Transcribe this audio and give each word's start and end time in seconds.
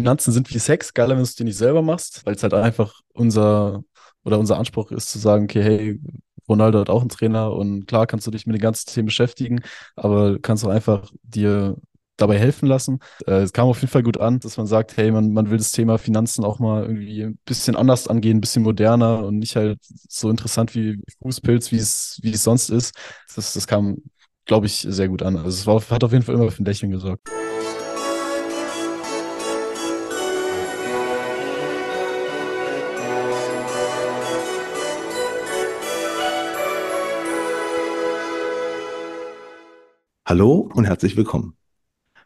Finanzen 0.00 0.32
sind 0.32 0.52
wie 0.54 0.58
Sex, 0.58 0.94
geiler, 0.94 1.10
wenn 1.10 1.18
du 1.18 1.22
es 1.22 1.34
dir 1.34 1.44
nicht 1.44 1.56
selber 1.56 1.82
machst, 1.82 2.24
weil 2.24 2.34
es 2.34 2.42
halt 2.42 2.54
einfach 2.54 3.00
unser 3.12 3.82
oder 4.24 4.38
unser 4.38 4.58
Anspruch 4.58 4.90
ist 4.90 5.10
zu 5.10 5.18
sagen, 5.18 5.44
okay, 5.44 5.62
hey, 5.62 6.00
Ronaldo 6.48 6.80
hat 6.80 6.90
auch 6.90 7.00
einen 7.00 7.10
Trainer 7.10 7.52
und 7.52 7.86
klar 7.86 8.06
kannst 8.06 8.26
du 8.26 8.30
dich 8.30 8.46
mit 8.46 8.54
den 8.56 8.62
ganzen 8.62 8.90
Themen 8.92 9.06
beschäftigen, 9.06 9.60
aber 9.96 10.38
kannst 10.40 10.64
auch 10.64 10.70
einfach 10.70 11.10
dir 11.22 11.76
dabei 12.16 12.38
helfen 12.38 12.68
lassen. 12.68 13.00
Äh, 13.26 13.42
es 13.42 13.52
kam 13.52 13.68
auf 13.68 13.80
jeden 13.80 13.90
Fall 13.90 14.02
gut 14.02 14.18
an, 14.18 14.38
dass 14.40 14.56
man 14.56 14.66
sagt, 14.66 14.96
hey, 14.96 15.10
man, 15.10 15.32
man 15.32 15.50
will 15.50 15.58
das 15.58 15.72
Thema 15.72 15.98
Finanzen 15.98 16.44
auch 16.44 16.58
mal 16.58 16.84
irgendwie 16.84 17.24
ein 17.24 17.38
bisschen 17.44 17.76
anders 17.76 18.08
angehen, 18.08 18.38
ein 18.38 18.40
bisschen 18.40 18.62
moderner 18.62 19.24
und 19.24 19.38
nicht 19.38 19.56
halt 19.56 19.78
so 20.08 20.30
interessant 20.30 20.74
wie 20.74 21.02
Fußpilz, 21.22 21.72
wie 21.72 21.78
es, 21.78 22.18
wie 22.22 22.32
es 22.32 22.44
sonst 22.44 22.70
ist. 22.70 22.94
Das, 23.34 23.52
das 23.52 23.66
kam, 23.66 23.96
glaube 24.44 24.66
ich, 24.66 24.86
sehr 24.88 25.08
gut 25.08 25.22
an. 25.22 25.36
Also 25.36 25.48
es 25.48 25.66
war, 25.66 25.80
hat 25.90 26.04
auf 26.04 26.12
jeden 26.12 26.24
Fall 26.24 26.36
immer 26.36 26.50
für 26.50 26.62
ein 26.62 26.66
Lächeln 26.66 26.92
gesorgt. 26.92 27.28
Hallo 40.34 40.68
und 40.74 40.84
herzlich 40.84 41.16
willkommen. 41.16 41.56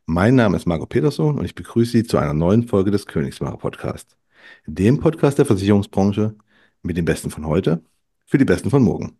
Mein 0.06 0.34
Name 0.34 0.56
ist 0.56 0.64
Marco 0.64 0.86
Peterson 0.86 1.38
und 1.38 1.44
ich 1.44 1.54
begrüße 1.54 1.92
Sie 1.92 2.04
zu 2.04 2.16
einer 2.16 2.32
neuen 2.32 2.66
Folge 2.66 2.90
des 2.90 3.04
Königsmacher 3.04 3.58
Podcast, 3.58 4.16
dem 4.64 4.98
Podcast 4.98 5.36
der 5.36 5.44
Versicherungsbranche 5.44 6.34
mit 6.80 6.96
den 6.96 7.04
Besten 7.04 7.28
von 7.28 7.46
heute 7.46 7.82
für 8.24 8.38
die 8.38 8.46
Besten 8.46 8.70
von 8.70 8.82
morgen. 8.82 9.18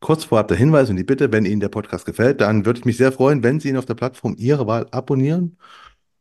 Kurz 0.00 0.24
vorab 0.24 0.48
der 0.48 0.56
Hinweis 0.56 0.88
und 0.88 0.96
die 0.96 1.04
Bitte, 1.04 1.30
wenn 1.30 1.44
Ihnen 1.44 1.60
der 1.60 1.68
Podcast 1.68 2.06
gefällt, 2.06 2.40
dann 2.40 2.64
würde 2.64 2.78
ich 2.78 2.86
mich 2.86 2.96
sehr 2.96 3.12
freuen, 3.12 3.42
wenn 3.42 3.60
Sie 3.60 3.68
ihn 3.68 3.76
auf 3.76 3.84
der 3.84 3.96
Plattform 3.96 4.34
Ihrer 4.38 4.66
Wahl 4.66 4.86
abonnieren 4.92 5.58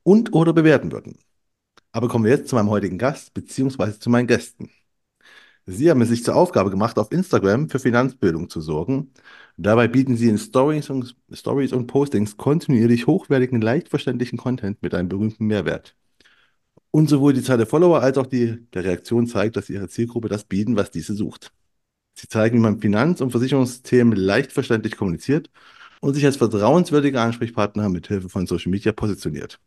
und 0.03 0.33
oder 0.33 0.51
bewerten 0.51 0.91
würden. 0.91 1.17
Aber 1.93 2.09
kommen 2.09 2.25
wir 2.25 2.31
jetzt 2.31 2.49
zu 2.49 2.57
meinem 2.57 2.71
heutigen 2.71 2.97
Gast 2.97 3.33
bzw. 3.33 3.99
zu 3.99 4.09
meinen 4.09 4.27
Gästen. 4.27 4.69
Sie 5.65 5.89
haben 5.89 6.01
es 6.01 6.09
sich 6.09 6.25
zur 6.25 6.35
Aufgabe 6.35 6.71
gemacht, 6.71 6.99
auf 6.99 7.11
Instagram 7.11 7.69
für 7.69 7.79
Finanzbildung 7.79 8.49
zu 8.49 8.59
sorgen. 8.59 9.13
Dabei 9.57 9.87
bieten 9.87 10.15
Sie 10.17 10.29
in 10.29 10.37
Stories 10.37 10.89
und, 10.89 11.15
Stories 11.31 11.73
und 11.73 11.87
Postings 11.87 12.37
kontinuierlich 12.37 13.07
hochwertigen, 13.07 13.61
leicht 13.61 13.89
verständlichen 13.89 14.37
Content 14.37 14.81
mit 14.81 14.93
einem 14.93 15.09
berühmten 15.09 15.45
Mehrwert. 15.47 15.95
Und 16.91 17.09
sowohl 17.09 17.33
die 17.33 17.41
Zahl 17.43 17.57
der 17.57 17.67
Follower 17.67 18.01
als 18.01 18.17
auch 18.17 18.27
die 18.27 18.67
der 18.73 18.83
Reaktion 18.83 19.27
zeigt, 19.27 19.55
dass 19.55 19.69
Ihre 19.69 19.87
Zielgruppe 19.87 20.29
das 20.29 20.43
bieten, 20.45 20.75
was 20.75 20.91
diese 20.91 21.13
sucht. 21.13 21.53
Sie 22.15 22.27
zeigen, 22.27 22.57
wie 22.57 22.61
man 22.61 22.79
Finanz- 22.81 23.21
und 23.21 23.31
Versicherungsthemen 23.31 24.15
leicht 24.17 24.51
verständlich 24.51 24.97
kommuniziert 24.97 25.49
und 26.01 26.13
sich 26.13 26.25
als 26.25 26.37
vertrauenswürdiger 26.37 27.21
Ansprechpartner 27.21 27.89
mit 27.89 28.07
Hilfe 28.07 28.29
von 28.29 28.47
Social 28.47 28.71
Media 28.71 28.91
positioniert. 28.91 29.59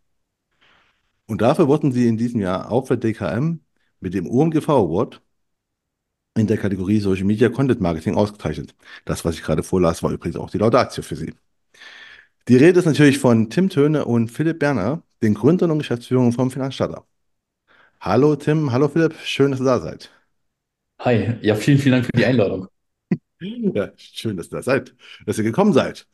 Und 1.27 1.41
dafür 1.41 1.69
wurden 1.69 1.93
Sie 1.93 2.07
in 2.07 2.17
diesem 2.19 2.41
Jahr 2.41 2.71
auch 2.71 2.87
für 2.87 2.99
DKM 2.99 3.61
mit 4.01 4.15
dem 4.15 4.27
OMGV 4.27 4.69
Award 4.69 5.23
in 6.37 6.47
der 6.47 6.59
Kategorie 6.59 7.01
Social 7.01 7.25
Media 7.25 7.49
Content 7.49 7.81
Marketing 7.81 8.15
ausgezeichnet. 8.17 8.75
Das, 9.05 9.25
was 9.25 9.37
ich 9.37 9.43
gerade 9.43 9.63
vorlas, 9.63 10.03
war 10.03 10.13
übrigens 10.13 10.37
auch 10.37 10.51
die 10.51 10.59
Laudatio 10.59 11.03
für 11.03 11.17
Sie. 11.17 11.35
Die 12.49 12.57
Rede 12.57 12.79
ist 12.79 12.87
natürlich 12.87 13.19
von 13.19 13.49
Tim 13.51 13.71
Töne 13.71 14.05
und 14.05 14.29
Philipp 14.31 14.59
Berner, 14.59 15.03
den 15.23 15.35
Gründern 15.35 15.71
und 15.71 15.79
Geschäftsführern 15.79 16.33
vom 16.33 16.51
Finanzstarter. 16.51 17.07
Hallo 18.01 18.37
Tim, 18.37 18.71
hallo 18.73 18.89
Philipp, 18.89 19.15
schön, 19.25 19.51
dass 19.51 19.61
ihr 19.61 19.65
da 19.65 19.81
seid. 19.81 20.11
Hi, 21.01 21.39
ja, 21.43 21.55
vielen, 21.55 21.79
vielen 21.79 21.93
Dank 21.93 22.07
für 22.07 22.13
die 22.13 22.25
Einladung. 22.25 22.69
Ja, 23.41 23.93
schön, 23.97 24.37
dass 24.39 24.47
ihr 24.47 24.57
da 24.57 24.63
seid, 24.63 24.95
dass 25.27 25.37
ihr 25.37 25.45
gekommen 25.45 25.75
seid. 25.75 26.07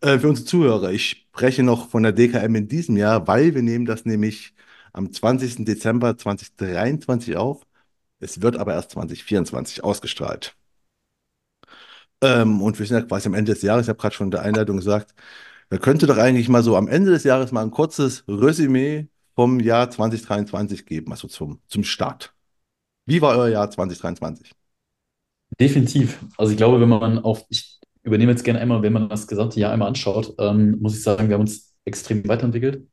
Äh, 0.00 0.18
für 0.18 0.28
unsere 0.28 0.46
Zuhörer, 0.46 0.92
ich 0.92 1.10
spreche 1.10 1.62
noch 1.62 1.88
von 1.88 2.02
der 2.02 2.12
DKM 2.12 2.54
in 2.56 2.68
diesem 2.68 2.96
Jahr, 2.96 3.26
weil 3.26 3.54
wir 3.54 3.62
nehmen 3.62 3.86
das 3.86 4.04
nämlich 4.04 4.54
am 4.92 5.12
20. 5.12 5.64
Dezember 5.64 6.16
2023 6.18 7.36
auf. 7.36 7.62
Es 8.20 8.40
wird 8.40 8.56
aber 8.56 8.74
erst 8.74 8.92
2024 8.92 9.84
ausgestrahlt. 9.84 10.56
Ähm, 12.22 12.62
und 12.62 12.78
wir 12.78 12.86
sind 12.86 12.98
ja 12.98 13.02
quasi 13.04 13.28
am 13.28 13.34
Ende 13.34 13.52
des 13.52 13.62
Jahres. 13.62 13.86
Ich 13.86 13.88
habe 13.88 13.98
gerade 13.98 14.14
schon 14.14 14.28
in 14.28 14.30
der 14.30 14.42
Einleitung 14.42 14.76
gesagt, 14.76 15.14
man 15.70 15.80
könnte 15.80 16.06
doch 16.06 16.16
eigentlich 16.18 16.48
mal 16.48 16.62
so 16.62 16.76
am 16.76 16.88
Ende 16.88 17.10
des 17.10 17.24
Jahres 17.24 17.52
mal 17.52 17.62
ein 17.62 17.70
kurzes 17.70 18.24
Resümee 18.28 19.08
vom 19.34 19.60
Jahr 19.60 19.90
2023 19.90 20.86
geben, 20.86 21.10
also 21.10 21.28
zum, 21.28 21.60
zum 21.66 21.84
Start. 21.84 22.34
Wie 23.06 23.20
war 23.20 23.36
euer 23.36 23.48
Jahr 23.48 23.70
2023? 23.70 24.52
Definitiv. 25.60 26.24
Also 26.38 26.52
ich 26.52 26.56
glaube, 26.56 26.80
wenn 26.80 26.88
man 26.88 27.18
auf, 27.18 27.44
ich 27.48 27.80
übernehme 28.02 28.32
jetzt 28.32 28.44
gerne 28.44 28.60
einmal, 28.60 28.82
wenn 28.82 28.92
man 28.92 29.08
das 29.08 29.26
gesamte 29.26 29.60
Jahr 29.60 29.72
einmal 29.72 29.88
anschaut, 29.88 30.34
ähm, 30.38 30.78
muss 30.80 30.96
ich 30.96 31.02
sagen, 31.02 31.28
wir 31.28 31.34
haben 31.34 31.42
uns 31.42 31.74
extrem 31.84 32.26
weiterentwickelt 32.28 32.86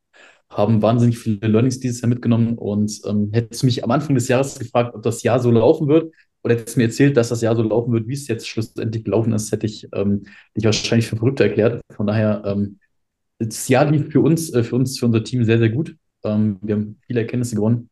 haben 0.52 0.82
wahnsinnig 0.82 1.18
viele 1.18 1.48
Learnings 1.48 1.80
dieses 1.80 2.00
Jahr 2.00 2.08
mitgenommen 2.08 2.58
und 2.58 3.00
ähm, 3.06 3.30
hättest 3.32 3.62
du 3.62 3.66
mich 3.66 3.82
am 3.84 3.90
Anfang 3.90 4.14
des 4.14 4.28
Jahres 4.28 4.58
gefragt, 4.58 4.94
ob 4.94 5.02
das 5.02 5.22
Jahr 5.22 5.40
so 5.40 5.50
laufen 5.50 5.88
wird, 5.88 6.12
oder 6.44 6.54
hättest 6.54 6.76
du 6.76 6.80
mir 6.80 6.86
erzählt, 6.86 7.16
dass 7.16 7.28
das 7.28 7.40
Jahr 7.40 7.54
so 7.54 7.62
laufen 7.62 7.92
wird, 7.92 8.08
wie 8.08 8.14
es 8.14 8.26
jetzt 8.26 8.48
schlussendlich 8.48 9.04
gelaufen 9.04 9.32
ist, 9.32 9.52
hätte 9.52 9.66
ich 9.66 9.88
ähm, 9.92 10.24
dich 10.56 10.64
wahrscheinlich 10.64 11.06
für 11.06 11.16
verrückt 11.16 11.40
erklärt. 11.40 11.80
Von 11.94 12.06
daher, 12.06 12.42
ähm, 12.44 12.78
das 13.38 13.68
Jahr 13.68 13.90
lief 13.90 14.10
für 14.10 14.20
uns, 14.20 14.52
äh, 14.52 14.64
für 14.64 14.76
uns, 14.76 14.98
für 14.98 15.06
unser 15.06 15.22
Team 15.22 15.44
sehr, 15.44 15.58
sehr 15.58 15.70
gut. 15.70 15.96
Ähm, 16.24 16.58
wir 16.62 16.74
haben 16.74 16.98
viele 17.06 17.20
Erkenntnisse 17.20 17.54
gewonnen 17.54 17.88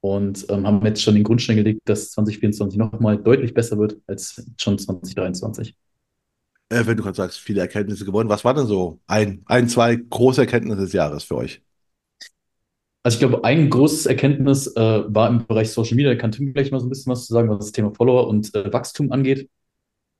und 0.00 0.46
ähm, 0.48 0.66
haben 0.66 0.84
jetzt 0.86 1.02
schon 1.02 1.14
den 1.14 1.24
Grundstein 1.24 1.56
gelegt, 1.56 1.82
dass 1.84 2.10
2024 2.12 2.78
nochmal 2.78 3.18
deutlich 3.18 3.52
besser 3.52 3.78
wird 3.78 3.98
als 4.06 4.42
schon 4.56 4.78
2023. 4.78 5.74
Äh, 6.70 6.86
wenn 6.86 6.96
du 6.96 7.02
gerade 7.02 7.16
sagst, 7.16 7.38
viele 7.38 7.60
Erkenntnisse 7.60 8.04
gewonnen, 8.06 8.30
was 8.30 8.44
war 8.44 8.54
denn 8.54 8.66
so 8.66 9.00
ein, 9.06 9.42
ein, 9.44 9.68
zwei 9.68 9.96
große 9.96 10.40
Erkenntnisse 10.40 10.82
des 10.82 10.92
Jahres 10.94 11.24
für 11.24 11.36
euch? 11.36 11.62
Also 13.02 13.16
ich 13.16 13.20
glaube, 13.20 13.44
ein 13.44 13.70
großes 13.70 14.06
Erkenntnis 14.06 14.66
äh, 14.76 15.02
war 15.06 15.28
im 15.28 15.46
Bereich 15.46 15.70
Social 15.70 15.96
Media, 15.96 16.12
da 16.12 16.18
kann 16.18 16.32
Tim 16.32 16.52
gleich 16.52 16.70
mal 16.70 16.80
so 16.80 16.86
ein 16.86 16.90
bisschen 16.90 17.10
was 17.10 17.26
zu 17.26 17.32
sagen, 17.32 17.48
was 17.48 17.58
das 17.58 17.72
Thema 17.72 17.94
Follower 17.94 18.28
und 18.28 18.54
äh, 18.54 18.72
Wachstum 18.72 19.10
angeht. 19.10 19.48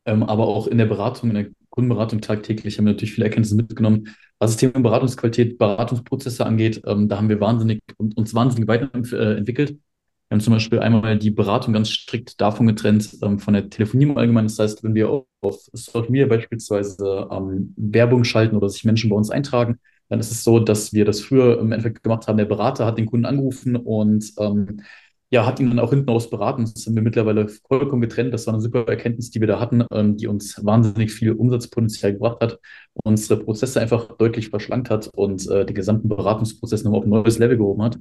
Ähm, 0.07 0.23
aber 0.23 0.47
auch 0.49 0.67
in 0.67 0.79
der 0.79 0.87
Beratung, 0.87 1.31
in 1.31 1.35
der 1.35 1.47
Kundenberatung 1.69 2.21
tagtäglich 2.21 2.79
haben 2.79 2.87
wir 2.87 2.93
natürlich 2.93 3.13
viele 3.13 3.27
Erkenntnisse 3.27 3.55
mitgenommen. 3.55 4.09
Was 4.39 4.53
das 4.53 4.57
Thema 4.57 4.81
Beratungsqualität, 4.81 5.59
Beratungsprozesse 5.59 6.47
angeht, 6.47 6.83
ähm, 6.87 7.09
da 7.09 7.19
haben 7.19 7.29
wir 7.29 7.41
wahnsinnig, 7.41 7.83
uns 7.99 8.35
wahnsinnig 8.35 8.67
weiterentwickelt. 8.67 9.71
Wir 9.73 10.37
haben 10.37 10.41
zum 10.41 10.55
Beispiel 10.55 10.79
einmal 10.79 11.19
die 11.19 11.31
Beratung 11.31 11.75
ganz 11.75 11.91
strikt 11.91 12.41
davon 12.41 12.67
getrennt, 12.67 13.19
ähm, 13.23 13.39
von 13.39 13.53
der 13.53 13.69
Telefonie 13.69 14.05
im 14.05 14.17
Allgemeinen. 14.17 14.49
Das 14.49 14.59
heißt, 14.59 14.85
wenn 14.85 14.95
wir 14.95 15.11
auf 15.11 15.61
Social 15.73 16.11
Media 16.11 16.27
beispielsweise 16.27 17.29
ähm, 17.31 17.75
Werbung 17.77 18.25
schalten 18.25 18.57
oder 18.57 18.69
sich 18.71 18.85
Menschen 18.85 19.11
bei 19.11 19.17
uns 19.17 19.31
eintragen, 19.31 19.81
dann 20.11 20.21
ist 20.21 20.31
es 20.31 20.45
so, 20.45 20.59
dass 20.61 20.93
wir 20.93 21.05
das 21.07 21.21
früher 21.21 21.59
im 21.61 21.73
Endeffekt 21.73 22.03
gemacht 22.03 22.29
haben. 22.29 22.37
Der 22.37 22.45
Berater 22.45 22.85
hat 22.87 22.99
den 22.99 23.07
Kunden 23.07 23.27
angerufen 23.27 23.77
und 23.77 24.33
ähm, 24.39 24.83
ja, 25.31 25.47
hat 25.47 25.61
ihn 25.61 25.69
dann 25.69 25.79
auch 25.79 25.91
hinten 25.91 26.11
aus 26.11 26.29
beraten. 26.29 26.65
Das 26.75 26.85
haben 26.87 26.97
wir 26.97 27.03
mittlerweile 27.03 27.49
vollkommen 27.49 28.03
getrennt. 28.03 28.35
Das 28.35 28.47
war 28.47 28.55
eine 28.55 28.63
super 28.63 28.87
Erkenntnis, 28.89 29.31
die 29.31 29.41
wir 29.41 29.47
da 29.47 29.61
hatten, 29.61 29.85
ähm, 29.93 30.17
die 30.17 30.27
uns 30.27 30.65
wahnsinnig 30.65 31.13
viel 31.13 31.33
Umsatzpotenzial 31.33 32.15
gebracht 32.15 32.39
hat, 32.41 32.59
unsere 33.05 33.41
Prozesse 33.41 33.81
einfach 33.81 34.17
deutlich 34.17 34.49
verschlankt 34.51 34.91
hat 34.91 35.09
und 35.15 35.49
äh, 35.49 35.65
den 35.65 35.75
gesamten 35.75 36.09
Beratungsprozess 36.09 36.83
nochmal 36.83 37.01
auf 37.01 37.07
ein 37.07 37.11
neues 37.11 37.39
Level 37.39 37.57
gehoben 37.59 37.83
hat. 37.83 37.99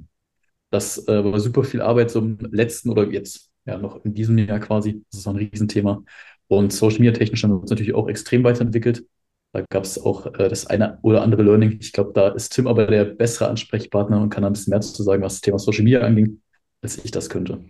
Das 0.72 1.08
äh, 1.08 1.24
war 1.24 1.40
super 1.40 1.64
viel 1.64 1.81
Arbeit 1.81 2.12
so 2.12 2.20
im 2.20 2.38
letzten 2.52 2.90
oder 2.90 3.08
jetzt 3.12 3.52
ja 3.66 3.78
noch 3.78 4.03
in 4.06 4.14
diesem 4.14 4.38
Jahr 4.40 4.59
quasi. 4.59 5.03
Das 5.12 5.22
ist 5.22 5.28
auch 5.28 5.34
ein 5.34 5.38
Riesenthema. 5.38 6.03
Und 6.47 6.74
Social 6.74 7.00
Media 7.00 7.14
technisch 7.14 7.44
haben 7.44 7.52
wir 7.52 7.62
uns 7.62 7.70
natürlich 7.70 7.94
auch 7.94 8.08
extrem 8.09 8.44
weiterentwickelt. 8.44 9.06
Da 9.51 9.63
gab 9.69 9.83
es 9.83 10.03
auch 10.03 10.27
äh, 10.27 10.47
das 10.47 10.67
eine 10.67 10.99
oder 11.01 11.21
andere 11.23 11.43
Learning. 11.43 11.77
Ich 11.79 11.91
glaube, 11.91 12.11
da 12.13 12.29
ist 12.29 12.49
Tim 12.53 12.67
aber 12.67 12.85
der 12.87 13.05
bessere 13.05 13.49
Ansprechpartner 13.49 14.21
und 14.21 14.29
kann 14.29 14.43
ein 14.43 14.53
bisschen 14.53 14.71
mehr 14.71 14.81
zu 14.81 15.03
sagen, 15.03 15.23
was 15.23 15.35
das 15.35 15.41
Thema 15.41 15.59
Social 15.59 15.83
Media 15.83 16.01
anging, 16.01 16.41
als 16.81 17.03
ich 17.03 17.11
das 17.11 17.29
könnte. 17.29 17.63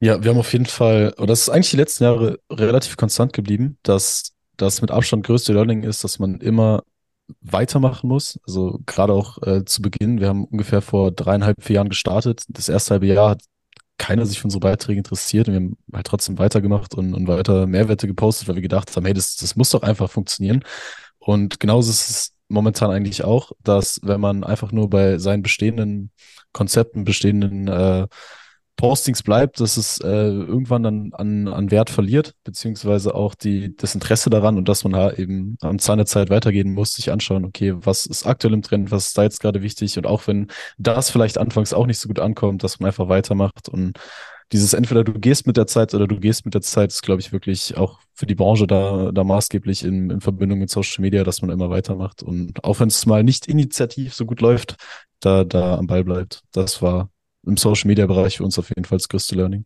Ja, 0.00 0.22
wir 0.22 0.30
haben 0.30 0.38
auf 0.38 0.52
jeden 0.52 0.66
Fall, 0.66 1.12
und 1.18 1.28
das 1.28 1.42
ist 1.42 1.48
eigentlich 1.50 1.70
die 1.70 1.76
letzten 1.76 2.04
Jahre 2.04 2.38
relativ 2.50 2.96
konstant 2.96 3.32
geblieben, 3.32 3.76
dass 3.82 4.32
das 4.56 4.80
mit 4.80 4.90
Abstand 4.90 5.26
größte 5.26 5.52
Learning 5.52 5.82
ist, 5.82 6.04
dass 6.04 6.18
man 6.18 6.40
immer 6.40 6.82
weitermachen 7.40 8.08
muss. 8.08 8.40
Also 8.46 8.80
gerade 8.86 9.12
auch 9.12 9.42
äh, 9.42 9.64
zu 9.64 9.82
Beginn, 9.82 10.20
wir 10.20 10.28
haben 10.28 10.44
ungefähr 10.44 10.80
vor 10.82 11.12
dreieinhalb, 11.12 11.62
vier 11.62 11.76
Jahren 11.76 11.88
gestartet. 11.88 12.44
Das 12.48 12.68
erste 12.68 12.92
halbe 12.92 13.06
Jahr 13.06 13.30
hat 13.30 13.42
keiner 14.00 14.24
sich 14.26 14.38
für 14.40 14.44
unsere 14.44 14.60
Beiträge 14.60 14.98
interessiert 14.98 15.46
und 15.46 15.54
wir 15.54 15.60
haben 15.60 15.76
halt 15.92 16.06
trotzdem 16.06 16.38
weitergemacht 16.38 16.94
und, 16.94 17.14
und 17.14 17.28
weiter 17.28 17.66
Mehrwerte 17.66 18.06
gepostet, 18.06 18.48
weil 18.48 18.56
wir 18.56 18.62
gedacht 18.62 18.96
haben, 18.96 19.04
hey, 19.04 19.14
das, 19.14 19.36
das 19.36 19.56
muss 19.56 19.70
doch 19.70 19.82
einfach 19.82 20.10
funktionieren. 20.10 20.64
Und 21.18 21.60
genauso 21.60 21.90
ist 21.90 22.08
es 22.08 22.32
momentan 22.48 22.90
eigentlich 22.90 23.24
auch, 23.24 23.52
dass 23.62 24.00
wenn 24.02 24.20
man 24.20 24.42
einfach 24.42 24.72
nur 24.72 24.88
bei 24.88 25.18
seinen 25.18 25.42
bestehenden 25.42 26.10
Konzepten, 26.52 27.04
bestehenden 27.04 27.68
äh, 27.68 28.08
Postings 28.80 29.22
bleibt, 29.22 29.60
dass 29.60 29.76
es 29.76 30.00
äh, 30.00 30.06
irgendwann 30.08 30.82
dann 30.82 31.12
an, 31.12 31.48
an 31.48 31.70
Wert 31.70 31.90
verliert, 31.90 32.32
beziehungsweise 32.44 33.14
auch 33.14 33.34
die, 33.34 33.76
das 33.76 33.94
Interesse 33.94 34.30
daran 34.30 34.56
und 34.56 34.70
dass 34.70 34.84
man 34.84 34.94
da 34.94 35.12
eben 35.12 35.58
am 35.60 35.78
Zahn 35.78 35.98
der 35.98 36.06
Zeit 36.06 36.30
weitergehen 36.30 36.72
muss, 36.72 36.94
sich 36.94 37.12
anschauen, 37.12 37.44
okay, 37.44 37.74
was 37.76 38.06
ist 38.06 38.26
aktuell 38.26 38.54
im 38.54 38.62
Trend, 38.62 38.90
was 38.90 39.08
ist 39.08 39.18
da 39.18 39.22
jetzt 39.22 39.40
gerade 39.40 39.60
wichtig 39.60 39.98
und 39.98 40.06
auch 40.06 40.26
wenn 40.26 40.46
das 40.78 41.10
vielleicht 41.10 41.36
anfangs 41.36 41.74
auch 41.74 41.86
nicht 41.86 41.98
so 41.98 42.08
gut 42.08 42.20
ankommt, 42.20 42.64
dass 42.64 42.80
man 42.80 42.86
einfach 42.86 43.10
weitermacht 43.10 43.68
und 43.68 43.98
dieses 44.50 44.72
entweder 44.72 45.04
du 45.04 45.12
gehst 45.12 45.46
mit 45.46 45.58
der 45.58 45.66
Zeit 45.66 45.92
oder 45.94 46.08
du 46.08 46.18
gehst 46.18 46.46
mit 46.46 46.54
der 46.54 46.62
Zeit 46.62 46.90
ist, 46.90 47.02
glaube 47.02 47.20
ich, 47.20 47.32
wirklich 47.32 47.76
auch 47.76 48.00
für 48.14 48.26
die 48.26 48.34
Branche 48.34 48.66
da, 48.66 49.10
da 49.12 49.24
maßgeblich 49.24 49.84
in, 49.84 50.08
in 50.08 50.20
Verbindung 50.22 50.58
mit 50.58 50.70
Social 50.70 51.02
Media, 51.02 51.22
dass 51.22 51.42
man 51.42 51.50
immer 51.50 51.68
weitermacht 51.68 52.22
und 52.22 52.64
auch 52.64 52.80
wenn 52.80 52.88
es 52.88 53.04
mal 53.04 53.22
nicht 53.24 53.46
initiativ 53.46 54.14
so 54.14 54.24
gut 54.24 54.40
läuft, 54.40 54.76
da, 55.20 55.44
da 55.44 55.76
am 55.76 55.86
Ball 55.86 56.02
bleibt. 56.02 56.42
Das 56.52 56.80
war 56.80 57.10
im 57.46 57.56
Social 57.56 57.88
Media 57.88 58.06
Bereich 58.06 58.36
für 58.36 58.44
uns 58.44 58.58
auf 58.58 58.68
jeden 58.68 58.84
Fall 58.84 58.98
das 58.98 59.08
größte 59.08 59.34
Learning. 59.34 59.64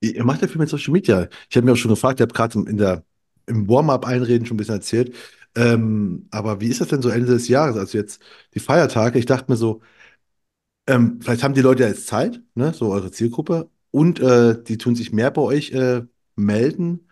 Ihr 0.00 0.24
macht 0.24 0.42
ja 0.42 0.48
viel 0.48 0.58
mit 0.58 0.68
Social 0.68 0.92
Media. 0.92 1.28
Ich 1.48 1.56
habe 1.56 1.66
mir 1.66 1.72
auch 1.72 1.76
schon 1.76 1.90
gefragt, 1.90 2.20
ihr 2.20 2.24
habt 2.24 2.34
gerade 2.34 2.58
in 2.58 2.78
der, 2.78 3.04
im 3.46 3.68
Warm-up-Einreden 3.68 4.46
schon 4.46 4.54
ein 4.54 4.58
bisschen 4.58 4.76
erzählt. 4.76 5.14
Ähm, 5.54 6.26
aber 6.30 6.60
wie 6.60 6.68
ist 6.68 6.80
das 6.80 6.88
denn 6.88 7.02
so 7.02 7.08
Ende 7.08 7.26
des 7.26 7.48
Jahres? 7.48 7.76
Also 7.76 7.98
jetzt 7.98 8.22
die 8.54 8.60
Feiertage. 8.60 9.18
Ich 9.18 9.26
dachte 9.26 9.50
mir 9.50 9.56
so, 9.56 9.82
ähm, 10.86 11.20
vielleicht 11.20 11.42
haben 11.42 11.54
die 11.54 11.60
Leute 11.60 11.82
ja 11.82 11.88
jetzt 11.88 12.06
Zeit, 12.06 12.40
ne, 12.54 12.72
so 12.72 12.90
eure 12.90 13.10
Zielgruppe, 13.10 13.70
und 13.90 14.20
äh, 14.20 14.62
die 14.62 14.78
tun 14.78 14.94
sich 14.94 15.12
mehr 15.12 15.30
bei 15.30 15.42
euch 15.42 15.72
äh, 15.72 16.02
melden 16.36 17.08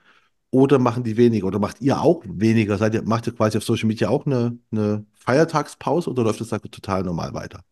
oder 0.50 0.78
machen 0.78 1.04
die 1.04 1.16
weniger? 1.16 1.46
Oder 1.46 1.58
macht 1.58 1.80
ihr 1.80 2.00
auch 2.00 2.22
weniger? 2.26 2.78
Seid 2.78 2.94
ihr, 2.94 3.02
macht 3.02 3.26
ihr 3.26 3.34
quasi 3.34 3.58
auf 3.58 3.64
Social 3.64 3.86
Media 3.88 4.08
auch 4.08 4.26
eine, 4.26 4.58
eine 4.70 5.04
Feiertagspause 5.14 6.10
oder 6.10 6.24
läuft 6.24 6.40
das 6.40 6.48
da 6.48 6.58
total 6.58 7.02
normal 7.02 7.34
weiter? 7.34 7.62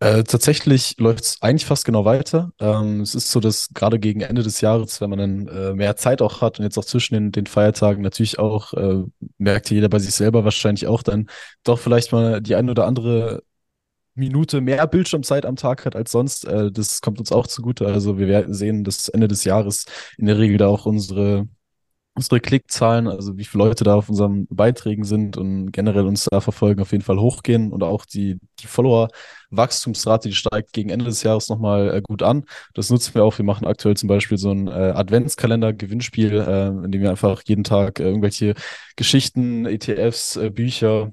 Äh, 0.00 0.22
tatsächlich 0.22 0.96
läuft 0.98 1.24
es 1.24 1.42
eigentlich 1.42 1.66
fast 1.66 1.84
genau 1.84 2.04
weiter. 2.04 2.52
Ähm, 2.60 3.00
es 3.00 3.16
ist 3.16 3.32
so, 3.32 3.40
dass 3.40 3.70
gerade 3.74 3.98
gegen 3.98 4.20
Ende 4.20 4.44
des 4.44 4.60
Jahres, 4.60 5.00
wenn 5.00 5.10
man 5.10 5.18
dann 5.18 5.48
äh, 5.48 5.74
mehr 5.74 5.96
Zeit 5.96 6.22
auch 6.22 6.40
hat 6.40 6.58
und 6.58 6.64
jetzt 6.64 6.78
auch 6.78 6.84
zwischen 6.84 7.14
den, 7.14 7.32
den 7.32 7.46
Feiertagen 7.46 8.02
natürlich 8.02 8.38
auch, 8.38 8.72
äh, 8.74 9.02
merkt 9.38 9.70
jeder 9.70 9.88
bei 9.88 9.98
sich 9.98 10.14
selber 10.14 10.44
wahrscheinlich 10.44 10.86
auch 10.86 11.02
dann 11.02 11.28
doch 11.64 11.80
vielleicht 11.80 12.12
mal 12.12 12.40
die 12.40 12.54
eine 12.54 12.70
oder 12.70 12.86
andere 12.86 13.42
Minute 14.14 14.60
mehr 14.60 14.86
Bildschirmzeit 14.86 15.46
am 15.46 15.56
Tag 15.56 15.84
hat 15.86 15.96
als 15.96 16.12
sonst. 16.12 16.46
Äh, 16.46 16.70
das 16.72 17.00
kommt 17.00 17.18
uns 17.20 17.32
auch 17.32 17.48
zugute. 17.48 17.86
Also 17.86 18.18
wir 18.18 18.46
sehen, 18.54 18.84
dass 18.84 19.08
Ende 19.08 19.28
des 19.28 19.44
Jahres 19.44 19.86
in 20.16 20.26
der 20.26 20.38
Regel 20.38 20.58
da 20.58 20.68
auch 20.68 20.86
unsere 20.86 21.48
unsere 22.18 22.40
Klickzahlen, 22.40 23.06
also 23.06 23.38
wie 23.38 23.44
viele 23.44 23.64
Leute 23.64 23.84
da 23.84 23.94
auf 23.94 24.08
unseren 24.08 24.46
Beiträgen 24.48 25.04
sind 25.04 25.36
und 25.36 25.70
generell 25.70 26.04
uns 26.04 26.24
da 26.24 26.40
verfolgen, 26.40 26.82
auf 26.82 26.90
jeden 26.90 27.04
Fall 27.04 27.18
hochgehen 27.20 27.72
und 27.72 27.84
auch 27.84 28.04
die, 28.04 28.40
die 28.58 28.66
Follower-Wachstumsrate, 28.66 30.28
die 30.28 30.34
steigt 30.34 30.72
gegen 30.72 30.90
Ende 30.90 31.04
des 31.04 31.22
Jahres 31.22 31.48
nochmal 31.48 31.94
äh, 31.94 32.02
gut 32.02 32.24
an. 32.24 32.44
Das 32.74 32.90
nutzen 32.90 33.14
wir 33.14 33.24
auch. 33.24 33.38
Wir 33.38 33.44
machen 33.44 33.68
aktuell 33.68 33.96
zum 33.96 34.08
Beispiel 34.08 34.36
so 34.36 34.50
ein 34.50 34.66
äh, 34.66 34.70
Adventskalender-Gewinnspiel, 34.70 36.32
äh, 36.34 36.66
in 36.84 36.90
dem 36.90 37.02
wir 37.02 37.10
einfach 37.10 37.42
jeden 37.46 37.62
Tag 37.62 38.00
äh, 38.00 38.04
irgendwelche 38.04 38.54
Geschichten, 38.96 39.64
ETFs, 39.64 40.36
äh, 40.36 40.50
Bücher, 40.50 41.12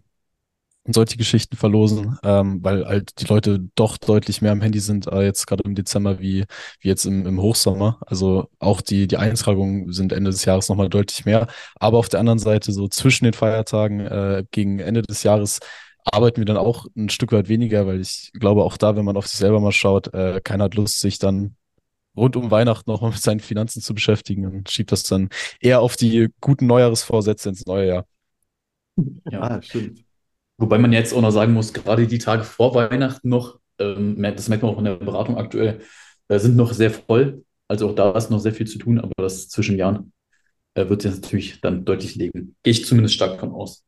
solche 0.93 1.17
Geschichten 1.17 1.55
verlosen, 1.57 2.17
ähm, 2.23 2.63
weil 2.63 2.85
halt 2.85 3.19
die 3.19 3.25
Leute 3.25 3.59
doch 3.75 3.97
deutlich 3.97 4.41
mehr 4.41 4.51
am 4.51 4.61
Handy 4.61 4.79
sind, 4.79 5.07
äh, 5.07 5.23
jetzt 5.23 5.47
gerade 5.47 5.63
im 5.63 5.75
Dezember 5.75 6.19
wie, 6.19 6.45
wie 6.79 6.87
jetzt 6.87 7.05
im, 7.05 7.25
im 7.25 7.41
Hochsommer. 7.41 7.99
Also 8.05 8.49
auch 8.59 8.81
die, 8.81 9.07
die 9.07 9.17
Eintragungen 9.17 9.91
sind 9.91 10.13
Ende 10.13 10.31
des 10.31 10.45
Jahres 10.45 10.69
nochmal 10.69 10.89
deutlich 10.89 11.25
mehr. 11.25 11.47
Aber 11.75 11.97
auf 11.97 12.09
der 12.09 12.19
anderen 12.19 12.39
Seite, 12.39 12.71
so 12.71 12.87
zwischen 12.87 13.25
den 13.25 13.33
Feiertagen 13.33 13.99
äh, 14.01 14.45
gegen 14.51 14.79
Ende 14.79 15.01
des 15.01 15.23
Jahres, 15.23 15.59
arbeiten 16.03 16.37
wir 16.37 16.45
dann 16.45 16.57
auch 16.57 16.85
ein 16.95 17.09
Stück 17.09 17.31
weit 17.31 17.49
weniger, 17.49 17.87
weil 17.87 17.99
ich 17.99 18.31
glaube, 18.33 18.63
auch 18.63 18.77
da, 18.77 18.95
wenn 18.95 19.05
man 19.05 19.17
auf 19.17 19.27
sich 19.27 19.39
selber 19.39 19.59
mal 19.59 19.71
schaut, 19.71 20.13
äh, 20.13 20.39
keiner 20.43 20.65
hat 20.65 20.75
Lust, 20.75 20.99
sich 20.99 21.19
dann 21.19 21.55
rund 22.15 22.35
um 22.35 22.51
Weihnachten 22.51 22.89
nochmal 22.89 23.11
mit 23.11 23.21
seinen 23.21 23.39
Finanzen 23.39 23.81
zu 23.81 23.93
beschäftigen 23.93 24.45
und 24.45 24.69
schiebt 24.71 24.91
das 24.91 25.03
dann 25.03 25.29
eher 25.59 25.81
auf 25.81 25.95
die 25.97 26.29
guten 26.41 26.67
Neujahresvorsätze 26.67 27.49
ins 27.49 27.65
neue 27.65 27.87
Jahr. 27.87 28.05
Ja, 29.29 29.41
ah, 29.41 29.61
stimmt. 29.61 30.04
Wobei 30.57 30.77
man 30.77 30.93
jetzt 30.93 31.13
auch 31.13 31.21
noch 31.21 31.31
sagen 31.31 31.53
muss, 31.53 31.73
gerade 31.73 32.07
die 32.07 32.17
Tage 32.17 32.43
vor 32.43 32.73
Weihnachten 32.75 33.29
noch, 33.29 33.59
ähm, 33.79 34.21
das 34.21 34.47
merkt 34.49 34.63
man 34.63 34.73
auch 34.73 34.77
in 34.79 34.85
der 34.85 34.95
Beratung 34.95 35.37
aktuell, 35.37 35.81
äh, 36.29 36.39
sind 36.39 36.55
noch 36.55 36.73
sehr 36.73 36.91
voll. 36.91 37.43
Also 37.67 37.89
auch 37.89 37.95
da 37.95 38.11
ist 38.11 38.29
noch 38.29 38.39
sehr 38.39 38.53
viel 38.53 38.67
zu 38.67 38.77
tun, 38.77 38.99
aber 38.99 39.11
das 39.17 39.49
zwischen 39.49 39.77
Jahren 39.77 40.13
äh, 40.75 40.87
wird 40.89 41.01
sich 41.01 41.13
natürlich 41.13 41.61
dann 41.61 41.85
deutlich 41.85 42.15
legen. 42.15 42.55
Gehe 42.63 42.71
ich 42.71 42.85
zumindest 42.85 43.15
stark 43.15 43.39
von 43.39 43.51
aus. 43.51 43.83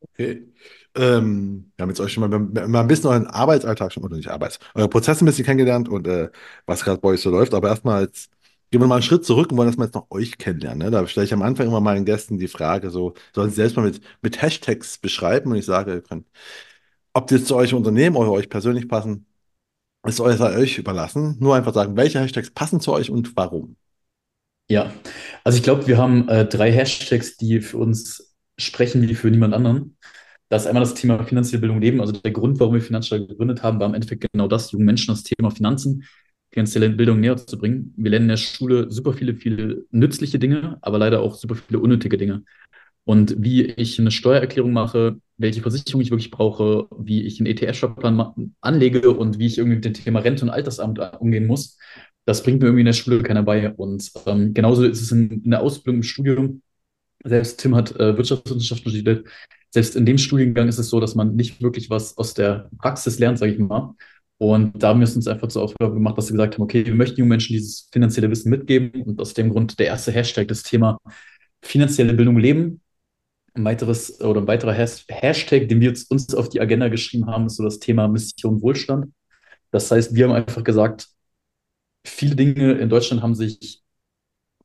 Okay. 0.00 0.46
Ähm, 0.94 1.72
wir 1.76 1.82
haben 1.82 1.90
jetzt 1.90 2.00
euch 2.00 2.12
schon 2.12 2.28
mal, 2.30 2.38
mal 2.68 2.80
ein 2.80 2.88
bisschen 2.88 3.10
euren 3.10 3.26
Arbeitsalltag 3.26 3.92
schon, 3.92 4.04
oder 4.04 4.16
nicht 4.16 4.28
Arbeits, 4.28 4.58
eure 4.74 4.88
Prozesse 4.88 5.24
ein 5.24 5.26
bisschen 5.26 5.44
kennengelernt 5.44 5.88
und 5.88 6.06
äh, 6.06 6.30
was 6.66 6.84
gerade 6.84 7.00
bei 7.00 7.10
euch 7.10 7.20
so 7.20 7.30
läuft. 7.30 7.52
Aber 7.54 7.68
erstmal 7.68 8.02
als 8.02 8.28
Gehen 8.74 8.80
wir 8.80 8.88
mal 8.88 8.96
einen 8.96 9.04
Schritt 9.04 9.24
zurück 9.24 9.52
und 9.52 9.58
wollen 9.58 9.68
erstmal 9.68 9.86
jetzt 9.86 9.94
noch 9.94 10.10
euch 10.10 10.36
kennenlernen. 10.36 10.80
Ne? 10.80 10.90
Da 10.90 11.06
stelle 11.06 11.26
ich 11.26 11.32
am 11.32 11.42
Anfang 11.42 11.68
immer 11.68 11.80
meinen 11.80 12.04
Gästen 12.04 12.38
die 12.38 12.48
Frage, 12.48 12.90
so, 12.90 13.14
sollen 13.32 13.48
sie 13.50 13.54
selbst 13.54 13.76
mal 13.76 13.84
mit, 13.84 14.00
mit 14.20 14.42
Hashtags 14.42 14.98
beschreiben 14.98 15.52
und 15.52 15.58
ich 15.58 15.64
sage, 15.64 16.02
könnt, 16.02 16.26
ob 17.12 17.28
die 17.28 17.40
zu 17.40 17.54
euch 17.54 17.72
Unternehmen 17.72 18.16
oder 18.16 18.32
euch 18.32 18.48
persönlich 18.48 18.88
passen, 18.88 19.26
ist 20.04 20.18
euch, 20.18 20.76
überlassen. 20.76 21.36
Nur 21.38 21.54
einfach 21.54 21.72
sagen, 21.72 21.96
welche 21.96 22.18
Hashtags 22.18 22.50
passen 22.50 22.80
zu 22.80 22.92
euch 22.92 23.10
und 23.10 23.36
warum. 23.36 23.76
Ja, 24.68 24.92
also 25.44 25.56
ich 25.56 25.62
glaube, 25.62 25.86
wir 25.86 25.96
haben 25.96 26.28
äh, 26.28 26.44
drei 26.44 26.72
Hashtags, 26.72 27.36
die 27.36 27.60
für 27.60 27.78
uns 27.78 28.34
sprechen 28.58 29.02
wie 29.02 29.14
für 29.14 29.30
niemand 29.30 29.54
anderen. 29.54 29.96
Das 30.48 30.62
ist 30.62 30.66
einmal 30.66 30.82
das 30.82 30.94
Thema 30.94 31.22
finanzielle 31.22 31.60
Bildung 31.60 31.80
leben. 31.80 32.00
Also 32.00 32.14
der 32.14 32.32
Grund, 32.32 32.58
warum 32.58 32.74
wir 32.74 32.82
Finanzsteuer 32.82 33.20
gegründet 33.20 33.62
haben, 33.62 33.78
war 33.78 33.86
im 33.86 33.94
Endeffekt 33.94 34.26
genau 34.32 34.48
das, 34.48 34.72
jungen 34.72 34.86
Menschen 34.86 35.14
das 35.14 35.22
Thema 35.22 35.52
Finanzen 35.52 36.02
finanzielle 36.54 36.88
Bildung 36.90 37.20
näher 37.20 37.36
zu 37.36 37.58
bringen. 37.58 37.92
Wir 37.96 38.12
lernen 38.12 38.26
in 38.26 38.28
der 38.28 38.36
Schule 38.36 38.90
super 38.90 39.12
viele, 39.12 39.34
viele 39.34 39.84
nützliche 39.90 40.38
Dinge, 40.38 40.78
aber 40.82 40.98
leider 40.98 41.20
auch 41.20 41.34
super 41.34 41.56
viele 41.56 41.80
unnötige 41.80 42.16
Dinge. 42.16 42.44
Und 43.02 43.34
wie 43.38 43.64
ich 43.64 43.98
eine 43.98 44.12
Steuererklärung 44.12 44.72
mache, 44.72 45.16
welche 45.36 45.60
Versicherung 45.60 46.00
ich 46.00 46.10
wirklich 46.10 46.30
brauche, 46.30 46.86
wie 46.96 47.22
ich 47.22 47.40
einen 47.40 47.48
ETF-Sparplan 47.48 48.54
anlege 48.60 49.10
und 49.10 49.38
wie 49.38 49.46
ich 49.46 49.58
irgendwie 49.58 49.76
mit 49.76 49.84
dem 49.84 49.94
Thema 49.94 50.20
Rente 50.20 50.44
und 50.44 50.50
Altersamt 50.50 51.00
umgehen 51.20 51.46
muss, 51.46 51.76
das 52.24 52.42
bringt 52.42 52.60
mir 52.60 52.66
irgendwie 52.68 52.82
in 52.82 52.86
der 52.86 52.92
Schule 52.94 53.22
keiner 53.22 53.42
bei. 53.42 53.72
Und 53.72 54.10
ähm, 54.26 54.54
genauso 54.54 54.84
ist 54.84 55.02
es 55.02 55.10
in, 55.10 55.42
in, 55.42 55.50
der 55.50 55.60
Ausbildung, 55.60 55.96
im 55.96 56.02
Studium. 56.04 56.62
Selbst 57.24 57.60
Tim 57.60 57.74
hat 57.74 57.98
äh, 57.98 58.16
Wirtschaftswissenschaften 58.16 58.92
studiert. 58.92 59.26
Selbst 59.70 59.96
in 59.96 60.06
dem 60.06 60.18
Studiengang 60.18 60.68
ist 60.68 60.78
es 60.78 60.88
so, 60.88 61.00
dass 61.00 61.16
man 61.16 61.34
nicht 61.34 61.60
wirklich 61.60 61.90
was 61.90 62.16
aus 62.16 62.32
der 62.32 62.70
Praxis 62.78 63.18
lernt, 63.18 63.38
sage 63.38 63.52
ich 63.52 63.58
mal, 63.58 63.94
und 64.38 64.82
da 64.82 64.88
haben 64.88 65.00
wir 65.00 65.04
es 65.04 65.14
uns 65.16 65.28
einfach 65.28 65.48
zur 65.48 65.62
Aufgabe 65.62 65.94
gemacht, 65.94 66.18
dass 66.18 66.28
wir 66.28 66.32
gesagt 66.32 66.54
haben, 66.54 66.64
okay, 66.64 66.84
wir 66.84 66.94
möchten 66.94 67.18
jungen 67.18 67.30
Menschen 67.30 67.52
dieses 67.52 67.88
finanzielle 67.92 68.30
Wissen 68.30 68.50
mitgeben. 68.50 69.02
Und 69.02 69.20
aus 69.20 69.34
dem 69.34 69.50
Grund 69.50 69.78
der 69.78 69.86
erste 69.86 70.12
Hashtag, 70.12 70.48
das 70.48 70.62
Thema 70.62 70.98
finanzielle 71.62 72.14
Bildung 72.14 72.38
leben. 72.38 72.80
Ein 73.54 73.64
weiteres 73.64 74.20
oder 74.20 74.40
ein 74.40 74.48
weiterer 74.48 74.72
Hashtag, 74.72 75.68
den 75.68 75.80
wir 75.80 75.94
uns 76.08 76.34
auf 76.34 76.48
die 76.48 76.60
Agenda 76.60 76.88
geschrieben 76.88 77.26
haben, 77.26 77.46
ist 77.46 77.56
so 77.56 77.62
das 77.62 77.78
Thema 77.78 78.08
Mission 78.08 78.60
Wohlstand. 78.60 79.12
Das 79.70 79.90
heißt, 79.90 80.14
wir 80.14 80.24
haben 80.24 80.34
einfach 80.34 80.64
gesagt, 80.64 81.08
viele 82.04 82.34
Dinge 82.34 82.72
in 82.72 82.88
Deutschland 82.88 83.22
haben 83.22 83.34
sich 83.36 83.82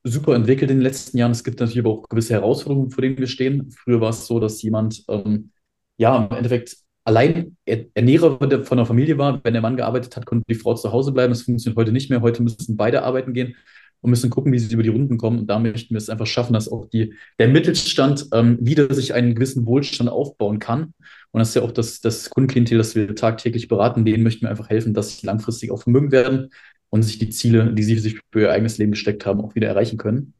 super 0.03 0.33
entwickelt 0.35 0.71
in 0.71 0.77
den 0.77 0.83
letzten 0.83 1.17
Jahren. 1.17 1.31
Es 1.31 1.43
gibt 1.43 1.59
natürlich 1.59 1.79
aber 1.79 1.91
auch 1.91 2.09
gewisse 2.09 2.33
Herausforderungen, 2.33 2.89
vor 2.89 3.03
denen 3.03 3.17
wir 3.17 3.27
stehen. 3.27 3.69
Früher 3.71 4.01
war 4.01 4.09
es 4.09 4.25
so, 4.25 4.39
dass 4.39 4.61
jemand 4.63 5.03
ähm, 5.07 5.51
ja 5.97 6.25
im 6.25 6.35
Endeffekt 6.35 6.77
allein 7.03 7.57
Ernährer 7.65 8.37
von 8.63 8.77
der 8.77 8.85
Familie 8.85 9.17
war. 9.17 9.39
Wenn 9.43 9.53
der 9.53 9.61
Mann 9.61 9.77
gearbeitet 9.77 10.15
hat, 10.15 10.25
konnte 10.25 10.45
die 10.49 10.55
Frau 10.55 10.75
zu 10.75 10.91
Hause 10.91 11.11
bleiben. 11.11 11.31
Das 11.31 11.43
funktioniert 11.43 11.77
heute 11.77 11.91
nicht 11.91 12.09
mehr. 12.09 12.21
Heute 12.21 12.43
müssen 12.43 12.77
beide 12.77 13.03
arbeiten 13.03 13.33
gehen 13.33 13.55
und 14.01 14.11
müssen 14.11 14.29
gucken, 14.29 14.51
wie 14.51 14.59
sie 14.59 14.73
über 14.73 14.83
die 14.83 14.89
Runden 14.89 15.17
kommen. 15.17 15.39
Und 15.39 15.47
da 15.47 15.59
möchten 15.59 15.93
wir 15.93 15.97
es 15.97 16.09
einfach 16.09 16.27
schaffen, 16.27 16.53
dass 16.53 16.71
auch 16.71 16.85
die, 16.85 17.13
der 17.37 17.49
Mittelstand 17.49 18.27
ähm, 18.33 18.57
wieder 18.61 18.93
sich 18.93 19.13
einen 19.13 19.35
gewissen 19.35 19.65
Wohlstand 19.65 20.09
aufbauen 20.09 20.59
kann. 20.59 20.93
Und 21.31 21.39
das 21.39 21.49
ist 21.49 21.55
ja 21.55 21.61
auch 21.61 21.71
das, 21.71 22.01
das 22.01 22.29
Kundenklientel, 22.29 22.77
das 22.77 22.95
wir 22.95 23.15
tagtäglich 23.15 23.67
beraten. 23.67 24.05
Denen 24.05 24.23
möchten 24.23 24.41
wir 24.41 24.49
einfach 24.49 24.69
helfen, 24.69 24.93
dass 24.93 25.17
sie 25.17 25.27
langfristig 25.27 25.71
auch 25.71 25.81
vermögen 25.83 26.11
werden 26.11 26.49
und 26.89 27.03
sich 27.03 27.19
die 27.19 27.29
Ziele, 27.29 27.73
die 27.73 27.83
sie 27.83 27.99
sich 27.99 28.19
für 28.31 28.41
ihr 28.41 28.51
eigenes 28.51 28.77
Leben 28.77 28.91
gesteckt 28.91 29.25
haben, 29.25 29.41
auch 29.41 29.55
wieder 29.55 29.67
erreichen 29.67 29.97
können. 29.97 30.33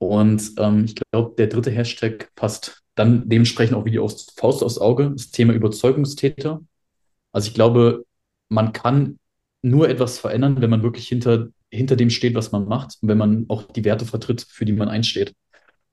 Und 0.00 0.52
ähm, 0.56 0.86
ich 0.86 0.94
glaube, 0.94 1.34
der 1.36 1.48
dritte 1.48 1.70
Hashtag 1.70 2.34
passt 2.34 2.82
dann 2.94 3.28
dementsprechend 3.28 3.76
auch 3.76 3.84
wie 3.84 3.90
die 3.90 3.98
Faust 3.98 4.62
aufs 4.62 4.78
Auge, 4.78 5.10
das 5.10 5.30
Thema 5.30 5.52
Überzeugungstäter. 5.52 6.62
Also 7.32 7.48
ich 7.48 7.54
glaube, 7.54 8.06
man 8.48 8.72
kann 8.72 9.18
nur 9.62 9.90
etwas 9.90 10.18
verändern, 10.18 10.62
wenn 10.62 10.70
man 10.70 10.82
wirklich 10.82 11.06
hinter, 11.06 11.48
hinter 11.70 11.96
dem 11.96 12.08
steht, 12.08 12.34
was 12.34 12.50
man 12.50 12.66
macht 12.66 12.96
und 13.02 13.08
wenn 13.10 13.18
man 13.18 13.44
auch 13.48 13.64
die 13.64 13.84
Werte 13.84 14.06
vertritt, 14.06 14.46
für 14.48 14.64
die 14.64 14.72
man 14.72 14.88
einsteht. 14.88 15.34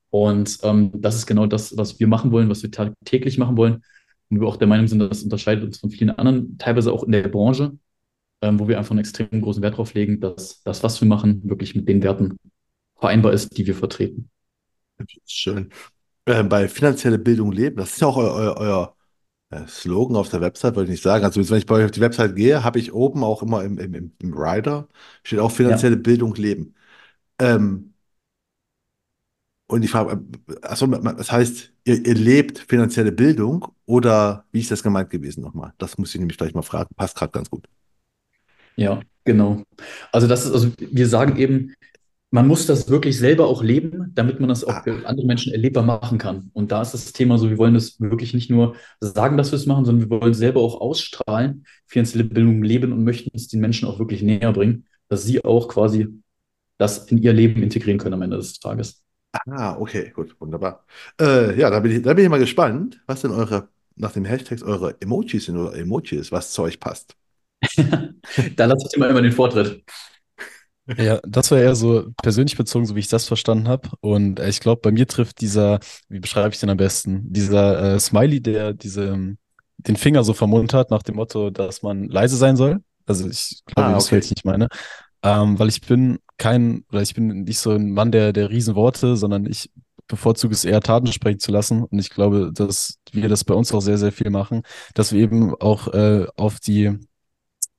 Und 0.10 0.58
ähm, 0.64 0.92
das 0.94 1.16
ist 1.16 1.28
genau 1.28 1.46
das, 1.46 1.76
was 1.76 2.00
wir 2.00 2.08
machen 2.08 2.32
wollen, 2.32 2.50
was 2.50 2.64
wir 2.64 2.72
täglich 3.04 3.38
machen 3.38 3.58
wollen. 3.58 3.84
Und 4.30 4.40
wir 4.40 4.48
auch 4.48 4.56
der 4.56 4.70
Meinung 4.70 4.88
sind, 4.88 5.00
das 5.00 5.24
unterscheidet 5.24 5.66
uns 5.66 5.80
von 5.80 5.90
vielen 5.92 6.12
anderen, 6.12 6.58
teilweise 6.58 6.94
auch 6.94 7.04
in 7.04 7.12
der 7.12 7.28
Branche, 7.28 7.78
ähm, 8.42 8.58
wo 8.58 8.70
wir 8.70 8.78
einfach 8.78 8.92
einen 8.92 9.00
extrem 9.00 9.42
großen 9.42 9.62
Wert 9.62 9.74
darauf 9.74 9.94
legen, 9.94 10.22
dass 10.22 10.64
das, 10.64 10.82
was 10.82 11.02
wir 11.02 11.10
machen, 11.10 11.42
wirklich 11.50 11.76
mit 11.76 11.90
den 11.90 12.02
Werten 12.04 12.38
vereinbar 13.00 13.34
ist, 13.34 13.58
die 13.58 13.68
wir 13.68 13.76
vertreten. 13.76 14.30
Schön 15.26 15.72
äh, 16.28 16.44
bei 16.44 16.68
finanzielle 16.68 17.18
Bildung 17.18 17.52
leben. 17.52 17.78
Das 17.78 17.94
ist 17.94 18.02
ja 18.02 18.08
auch 18.08 18.18
euer, 18.18 18.36
euer, 18.36 18.58
euer 18.58 18.96
äh, 19.50 19.68
Slogan 19.68 20.18
auf 20.18 20.30
der 20.30 20.42
Website, 20.42 20.76
wollte 20.76 20.92
ich 20.92 20.98
nicht 20.98 21.04
sagen. 21.04 21.26
Also 21.26 21.50
wenn 21.50 21.58
ich 21.58 21.66
bei 21.66 21.76
euch 21.76 21.86
auf 21.86 21.92
die 21.92 22.02
Website 22.02 22.36
gehe, 22.36 22.64
habe 22.64 22.80
ich 22.80 22.94
oben 22.94 23.24
auch 23.24 23.42
immer 23.42 23.64
im, 23.64 23.80
im, 23.80 24.12
im 24.20 24.34
Rider, 24.34 24.88
steht 25.24 25.40
auch 25.40 25.52
finanzielle 25.52 25.96
ja. 25.96 26.02
Bildung 26.02 26.36
leben. 26.36 26.76
Ähm, 27.40 27.94
und 29.70 29.84
ich 29.84 29.92
frage, 29.92 30.24
achso, 30.62 30.88
das 30.88 31.32
heißt, 31.32 31.74
ihr, 31.84 32.06
ihr, 32.06 32.16
lebt 32.16 32.60
finanzielle 32.60 33.12
Bildung 33.12 33.68
oder 33.86 34.46
wie 34.52 34.62
ist 34.62 34.72
das 34.72 34.82
gemeint 34.82 35.10
gewesen 35.10 35.42
nochmal? 35.42 35.74
Das 35.78 35.98
muss 35.98 36.14
ich 36.14 36.20
nämlich 36.20 36.38
gleich 36.38 36.54
mal 36.54 36.62
fragen. 36.62 36.96
Passt 36.96 37.18
gerade 37.18 37.34
ganz 37.34 37.50
gut. 37.50 37.68
Ja, 38.78 39.02
genau. 39.26 39.64
Also 40.14 40.28
das 40.28 40.46
ist, 40.46 40.54
also 40.54 40.72
wir 40.78 41.08
sagen 41.08 41.36
eben, 41.38 41.74
man 42.30 42.48
muss 42.48 42.66
das 42.66 42.90
wirklich 42.90 43.18
selber 43.18 43.48
auch 43.48 43.64
leben, 43.64 44.12
damit 44.14 44.40
man 44.40 44.50
das 44.50 44.64
auch 44.64 44.76
Ah, 44.76 44.82
für 44.84 45.06
andere 45.08 45.26
Menschen 45.26 45.54
erlebbar 45.54 45.84
machen 45.84 46.18
kann. 46.18 46.50
Und 46.54 46.72
da 46.72 46.82
ist 46.82 46.94
das 46.94 47.14
Thema 47.14 47.38
so, 47.38 47.50
wir 47.50 47.58
wollen 47.58 47.74
das 47.74 48.00
wirklich 48.02 48.34
nicht 48.34 48.50
nur 48.50 48.76
sagen, 49.00 49.38
dass 49.38 49.52
wir 49.52 49.56
es 49.58 49.66
machen, 49.66 49.86
sondern 49.86 50.10
wir 50.10 50.22
wollen 50.22 50.34
selber 50.34 50.62
auch 50.62 50.82
ausstrahlen, 50.82 51.66
finanzielle 51.86 52.26
Bildung 52.26 52.64
leben 52.64 52.92
und 52.92 53.04
möchten 53.04 53.32
es 53.34 53.48
den 53.48 53.62
Menschen 53.62 53.88
auch 53.88 54.00
wirklich 54.00 54.22
näher 54.22 54.52
bringen, 54.52 54.86
dass 55.08 55.24
sie 55.24 55.44
auch 55.44 55.70
quasi 55.70 56.08
das 56.78 57.08
in 57.12 57.18
ihr 57.20 57.34
Leben 57.34 57.64
integrieren 57.64 58.00
können 58.00 58.16
am 58.16 58.22
Ende 58.24 58.38
des 58.38 58.60
Tages. 58.60 59.04
ah, 59.50 59.78
okay, 59.80 60.12
gut, 60.12 60.36
wunderbar. 60.40 60.86
Äh, 61.20 61.60
ja, 61.60 61.70
da 61.70 61.80
bin 61.80 61.92
ich, 61.92 62.02
da 62.02 62.14
bin 62.14 62.24
ich 62.26 62.30
mal 62.30 62.40
gespannt, 62.40 63.02
was 63.08 63.22
denn 63.22 63.32
eure, 63.32 63.70
nach 63.96 64.12
den 64.14 64.26
Hashtags 64.26 64.64
eure 64.64 65.00
Emojis 65.02 65.46
sind 65.46 65.58
oder 65.58 65.76
Emojis, 65.76 66.32
was 66.32 66.52
zu 66.52 66.64
euch 66.64 66.80
passt. 66.80 67.16
Da 68.56 68.66
lasse 68.66 68.88
ich 68.92 68.98
mal 68.98 69.10
immer 69.10 69.22
den 69.22 69.32
Vortritt. 69.32 69.84
Ja, 70.96 71.20
das 71.28 71.52
war 71.52 71.60
eher 71.60 71.76
so 71.76 72.12
persönlich 72.22 72.56
bezogen, 72.56 72.86
so 72.86 72.96
wie 72.96 73.00
ich 73.02 73.10
das 73.10 73.26
verstanden 73.28 73.68
habe. 73.68 73.90
Und 74.00 74.40
äh, 74.40 74.48
ich 74.48 74.62
glaube, 74.62 74.82
bei 74.82 74.92
mir 74.92 75.06
trifft 75.06 75.42
dieser, 75.42 75.80
wie 76.08 76.20
beschreibe 76.20 76.54
ich 76.54 76.60
den 76.62 76.70
am 76.70 76.78
besten? 76.78 77.24
Dieser 77.34 77.96
äh, 77.96 78.00
Smiley, 78.00 78.42
der 78.42 78.74
diese, 78.74 79.06
ähm, 79.08 79.38
den 79.78 79.98
Finger 79.98 80.24
so 80.24 80.34
vermummt 80.34 80.74
hat, 80.74 80.90
nach 80.90 81.04
dem 81.04 81.16
Motto, 81.18 81.50
dass 81.50 81.82
man 81.82 82.06
leise 82.06 82.38
sein 82.38 82.56
soll. 82.56 82.80
Also 83.06 83.28
ich 83.28 83.64
glaube, 83.66 83.90
Ah, 83.90 83.98
okay. 83.98 84.12
welchen 84.12 84.34
ich 84.38 84.46
meine. 84.46 84.70
Ähm, 85.24 85.60
weil 85.60 85.68
ich 85.68 85.82
bin 85.82 86.20
kein, 86.38 86.86
oder 86.92 87.02
ich 87.02 87.14
bin 87.14 87.44
nicht 87.44 87.60
so 87.60 87.72
ein 87.72 87.92
Mann 87.92 88.12
der, 88.12 88.32
der 88.32 88.50
Riesenworte, 88.50 89.18
sondern 89.18 89.46
ich 89.46 89.70
bevorzuge 90.08 90.54
es 90.54 90.64
eher 90.64 90.80
Taten 90.82 91.08
sprechen 91.08 91.40
zu 91.40 91.52
lassen. 91.52 91.84
Und 91.84 92.00
ich 92.00 92.10
glaube, 92.12 92.52
dass 92.54 92.98
wir 93.12 93.28
das 93.28 93.44
bei 93.44 93.54
uns 93.54 93.74
auch 93.74 93.82
sehr, 93.82 93.98
sehr 93.98 94.14
viel 94.14 94.30
machen, 94.30 94.62
dass 94.94 95.12
wir 95.12 95.20
eben 95.22 95.54
auch 95.56 95.90
äh, 95.94 96.28
auf 96.38 96.60
die 96.62 96.98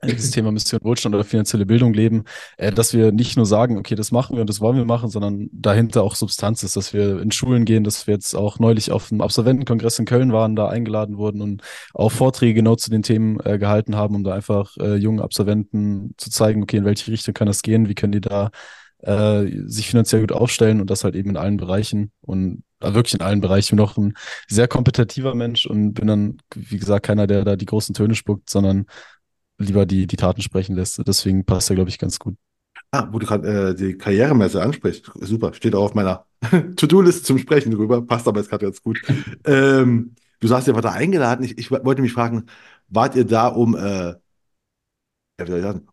das 0.01 0.31
Thema 0.31 0.53
Mission 0.53 0.81
Wohlstand 0.83 1.15
oder 1.15 1.25
finanzielle 1.25 1.67
Bildung 1.67 1.93
leben, 1.93 2.25
äh, 2.57 2.73
dass 2.73 2.95
wir 2.95 3.13
nicht 3.13 3.37
nur 3.37 3.47
sagen, 3.47 3.79
okay, 3.79 3.95
das 3.95 4.13
machen 4.13 4.37
wir 4.37 4.41
und 4.41 4.49
das 4.49 4.61
wollen 4.61 4.77
wir 4.77 4.85
machen, 4.85 5.11
sondern 5.11 5.49
dahinter 5.53 6.03
auch 6.03 6.15
Substanz 6.15 6.63
ist, 6.63 6.77
dass 6.77 6.93
wir 6.93 7.21
in 7.21 7.33
Schulen 7.33 7.65
gehen, 7.65 7.85
dass 7.85 8.07
wir 8.07 8.15
jetzt 8.15 8.35
auch 8.35 8.59
neulich 8.59 8.93
auf 8.93 9.09
dem 9.09 9.21
Absolventenkongress 9.21 9.99
in 9.99 10.05
Köln 10.05 10.33
waren, 10.33 10.57
da 10.57 10.69
eingeladen 10.69 11.17
wurden 11.17 11.41
und 11.41 11.63
auch 11.95 12.11
Vorträge 12.11 12.55
genau 12.55 12.77
zu 12.77 12.91
den 12.91 13.03
Themen 13.03 13.41
äh, 13.41 13.59
gehalten 13.59 13.97
haben, 13.97 14.15
um 14.15 14.25
da 14.25 14.35
einfach 14.35 14.77
äh, 14.79 14.95
jungen 14.95 15.21
Absolventen 15.21 16.15
zu 16.17 16.31
zeigen, 16.31 16.63
okay, 16.63 16.77
in 16.77 16.85
welche 16.85 17.11
Richtung 17.11 17.35
kann 17.35 17.47
das 17.47 17.63
gehen, 17.63 17.89
wie 17.89 17.95
können 17.95 18.13
die 18.13 18.21
da 18.21 18.51
äh, 19.03 19.47
sich 19.67 19.89
finanziell 19.89 20.23
gut 20.23 20.33
aufstellen 20.33 20.81
und 20.81 20.91
das 20.91 21.05
halt 21.05 21.15
eben 21.15 21.31
in 21.31 21.37
allen 21.37 21.57
Bereichen 21.57 22.11
und 22.21 22.63
äh, 22.81 22.95
wirklich 22.95 23.15
in 23.15 23.21
allen 23.21 23.41
Bereichen. 23.41 23.67
Ich 23.67 23.71
bin 23.71 23.81
auch 23.81 23.97
ein 23.97 24.15
sehr 24.49 24.69
kompetitiver 24.69 25.35
Mensch 25.35 25.67
und 25.67 25.95
bin 25.95 26.07
dann, 26.07 26.39
wie 26.55 26.79
gesagt, 26.79 27.07
keiner, 27.07 27.27
der 27.27 27.45
da 27.45 27.57
die 27.57 27.67
großen 27.67 27.95
Töne 27.95 28.15
spuckt, 28.15 28.51
sondern 28.51 28.87
lieber 29.59 29.87
die, 29.87 30.07
die 30.07 30.17
Taten 30.17 30.43
sprechen 30.43 30.77
lässt. 30.77 31.03
Deswegen 31.07 31.45
passt 31.45 31.71
er, 31.71 31.77
glaube 31.77 31.91
ich, 31.91 31.99
ganz 31.99 32.19
gut. 32.19 32.37
Ah, 32.91 33.09
wo 33.11 33.19
du 33.19 33.27
gerade 33.27 33.71
äh, 33.71 33.75
die 33.75 33.99
Karrieremesse 33.99 34.63
ansprichst. 34.63 35.11
Super, 35.21 35.53
steht 35.53 35.75
auch 35.75 35.85
auf 35.85 35.95
meiner 35.95 36.25
To-Do-Liste 36.77 37.23
zum 37.23 37.39
Sprechen 37.39 37.73
drüber. 37.73 38.01
Passt 38.03 38.27
aber 38.27 38.41
jetzt 38.41 38.49
gerade 38.49 38.65
ganz 38.65 38.83
gut. 38.83 39.01
Ähm, 39.45 40.15
du 40.41 40.49
sagst, 40.49 40.69
ihr 40.69 40.75
wart 40.75 40.85
da 40.85 40.93
eingeladen. 40.93 41.45
Ich, 41.45 41.59
ich 41.59 41.71
wollte 41.71 42.01
mich 42.01 42.13
fragen, 42.13 42.47
wart 42.89 43.15
ihr 43.17 43.27
da, 43.27 43.49
um, 43.49 43.77
äh, 43.77 44.15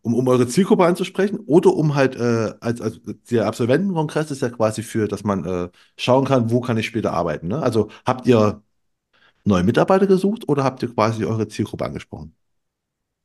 um, 0.02 0.14
um 0.14 0.28
eure 0.28 0.48
Zielgruppe 0.48 0.84
anzusprechen 0.84 1.38
oder 1.46 1.72
um 1.74 1.94
halt, 1.94 2.16
äh, 2.16 2.54
als, 2.60 2.80
als 2.80 3.00
der 3.30 3.46
Absolventenkongress 3.46 4.30
ist 4.30 4.42
ja 4.42 4.48
quasi 4.50 4.82
für, 4.82 5.06
dass 5.06 5.22
man 5.22 5.44
äh, 5.44 5.68
schauen 5.96 6.24
kann, 6.24 6.50
wo 6.50 6.60
kann 6.60 6.78
ich 6.78 6.86
später 6.86 7.12
arbeiten, 7.12 7.48
ne? 7.48 7.62
Also 7.62 7.88
habt 8.04 8.26
ihr 8.26 8.62
neue 9.44 9.64
Mitarbeiter 9.64 10.06
gesucht 10.06 10.48
oder 10.48 10.64
habt 10.64 10.82
ihr 10.82 10.92
quasi 10.94 11.24
eure 11.24 11.48
Zielgruppe 11.48 11.84
angesprochen? 11.86 12.34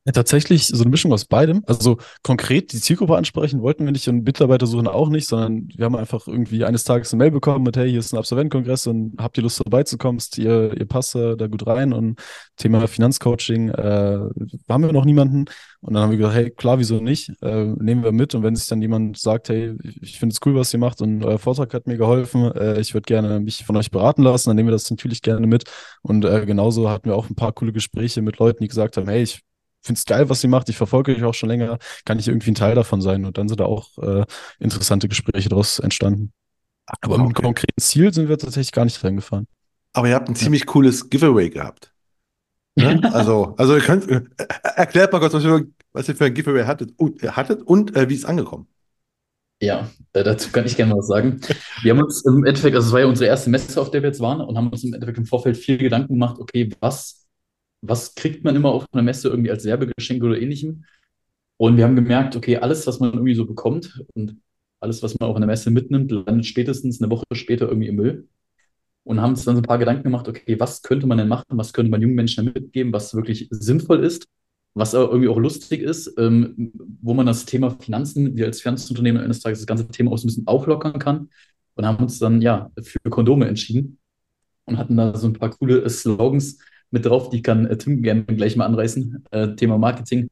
Ja, 0.03 0.13
tatsächlich 0.13 0.65
so 0.65 0.81
eine 0.81 0.89
Mischung 0.89 1.13
aus 1.13 1.25
beidem. 1.25 1.63
Also 1.67 1.97
konkret 2.23 2.73
die 2.73 2.81
Zielgruppe 2.81 3.15
ansprechen 3.15 3.61
wollten 3.61 3.85
wir 3.85 3.91
nicht 3.91 4.07
und 4.07 4.23
Mitarbeiter 4.23 4.65
suchen 4.65 4.87
auch 4.87 5.09
nicht, 5.09 5.27
sondern 5.27 5.69
wir 5.75 5.85
haben 5.85 5.95
einfach 5.95 6.27
irgendwie 6.27 6.65
eines 6.65 6.83
Tages 6.85 7.13
eine 7.13 7.19
Mail 7.23 7.29
bekommen 7.29 7.63
mit, 7.63 7.77
hey, 7.77 7.87
hier 7.87 7.99
ist 7.99 8.11
ein 8.11 8.17
Absolventenkongress 8.17 8.87
und 8.87 9.13
habt 9.19 9.37
ihr 9.37 9.43
Lust 9.43 9.57
vorbeizukommen? 9.57 10.17
Ist 10.17 10.39
Ihr, 10.39 10.75
ihr 10.75 10.87
passt 10.87 11.13
da 11.13 11.35
da 11.35 11.45
gut 11.45 11.67
rein 11.67 11.93
und 11.93 12.19
Thema 12.57 12.87
Finanzcoaching, 12.87 13.69
äh, 13.69 14.19
haben 14.67 14.83
wir 14.83 14.91
noch 14.91 15.05
niemanden. 15.05 15.45
Und 15.81 15.93
dann 15.93 16.01
haben 16.01 16.11
wir 16.11 16.17
gesagt, 16.17 16.35
hey, 16.35 16.49
klar, 16.49 16.79
wieso 16.79 16.99
nicht? 16.99 17.31
Äh, 17.43 17.65
nehmen 17.65 18.03
wir 18.03 18.11
mit 18.11 18.33
und 18.33 18.41
wenn 18.41 18.55
sich 18.55 18.67
dann 18.67 18.81
jemand 18.81 19.19
sagt, 19.19 19.49
hey, 19.49 19.77
ich 20.01 20.17
finde 20.17 20.33
es 20.33 20.39
cool, 20.43 20.55
was 20.55 20.73
ihr 20.73 20.79
macht 20.79 21.01
und 21.01 21.23
euer 21.23 21.37
Vortrag 21.37 21.75
hat 21.75 21.85
mir 21.85 21.97
geholfen, 21.97 22.51
äh, 22.53 22.79
ich 22.79 22.95
würde 22.95 23.05
gerne 23.05 23.39
mich 23.39 23.65
von 23.65 23.77
euch 23.77 23.91
beraten 23.91 24.23
lassen, 24.23 24.49
dann 24.49 24.55
nehmen 24.55 24.69
wir 24.69 24.73
das 24.73 24.89
natürlich 24.89 25.21
gerne 25.21 25.45
mit. 25.45 25.65
Und 26.01 26.25
äh, 26.25 26.43
genauso 26.47 26.89
hatten 26.89 27.05
wir 27.05 27.15
auch 27.15 27.29
ein 27.29 27.35
paar 27.35 27.51
coole 27.51 27.71
Gespräche 27.71 28.23
mit 28.23 28.39
Leuten, 28.39 28.63
die 28.63 28.67
gesagt 28.67 28.97
haben, 28.97 29.07
hey, 29.07 29.21
ich 29.21 29.41
finde 29.81 29.99
es 29.99 30.05
geil, 30.05 30.29
was 30.29 30.43
ihr 30.43 30.49
macht. 30.49 30.69
Ich 30.69 30.77
verfolge 30.77 31.15
euch 31.15 31.23
auch 31.23 31.33
schon 31.33 31.49
länger. 31.49 31.77
Kann 32.05 32.19
ich 32.19 32.27
irgendwie 32.27 32.51
ein 32.51 32.55
Teil 32.55 32.75
davon 32.75 33.01
sein? 33.01 33.25
Und 33.25 33.37
dann 33.37 33.47
sind 33.47 33.59
da 33.59 33.65
auch 33.65 33.97
äh, 33.99 34.25
interessante 34.59 35.07
Gespräche 35.07 35.49
daraus 35.49 35.79
entstanden. 35.79 36.33
Aber 37.01 37.17
mit 37.17 37.25
einem 37.27 37.31
Okay. 37.31 37.43
konkreten 37.43 37.81
Ziel 37.81 38.13
sind 38.13 38.29
wir 38.29 38.37
tatsächlich 38.37 38.71
gar 38.71 38.85
nicht 38.85 39.03
reingefahren. 39.03 39.47
Aber 39.93 40.07
ihr 40.07 40.15
habt 40.15 40.29
ein 40.29 40.35
ziemlich 40.35 40.65
cooles 40.65 41.09
Giveaway 41.09 41.49
gehabt. 41.49 41.93
Ne? 42.75 43.01
Also, 43.13 43.55
also 43.57 43.75
ihr 43.75 43.81
könnt, 43.81 44.09
äh, 44.09 44.21
erklärt 44.75 45.11
mal 45.13 45.19
kurz, 45.19 45.33
was 45.33 45.43
ihr, 45.43 45.67
was 45.93 46.07
ihr 46.09 46.15
für 46.15 46.25
ein 46.25 46.33
Giveaway 46.33 46.65
hattet 46.65 46.93
und, 46.97 47.21
äh, 47.23 47.29
hattet 47.29 47.61
und 47.63 47.95
äh, 47.95 48.09
wie 48.09 48.13
ist 48.15 48.21
es 48.21 48.25
angekommen? 48.25 48.67
Ja, 49.61 49.91
äh, 50.13 50.23
dazu 50.23 50.51
kann 50.51 50.65
ich 50.65 50.75
gerne 50.75 50.95
was 50.95 51.07
sagen. 51.07 51.39
Wir 51.83 51.91
haben 51.93 52.01
uns 52.01 52.25
im 52.25 52.43
Endeffekt, 52.45 52.75
also 52.75 52.87
es 52.87 52.93
war 52.93 53.01
ja 53.01 53.05
unsere 53.05 53.29
erste 53.29 53.49
Messe, 53.51 53.79
auf 53.79 53.91
der 53.91 54.01
wir 54.01 54.09
jetzt 54.09 54.19
waren, 54.19 54.41
und 54.41 54.57
haben 54.57 54.69
uns 54.69 54.83
im 54.83 54.93
Endeffekt 54.93 55.19
im 55.19 55.25
Vorfeld 55.27 55.55
viel 55.55 55.77
Gedanken 55.77 56.13
gemacht, 56.13 56.39
okay, 56.39 56.71
was, 56.79 57.20
was 57.81 58.15
kriegt 58.15 58.43
man 58.43 58.55
immer 58.55 58.69
auf 58.69 58.85
einer 58.91 59.03
Messe 59.03 59.29
irgendwie 59.29 59.51
als 59.51 59.65
Werbegeschenk 59.65 60.23
oder 60.23 60.39
ähnlichem? 60.39 60.85
Und 61.57 61.77
wir 61.77 61.83
haben 61.83 61.95
gemerkt, 61.95 62.35
okay, 62.35 62.57
alles, 62.57 62.87
was 62.87 62.99
man 62.99 63.13
irgendwie 63.13 63.35
so 63.35 63.45
bekommt 63.45 64.03
und 64.15 64.37
alles, 64.79 65.03
was 65.03 65.19
man 65.19 65.29
auf 65.29 65.35
einer 65.35 65.45
Messe 65.45 65.71
mitnimmt, 65.71 66.11
landet 66.11 66.45
spätestens 66.45 67.01
eine 67.01 67.11
Woche 67.11 67.25
später 67.33 67.67
irgendwie 67.67 67.87
im 67.87 67.95
Müll. 67.95 68.27
Und 69.03 69.19
haben 69.21 69.31
uns 69.31 69.45
dann 69.45 69.55
so 69.55 69.61
ein 69.61 69.65
paar 69.65 69.79
Gedanken 69.79 70.03
gemacht, 70.03 70.27
okay, 70.27 70.59
was 70.59 70.81
könnte 70.83 71.07
man 71.07 71.17
denn 71.17 71.27
machen, 71.27 71.45
was 71.49 71.73
könnte 71.73 71.89
man 71.89 72.01
jungen 72.01 72.15
Menschen 72.15 72.45
mitgeben, 72.45 72.93
was 72.93 73.15
wirklich 73.15 73.47
sinnvoll 73.49 74.03
ist, 74.03 74.27
was 74.73 74.95
aber 74.95 75.09
irgendwie 75.09 75.27
auch 75.27 75.39
lustig 75.39 75.81
ist, 75.81 76.13
ähm, 76.17 76.71
wo 77.01 77.13
man 77.13 77.25
das 77.25 77.45
Thema 77.45 77.71
Finanzen, 77.71 78.35
wir 78.37 78.45
als 78.45 78.61
Finanzunternehmen 78.61 79.21
eines 79.21 79.39
Tages 79.39 79.59
das 79.59 79.67
ganze 79.67 79.87
Thema 79.87 80.11
auch 80.11 80.17
so 80.17 80.25
ein 80.25 80.27
bisschen 80.27 80.47
auflockern 80.47 80.99
kann. 80.99 81.29
Und 81.75 81.85
haben 81.85 82.03
uns 82.03 82.19
dann 82.19 82.41
ja 82.41 82.69
für 82.81 82.99
Kondome 83.09 83.47
entschieden 83.47 83.97
und 84.65 84.77
hatten 84.77 84.97
da 84.97 85.15
so 85.15 85.27
ein 85.27 85.33
paar 85.33 85.51
coole 85.51 85.89
Slogans 85.89 86.59
mit 86.91 87.05
drauf, 87.05 87.29
die 87.29 87.41
kann 87.41 87.65
äh, 87.65 87.77
Tim 87.77 88.01
gerne 88.03 88.23
gleich 88.25 88.55
mal 88.55 88.65
anreißen. 88.65 89.25
Äh, 89.31 89.55
Thema 89.55 89.77
Marketing. 89.77 90.29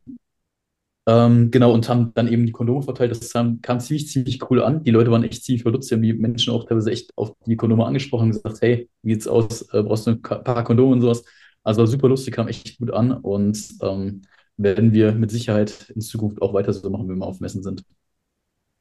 Ähm, 1.07 1.49
genau, 1.49 1.73
und 1.73 1.89
haben 1.89 2.13
dann 2.13 2.27
eben 2.27 2.45
die 2.45 2.51
Kondome 2.51 2.83
verteilt. 2.83 3.11
Das 3.11 3.31
kam, 3.33 3.61
kam 3.61 3.79
ziemlich, 3.79 4.09
ziemlich 4.09 4.39
cool 4.49 4.61
an. 4.61 4.83
Die 4.83 4.91
Leute 4.91 5.09
waren 5.11 5.23
echt 5.23 5.43
ziemlich 5.43 5.63
verdutzt. 5.63 5.89
Die 5.89 5.95
haben 5.95 6.01
die 6.03 6.13
Menschen 6.13 6.53
auch 6.53 6.65
teilweise 6.65 6.91
echt 6.91 7.17
auf 7.17 7.33
die 7.45 7.55
Kondome 7.55 7.85
angesprochen 7.85 8.25
und 8.25 8.31
gesagt, 8.31 8.61
hey, 8.61 8.89
wie 9.01 9.13
sieht's 9.13 9.27
aus? 9.27 9.61
Äh, 9.73 9.83
brauchst 9.83 10.05
du 10.05 10.11
ein 10.11 10.21
paar 10.21 10.63
Kondome 10.63 10.93
und 10.93 11.01
sowas? 11.01 11.23
Also 11.63 11.85
super 11.85 12.09
lustig, 12.09 12.35
kam 12.35 12.47
echt 12.47 12.77
gut 12.77 12.91
an 12.91 13.11
und 13.11 13.59
ähm, 13.81 14.21
werden 14.57 14.93
wir 14.93 15.13
mit 15.13 15.31
Sicherheit 15.31 15.89
in 15.95 16.01
Zukunft 16.01 16.41
auch 16.41 16.53
weiter 16.53 16.73
so 16.73 16.89
machen, 16.89 17.09
wenn 17.09 17.17
wir 17.17 17.25
auf 17.25 17.39
Messen 17.39 17.63
sind. 17.63 17.83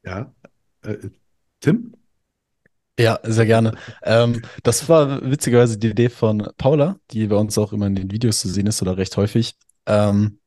Ja. 0.03 0.33
Äh, 0.81 0.97
Tim? 1.59 1.93
Ja, 2.99 3.17
sehr 3.23 3.45
gerne. 3.45 3.75
Ähm, 4.03 4.41
das 4.63 4.89
war 4.89 5.21
witzigerweise 5.21 5.77
die 5.77 5.87
Idee 5.87 6.09
von 6.09 6.45
Paula, 6.57 6.97
die 7.11 7.27
bei 7.27 7.37
uns 7.37 7.57
auch 7.57 7.71
immer 7.71 7.87
in 7.87 7.95
den 7.95 8.11
Videos 8.11 8.41
zu 8.41 8.49
sehen 8.49 8.67
ist 8.67 8.81
oder 8.81 8.97
recht 8.97 9.15
häufig. 9.15 9.55
Ähm, 9.85 10.39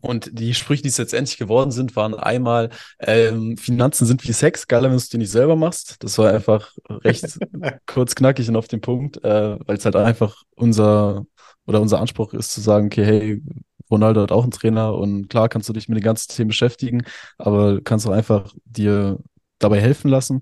und 0.00 0.30
die 0.32 0.54
Sprüche, 0.54 0.82
die 0.82 0.88
es 0.88 0.98
letztendlich 0.98 1.38
geworden 1.38 1.70
sind, 1.70 1.94
waren 1.96 2.14
einmal, 2.14 2.70
ähm, 2.98 3.56
Finanzen 3.58 4.06
sind 4.06 4.26
wie 4.26 4.32
Sex, 4.32 4.66
geiler, 4.68 4.84
wenn 4.84 4.92
du 4.92 4.96
es 4.96 5.10
dir 5.10 5.18
nicht 5.18 5.30
selber 5.30 5.54
machst. 5.54 5.96
Das 6.02 6.18
war 6.18 6.32
einfach 6.32 6.72
recht 6.88 7.38
kurz, 7.86 8.14
knackig 8.14 8.48
und 8.48 8.56
auf 8.56 8.68
den 8.68 8.80
Punkt, 8.80 9.22
äh, 9.24 9.58
weil 9.66 9.76
es 9.76 9.84
halt 9.84 9.96
einfach 9.96 10.42
unser 10.56 11.26
oder 11.66 11.80
unser 11.80 12.00
Anspruch 12.00 12.34
ist 12.34 12.52
zu 12.52 12.60
sagen, 12.62 12.86
okay, 12.86 13.04
hey, 13.04 13.42
Ronaldo 13.90 14.22
hat 14.22 14.32
auch 14.32 14.44
einen 14.44 14.52
Trainer 14.52 14.94
und 14.94 15.28
klar 15.28 15.48
kannst 15.50 15.68
du 15.68 15.74
dich 15.74 15.88
mit 15.88 15.98
den 15.98 16.04
ganzen 16.04 16.32
Themen 16.32 16.48
beschäftigen, 16.48 17.04
aber 17.38 17.74
du 17.74 17.82
kannst 17.82 18.06
auch 18.06 18.12
einfach 18.12 18.52
dir 18.64 19.18
dabei 19.58 19.80
helfen 19.80 20.10
lassen. 20.10 20.40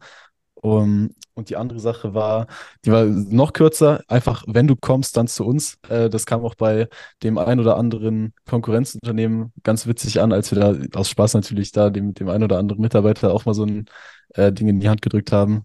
Um, 0.62 1.10
und 1.34 1.48
die 1.48 1.56
andere 1.56 1.80
Sache 1.80 2.12
war, 2.12 2.46
die 2.84 2.92
war 2.92 3.04
noch 3.04 3.54
kürzer, 3.54 4.02
einfach, 4.08 4.44
wenn 4.46 4.66
du 4.66 4.76
kommst, 4.76 5.16
dann 5.16 5.26
zu 5.26 5.46
uns. 5.46 5.78
Äh, 5.88 6.10
das 6.10 6.26
kam 6.26 6.44
auch 6.44 6.54
bei 6.54 6.88
dem 7.22 7.38
ein 7.38 7.60
oder 7.60 7.76
anderen 7.78 8.34
Konkurrenzunternehmen 8.46 9.52
ganz 9.62 9.86
witzig 9.86 10.20
an, 10.20 10.32
als 10.32 10.52
wir 10.52 10.60
da 10.60 10.98
aus 10.98 11.08
Spaß 11.08 11.34
natürlich 11.34 11.72
da 11.72 11.88
dem, 11.88 12.12
dem 12.12 12.28
ein 12.28 12.42
oder 12.42 12.58
anderen 12.58 12.82
Mitarbeiter 12.82 13.32
auch 13.32 13.46
mal 13.46 13.54
so 13.54 13.64
ein 13.64 13.86
äh, 14.34 14.52
Ding 14.52 14.68
in 14.68 14.80
die 14.80 14.88
Hand 14.90 15.00
gedrückt 15.02 15.32
haben. 15.32 15.64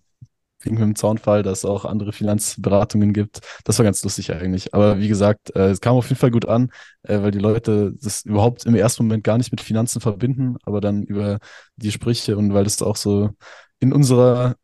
Wegen 0.62 0.78
dem 0.78 0.96
Zaunfall, 0.96 1.44
dass 1.44 1.60
es 1.60 1.66
auch 1.66 1.86
andere 1.86 2.12
Finanzberatungen 2.14 3.14
gibt. 3.14 3.42
Das 3.66 3.78
war 3.78 3.84
ganz 3.84 4.04
lustig 4.04 4.34
eigentlich. 4.34 4.74
Aber 4.74 5.00
wie 5.00 5.08
gesagt, 5.10 5.56
äh, 5.56 5.70
es 5.70 5.82
kam 5.82 5.96
auf 5.96 6.08
jeden 6.10 6.20
Fall 6.20 6.32
gut 6.32 6.48
an, 6.48 6.72
äh, 7.04 7.22
weil 7.22 7.32
die 7.32 7.40
Leute 7.40 7.94
das 8.02 8.24
überhaupt 8.26 8.66
im 8.66 8.76
ersten 8.76 9.04
Moment 9.04 9.24
gar 9.24 9.38
nicht 9.38 9.52
mit 9.52 9.62
Finanzen 9.62 10.00
verbinden, 10.02 10.56
aber 10.64 10.82
dann 10.82 11.04
über 11.04 11.40
die 11.76 11.92
Sprüche 11.92 12.38
und 12.38 12.54
weil 12.54 12.64
das 12.64 12.82
auch 12.82 12.96
so 12.96 13.32
in 13.80 13.94
unserer 13.94 14.56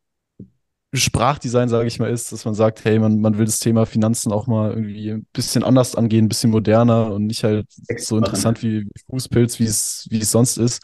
Sprachdesign, 0.94 1.70
sage 1.70 1.88
ich 1.88 2.00
mal, 2.00 2.10
ist, 2.10 2.32
dass 2.32 2.44
man 2.44 2.54
sagt, 2.54 2.84
hey, 2.84 3.00
man, 3.00 3.22
man 3.22 3.38
will 3.38 3.46
das 3.46 3.60
Thema 3.60 3.86
Finanzen 3.86 4.32
auch 4.32 4.48
mal 4.48 4.72
irgendwie 4.72 5.12
ein 5.12 5.26
bisschen 5.32 5.64
anders 5.64 5.96
angehen, 5.96 6.26
ein 6.26 6.30
bisschen 6.30 6.52
moderner 6.52 7.14
und 7.14 7.28
nicht 7.28 7.44
halt 7.44 7.68
so 7.98 8.18
interessant 8.18 8.62
wie 8.62 8.88
Fußpilz, 9.10 9.60
wie 9.60 9.66
es, 9.66 10.08
wie 10.10 10.20
es 10.20 10.32
sonst 10.32 10.58
ist. 10.58 10.84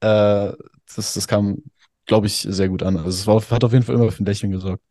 Äh, 0.00 0.52
das, 0.94 1.14
das 1.14 1.26
kam 1.26 1.62
glaube 2.06 2.28
ich, 2.28 2.46
sehr 2.48 2.68
gut 2.68 2.82
an. 2.82 2.96
Also 2.96 3.10
es 3.10 3.26
war, 3.26 3.42
hat 3.50 3.64
auf 3.64 3.72
jeden 3.72 3.84
Fall 3.84 3.96
immer 3.96 4.10
für 4.10 4.22
ein 4.22 4.26
Lächeln 4.26 4.52
gesorgt. 4.52 4.82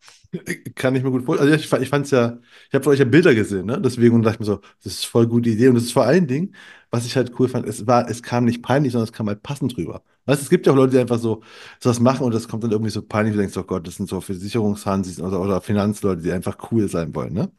Kann 0.76 0.96
ich 0.96 1.04
mir 1.04 1.12
gut 1.12 1.24
vorstellen. 1.26 1.52
Also 1.54 1.64
ich, 1.78 1.82
ich 1.84 1.90
fand 1.90 2.06
es 2.06 2.12
ja, 2.12 2.38
ich 2.70 2.74
habe 2.74 2.84
von 2.84 2.94
euch 2.94 3.00
ja 3.00 3.06
Bilder 3.06 3.34
gesehen, 3.36 3.66
ne? 3.66 3.80
Deswegen 3.82 4.22
dachte 4.22 4.36
ich 4.36 4.40
mir 4.40 4.46
so, 4.46 4.62
das 4.84 4.94
ist 4.94 5.06
voll 5.06 5.28
gute 5.28 5.50
Idee. 5.50 5.68
Und 5.70 5.76
das 5.76 5.84
ist 5.86 5.94
vor 5.94 6.04
allen 6.06 6.28
Dingen, 6.28 6.56
was 6.92 7.06
ich 7.06 7.16
halt 7.16 7.32
cool 7.40 7.48
fand, 7.48 7.68
es 7.68 7.86
war, 7.88 8.10
es 8.10 8.22
kam 8.24 8.46
nicht 8.46 8.62
peinlich, 8.64 8.92
sondern 8.94 9.06
es 9.08 9.14
kam 9.14 9.28
halt 9.28 9.44
passend 9.44 9.78
rüber. 9.78 10.04
Weißt 10.26 10.42
es 10.42 10.50
gibt 10.50 10.66
ja 10.66 10.72
auch 10.74 10.76
Leute, 10.78 10.94
die 10.94 11.00
einfach 11.00 11.20
so 11.20 11.44
sowas 11.80 12.00
machen 12.00 12.24
und 12.26 12.34
das 12.34 12.48
kommt 12.48 12.64
dann 12.64 12.72
irgendwie 12.72 12.90
so 12.92 13.02
peinlich, 13.02 13.34
du 13.36 13.40
denkst, 13.40 13.56
oh 13.58 13.64
Gott, 13.64 13.86
das 13.88 13.96
sind 13.96 14.10
so 14.10 14.22
Versicherungshansis 14.22 15.20
oder, 15.22 15.40
oder 15.42 15.62
Finanzleute, 15.62 16.22
die 16.22 16.32
einfach 16.32 16.58
cool 16.72 16.88
sein 16.90 17.14
wollen, 17.16 17.34
ne? 17.34 17.52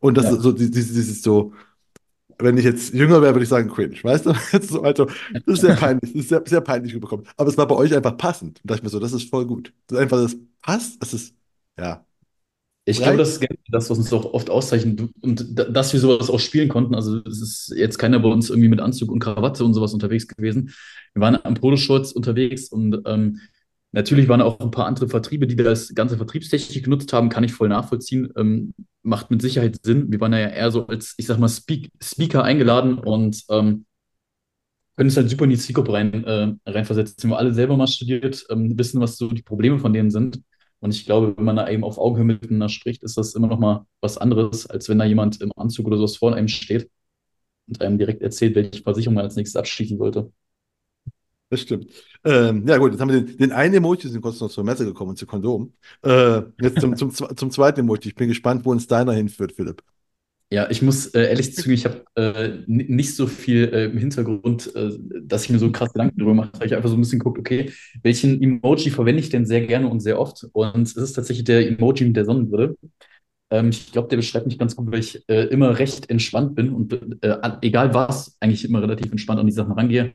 Und 0.00 0.16
das 0.18 0.26
Ja. 0.26 0.34
ist 0.34 0.42
so, 0.42 0.52
dieses, 0.52 0.72
dieses 0.94 1.22
so, 1.22 1.52
wenn 2.38 2.58
ich 2.58 2.64
jetzt 2.64 2.92
jünger 2.92 3.22
wäre, 3.22 3.34
würde 3.34 3.44
ich 3.44 3.48
sagen, 3.48 3.70
cringe, 3.70 3.96
weißt 4.02 4.26
du? 4.26 4.34
Jetzt 4.52 4.68
so, 4.70 4.82
also, 4.82 5.06
das 5.06 5.54
ist 5.54 5.60
sehr 5.60 5.72
peinlich, 5.72 6.12
das 6.12 6.22
ist 6.22 6.28
sehr, 6.28 6.42
sehr 6.46 6.60
peinlich 6.60 6.94
rübergekommen. 6.94 7.26
Aber 7.36 7.48
es 7.48 7.56
war 7.56 7.66
bei 7.66 7.74
euch 7.74 7.94
einfach 7.94 8.16
passend. 8.16 8.60
Und 8.62 8.70
dachte 8.70 8.80
ich 8.80 8.84
mir 8.84 8.90
so, 8.90 9.00
das 9.00 9.12
ist 9.12 9.30
voll 9.30 9.46
gut. 9.46 9.72
Das 9.86 9.96
ist 9.98 10.02
einfach, 10.02 10.18
das 10.22 10.36
passt, 10.62 11.02
es 11.02 11.14
ist, 11.14 11.34
ja. 11.78 12.04
Ich 12.86 13.02
glaube, 13.02 13.18
das 13.18 13.30
ist 13.32 13.40
generell 13.40 13.58
das, 13.70 13.90
was 13.90 13.98
uns 13.98 14.12
auch 14.12 14.32
oft 14.34 14.50
auszeichnet 14.50 15.02
und 15.22 15.58
da- 15.58 15.64
dass 15.64 15.92
wir 15.92 16.00
sowas 16.00 16.30
auch 16.30 16.40
spielen 16.40 16.68
konnten. 16.68 16.94
Also 16.94 17.18
es 17.26 17.42
ist 17.42 17.74
jetzt 17.76 17.98
keiner 17.98 18.20
bei 18.20 18.28
uns 18.28 18.50
irgendwie 18.50 18.68
mit 18.68 18.80
Anzug 18.80 19.10
und 19.12 19.20
Krawatte 19.20 19.64
und 19.64 19.74
sowas 19.74 19.94
unterwegs 19.94 20.28
gewesen. 20.28 20.72
Wir 21.14 21.22
waren 21.22 21.36
am 21.44 21.54
Poloshorts 21.54 22.12
unterwegs 22.12 22.68
und 22.70 23.02
ähm, 23.06 23.40
natürlich 23.92 24.28
waren 24.28 24.42
auch 24.42 24.60
ein 24.60 24.70
paar 24.72 24.86
andere 24.86 25.08
Vertriebe, 25.08 25.46
die 25.48 25.56
das 25.56 25.94
ganze 25.94 26.16
Vertriebstechnik 26.18 26.84
genutzt 26.84 27.12
haben, 27.12 27.28
kann 27.30 27.44
ich 27.44 27.52
voll 27.54 27.68
nachvollziehen. 27.70 28.32
Ähm, 28.36 28.74
macht 29.02 29.30
mit 29.30 29.42
Sicherheit 29.42 29.78
Sinn. 29.84 30.12
Wir 30.12 30.20
waren 30.20 30.32
ja 30.32 30.40
eher 30.48 30.70
so 30.72 30.86
als, 30.88 31.14
ich 31.18 31.26
sag 31.26 31.38
mal, 31.38 31.48
Speak 31.48 31.90
Speaker 32.02 32.44
eingeladen 32.44 32.98
und 32.98 33.44
ähm, 33.50 33.86
können 34.96 35.08
uns 35.08 35.16
halt 35.16 35.28
super 35.28 35.44
in 35.44 35.50
die 35.50 35.58
Zielgruppe 35.58 35.92
rein, 35.92 36.24
äh, 36.24 36.54
reinversetzen. 36.66 37.28
Wir 37.28 37.36
haben 37.36 37.40
alle 37.46 37.54
selber 37.54 37.76
mal 37.76 37.86
studiert, 37.86 38.46
ähm, 38.50 38.78
wissen, 38.78 39.00
was 39.00 39.18
so 39.18 39.28
die 39.28 39.42
Probleme 39.42 39.78
von 39.78 39.92
denen 39.92 40.10
sind. 40.10 40.40
Und 40.80 40.94
ich 40.94 41.04
glaube, 41.06 41.36
wenn 41.36 41.44
man 41.44 41.56
da 41.56 41.68
eben 41.68 41.84
auf 41.84 41.98
Augenhöhe 41.98 42.24
miteinander 42.24 42.68
spricht, 42.68 43.02
ist 43.02 43.16
das 43.16 43.34
immer 43.34 43.48
noch 43.48 43.58
mal 43.58 43.86
was 44.00 44.18
anderes, 44.18 44.66
als 44.66 44.88
wenn 44.88 44.98
da 44.98 45.04
jemand 45.04 45.40
im 45.40 45.52
Anzug 45.56 45.86
oder 45.86 45.96
sowas 45.96 46.16
vor 46.16 46.34
einem 46.34 46.48
steht 46.48 46.90
und 47.66 47.82
einem 47.82 47.98
direkt 47.98 48.22
erzählt, 48.22 48.54
welche 48.54 48.82
Versicherung 48.82 49.14
man 49.14 49.24
als 49.24 49.36
nächstes 49.36 49.56
abschließen 49.56 49.98
sollte. 49.98 50.32
Das 51.48 51.60
stimmt. 51.60 51.86
Ähm, 52.24 52.66
ja, 52.66 52.76
gut, 52.76 52.92
jetzt 52.92 53.00
haben 53.00 53.10
wir 53.10 53.20
den, 53.22 53.36
den 53.38 53.52
einen 53.52 53.74
Emoji, 53.74 54.08
sind 54.08 54.20
kurz 54.20 54.40
noch 54.40 54.50
zur 54.50 54.64
Messe 54.64 54.84
gekommen 54.84 55.10
und 55.10 55.16
zu 55.16 55.26
Kondom. 55.26 55.72
Äh, 56.02 56.42
jetzt 56.60 56.80
zum, 56.80 56.96
zum, 56.96 57.12
zum 57.36 57.50
zweiten 57.50 57.80
Emoji. 57.80 58.08
Ich 58.08 58.14
bin 58.16 58.28
gespannt, 58.28 58.64
wo 58.64 58.72
uns 58.72 58.86
deiner 58.88 59.12
hinführt, 59.12 59.52
Philipp. 59.52 59.82
Ja, 60.48 60.70
ich 60.70 60.80
muss 60.80 61.06
äh, 61.08 61.22
ehrlich 61.28 61.54
zugeben, 61.56 61.74
ich 61.74 61.84
habe 61.84 62.04
äh, 62.14 62.62
nicht 62.68 63.16
so 63.16 63.26
viel 63.26 63.64
äh, 63.74 63.86
im 63.86 63.98
Hintergrund, 63.98 64.72
äh, 64.76 64.90
dass 65.22 65.42
ich 65.44 65.50
mir 65.50 65.58
so 65.58 65.72
krass 65.72 65.92
Gedanken 65.92 66.18
darüber 66.18 66.34
mache. 66.34 66.52
Ich 66.64 66.72
einfach 66.74 66.88
so 66.88 66.94
ein 66.96 67.00
bisschen 67.00 67.18
guckt, 67.18 67.36
okay, 67.38 67.72
welchen 68.04 68.40
Emoji 68.40 68.90
verwende 68.90 69.20
ich 69.20 69.28
denn 69.28 69.44
sehr 69.44 69.66
gerne 69.66 69.88
und 69.88 69.98
sehr 70.00 70.20
oft? 70.20 70.46
Und 70.52 70.82
es 70.86 70.94
ist 70.96 71.14
tatsächlich 71.14 71.44
der 71.44 71.66
Emoji 71.68 72.04
mit 72.06 72.16
der 72.16 72.24
Sonnenbrille. 72.26 72.76
Ähm, 73.50 73.70
ich 73.70 73.92
glaube, 73.92 74.08
der 74.08 74.16
beschreibt 74.18 74.46
mich 74.46 74.58
ganz 74.58 74.76
gut, 74.76 74.92
weil 74.92 75.00
ich 75.00 75.24
äh, 75.28 75.44
immer 75.46 75.78
recht 75.78 76.10
entspannt 76.10 76.54
bin 76.56 76.70
und 76.74 76.92
äh, 77.24 77.38
egal 77.62 77.94
was, 77.94 78.36
eigentlich 78.40 78.64
immer 78.64 78.82
relativ 78.82 79.12
entspannt 79.12 79.40
an 79.40 79.46
die 79.46 79.52
Sachen 79.52 79.72
rangehe. 79.72 80.14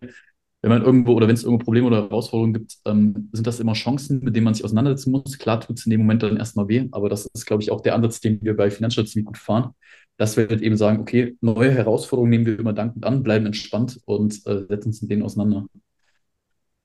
Wenn 0.64 0.70
man 0.70 0.84
irgendwo 0.84 1.14
oder 1.14 1.28
wenn 1.28 1.34
es 1.34 1.44
irgendwo 1.44 1.64
Probleme 1.66 1.88
oder 1.88 2.04
Herausforderungen 2.04 2.54
gibt, 2.54 2.78
ähm, 2.86 3.30
sind 3.34 3.48
das 3.48 3.60
immer 3.60 3.74
Chancen, 3.74 4.20
mit 4.24 4.36
denen 4.36 4.44
man 4.44 4.54
sich 4.54 4.64
auseinandersetzen 4.64 5.12
muss. 5.12 5.40
Klar 5.40 5.60
tut 5.60 5.80
es 5.80 5.86
in 5.88 5.90
dem 5.90 6.02
Moment 6.02 6.22
dann 6.22 6.38
erstmal 6.38 6.68
weh, 6.68 6.88
aber 6.92 7.10
das 7.10 7.26
ist, 7.34 7.46
glaube 7.48 7.64
ich, 7.64 7.72
auch 7.72 7.82
der 7.82 7.96
Ansatz, 7.96 8.20
den 8.22 8.40
wir 8.44 8.56
bei 8.56 8.70
Financial 8.70 9.06
ziemlich 9.08 9.26
gut 9.26 9.38
fahren, 9.40 9.72
dass 10.18 10.38
wir 10.38 10.48
halt 10.48 10.62
eben 10.62 10.77
sagen, 10.77 11.00
okay, 11.00 11.36
neue 11.41 11.72
Herausforderungen 11.72 12.30
nehmen 12.30 12.46
wir 12.46 12.60
immer 12.60 12.74
dankend 12.74 13.06
an, 13.06 13.24
bleiben 13.24 13.46
entspannt 13.46 14.00
und 14.06 14.46
äh, 14.46 14.65
setzen 14.68 14.89
uns 14.89 15.01
mit 15.01 15.12
denen 15.12 15.24
auseinander. 15.24 15.65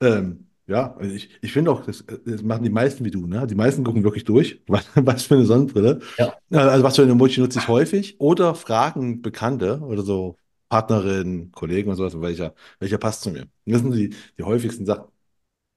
Ähm, 0.00 0.46
ja, 0.66 0.94
also 0.96 1.14
ich, 1.14 1.30
ich 1.42 1.52
finde 1.52 1.70
auch, 1.70 1.84
das, 1.84 2.04
das 2.24 2.42
machen 2.42 2.64
die 2.64 2.70
meisten 2.70 3.04
wie 3.04 3.10
du, 3.10 3.26
ne? 3.26 3.46
Die 3.46 3.54
meisten 3.54 3.84
gucken 3.84 4.02
wirklich 4.02 4.24
durch, 4.24 4.62
was, 4.66 4.86
was 4.94 5.22
für 5.24 5.34
eine 5.36 5.44
Sonnenbrille. 5.44 6.00
Ja. 6.18 6.34
Also 6.50 6.84
was 6.84 6.96
für 6.96 7.02
ein 7.02 7.10
Emoji 7.10 7.40
nutze 7.40 7.58
ich 7.60 7.68
häufig 7.68 8.20
oder 8.20 8.54
fragen 8.54 9.22
Bekannte 9.22 9.80
oder 9.80 10.02
so 10.02 10.36
Partnerinnen, 10.68 11.52
Kollegen 11.52 11.90
und 11.90 11.96
sowas, 11.96 12.20
welcher, 12.20 12.54
welcher 12.80 12.98
passt 12.98 13.22
zu 13.22 13.30
mir. 13.30 13.46
Das 13.64 13.82
sind 13.82 13.94
die, 13.94 14.10
die 14.38 14.42
häufigsten 14.42 14.86
Sachen. 14.86 15.04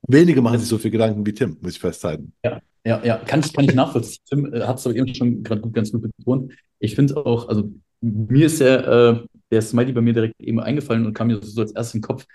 Wenige 0.07 0.41
machen 0.41 0.59
sich 0.59 0.67
so 0.67 0.77
viel 0.77 0.91
Gedanken 0.91 1.25
wie 1.25 1.33
Tim, 1.33 1.57
muss 1.61 1.73
ich 1.73 1.79
festhalten. 1.79 2.33
Ja, 2.43 2.61
ja, 2.85 3.03
ja, 3.03 3.17
kann 3.17 3.41
ich, 3.41 3.53
kann 3.53 3.65
ich 3.65 3.75
nachvollziehen. 3.75 4.23
Tim 4.25 4.53
äh, 4.53 4.61
hat 4.61 4.79
es 4.79 4.85
aber 4.85 4.95
eben 4.95 5.13
schon 5.13 5.43
gerade 5.43 5.61
gut, 5.61 5.73
ganz 5.73 5.91
gut 5.91 6.09
betont. 6.17 6.53
Ich 6.79 6.95
finde 6.95 7.17
auch, 7.17 7.47
also 7.47 7.71
mir 8.01 8.45
ist 8.45 8.61
der, 8.61 8.87
äh, 8.87 9.27
der 9.51 9.61
Smiley 9.61 9.91
bei 9.91 10.01
mir 10.01 10.13
direkt 10.13 10.39
eben 10.39 10.59
eingefallen 10.59 11.05
und 11.05 11.13
kam 11.13 11.27
mir 11.27 11.41
so 11.41 11.61
als 11.61 11.71
erstes 11.71 11.95
in 11.95 12.01
den 12.01 12.07
Kopf. 12.07 12.25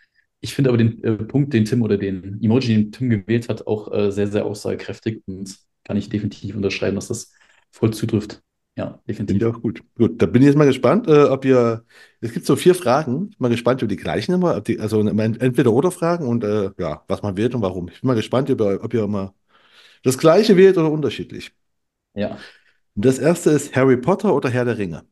Ich 0.40 0.54
finde 0.54 0.70
aber 0.70 0.76
den 0.76 1.02
äh, 1.02 1.16
Punkt, 1.16 1.54
den 1.54 1.64
Tim 1.64 1.82
oder 1.82 1.96
den 1.96 2.38
Emoji, 2.42 2.74
den 2.74 2.92
Tim 2.92 3.08
gewählt 3.08 3.48
hat, 3.48 3.66
auch 3.66 3.92
äh, 3.92 4.12
sehr, 4.12 4.28
sehr 4.28 4.44
aussagekräftig 4.44 5.22
und 5.26 5.56
kann 5.84 5.96
ich 5.96 6.10
definitiv 6.10 6.54
unterschreiben, 6.56 6.96
dass 6.96 7.08
das 7.08 7.32
voll 7.70 7.92
zutrifft. 7.94 8.42
Ja, 8.76 9.00
Finde 9.06 9.06
definitiv. 9.08 9.36
ich 9.46 9.54
auch 9.54 9.62
gut. 9.62 9.82
Gut, 9.96 10.20
da 10.20 10.26
bin 10.26 10.42
ich 10.42 10.46
jetzt 10.48 10.56
mal 10.56 10.66
gespannt, 10.66 11.08
äh, 11.08 11.24
ob 11.24 11.44
ihr. 11.44 11.84
Es 12.20 12.32
gibt 12.32 12.46
so 12.46 12.56
vier 12.56 12.74
Fragen. 12.74 13.28
Ich 13.30 13.38
bin 13.38 13.44
mal 13.44 13.48
gespannt 13.50 13.80
über 13.82 13.88
die 13.88 13.96
gleichen 13.96 14.32
immer. 14.34 14.56
Ob 14.56 14.64
die, 14.64 14.80
also 14.80 15.00
entweder 15.00 15.72
oder 15.72 15.90
Fragen 15.90 16.26
und 16.26 16.44
äh, 16.44 16.70
ja, 16.78 17.02
was 17.08 17.22
man 17.22 17.36
wählt 17.36 17.54
und 17.54 17.62
warum. 17.62 17.88
Ich 17.88 18.00
bin 18.00 18.08
mal 18.08 18.14
gespannt, 18.16 18.50
ob 18.50 18.60
ihr, 18.60 18.80
ob 18.84 18.92
ihr 18.94 19.04
immer 19.04 19.34
das 20.04 20.18
gleiche 20.18 20.56
wählt 20.56 20.78
oder 20.78 20.90
unterschiedlich. 20.92 21.52
Ja. 22.14 22.38
Das 22.96 23.20
erste 23.20 23.50
ist 23.50 23.76
Harry 23.76 23.96
Potter 23.96 24.34
oder 24.34 24.50
Herr 24.50 24.64
der 24.64 24.78
Ringe. 24.78 25.04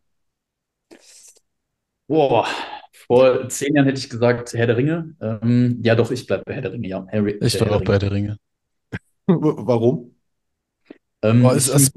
Boah, 2.09 2.47
vor 3.07 3.49
zehn 3.49 3.75
Jahren 3.75 3.87
hätte 3.87 3.99
ich 3.99 4.11
gesagt 4.11 4.53
Herr 4.55 4.67
der 4.67 4.77
Ringe. 4.77 5.15
Ähm, 5.21 5.81
ja, 5.83 5.95
doch, 5.95 6.11
ich 6.11 6.27
bleibe 6.27 6.45
bei 6.45 6.55
Herr 6.55 6.63
der 6.63 6.73
Ringe, 6.73 6.89
ja. 6.89 7.07
Harry, 7.11 7.33
Ich 7.41 7.61
war 7.61 7.67
Herr 7.67 7.77
auch 7.77 7.81
der 7.81 7.87
bei 7.87 7.99
Ringe. 7.99 7.99
der 7.99 8.11
Ringe. 8.13 8.39
Warum? 9.29 10.15
Ähm, 11.23 11.43
Boah, 11.43 11.55
es, 11.57 11.69
find, 11.69 11.93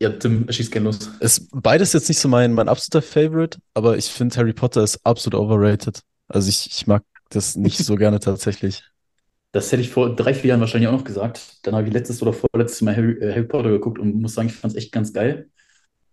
ja, 0.00 0.10
Tim, 0.10 0.50
schieß 0.50 0.70
gerne 0.70 0.86
los. 0.86 1.10
es, 1.20 1.48
beides 1.52 1.92
jetzt 1.92 2.08
nicht 2.08 2.18
so 2.18 2.28
mein, 2.28 2.52
mein 2.52 2.68
absoluter 2.68 3.02
Favorite, 3.02 3.58
aber 3.74 3.96
ich 3.96 4.06
finde 4.06 4.36
Harry 4.36 4.52
Potter 4.52 4.82
ist 4.82 5.04
absolut 5.04 5.40
overrated. 5.40 6.00
Also 6.28 6.48
ich, 6.48 6.66
ich 6.66 6.86
mag 6.86 7.04
das 7.30 7.56
nicht 7.56 7.78
so 7.78 7.96
gerne 7.96 8.20
tatsächlich. 8.20 8.82
Das 9.52 9.70
hätte 9.70 9.82
ich 9.82 9.90
vor 9.90 10.16
drei, 10.16 10.34
vier 10.34 10.48
Jahren 10.48 10.58
wahrscheinlich 10.58 10.88
auch 10.88 10.98
noch 10.98 11.04
gesagt. 11.04 11.64
Dann 11.64 11.76
habe 11.76 11.86
ich 11.86 11.94
letztes 11.94 12.20
oder 12.20 12.32
vorletztes 12.32 12.82
Mal 12.82 12.96
Harry, 12.96 13.12
äh, 13.20 13.30
Harry 13.30 13.44
Potter 13.44 13.70
geguckt 13.70 14.00
und 14.00 14.20
muss 14.20 14.34
sagen, 14.34 14.48
ich 14.48 14.54
fand 14.56 14.72
es 14.72 14.76
echt 14.76 14.90
ganz 14.90 15.12
geil. 15.12 15.48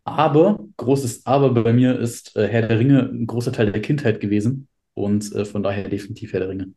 Aber, 0.03 0.63
großes 0.77 1.25
Aber 1.25 1.51
bei 1.51 1.73
mir 1.73 1.99
ist 1.99 2.35
äh, 2.35 2.47
Herr 2.47 2.67
der 2.67 2.77
Ringe 2.77 3.09
ein 3.11 3.25
großer 3.25 3.51
Teil 3.51 3.71
der 3.71 3.81
Kindheit 3.81 4.19
gewesen. 4.19 4.67
Und 4.93 5.33
äh, 5.33 5.43
von 5.43 5.63
daher 5.63 5.89
definitiv 5.89 6.33
Herr 6.33 6.41
der 6.41 6.49
Ringe. 6.49 6.73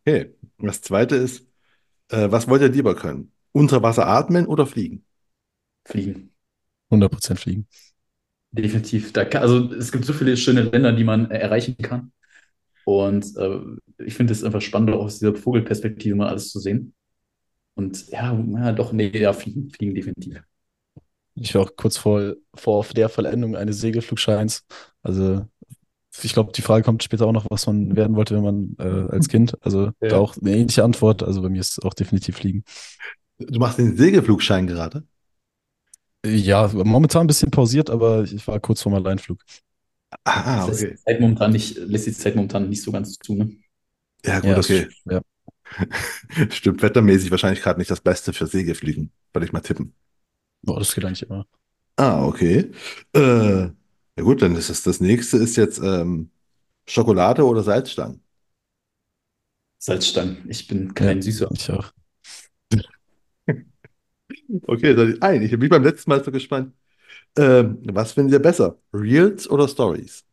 Okay. 0.00 0.34
Das 0.58 0.82
zweite 0.82 1.16
ist, 1.16 1.46
äh, 2.10 2.30
was 2.30 2.48
wollt 2.48 2.60
ihr 2.60 2.68
lieber 2.68 2.94
können? 2.94 3.32
Unter 3.52 3.82
Wasser 3.82 4.06
atmen 4.06 4.44
oder 4.44 4.66
fliegen? 4.66 5.06
Fliegen. 5.84 6.30
100% 6.90 7.38
fliegen. 7.40 7.66
Definitiv. 8.52 9.12
Da 9.12 9.24
kann, 9.24 9.42
also 9.42 9.72
es 9.72 9.92
gibt 9.92 10.04
so 10.04 10.12
viele 10.12 10.36
schöne 10.36 10.62
Länder, 10.62 10.92
die 10.92 11.04
man 11.04 11.30
äh, 11.30 11.38
erreichen 11.38 11.76
kann. 11.78 12.12
Und 12.84 13.36
äh, 13.36 13.60
ich 14.04 14.14
finde 14.14 14.32
es 14.32 14.44
einfach 14.44 14.60
spannend, 14.60 14.90
auch 14.90 15.04
aus 15.04 15.18
dieser 15.18 15.34
Vogelperspektive 15.34 16.14
mal 16.16 16.28
alles 16.28 16.50
zu 16.50 16.58
sehen. 16.60 16.94
Und 17.74 18.08
ja, 18.10 18.34
ja 18.34 18.72
doch, 18.72 18.92
nee, 18.92 19.08
ja, 19.16 19.32
fliegen, 19.32 19.70
fliegen 19.70 19.94
definitiv. 19.94 20.42
Ich 21.34 21.54
war 21.54 21.62
auch 21.62 21.70
kurz 21.76 21.96
vor, 21.96 22.34
vor 22.54 22.84
der 22.94 23.08
Vollendung 23.08 23.56
eines 23.56 23.80
Segelflugscheins. 23.80 24.66
Also 25.02 25.46
ich 26.22 26.34
glaube, 26.34 26.52
die 26.52 26.60
Frage 26.62 26.84
kommt 26.84 27.02
später 27.02 27.26
auch 27.26 27.32
noch, 27.32 27.46
was 27.48 27.66
man 27.66 27.96
werden 27.96 28.16
wollte, 28.16 28.34
wenn 28.36 28.42
man 28.42 28.76
äh, 28.78 29.10
als 29.12 29.28
Kind. 29.28 29.56
Also 29.62 29.92
Ja. 30.02 30.08
da 30.10 30.18
auch 30.18 30.36
eine 30.36 30.50
ähnliche 30.54 30.84
Antwort. 30.84 31.22
Also 31.22 31.40
bei 31.40 31.48
mir 31.48 31.60
ist 31.60 31.78
es 31.78 31.78
auch 31.78 31.94
definitiv 31.94 32.36
fliegen. 32.36 32.64
Du 33.38 33.58
machst 33.58 33.78
den 33.78 33.96
Segelflugschein 33.96 34.66
gerade? 34.66 35.04
Ja, 36.24 36.68
momentan 36.72 37.22
ein 37.22 37.26
bisschen 37.26 37.50
pausiert, 37.50 37.90
aber 37.90 38.22
ich 38.24 38.46
war 38.46 38.60
kurz 38.60 38.82
vor 38.82 38.92
meinem 38.92 39.04
Alleinflug. 39.06 39.44
Ah, 40.24 40.66
Das 40.66 40.66
lässt 40.66 40.82
okay. 40.82 40.98
die 40.98 41.04
Zeit 41.04 41.20
momentan 41.20 41.52
nicht, 41.52 41.76
lässt 41.76 42.06
die 42.06 42.12
Zeit 42.12 42.36
momentan 42.36 42.68
nicht 42.68 42.82
so 42.82 42.92
ganz 42.92 43.18
zu, 43.18 43.34
ne? 43.34 43.56
Ja, 44.24 44.40
gut, 44.40 44.58
Ja, 44.58 44.58
okay. 44.58 44.88
ja. 45.06 45.22
Stimmt, 46.50 46.82
wettermäßig 46.82 47.30
wahrscheinlich 47.30 47.62
gerade 47.62 47.78
nicht 47.80 47.90
das 47.90 48.00
Beste 48.00 48.32
für 48.32 48.46
Segelfliegen. 48.46 49.12
Würde 49.32 49.46
ich 49.46 49.52
mal 49.52 49.60
tippen. 49.60 49.94
Boah, 50.62 50.78
das 50.80 50.94
geht 50.94 51.04
eigentlich 51.04 51.22
immer. 51.22 51.46
Ah, 51.96 52.24
okay. 52.26 52.70
Äh, 53.14 53.20
ja 53.64 54.22
gut, 54.22 54.42
dann 54.42 54.56
ist 54.56 54.70
das, 54.70 54.82
das 54.82 55.00
nächste 55.00 55.36
ist 55.38 55.56
jetzt 55.56 55.78
ähm, 55.78 56.30
Schokolade 56.88 57.44
oder 57.46 57.62
Salzstangen. 57.62 58.22
Salzstangen. 59.78 60.48
Ich 60.48 60.66
bin 60.66 60.94
Ja, 60.98 61.12
kein 61.12 61.20
Süßer. 61.20 61.50
ich 61.50 61.70
auch. 61.70 61.92
Okay, 64.66 64.94
dann 64.94 65.20
ein. 65.22 65.42
Ich 65.42 65.50
bin 65.58 65.68
beim 65.68 65.82
letzten 65.82 66.10
Mal 66.10 66.22
so 66.22 66.30
gespannt. 66.30 66.74
Ähm, 67.38 67.78
was 67.92 68.12
findet 68.12 68.34
ihr 68.34 68.38
besser? 68.40 68.78
Reels 68.92 69.48
oder 69.50 69.68
Stories? 69.68 70.24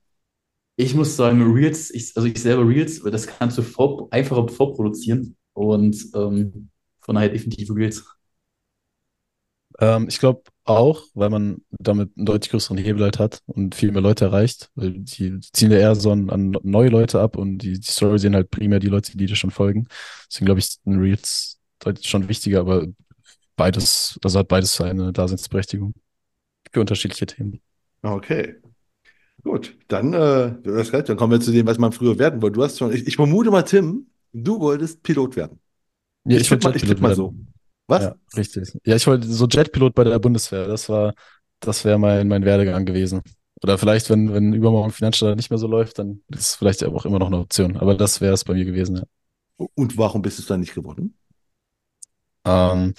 Ich 0.77 0.95
muss 0.95 1.15
sagen, 1.15 1.41
Reels, 1.53 1.91
ich, 1.91 2.15
also 2.15 2.27
ich 2.27 2.41
selber 2.41 2.67
Reels, 2.67 3.01
das 3.03 3.27
kannst 3.27 3.57
du 3.57 3.61
vor, 3.61 4.07
einfacher 4.11 4.47
vorproduzieren. 4.47 5.35
Und 5.53 5.97
ähm, 6.15 6.69
von 7.01 7.15
daher 7.15 7.29
definitiv 7.29 7.69
Reels. 7.75 8.05
Ähm, 9.79 10.07
ich 10.09 10.19
glaube 10.19 10.43
auch, 10.65 11.03
weil 11.13 11.29
man 11.29 11.61
damit 11.71 12.11
einen 12.17 12.25
deutlich 12.25 12.51
größeren 12.51 12.77
Hebel 12.77 13.03
halt 13.03 13.19
hat 13.19 13.41
und 13.45 13.75
viel 13.75 13.91
mehr 13.91 14.01
Leute 14.01 14.25
erreicht. 14.25 14.69
Weil 14.75 14.93
die 14.93 15.39
ziehen 15.41 15.71
ja 15.71 15.77
eher 15.79 15.95
so 15.95 16.11
an, 16.11 16.29
an 16.29 16.51
neue 16.63 16.89
Leute 16.89 17.19
ab 17.21 17.37
und 17.37 17.59
die, 17.59 17.79
die 17.79 17.91
Story 17.91 18.19
sehen 18.19 18.35
halt 18.35 18.49
primär 18.51 18.79
die 18.79 18.87
Leute, 18.87 19.17
die 19.17 19.25
dir 19.25 19.35
schon 19.35 19.51
folgen. 19.51 19.87
Deswegen 20.29 20.45
glaube 20.45 20.59
ich, 20.59 20.77
ein 20.85 20.99
Reels 20.99 21.59
deutlich 21.79 22.07
schon 22.09 22.27
wichtiger, 22.29 22.59
aber 22.61 22.87
beides, 23.59 24.19
also 24.23 24.39
hat 24.39 24.47
beides 24.47 24.73
seine 24.75 25.13
Daseinsberechtigung 25.13 25.93
für 26.73 26.81
unterschiedliche 26.81 27.27
Themen. 27.27 27.61
Okay. 28.03 28.55
Gut, 29.43 29.77
dann, 29.87 30.13
äh, 30.13 30.53
du 30.63 30.77
hast 30.77 30.93
recht, 30.93 31.09
dann 31.09 31.17
kommen 31.17 31.33
wir 31.33 31.41
zu 31.41 31.51
dem, 31.51 31.67
was 31.67 31.77
man 31.77 31.93
früher 31.93 32.19
werden 32.19 32.41
wollte. 32.41 32.55
Du 32.57 32.63
hast 32.63 32.79
schon, 32.79 32.93
ich, 32.93 33.07
ich 33.07 33.15
vermute 33.17 33.51
mal, 33.51 33.63
Tim, 33.63 34.07
du 34.33 34.59
wolltest 34.59 35.03
Pilot 35.03 35.35
werden. 35.37 35.59
Ja, 36.25 36.37
Ich 36.37 36.43
ich 36.43 36.51
wollte 36.51 36.67
mal, 36.69 36.75
ich 36.75 36.83
tippe 36.83 37.01
mal 37.01 37.15
so. 37.15 37.35
Was? 37.87 38.03
Ja, 38.03 38.15
richtig. 38.37 38.73
Ja, 38.85 38.95
ich 38.95 39.07
wollte 39.07 39.27
so 39.27 39.47
Jetpilot 39.47 39.95
bei 39.95 40.03
der 40.03 40.19
Bundeswehr. 40.19 40.67
Das 40.67 40.89
war, 40.89 41.13
das 41.59 41.85
wäre 41.85 41.97
mein, 41.99 42.27
mein 42.27 42.45
Werdegang 42.45 42.85
gewesen. 42.85 43.21
Oder 43.63 43.77
vielleicht, 43.77 44.09
wenn, 44.09 44.33
wenn 44.33 44.53
übermorgen 44.53 44.91
Finanzsteuer 44.91 45.35
nicht 45.35 45.49
mehr 45.49 45.57
so 45.59 45.67
läuft, 45.67 45.99
dann 45.99 46.21
ist 46.29 46.39
es 46.41 46.55
vielleicht 46.55 46.83
auch 46.83 47.05
immer 47.05 47.19
noch 47.19 47.27
eine 47.27 47.39
Option. 47.39 47.77
Aber 47.77 47.95
das 47.95 48.21
wäre 48.21 48.33
es 48.33 48.43
bei 48.45 48.53
mir 48.53 48.65
gewesen, 48.65 48.97
ja. 48.97 49.03
Und 49.75 49.97
warum 49.97 50.21
bist 50.23 50.37
du 50.39 50.41
es 50.41 50.47
dann 50.47 50.59
nicht 50.61 50.73
geworden? 50.73 51.15
Ähm, 52.45 52.93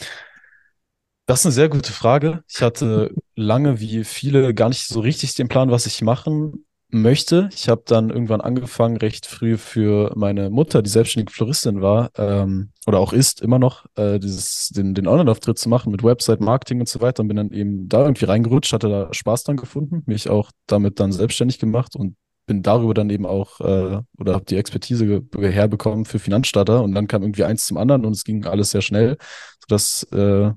Das 1.30 1.42
ist 1.42 1.46
eine 1.46 1.52
sehr 1.52 1.68
gute 1.68 1.92
Frage. 1.92 2.42
Ich 2.48 2.60
hatte 2.60 3.14
lange, 3.36 3.78
wie 3.78 4.02
viele, 4.02 4.52
gar 4.52 4.68
nicht 4.68 4.88
so 4.88 4.98
richtig 4.98 5.32
den 5.36 5.46
Plan, 5.46 5.70
was 5.70 5.86
ich 5.86 6.02
machen 6.02 6.64
möchte. 6.88 7.48
Ich 7.54 7.68
habe 7.68 7.84
dann 7.86 8.10
irgendwann 8.10 8.40
angefangen, 8.40 8.96
recht 8.96 9.26
früh 9.26 9.56
für 9.56 10.10
meine 10.16 10.50
Mutter, 10.50 10.82
die 10.82 10.90
selbstständige 10.90 11.32
Floristin 11.32 11.82
war, 11.82 12.10
ähm, 12.16 12.72
oder 12.84 12.98
auch 12.98 13.12
ist 13.12 13.42
immer 13.42 13.60
noch, 13.60 13.86
äh, 13.94 14.18
dieses, 14.18 14.70
den, 14.70 14.92
den 14.92 15.06
Online-Auftritt 15.06 15.56
zu 15.56 15.68
machen 15.68 15.92
mit 15.92 16.02
Website, 16.02 16.40
Marketing 16.40 16.80
und 16.80 16.88
so 16.88 17.00
weiter 17.00 17.22
und 17.22 17.28
bin 17.28 17.36
dann 17.36 17.52
eben 17.52 17.88
da 17.88 18.00
irgendwie 18.00 18.24
reingerutscht, 18.24 18.72
hatte 18.72 18.88
da 18.88 19.14
Spaß 19.14 19.44
dran 19.44 19.56
gefunden, 19.56 20.02
mich 20.06 20.28
auch 20.28 20.50
damit 20.66 20.98
dann 20.98 21.12
selbstständig 21.12 21.60
gemacht 21.60 21.94
und 21.94 22.16
bin 22.46 22.64
darüber 22.64 22.92
dann 22.92 23.08
eben 23.08 23.24
auch 23.24 23.60
äh, 23.60 24.00
oder 24.18 24.34
habe 24.34 24.46
die 24.46 24.56
Expertise 24.56 25.22
herbekommen 25.38 26.06
für 26.06 26.18
Finanzstarter 26.18 26.82
und 26.82 26.92
dann 26.92 27.06
kam 27.06 27.22
irgendwie 27.22 27.44
eins 27.44 27.66
zum 27.66 27.76
anderen 27.76 28.04
und 28.04 28.16
es 28.16 28.24
ging 28.24 28.46
alles 28.46 28.72
sehr 28.72 28.82
schnell, 28.82 29.16
sodass 29.60 30.02
äh, 30.10 30.50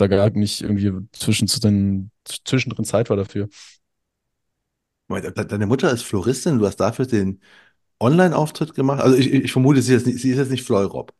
da 0.00 0.06
gar 0.08 0.30
nicht 0.30 0.60
irgendwie 0.62 0.92
zwischen 1.12 1.48
zu 1.48 1.60
den, 1.60 2.10
zwischendrin 2.44 2.84
Zeit 2.84 3.10
war 3.10 3.16
dafür. 3.16 3.48
Deine 5.08 5.66
Mutter 5.66 5.90
ist 5.92 6.02
Floristin, 6.04 6.58
du 6.58 6.66
hast 6.66 6.76
dafür 6.76 7.04
den 7.06 7.40
Online-Auftritt 8.00 8.74
gemacht. 8.74 9.00
Also 9.02 9.16
ich, 9.16 9.32
ich 9.32 9.52
vermute, 9.52 9.82
sie 9.82 9.94
ist, 9.94 10.06
nicht, 10.06 10.20
sie 10.20 10.30
ist 10.30 10.38
jetzt 10.38 10.50
nicht 10.50 10.64
Fleurop. 10.64 11.12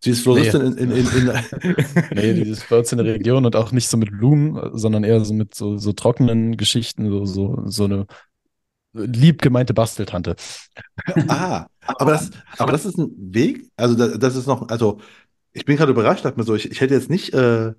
Sie 0.00 0.10
ist 0.10 0.22
Nee, 0.28 0.50
Floristin 0.50 0.62
in, 0.62 0.78
in, 0.78 0.92
in, 0.92 1.28
in 1.28 1.32
nee, 2.12 2.34
die 2.34 2.48
ist 2.50 2.68
bei 2.68 2.78
uns 2.78 2.92
in 2.92 2.98
der 2.98 3.06
Region 3.14 3.46
und 3.46 3.56
auch 3.56 3.72
nicht 3.72 3.88
so 3.88 3.96
mit 3.96 4.10
Blumen, 4.10 4.78
sondern 4.78 5.04
eher 5.04 5.24
so 5.24 5.34
mit 5.34 5.54
so, 5.54 5.76
so 5.78 5.92
trockenen 5.92 6.56
Geschichten, 6.56 7.08
so, 7.10 7.24
so, 7.26 7.62
so 7.66 7.84
eine 7.84 8.06
lieb 8.94 9.42
gemeinte 9.42 9.74
Basteltante. 9.74 10.36
Ah, 11.28 11.66
aber 11.96 12.12
das, 12.12 12.30
aber 12.56 12.72
das 12.72 12.84
ist 12.84 12.98
ein 12.98 13.12
Weg. 13.34 13.70
Also 13.76 13.94
da- 13.96 14.16
das 14.16 14.36
ist 14.36 14.46
noch, 14.46 14.68
also 14.68 15.00
ich 15.52 15.64
bin 15.64 15.76
gerade 15.76 15.92
überrascht, 15.92 16.24
dachte 16.24 16.38
mir 16.38 16.44
so, 16.44 16.54
ich, 16.54 16.70
ich 16.70 16.80
hätte 16.80 16.94
jetzt 16.94 17.10
nicht, 17.10 17.34
äh, 17.34 17.74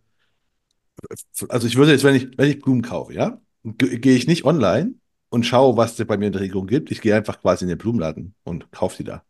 also 1.50 1.68
ich 1.68 1.76
würde 1.78 1.92
jetzt, 1.92 2.04
wenn 2.04 2.16
ich, 2.16 2.30
wenn 2.38 2.50
ich 2.50 2.62
Blumen 2.62 2.82
kaufe, 2.82 3.14
ja, 3.14 3.40
ge- 3.64 3.98
gehe 4.00 4.16
ich 4.16 4.28
nicht 4.28 4.46
online 4.46 4.96
und 5.30 5.46
schaue, 5.46 5.78
was 5.78 6.00
es 6.00 6.06
bei 6.08 6.18
mir 6.18 6.28
in 6.28 6.34
der 6.34 6.42
Region 6.42 6.68
gibt. 6.68 6.92
Ich 6.92 7.02
gehe 7.02 7.16
einfach 7.16 7.42
quasi 7.42 7.66
in 7.66 7.70
den 7.70 7.78
Blumenladen 7.78 8.36
und 8.44 8.72
kaufe 8.72 8.98
die 8.98 9.04
da. 9.06 9.24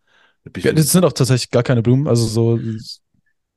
Ja, 0.58 0.72
das 0.74 0.92
sind 0.92 1.06
auch 1.06 1.14
tatsächlich 1.14 1.52
gar 1.52 1.64
keine 1.64 1.84
Blumen, 1.84 2.08
also 2.08 2.26
so, 2.26 2.60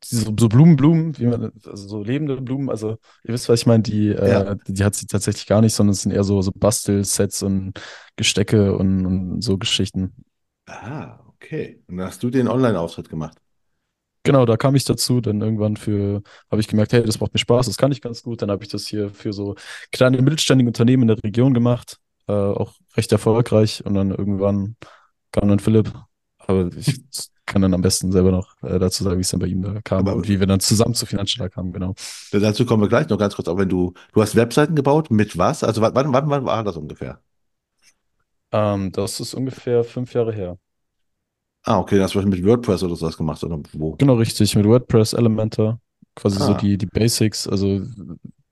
so, 0.04 0.34
so 0.38 0.48
Blumen, 0.48 0.76
Blumen, 0.76 1.18
wie 1.18 1.26
man, 1.26 1.50
also 1.64 1.88
so 1.88 2.02
lebende 2.02 2.40
Blumen, 2.40 2.68
also 2.68 2.98
ihr 3.24 3.32
wisst, 3.34 3.48
was 3.48 3.60
ich 3.60 3.66
meine, 3.66 3.82
die, 3.82 4.08
Ja. 4.08 4.42
äh, 4.42 4.56
die 4.68 4.84
hat 4.84 4.94
sie 4.94 5.06
tatsächlich 5.06 5.46
gar 5.46 5.62
nicht, 5.62 5.74
sondern 5.74 5.92
es 5.92 6.02
sind 6.02 6.12
eher 6.12 6.24
so, 6.24 6.42
so 6.42 6.52
Bastelsets 6.54 7.42
und 7.42 7.80
Gestecke 8.16 8.76
und, 8.76 9.06
und 9.06 9.40
so 9.42 9.56
Geschichten. 9.56 10.12
Ah, 10.66 11.20
okay. 11.28 11.82
Und 11.88 11.96
dann 11.98 12.06
hast 12.06 12.22
du 12.22 12.30
den 12.30 12.48
Online-Auftritt 12.48 13.08
gemacht. 13.08 13.38
Genau, 14.26 14.46
da 14.46 14.56
kam 14.56 14.74
ich 14.74 14.84
dazu, 14.84 15.20
dann 15.20 15.42
irgendwann 15.42 15.76
für, 15.76 16.22
habe 16.50 16.60
ich 16.60 16.66
gemerkt, 16.68 16.94
hey, 16.94 17.02
das 17.04 17.20
macht 17.20 17.34
mir 17.34 17.38
Spaß, 17.38 17.66
das 17.66 17.76
kann 17.76 17.92
ich 17.92 18.00
ganz 18.00 18.22
gut. 18.22 18.40
Dann 18.40 18.50
habe 18.50 18.64
ich 18.64 18.70
das 18.70 18.86
hier 18.86 19.10
für 19.10 19.34
so 19.34 19.54
kleine 19.92 20.20
mittelständige 20.22 20.68
Unternehmen 20.68 21.02
in 21.02 21.08
der 21.08 21.22
Region 21.22 21.52
gemacht, 21.52 21.98
äh, 22.26 22.32
auch 22.32 22.72
recht 22.96 23.12
erfolgreich. 23.12 23.84
Und 23.84 23.94
dann 23.94 24.10
irgendwann 24.10 24.76
kam 25.30 25.48
dann 25.48 25.58
Philipp, 25.58 25.92
aber 26.38 26.70
ich 26.74 27.02
kann 27.44 27.60
dann 27.60 27.74
am 27.74 27.82
besten 27.82 28.12
selber 28.12 28.30
noch 28.30 28.54
äh, 28.62 28.78
dazu 28.78 29.04
sagen, 29.04 29.18
wie 29.18 29.20
es 29.20 29.30
dann 29.30 29.40
bei 29.40 29.46
ihm 29.46 29.60
da 29.60 29.80
kam 29.82 29.98
Aber 30.00 30.16
und 30.16 30.26
wie 30.26 30.40
wir 30.40 30.46
dann 30.46 30.60
zusammen 30.60 30.94
zu 30.94 31.04
Finanzstarter 31.04 31.50
kamen, 31.50 31.72
genau. 31.74 31.94
dazu 32.32 32.64
kommen 32.64 32.82
wir 32.82 32.88
gleich 32.88 33.08
noch 33.10 33.18
ganz 33.18 33.34
kurz. 33.36 33.48
Aber 33.48 33.60
wenn 33.60 33.68
du, 33.68 33.92
du 34.14 34.22
hast 34.22 34.36
Webseiten 34.36 34.74
gebaut, 34.74 35.10
mit 35.10 35.36
was? 35.36 35.62
Also 35.64 35.82
wann, 35.82 35.94
wann, 35.94 36.12
wann 36.14 36.30
wann 36.30 36.44
war 36.46 36.64
das 36.64 36.76
ungefähr? 36.78 37.20
Ähm, 38.52 38.90
das 38.92 39.20
ist 39.20 39.34
ungefähr 39.34 39.84
fünf 39.84 40.14
Jahre 40.14 40.32
her. 40.32 40.58
Ah, 41.66 41.78
okay, 41.78 41.94
dann 41.96 42.04
hast 42.04 42.14
du 42.14 42.20
mit 42.22 42.44
WordPress 42.44 42.82
oder 42.82 42.94
sowas 42.94 43.16
gemacht, 43.16 43.42
oder 43.42 43.58
wo? 43.72 43.96
Genau, 43.96 44.14
richtig, 44.14 44.54
mit 44.54 44.66
WordPress, 44.66 45.14
Elementor, 45.14 45.80
quasi 46.14 46.38
so 46.38 46.52
Ah. 46.52 46.58
die, 46.58 46.76
die 46.76 46.84
Basics, 46.86 47.48
also, 47.48 47.80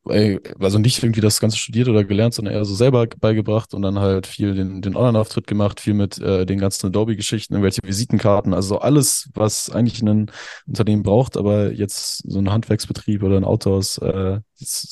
ey, 0.09 0.40
also 0.59 0.79
nicht 0.79 1.03
irgendwie 1.03 1.20
das 1.20 1.38
Ganze 1.38 1.59
studiert 1.59 1.88
oder 1.88 2.05
gelernt, 2.05 2.33
sondern 2.33 2.55
eher 2.55 2.64
so 2.64 2.75
selber 2.75 3.07
beigebracht 3.20 3.75
und 3.75 3.83
dann 3.83 3.98
halt 3.98 4.27
viel 4.27 4.55
den, 4.55 4.81
den 4.81 4.96
Online-Auftritt 4.96 5.46
gemacht, 5.46 5.79
viel 5.81 5.92
mit 5.92 6.18
äh, 6.22 6.46
den 6.46 6.59
ganzen 6.59 6.87
Adobe-Geschichten, 6.87 7.53
irgendwelche 7.53 7.83
Visitenkarten, 7.85 8.55
also 8.55 8.79
alles, 8.79 9.29
was 9.35 9.68
eigentlich 9.68 10.01
ein 10.03 10.31
Unternehmen 10.66 11.03
braucht, 11.03 11.37
aber 11.37 11.70
jetzt 11.70 12.22
so 12.27 12.38
ein 12.38 12.51
Handwerksbetrieb 12.51 13.22
oder 13.22 13.37
ein 13.37 13.44
Autohaus 13.44 13.98
äh, 13.98 14.40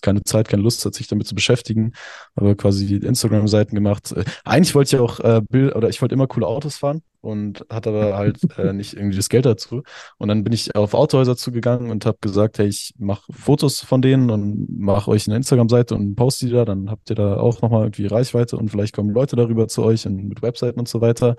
keine 0.03 0.23
Zeit, 0.25 0.49
keine 0.49 0.63
Lust 0.63 0.85
hat, 0.85 0.95
sich 0.95 1.09
damit 1.09 1.27
zu 1.27 1.35
beschäftigen, 1.35 1.93
aber 2.35 2.55
quasi 2.55 2.87
die 2.87 3.07
Instagram-Seiten 3.07 3.75
gemacht. 3.75 4.13
Äh, 4.13 4.25
eigentlich 4.45 4.75
wollte 4.75 4.97
ich 4.97 5.01
auch 5.01 5.21
äh, 5.21 5.41
Bild 5.49 5.75
oder 5.75 5.89
ich 5.89 6.03
wollte 6.03 6.15
immer 6.15 6.27
coole 6.27 6.47
Autos 6.47 6.77
fahren 6.77 7.03
und 7.21 7.65
hatte 7.71 7.91
aber 7.91 8.17
halt 8.17 8.39
äh, 8.59 8.73
nicht 8.73 8.95
irgendwie 8.95 9.17
das 9.17 9.29
Geld 9.29 9.47
dazu. 9.47 9.83
Und 10.19 10.29
dann 10.29 10.45
bin 10.45 10.53
ich 10.53 10.75
auf 10.75 10.95
Autohäuser 10.95 11.37
zugegangen 11.37 11.91
und 11.91 12.07
habe 12.07 12.19
gesagt, 12.21 12.59
hey, 12.59 12.67
ich 12.69 12.95
mache 12.99 13.33
Fotos 13.33 13.81
von 13.81 14.03
denen 14.03 14.31
und 14.31 14.67
mache 14.79 15.11
euch 15.11 15.27
eine 15.27 15.37
Instagram-Seite 15.37 15.95
und 15.95 16.17
poste 16.17 16.47
die 16.47 16.53
da. 16.53 16.65
Dann 16.65 16.91
habt 16.91 17.11
ihr 17.11 17.17
da 17.17 17.37
auch 17.37 17.63
nochmal 17.63 17.85
irgendwie 17.85 18.07
Reichweite 18.07 18.57
und 18.57 18.71
vielleicht 18.71 18.95
kommen 18.95 19.11
Leute 19.11 19.37
darüber 19.37 19.69
zu 19.69 19.83
euch 19.83 20.07
und 20.07 20.29
mit 20.29 20.43
Webseiten 20.43 20.79
und 20.79 20.89
so 20.89 21.01
weiter. 21.01 21.37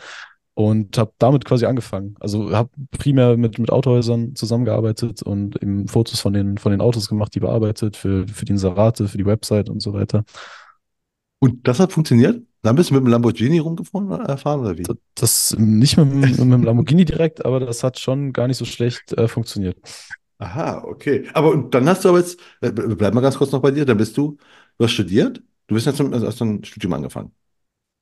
Und 0.54 0.98
habe 0.98 1.13
damit 1.17 1.46
quasi 1.46 1.65
angefangen. 1.65 2.15
Also 2.20 2.52
habe 2.52 2.70
primär 2.91 3.38
mit, 3.38 3.58
mit 3.58 3.72
Autohäusern 3.72 4.36
zusammengearbeitet 4.36 5.24
und 5.24 5.62
eben 5.62 5.88
Fotos 5.88 6.20
von 6.20 6.34
den, 6.34 6.58
von 6.58 6.72
den 6.72 6.82
Autos 6.82 7.08
gemacht, 7.08 7.34
die 7.34 7.39
bearbeitet 7.39 7.96
für, 7.96 8.28
für 8.28 8.46
die 8.46 8.52
Inserate, 8.52 9.08
für 9.08 9.17
die 9.17 9.26
Website 9.26 9.70
und 9.70 9.82
so 9.82 9.94
weiter. 9.94 10.26
Und 11.41 11.67
das 11.67 11.80
hat 11.80 11.91
funktioniert? 11.91 12.41
Dann 12.62 12.75
bist 12.75 12.91
du 12.91 12.93
mit 12.93 13.04
dem 13.04 13.08
Lamborghini 13.08 13.58
rumgefahren, 13.60 14.12
äh, 14.12 14.38
fahren 14.38 14.60
oder 14.62 14.77
wie? 14.77 14.84
Das, 14.84 14.95
das 15.15 15.56
nicht 15.58 15.97
mit, 15.97 16.08
dem- 16.12 16.19
mit 16.21 16.38
dem 16.39 16.63
Lamborghini 16.63 17.04
direkt, 17.06 17.43
aber 17.45 17.60
das 17.60 17.84
hat 17.84 17.99
schon 17.99 18.32
gar 18.32 18.47
nicht 18.47 18.58
so 18.58 18.65
schlecht 18.65 19.12
äh, 19.13 19.27
funktioniert. 19.27 19.77
Aha, 20.38 20.84
okay. 20.86 21.27
Aber 21.34 21.51
und 21.51 21.73
dann 21.73 21.88
hast 21.88 22.04
du 22.06 22.10
aber 22.10 22.19
jetzt, 22.19 22.39
äh, 22.62 22.71
bleib 22.71 23.13
mal 23.13 23.21
ganz 23.21 23.38
kurz 23.38 23.51
noch 23.51 23.62
bei 23.62 23.71
dir, 23.71 23.86
dann 23.86 23.97
bist 23.97 24.15
du, 24.17 24.38
du 24.77 24.86
hast 24.86 24.91
studiert, 24.93 25.41
du 25.67 25.75
bist 25.75 25.86
jetzt 25.86 25.97
zum, 25.97 26.13
also 26.13 26.25
hast 26.27 26.41
ein 26.41 26.63
Studium 26.63 26.93
angefangen. 26.93 27.34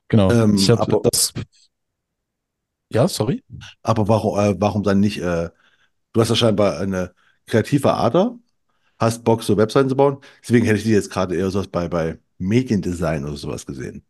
Genau. 0.10 0.30
Ähm, 0.32 0.56
ich 0.56 0.70
habe 0.70 1.00
das. 1.04 1.34
Ja, 2.92 3.08
sorry. 3.08 3.44
Aber 3.84 4.08
warum, 4.08 4.38
äh, 4.40 4.56
warum 4.60 4.84
dann 4.84 5.00
nicht, 5.00 5.20
äh, 5.20 5.50
du 6.14 6.22
hast 6.22 6.30
ja 6.30 6.36
scheinbar 6.36 6.80
eine 6.80 7.14
kreative 7.48 7.94
Ader, 7.96 8.40
hast 9.00 9.24
Bock, 9.24 9.44
so 9.44 9.58
Webseiten 9.58 9.90
zu 9.90 9.96
bauen, 9.98 10.20
deswegen 10.44 10.66
hätte 10.66 10.78
ich 10.80 10.84
dich 10.84 10.94
jetzt 10.94 11.12
gerade 11.12 11.36
eher 11.36 11.52
so 11.52 11.64
bei, 11.72 11.90
bei 11.90 12.20
Mediendesign 12.40 13.26
oder 13.26 13.38
sowas 13.38 13.66
gesehen. 13.66 14.04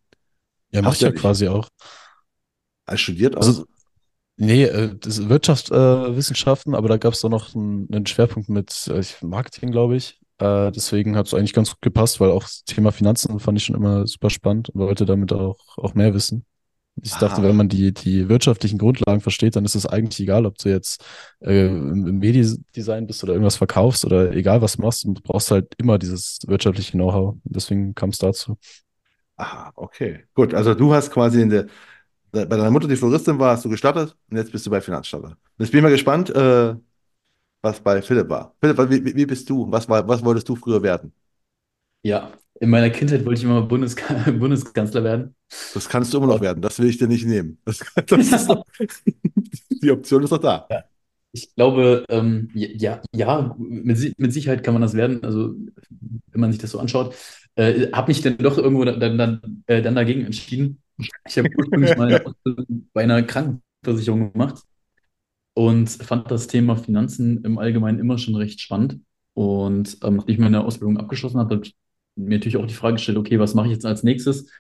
Ja, 0.72 0.80
Hast 0.80 0.86
mach 0.86 0.94
ich 0.94 1.00
du 1.00 1.06
ja 1.06 1.12
quasi 1.12 1.48
auch. 1.48 1.70
Als 2.86 3.02
studiert 3.02 3.36
auch? 3.36 3.42
Also, 3.42 3.66
nee, 4.38 4.64
äh, 4.64 4.96
das 4.98 5.18
ist 5.18 5.30
Wirtschaftswissenschaften, 5.30 6.74
äh, 6.74 6.78
aber 6.78 6.88
da 6.90 6.98
gab 6.98 7.14
es 7.14 7.22
doch 7.22 7.30
noch 7.30 7.56
einen, 7.56 7.88
einen 7.92 8.06
Schwerpunkt 8.06 8.50
mit 8.50 8.88
äh, 8.88 9.04
Marketing, 9.22 9.72
glaube 9.72 9.96
ich. 9.96 10.20
Äh, 10.38 10.72
deswegen 10.72 11.18
hat 11.18 11.28
es 11.28 11.34
eigentlich 11.34 11.54
ganz 11.54 11.72
gut 11.72 11.82
gepasst, 11.82 12.20
weil 12.20 12.32
auch 12.32 12.44
das 12.44 12.64
Thema 12.64 12.92
Finanzen 12.92 13.40
fand 13.40 13.58
ich 13.58 13.66
schon 13.66 13.76
immer 13.76 14.08
super 14.08 14.30
spannend 14.30 14.70
und 14.70 14.80
wollte 14.80 15.06
damit 15.06 15.34
auch, 15.34 15.58
auch 15.78 15.94
mehr 15.96 16.14
wissen. 16.14 16.46
Ich 17.04 17.18
dachte, 17.18 17.42
Ah. 17.42 17.44
wenn 17.44 17.56
man 17.56 17.70
die, 17.70 17.94
die 17.94 18.30
wirtschaftlichen 18.30 18.78
Grundlagen 18.78 19.22
versteht, 19.22 19.56
dann 19.56 19.66
ist 19.66 19.76
es 19.76 19.86
eigentlich 19.86 20.20
egal, 20.22 20.46
ob 20.46 20.58
du 20.58 20.70
jetzt 20.70 21.04
äh, 21.42 21.68
im, 21.68 22.20
Mediendesign 22.20 23.08
bist 23.08 23.24
oder 23.24 23.34
irgendwas 23.34 23.58
verkaufst 23.58 24.06
oder 24.06 24.32
egal 24.34 24.62
was 24.62 24.78
machst, 24.78 25.06
du 25.06 25.14
brauchst 25.14 25.52
halt 25.52 25.74
immer 25.78 25.98
dieses 26.00 26.40
wirtschaftliche 26.48 26.94
Know-how. 26.94 27.36
Deswegen 27.44 27.96
kam 27.96 28.10
es 28.10 28.18
dazu. 28.20 28.58
Ah, 29.38 29.72
okay. 29.76 30.26
Gut, 30.34 30.54
also 30.54 30.74
du 30.74 30.94
hast 30.94 31.12
quasi 31.12 31.42
in 31.42 31.50
der, 31.50 31.68
bei 32.32 32.46
deiner 32.46 32.72
Mutter, 32.72 32.88
die 32.88 32.96
Floristin 32.98 33.40
war, 33.40 33.54
hast 33.56 33.66
du 33.66 33.70
gestartet 33.70 34.16
und 34.30 34.38
jetzt 34.38 34.52
bist 34.52 34.66
du 34.66 34.70
bei 34.72 34.82
Finanzstarter. 34.82 35.38
Jetzt 35.60 35.72
bin 35.72 35.80
ich 35.80 35.84
mal 35.84 35.92
gespannt, 35.92 36.30
äh, 36.32 36.76
was 37.62 37.82
bei 37.82 38.02
Philipp 38.02 38.30
war. 38.30 38.56
Philipp, 38.62 38.78
wie, 38.92 39.06
wie- 39.06 39.16
wie 39.16 39.26
bist 39.26 39.50
du? 39.50 39.72
Was 39.72 39.90
war, 39.90 40.08
was 40.08 40.24
wolltest 40.26 40.50
du 40.50 40.56
früher 40.56 40.84
werden? 40.84 41.14
Ja, 42.04 42.32
in 42.60 42.70
meiner 42.70 42.90
Kindheit 42.90 43.26
wollte 43.26 43.40
ich 43.40 43.46
immer 43.46 43.62
Bundeska 43.62 44.32
Bundeskanzler 44.32 45.04
werden. 45.04 45.36
Das 45.74 45.88
kannst 45.88 46.14
du 46.14 46.18
immer 46.18 46.28
noch 46.28 46.42
werden. 46.42 46.62
Das 46.62 46.80
will 46.80 46.90
ich 46.90 46.98
dir 46.98 47.08
nicht 47.08 47.26
nehmen. 47.26 47.58
Das, 47.66 47.80
das 48.08 48.48
doch, 48.48 48.66
die 49.82 49.92
Option 49.92 50.24
ist 50.24 50.32
doch 50.32 50.40
da. 50.40 50.68
Ich 51.32 51.54
glaube, 51.56 52.06
ähm, 52.10 52.50
ja, 52.54 53.02
ja, 53.16 53.56
mit, 53.58 54.18
mit 54.18 54.34
Sicherheit 54.34 54.64
kann 54.64 54.74
man 54.74 54.82
das 54.82 54.96
werden, 54.96 55.24
also 55.24 55.54
wenn 56.32 56.42
man 56.42 56.52
sich 56.52 56.60
das 56.60 56.72
so 56.72 56.80
anschaut. 56.80 57.16
Äh, 57.56 57.92
habe 57.92 58.10
mich 58.10 58.22
dann 58.22 58.38
doch 58.38 58.58
irgendwo 58.58 58.84
dann, 58.84 59.18
dann, 59.18 59.64
äh, 59.68 59.82
dann 59.82 59.96
dagegen 59.96 60.26
entschieden. 60.26 60.82
Ich 60.98 61.38
habe 61.38 61.50
ursprünglich 61.58 61.96
mal 61.98 62.24
bei 62.94 63.04
einer 63.04 63.22
Krankenversicherung 63.24 64.34
gemacht 64.34 64.64
und 65.54 65.90
fand 65.90 66.30
das 66.32 66.48
Thema 66.48 66.76
Finanzen 66.78 67.44
im 67.44 67.58
Allgemeinen 67.58 68.00
immer 68.00 68.18
schon 68.18 68.36
recht 68.36 68.60
spannend. 68.60 69.00
Und 69.34 69.98
ähm, 70.04 70.18
nachdem 70.18 70.34
ich 70.34 70.40
meine 70.40 70.64
Ausbildung 70.64 70.98
abgeschlossen 70.98 71.40
habe, 71.40 71.56
habe 71.56 71.66
ich 71.66 71.76
mir 72.20 72.38
natürlich 72.38 72.58
auch 72.58 72.66
die 72.66 72.74
Frage 72.74 72.96
gestellt, 72.96 73.18
okay, 73.18 73.40
was 73.40 73.56
mache 73.56 73.68
ich 73.68 73.74
jetzt 73.74 73.86
als 73.86 74.04
nächstes? 74.04 74.52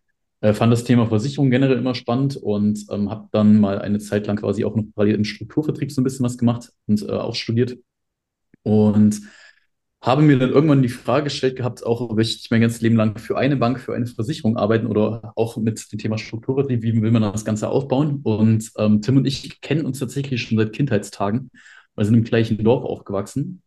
Äh, 0.41 0.53
fand 0.53 0.71
das 0.71 0.83
Thema 0.85 1.07
Versicherung 1.07 1.49
generell 1.49 1.77
immer 1.77 1.95
spannend 1.95 2.37
und 2.37 2.85
ähm, 2.91 3.09
habe 3.09 3.27
dann 3.31 3.59
mal 3.59 3.79
eine 3.79 3.99
Zeit 3.99 4.27
lang 4.27 4.37
quasi 4.37 4.63
auch 4.63 4.75
noch 4.75 4.85
parallel 4.95 5.15
im 5.15 5.25
Strukturvertrieb 5.25 5.91
so 5.91 6.01
ein 6.01 6.05
bisschen 6.05 6.25
was 6.25 6.37
gemacht 6.37 6.71
und 6.87 7.01
äh, 7.03 7.11
auch 7.11 7.35
studiert. 7.35 7.77
Und 8.63 9.21
habe 10.01 10.21
mir 10.21 10.39
dann 10.39 10.51
irgendwann 10.51 10.81
die 10.81 10.89
Frage 10.89 11.25
gestellt 11.25 11.57
gehabt, 11.57 11.85
auch 11.85 12.15
möchte 12.15 12.39
ich 12.41 12.49
mein 12.51 12.61
ganzes 12.61 12.81
Leben 12.81 12.95
lang 12.95 13.17
für 13.17 13.37
eine 13.37 13.57
Bank, 13.57 13.81
für 13.81 13.93
eine 13.93 14.05
Versicherung 14.05 14.55
arbeiten 14.55 14.87
oder 14.87 15.33
auch 15.35 15.57
mit 15.57 15.91
dem 15.91 15.99
Thema 15.99 16.17
Strukturvertrieb, 16.17 16.81
wie 16.83 17.01
will 17.01 17.11
man 17.11 17.21
das 17.21 17.43
Ganze 17.43 17.67
aufbauen? 17.69 18.21
Und 18.23 18.71
ähm, 18.77 19.01
Tim 19.01 19.17
und 19.17 19.25
ich 19.25 19.59
kennen 19.59 19.85
uns 19.85 19.99
tatsächlich 19.99 20.41
schon 20.41 20.57
seit 20.57 20.71
Kindheitstagen. 20.71 21.51
Wir 21.95 22.05
sind 22.05 22.15
im 22.15 22.23
gleichen 22.23 22.63
Dorf 22.63 22.85
aufgewachsen. 22.85 23.61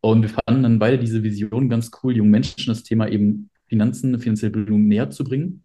Und 0.00 0.22
wir 0.22 0.28
fanden 0.28 0.62
dann 0.62 0.78
beide 0.78 0.98
diese 0.98 1.22
Vision 1.22 1.68
ganz 1.68 1.90
cool, 2.02 2.16
jungen 2.16 2.30
Menschen 2.30 2.68
das 2.68 2.82
Thema 2.82 3.08
eben 3.08 3.50
Finanzen, 3.66 4.18
finanzielle 4.18 4.52
Bildung 4.52 4.86
näher 4.86 5.10
zu 5.10 5.24
bringen. 5.24 5.62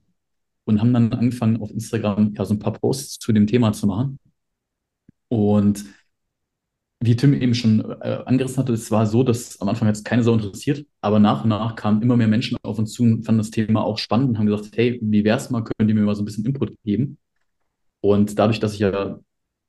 Und 0.65 0.79
haben 0.79 0.93
dann 0.93 1.11
angefangen, 1.13 1.61
auf 1.61 1.71
Instagram 1.71 2.33
ja 2.35 2.45
so 2.45 2.53
ein 2.53 2.59
paar 2.59 2.73
Posts 2.73 3.19
zu 3.19 3.33
dem 3.33 3.47
Thema 3.47 3.73
zu 3.73 3.85
machen. 3.85 4.19
Und 5.27 5.83
wie 7.01 7.17
Tim 7.17 7.33
eben 7.33 7.53
schon 7.53 7.81
äh, 8.01 8.23
angerissen 8.25 8.57
hatte, 8.59 8.71
es 8.71 8.89
war 8.89 9.05
so, 9.05 9.23
dass 9.23 9.59
am 9.59 9.67
Anfang 9.67 9.89
jetzt 9.89 10.05
keine 10.05 10.23
so 10.23 10.33
interessiert, 10.33 10.85
aber 11.01 11.19
nach 11.19 11.43
und 11.43 11.49
nach 11.49 11.75
kamen 11.75 12.01
immer 12.01 12.15
mehr 12.15 12.29
Menschen 12.29 12.57
auf 12.63 12.79
uns 12.79 12.93
zu 12.93 13.03
und 13.03 13.25
fanden 13.25 13.39
das 13.39 13.51
Thema 13.51 13.83
auch 13.83 13.97
spannend 13.97 14.29
und 14.29 14.37
haben 14.39 14.45
gesagt, 14.45 14.77
hey, 14.77 14.99
wie 15.01 15.25
wär's 15.25 15.49
mal, 15.49 15.63
könnt 15.63 15.89
ihr 15.89 15.95
mir 15.95 16.03
mal 16.03 16.15
so 16.15 16.21
ein 16.21 16.25
bisschen 16.25 16.45
Input 16.45 16.75
geben? 16.85 17.17
Und 17.99 18.39
dadurch, 18.39 18.59
dass 18.61 18.73
ich 18.73 18.79
ja 18.79 19.19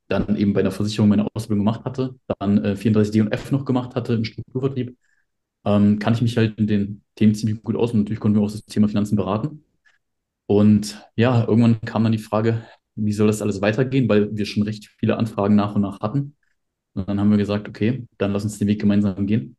dann 0.08 0.36
eben 0.36 0.52
bei 0.52 0.60
einer 0.60 0.70
Versicherung 0.70 1.08
meine 1.08 1.26
Ausbildung 1.34 1.64
gemacht 1.64 1.84
hatte, 1.84 2.16
dann 2.38 2.64
äh, 2.64 2.76
34D 2.76 3.20
und 3.22 3.32
F 3.32 3.50
noch 3.52 3.64
gemacht 3.64 3.94
hatte 3.94 4.14
im 4.14 4.24
Strukturvertrieb, 4.24 4.96
ähm, 5.64 5.98
kann 5.98 6.14
ich 6.14 6.22
mich 6.22 6.36
halt 6.36 6.58
in 6.58 6.66
den 6.66 7.02
Themen 7.16 7.34
ziemlich 7.34 7.62
gut 7.62 7.76
aus 7.76 7.92
und 7.92 8.00
natürlich 8.00 8.20
konnten 8.20 8.38
wir 8.38 8.44
auch 8.44 8.50
das 8.52 8.64
Thema 8.66 8.88
Finanzen 8.88 9.16
beraten. 9.16 9.64
Und 10.46 11.08
ja, 11.16 11.46
irgendwann 11.46 11.80
kam 11.82 12.04
dann 12.04 12.12
die 12.12 12.18
Frage, 12.18 12.62
wie 12.96 13.12
soll 13.12 13.26
das 13.28 13.42
alles 13.42 13.60
weitergehen, 13.62 14.08
weil 14.08 14.36
wir 14.36 14.46
schon 14.46 14.62
recht 14.62 14.86
viele 14.98 15.16
Anfragen 15.16 15.54
nach 15.56 15.74
und 15.74 15.82
nach 15.82 16.00
hatten. 16.00 16.36
Und 16.94 17.08
dann 17.08 17.20
haben 17.20 17.30
wir 17.30 17.38
gesagt, 17.38 17.68
okay, 17.68 18.06
dann 18.18 18.32
lass 18.32 18.44
uns 18.44 18.58
den 18.58 18.68
Weg 18.68 18.80
gemeinsam 18.80 19.26
gehen. 19.26 19.56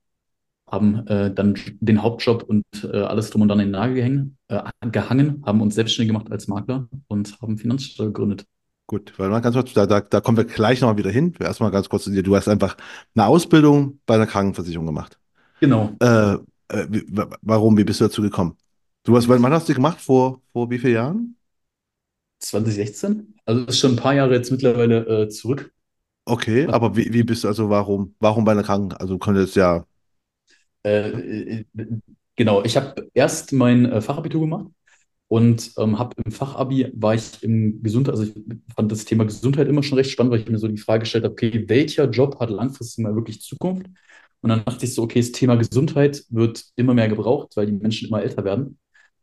Haben 0.68 1.08
äh, 1.08 1.34
dann 1.34 1.56
den 1.82 2.04
Hauptjob 2.04 2.44
und 2.44 2.66
äh, 2.84 2.98
alles 3.00 3.30
drum 3.32 3.44
und 3.44 3.50
dann 3.50 3.60
in 3.60 3.68
den 3.68 3.72
Nagel 3.74 3.96
gehängt, 3.96 4.36
äh, 4.50 4.64
gehangen, 4.92 5.44
haben 5.46 5.62
uns 5.62 5.76
selbstständig 5.76 6.10
gemacht 6.14 6.32
als 6.32 6.48
Makler 6.48 6.90
und 7.08 7.40
haben 7.42 7.58
Finanzsteuer 7.58 8.08
gegründet. 8.08 8.46
Gut, 8.88 9.14
weil 9.18 9.30
mal 9.30 9.40
ganz 9.40 9.56
kurz, 9.56 9.74
da, 9.74 9.88
da, 9.88 10.00
da 10.02 10.22
kommen 10.22 10.38
wir 10.38 10.46
gleich 10.46 10.80
nochmal 10.82 10.98
wieder 10.98 11.10
hin. 11.10 11.34
Erstmal 11.40 11.72
ganz 11.72 11.90
kurz 11.90 12.04
zu 12.04 12.12
dir. 12.12 12.22
Du 12.22 12.36
hast 12.36 12.48
einfach 12.48 12.78
eine 13.16 13.26
Ausbildung 13.26 14.00
bei 14.06 14.16
einer 14.16 14.28
Krankenversicherung 14.28 14.86
gemacht. 14.86 15.18
Genau. 15.60 15.96
Äh, 16.00 16.34
äh, 16.68 16.88
wie, 16.90 17.04
warum? 17.42 17.78
Wie 17.78 17.84
bist 17.84 18.00
du 18.00 18.06
dazu 18.06 18.22
gekommen? 18.22 18.58
Du 19.04 19.16
hast, 19.16 19.28
wann 19.28 19.54
hast 19.54 19.68
du 19.70 19.74
gemacht? 19.74 20.00
Vor, 20.02 20.42
vor 20.54 20.70
wie 20.70 20.78
vielen 20.78 20.94
Jahren? 20.94 21.36
2016. 22.40 23.36
Also 23.46 23.66
das 23.66 23.76
ist 23.76 23.82
schon 23.82 23.94
ein 23.94 23.98
paar 23.98 24.14
Jahre 24.14 24.36
jetzt 24.36 24.52
mittlerweile 24.52 25.24
äh, 25.24 25.30
zurück. 25.30 25.72
Okay, 26.26 26.68
aber 26.68 26.96
wie, 26.96 27.12
wie 27.14 27.24
bist 27.24 27.44
du, 27.44 27.48
also 27.48 27.70
warum, 27.70 28.16
warum 28.20 28.46
bei 28.46 28.52
einer 28.52 28.64
Kranken? 28.64 28.94
Also 28.94 29.18
könnte 29.18 29.42
es 29.42 29.56
ja. 29.56 29.86
Äh, 30.84 31.10
äh, 31.10 31.66
genau, 32.36 32.64
ich 32.64 32.78
habe 32.78 33.10
erst 33.14 33.52
mein 33.52 33.86
äh, 33.86 34.02
Fachabitur 34.02 34.42
gemacht 34.42 34.68
und 35.28 35.72
ähm, 35.78 35.98
habe 36.00 36.16
im 36.24 36.32
Fachabi 36.32 36.92
war 36.96 37.16
ich 37.16 37.42
im 37.44 37.82
Gesundheit, 37.84 38.16
also 38.16 38.26
ich 38.26 38.34
fand 38.76 38.92
das 38.92 39.06
Thema 39.06 39.26
Gesundheit 39.26 39.68
immer 39.68 39.84
schon 39.84 39.98
recht 39.98 40.12
spannend, 40.12 40.34
weil 40.34 40.42
ich 40.42 40.50
mir 40.50 40.60
so 40.60 40.68
die 40.68 40.78
Frage 40.78 41.02
gestellt 41.02 41.24
habe, 41.24 41.34
okay, 41.34 41.66
welcher 41.68 42.10
Job 42.10 42.40
hat 42.40 42.50
langfristig 42.50 43.04
mal 43.04 43.16
wirklich 43.16 43.42
Zukunft? 43.42 43.88
Und 44.42 44.50
dann 44.50 44.64
dachte 44.66 44.86
ich 44.86 44.94
so, 44.94 45.04
okay, 45.04 45.20
das 45.20 45.32
Thema 45.32 45.56
Gesundheit 45.56 46.24
wird 46.30 46.64
immer 46.76 46.94
mehr 46.94 47.08
gebraucht, 47.10 47.56
weil 47.56 47.66
die 47.66 47.74
Menschen 47.74 48.08
immer 48.08 48.22
älter 48.22 48.44
werden. 48.46 48.78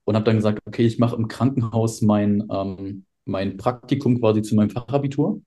Und 0.04 0.16
habe 0.16 0.24
dann 0.24 0.36
gesagt, 0.36 0.60
okay, 0.66 0.84
ich 0.84 0.98
mache 0.98 1.14
im 1.16 1.28
Krankenhaus 1.28 2.02
mein, 2.02 2.42
ähm, 2.52 3.06
mein 3.24 3.56
Praktikum 3.56 4.18
quasi 4.20 4.42
zu 4.42 4.56
meinem 4.56 4.70
Fachabitur 4.70 5.40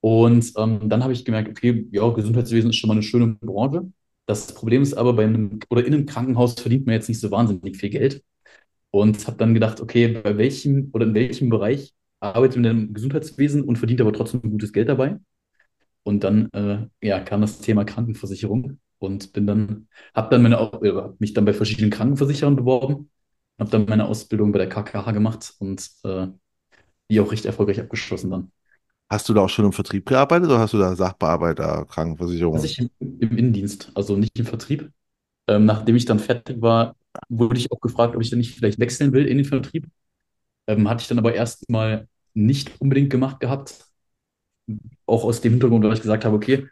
und 0.00 0.52
ähm, 0.56 0.88
dann 0.88 1.02
habe 1.02 1.12
ich 1.12 1.24
gemerkt, 1.24 1.48
okay, 1.50 1.86
ja, 1.90 2.08
Gesundheitswesen 2.10 2.70
ist 2.70 2.76
schon 2.76 2.88
mal 2.88 2.94
eine 2.94 3.02
schöne 3.02 3.28
Branche. 3.40 3.90
Das 4.26 4.54
Problem 4.54 4.82
ist 4.82 4.94
aber, 4.94 5.14
bei 5.14 5.24
einem 5.24 5.60
oder 5.68 5.84
in 5.84 5.94
einem 5.94 6.06
Krankenhaus 6.06 6.54
verdient 6.54 6.86
man 6.86 6.94
jetzt 6.94 7.08
nicht 7.08 7.20
so 7.20 7.30
wahnsinnig 7.30 7.76
viel 7.76 7.90
Geld. 7.90 8.22
Und 8.96 9.26
habe 9.26 9.36
dann 9.36 9.52
gedacht, 9.52 9.82
okay, 9.82 10.08
bei 10.08 10.38
welchem 10.38 10.88
oder 10.94 11.04
in 11.04 11.12
welchem 11.12 11.50
Bereich 11.50 11.92
arbeitet 12.20 12.56
man 12.56 12.70
im 12.70 12.94
Gesundheitswesen 12.94 13.62
und 13.62 13.76
verdient 13.76 14.00
aber 14.00 14.14
trotzdem 14.14 14.40
gutes 14.40 14.72
Geld 14.72 14.88
dabei? 14.88 15.18
Und 16.02 16.24
dann 16.24 16.48
äh, 16.52 16.86
ja, 17.02 17.20
kam 17.20 17.42
das 17.42 17.60
Thema 17.60 17.84
Krankenversicherung 17.84 18.78
und 18.98 19.34
bin 19.34 19.46
dann, 19.46 19.88
habe 20.14 20.30
dann 20.30 20.42
meine, 20.42 20.56
äh, 20.56 21.08
mich 21.18 21.34
dann 21.34 21.44
bei 21.44 21.52
verschiedenen 21.52 21.90
Krankenversicherern 21.90 22.56
beworben, 22.56 23.10
habe 23.58 23.70
dann 23.70 23.84
meine 23.84 24.06
Ausbildung 24.06 24.50
bei 24.50 24.60
der 24.60 24.70
KKH 24.70 25.12
gemacht 25.12 25.52
und 25.58 25.86
äh, 26.04 26.28
die 27.10 27.20
auch 27.20 27.30
recht 27.30 27.44
erfolgreich 27.44 27.80
abgeschlossen 27.80 28.30
dann. 28.30 28.50
Hast 29.10 29.28
du 29.28 29.34
da 29.34 29.42
auch 29.42 29.50
schon 29.50 29.66
im 29.66 29.72
Vertrieb 29.72 30.06
gearbeitet 30.06 30.48
oder 30.48 30.58
hast 30.58 30.72
du 30.72 30.78
da 30.78 30.96
Sachbearbeiter, 30.96 31.84
Krankenversicherung? 31.84 32.54
Also 32.54 32.64
ich 32.64 32.78
im, 32.78 32.90
im 32.98 33.36
Innendienst, 33.36 33.90
also 33.94 34.16
nicht 34.16 34.38
im 34.38 34.46
Vertrieb. 34.46 34.90
Ähm, 35.48 35.66
nachdem 35.66 35.96
ich 35.96 36.06
dann 36.06 36.18
fertig 36.18 36.62
war, 36.62 36.96
wurde 37.28 37.58
ich 37.58 37.70
auch 37.72 37.80
gefragt, 37.80 38.16
ob 38.16 38.22
ich 38.22 38.30
dann 38.30 38.38
nicht 38.38 38.56
vielleicht 38.56 38.78
wechseln 38.78 39.12
will 39.12 39.26
in 39.26 39.38
den 39.38 39.46
Vertrieb. 39.46 39.86
Ähm, 40.66 40.88
hatte 40.88 41.02
ich 41.02 41.08
dann 41.08 41.18
aber 41.18 41.34
erstmal 41.34 42.08
nicht 42.34 42.80
unbedingt 42.80 43.10
gemacht 43.10 43.40
gehabt. 43.40 43.86
Auch 45.06 45.24
aus 45.24 45.40
dem 45.40 45.52
Hintergrund, 45.52 45.84
weil 45.84 45.92
ich 45.94 46.02
gesagt 46.02 46.24
habe, 46.24 46.36
okay, 46.36 46.66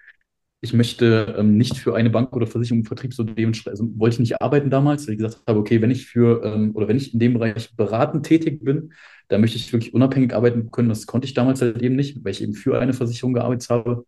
ich 0.63 0.73
möchte 0.73 1.37
ähm, 1.39 1.59
nicht 1.59 1.79
für 1.79 1.97
eine 1.97 2.11
Bank 2.11 2.35
oder 2.37 2.47
Versicherung 2.47 2.81
im 2.81 2.87
Vertrieb 2.87 3.15
so 3.15 3.25
dementsprechend, 3.25 3.81
also 3.81 4.01
wollte 4.01 4.15
ich 4.17 4.21
nicht 4.21 4.43
arbeiten 4.43 4.71
damals, 4.71 5.07
weil 5.07 5.15
ich 5.15 5.21
gesagt 5.21 5.43
habe, 5.49 5.61
okay, 5.61 5.83
wenn 5.83 5.91
ich 5.93 6.07
für 6.07 6.45
ähm, 6.45 6.73
oder 6.77 6.89
wenn 6.89 6.97
ich 6.99 7.15
in 7.15 7.21
dem 7.21 7.35
Bereich 7.35 7.77
beratend 7.77 8.27
tätig 8.27 8.65
bin, 8.65 8.95
dann 9.29 9.43
möchte 9.43 9.59
ich 9.59 9.73
wirklich 9.73 9.95
unabhängig 9.95 10.35
arbeiten 10.35 10.71
können. 10.71 10.91
Das 10.91 11.07
konnte 11.07 11.27
ich 11.27 11.35
damals 11.35 11.63
halt 11.63 11.83
eben 11.83 11.97
nicht, 11.97 12.25
weil 12.25 12.33
ich 12.33 12.43
eben 12.43 12.55
für 12.55 12.81
eine 12.81 12.95
Versicherung 12.95 13.35
gearbeitet 13.35 13.71
habe 13.71 14.07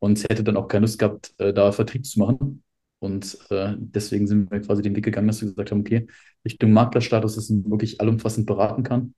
und 0.00 0.22
hätte 0.24 0.44
dann 0.44 0.58
auch 0.58 0.68
keine 0.68 0.82
Lust 0.86 0.98
gehabt, 1.00 1.34
äh, 1.38 1.54
da 1.54 1.72
Vertrieb 1.72 2.06
zu 2.06 2.20
machen. 2.20 2.63
Und 3.04 3.38
äh, 3.50 3.74
deswegen 3.76 4.26
sind 4.26 4.50
wir 4.50 4.60
quasi 4.60 4.80
den 4.80 4.96
Weg 4.96 5.04
gegangen, 5.04 5.26
dass 5.26 5.42
wir 5.42 5.48
gesagt 5.48 5.70
haben, 5.70 5.80
okay, 5.80 6.06
Richtung 6.44 6.72
Maklerstatus, 6.72 7.34
dass 7.34 7.50
man 7.50 7.70
wirklich 7.70 8.00
allumfassend 8.00 8.46
beraten 8.46 8.82
kann. 8.82 9.14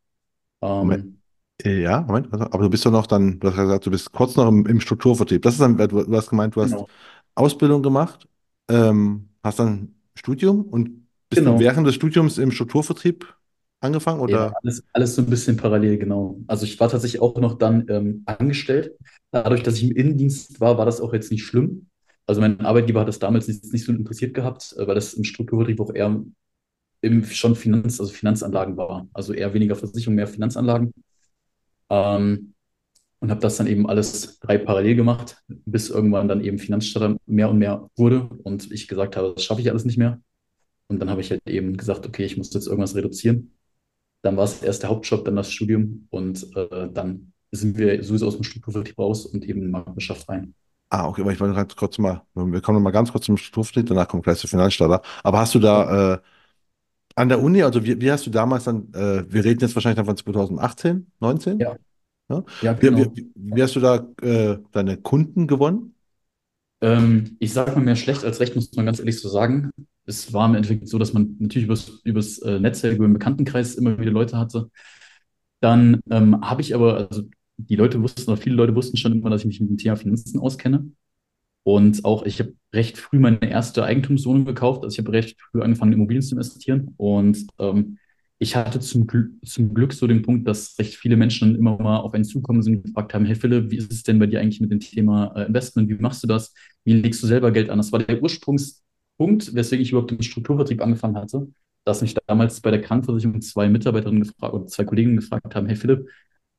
Ähm, 0.60 1.20
äh, 1.64 1.82
ja, 1.82 2.00
Moment, 2.02 2.32
aber 2.32 2.64
du 2.64 2.68
bist 2.68 2.84
doch 2.84 2.90
noch 2.90 3.06
dann, 3.06 3.38
du 3.38 3.48
hast 3.48 3.56
gesagt, 3.56 3.86
du 3.86 3.90
bist 3.90 4.10
kurz 4.10 4.34
noch 4.36 4.48
im, 4.48 4.66
im 4.66 4.80
Strukturvertrieb. 4.80 5.40
Das 5.42 5.54
ist 5.54 5.60
dann, 5.60 5.76
du 5.76 6.16
hast 6.16 6.30
gemeint, 6.30 6.56
du 6.56 6.62
hast 6.62 6.72
genau. 6.72 6.88
Ausbildung 7.36 7.82
gemacht, 7.82 8.28
ähm, 8.68 9.28
hast 9.44 9.60
dann 9.60 9.94
Studium 10.16 10.62
und 10.62 11.06
bist 11.28 11.40
genau. 11.40 11.52
dann 11.52 11.60
während 11.60 11.86
des 11.86 11.94
Studiums 11.94 12.38
im 12.38 12.50
Strukturvertrieb 12.50 13.24
angefangen 13.80 14.20
oder? 14.20 14.32
Ja, 14.32 14.52
alles, 14.62 14.82
alles 14.92 15.14
so 15.14 15.22
ein 15.22 15.30
bisschen 15.30 15.56
parallel, 15.56 15.98
genau. 15.98 16.40
Also 16.48 16.64
ich 16.64 16.78
war 16.80 16.88
tatsächlich 16.88 17.22
auch 17.22 17.36
noch 17.36 17.56
dann 17.56 17.86
ähm, 17.88 18.22
angestellt. 18.26 18.96
Dadurch, 19.30 19.62
dass 19.62 19.76
ich 19.76 19.84
im 19.84 19.96
Innendienst 19.96 20.60
war, 20.60 20.76
war 20.76 20.86
das 20.86 21.00
auch 21.00 21.12
jetzt 21.12 21.30
nicht 21.30 21.44
schlimm. 21.44 21.86
Also 22.26 22.40
mein 22.40 22.60
Arbeitgeber 22.60 23.00
hat 23.00 23.08
das 23.08 23.18
damals 23.18 23.46
nicht, 23.48 23.64
nicht 23.72 23.84
so 23.84 23.92
interessiert 23.92 24.34
gehabt, 24.34 24.74
äh, 24.76 24.86
weil 24.86 24.94
das 24.94 25.14
im 25.14 25.24
Strukturvertrieb 25.24 25.80
auch 25.80 25.94
eher 25.94 26.22
im, 27.02 27.24
schon 27.24 27.54
Finanz, 27.54 28.00
also 28.00 28.12
Finanzanlagen 28.12 28.76
war. 28.76 29.08
Also 29.12 29.32
eher 29.32 29.54
weniger 29.54 29.76
Versicherung, 29.76 30.16
mehr 30.16 30.26
Finanzanlagen. 30.26 30.92
Ähm, 31.90 32.54
und 33.20 33.30
habe 33.30 33.40
das 33.40 33.56
dann 33.56 33.66
eben 33.66 33.88
alles 33.88 34.38
drei 34.40 34.58
parallel 34.58 34.96
gemacht, 34.96 35.38
bis 35.48 35.88
irgendwann 35.88 36.28
dann 36.28 36.44
eben 36.44 36.58
Finanzstatter 36.58 37.16
mehr 37.26 37.48
und 37.48 37.58
mehr 37.58 37.88
wurde 37.96 38.28
und 38.42 38.70
ich 38.70 38.88
gesagt 38.88 39.16
habe, 39.16 39.32
das 39.34 39.44
schaffe 39.44 39.60
ich 39.62 39.70
alles 39.70 39.84
nicht 39.84 39.96
mehr. 39.96 40.20
Und 40.88 41.00
dann 41.00 41.10
habe 41.10 41.20
ich 41.20 41.30
halt 41.30 41.40
eben 41.46 41.76
gesagt, 41.76 42.06
okay, 42.06 42.24
ich 42.24 42.36
muss 42.36 42.52
jetzt 42.52 42.66
irgendwas 42.66 42.94
reduzieren. 42.94 43.52
Dann 44.22 44.36
war 44.36 44.44
es 44.44 44.62
erst 44.62 44.82
der 44.82 44.90
Hauptjob, 44.90 45.24
dann 45.24 45.36
das 45.36 45.50
Studium 45.50 46.06
und 46.10 46.46
äh, 46.56 46.88
dann 46.92 47.32
sind 47.52 47.78
wir 47.78 48.02
sowieso 48.02 48.26
aus 48.26 48.34
dem 48.34 48.44
Strukturvertrieb 48.44 48.98
raus 48.98 49.26
und 49.26 49.44
eben 49.44 49.62
in 49.62 49.70
Marktwirtschaft 49.70 50.28
rein. 50.28 50.54
Ah, 50.88 51.08
okay, 51.08 51.22
aber 51.22 51.32
ich 51.32 51.40
wollte 51.40 51.54
ganz 51.54 51.74
kurz 51.74 51.98
mal, 51.98 52.22
wir 52.34 52.60
kommen 52.60 52.78
noch 52.78 52.82
mal 52.82 52.92
ganz 52.92 53.10
kurz 53.10 53.24
zum 53.26 53.36
Strukturvertrieb, 53.36 53.86
danach 53.86 54.06
kommt 54.06 54.22
gleich 54.22 54.38
zur 54.38 54.48
Finanzstatter. 54.48 55.02
Aber 55.24 55.40
hast 55.40 55.54
du 55.54 55.58
da 55.58 56.14
äh, 56.14 56.18
an 57.16 57.28
der 57.28 57.42
Uni, 57.42 57.62
also 57.62 57.84
wie, 57.84 58.00
wie 58.00 58.10
hast 58.12 58.26
du 58.26 58.30
damals 58.30 58.64
dann, 58.64 58.92
äh, 58.92 59.24
wir 59.28 59.44
reden 59.44 59.60
jetzt 59.60 59.74
wahrscheinlich 59.74 59.96
dann 59.96 60.06
von 60.06 60.16
2018, 60.16 61.10
19? 61.18 61.58
Ja. 61.58 61.76
Ja, 62.28 62.44
ja 62.60 62.72
genau. 62.74 62.98
Wie, 62.98 63.16
wie, 63.16 63.32
wie, 63.34 63.62
hast 63.62 63.74
du 63.76 63.80
da 63.80 64.06
äh, 64.22 64.58
deine 64.72 64.96
Kunden 64.96 65.46
gewonnen? 65.46 65.94
Ähm, 66.80 67.36
ich 67.40 67.52
sage 67.52 67.72
mal 67.72 67.84
mehr 67.84 67.96
schlecht 67.96 68.24
als 68.24 68.38
recht, 68.40 68.54
muss 68.54 68.72
man 68.74 68.86
ganz 68.86 68.98
ehrlich 68.98 69.20
so 69.20 69.28
sagen. 69.28 69.70
Es 70.04 70.32
war 70.32 70.48
im 70.48 70.54
Endeffekt 70.54 70.88
so, 70.88 70.98
dass 70.98 71.12
man 71.12 71.36
natürlich 71.38 71.66
übers, 71.66 72.00
übers 72.04 72.38
äh, 72.38 72.60
Netzwerk, 72.60 72.96
über 72.96 73.08
den 73.08 73.14
Bekanntenkreis 73.14 73.74
immer 73.74 73.98
wieder 73.98 74.10
Leute 74.10 74.38
hatte. 74.38 74.70
Dann 75.60 76.00
ähm, 76.10 76.40
habe 76.42 76.60
ich 76.60 76.74
aber, 76.74 77.08
also 77.10 77.22
die 77.56 77.76
Leute 77.76 78.02
wussten, 78.02 78.30
oder 78.30 78.40
viele 78.40 78.56
Leute 78.56 78.74
wussten 78.74 78.96
schon 78.96 79.12
immer, 79.12 79.30
dass 79.30 79.42
ich 79.42 79.46
mich 79.46 79.60
mit 79.60 79.70
dem 79.70 79.78
Thema 79.78 79.96
Finanzen 79.96 80.40
auskenne. 80.40 80.90
Und 81.62 82.04
auch, 82.04 82.24
ich 82.24 82.38
habe 82.38 82.54
recht 82.72 82.96
früh 82.96 83.18
meine 83.18 83.50
erste 83.50 83.82
Eigentumswohnung 83.84 84.44
gekauft. 84.44 84.84
Also 84.84 84.94
ich 84.94 84.98
habe 84.98 85.12
recht 85.12 85.36
früh 85.40 85.62
angefangen, 85.62 85.92
Immobilien 85.94 86.22
zu 86.22 86.36
investieren. 86.36 86.94
Und 86.96 87.44
ähm, 87.58 87.98
ich 88.38 88.54
hatte 88.54 88.80
zum, 88.80 89.06
Gl 89.06 89.30
zum 89.44 89.74
Glück 89.74 89.92
so 89.92 90.06
den 90.06 90.22
Punkt, 90.22 90.46
dass 90.46 90.78
recht 90.78 90.94
viele 90.94 91.16
Menschen 91.16 91.56
immer 91.56 91.76
mal 91.78 91.98
auf 91.98 92.14
einen 92.14 92.24
zukommen 92.24 92.62
sind 92.62 92.76
und 92.76 92.82
gefragt 92.84 93.14
haben, 93.14 93.24
hey 93.24 93.34
Philipp, 93.34 93.70
wie 93.70 93.78
ist 93.78 93.90
es 93.90 94.02
denn 94.02 94.18
bei 94.18 94.26
dir 94.26 94.40
eigentlich 94.40 94.60
mit 94.60 94.70
dem 94.70 94.80
Thema 94.80 95.32
äh, 95.34 95.46
Investment? 95.46 95.88
Wie 95.88 95.94
machst 95.94 96.22
du 96.22 96.28
das? 96.28 96.54
Wie 96.84 96.92
legst 96.92 97.22
du 97.22 97.26
selber 97.26 97.50
Geld 97.50 97.70
an? 97.70 97.78
Das 97.78 97.90
war 97.92 97.98
der 97.98 98.22
Ursprungspunkt, 98.22 99.54
weswegen 99.54 99.82
ich 99.82 99.90
überhaupt 99.90 100.10
den 100.10 100.22
Strukturvertrieb 100.22 100.82
angefangen 100.82 101.16
hatte, 101.16 101.48
dass 101.84 102.02
mich 102.02 102.14
damals 102.26 102.60
bei 102.60 102.70
der 102.70 102.82
Krankenversicherung 102.82 103.40
zwei 103.40 103.68
Mitarbeiterinnen 103.68 104.22
gefragt 104.22 104.54
oder 104.54 104.66
zwei 104.66 104.84
Kollegen 104.84 105.16
gefragt 105.16 105.54
haben, 105.54 105.66
hey 105.66 105.76
Philipp, 105.76 106.06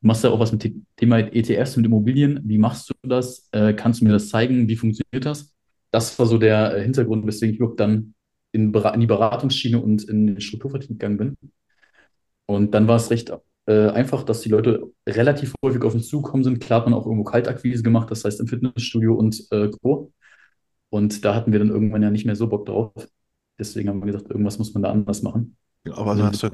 machst 0.02 0.24
ja 0.24 0.30
auch 0.30 0.40
was 0.40 0.52
mit 0.52 0.64
dem 0.64 0.86
Thema 0.96 1.20
ETFs 1.20 1.78
und 1.78 1.86
Immobilien. 1.86 2.40
Wie 2.44 2.58
machst 2.58 2.90
du 2.90 2.94
das? 3.08 3.48
Äh, 3.52 3.74
kannst 3.74 4.02
du 4.02 4.06
mir 4.06 4.12
das 4.12 4.30
zeigen? 4.30 4.68
Wie 4.68 4.76
funktioniert 4.76 5.26
das? 5.26 5.54
Das 5.92 6.18
war 6.20 6.26
so 6.26 6.38
der 6.38 6.78
äh, 6.78 6.84
Hintergrund, 6.84 7.26
weswegen 7.26 7.54
ich 7.54 7.60
überhaupt 7.60 7.80
dann 7.80 8.14
in, 8.52 8.74
in, 8.74 9.00
die 9.00 9.08
Beratungsschiene 9.08 9.80
und 9.82 10.04
in 10.04 10.28
den 10.28 10.42
Strukturvertrieb 10.42 11.00
gegangen 11.00 11.18
bin. 11.18 11.38
Und 12.46 12.74
dann 12.74 12.88
war 12.88 12.96
es 12.96 13.10
recht 13.10 13.32
äh, 13.66 13.90
einfach, 13.90 14.24
dass 14.24 14.42
die 14.42 14.50
Leute 14.50 14.92
relativ 15.08 15.54
häufig 15.64 15.84
auf 15.84 15.94
uns 15.94 16.08
zugekommen 16.08 16.44
sind. 16.44 16.60
Klar 16.60 16.82
hat 16.82 16.88
man 16.88 16.94
auch 16.94 17.06
irgendwo 17.06 17.26
Kaltakquise 17.26 17.84
gemacht, 17.84 18.10
das 18.10 18.24
heißt 18.24 18.40
im 18.40 18.48
Fitnessstudio 18.48 19.14
und 19.14 19.46
äh, 19.52 19.70
Co. 19.82 20.14
Und 20.90 21.26
da 21.26 21.36
hatten 21.36 21.52
wir 21.52 21.60
dann 21.60 21.70
irgendwann 21.70 22.02
ja 22.02 22.10
nicht 22.10 22.26
mehr 22.26 22.36
so 22.36 22.48
Bock 22.48 22.66
drauf. 22.66 22.94
Deswegen 23.60 23.90
haben 23.90 24.00
wir 24.00 24.06
gesagt, 24.08 24.30
irgendwas 24.30 24.58
muss 24.58 24.74
man 24.74 24.84
da 24.84 24.92
anders 24.92 25.22
machen. 25.22 25.58
aber 25.92 26.12
also 26.12 26.24
hast 26.24 26.44
du, 26.44 26.50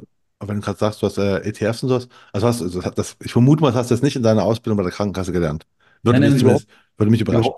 wenn 0.48 0.58
du 0.58 0.62
gerade 0.62 0.80
sagst, 0.80 1.02
du 1.02 1.08
hast 1.08 1.18
äh, 1.18 1.40
ETFs 1.40 1.84
und 1.84 1.90
sowas, 1.90 2.08
also 2.32 2.48
hast 2.48 2.62
also 2.62 2.82
das, 2.82 3.16
ich 3.24 3.32
vermute 3.32 3.62
mal, 3.62 3.74
hast 3.74 3.90
du 3.90 3.94
das 3.94 4.02
nicht 4.02 4.16
in 4.16 4.24
deiner 4.24 4.44
Ausbildung 4.44 4.78
bei 4.78 4.84
der 4.84 4.92
Krankenkasse 4.92 5.32
gelernt. 5.32 5.66
Würde, 6.04 6.20
nein, 6.20 6.34
mich, 6.34 6.44
nein, 6.44 6.60
würde 6.98 7.12
mich 7.12 7.22
überraschen. 7.22 7.54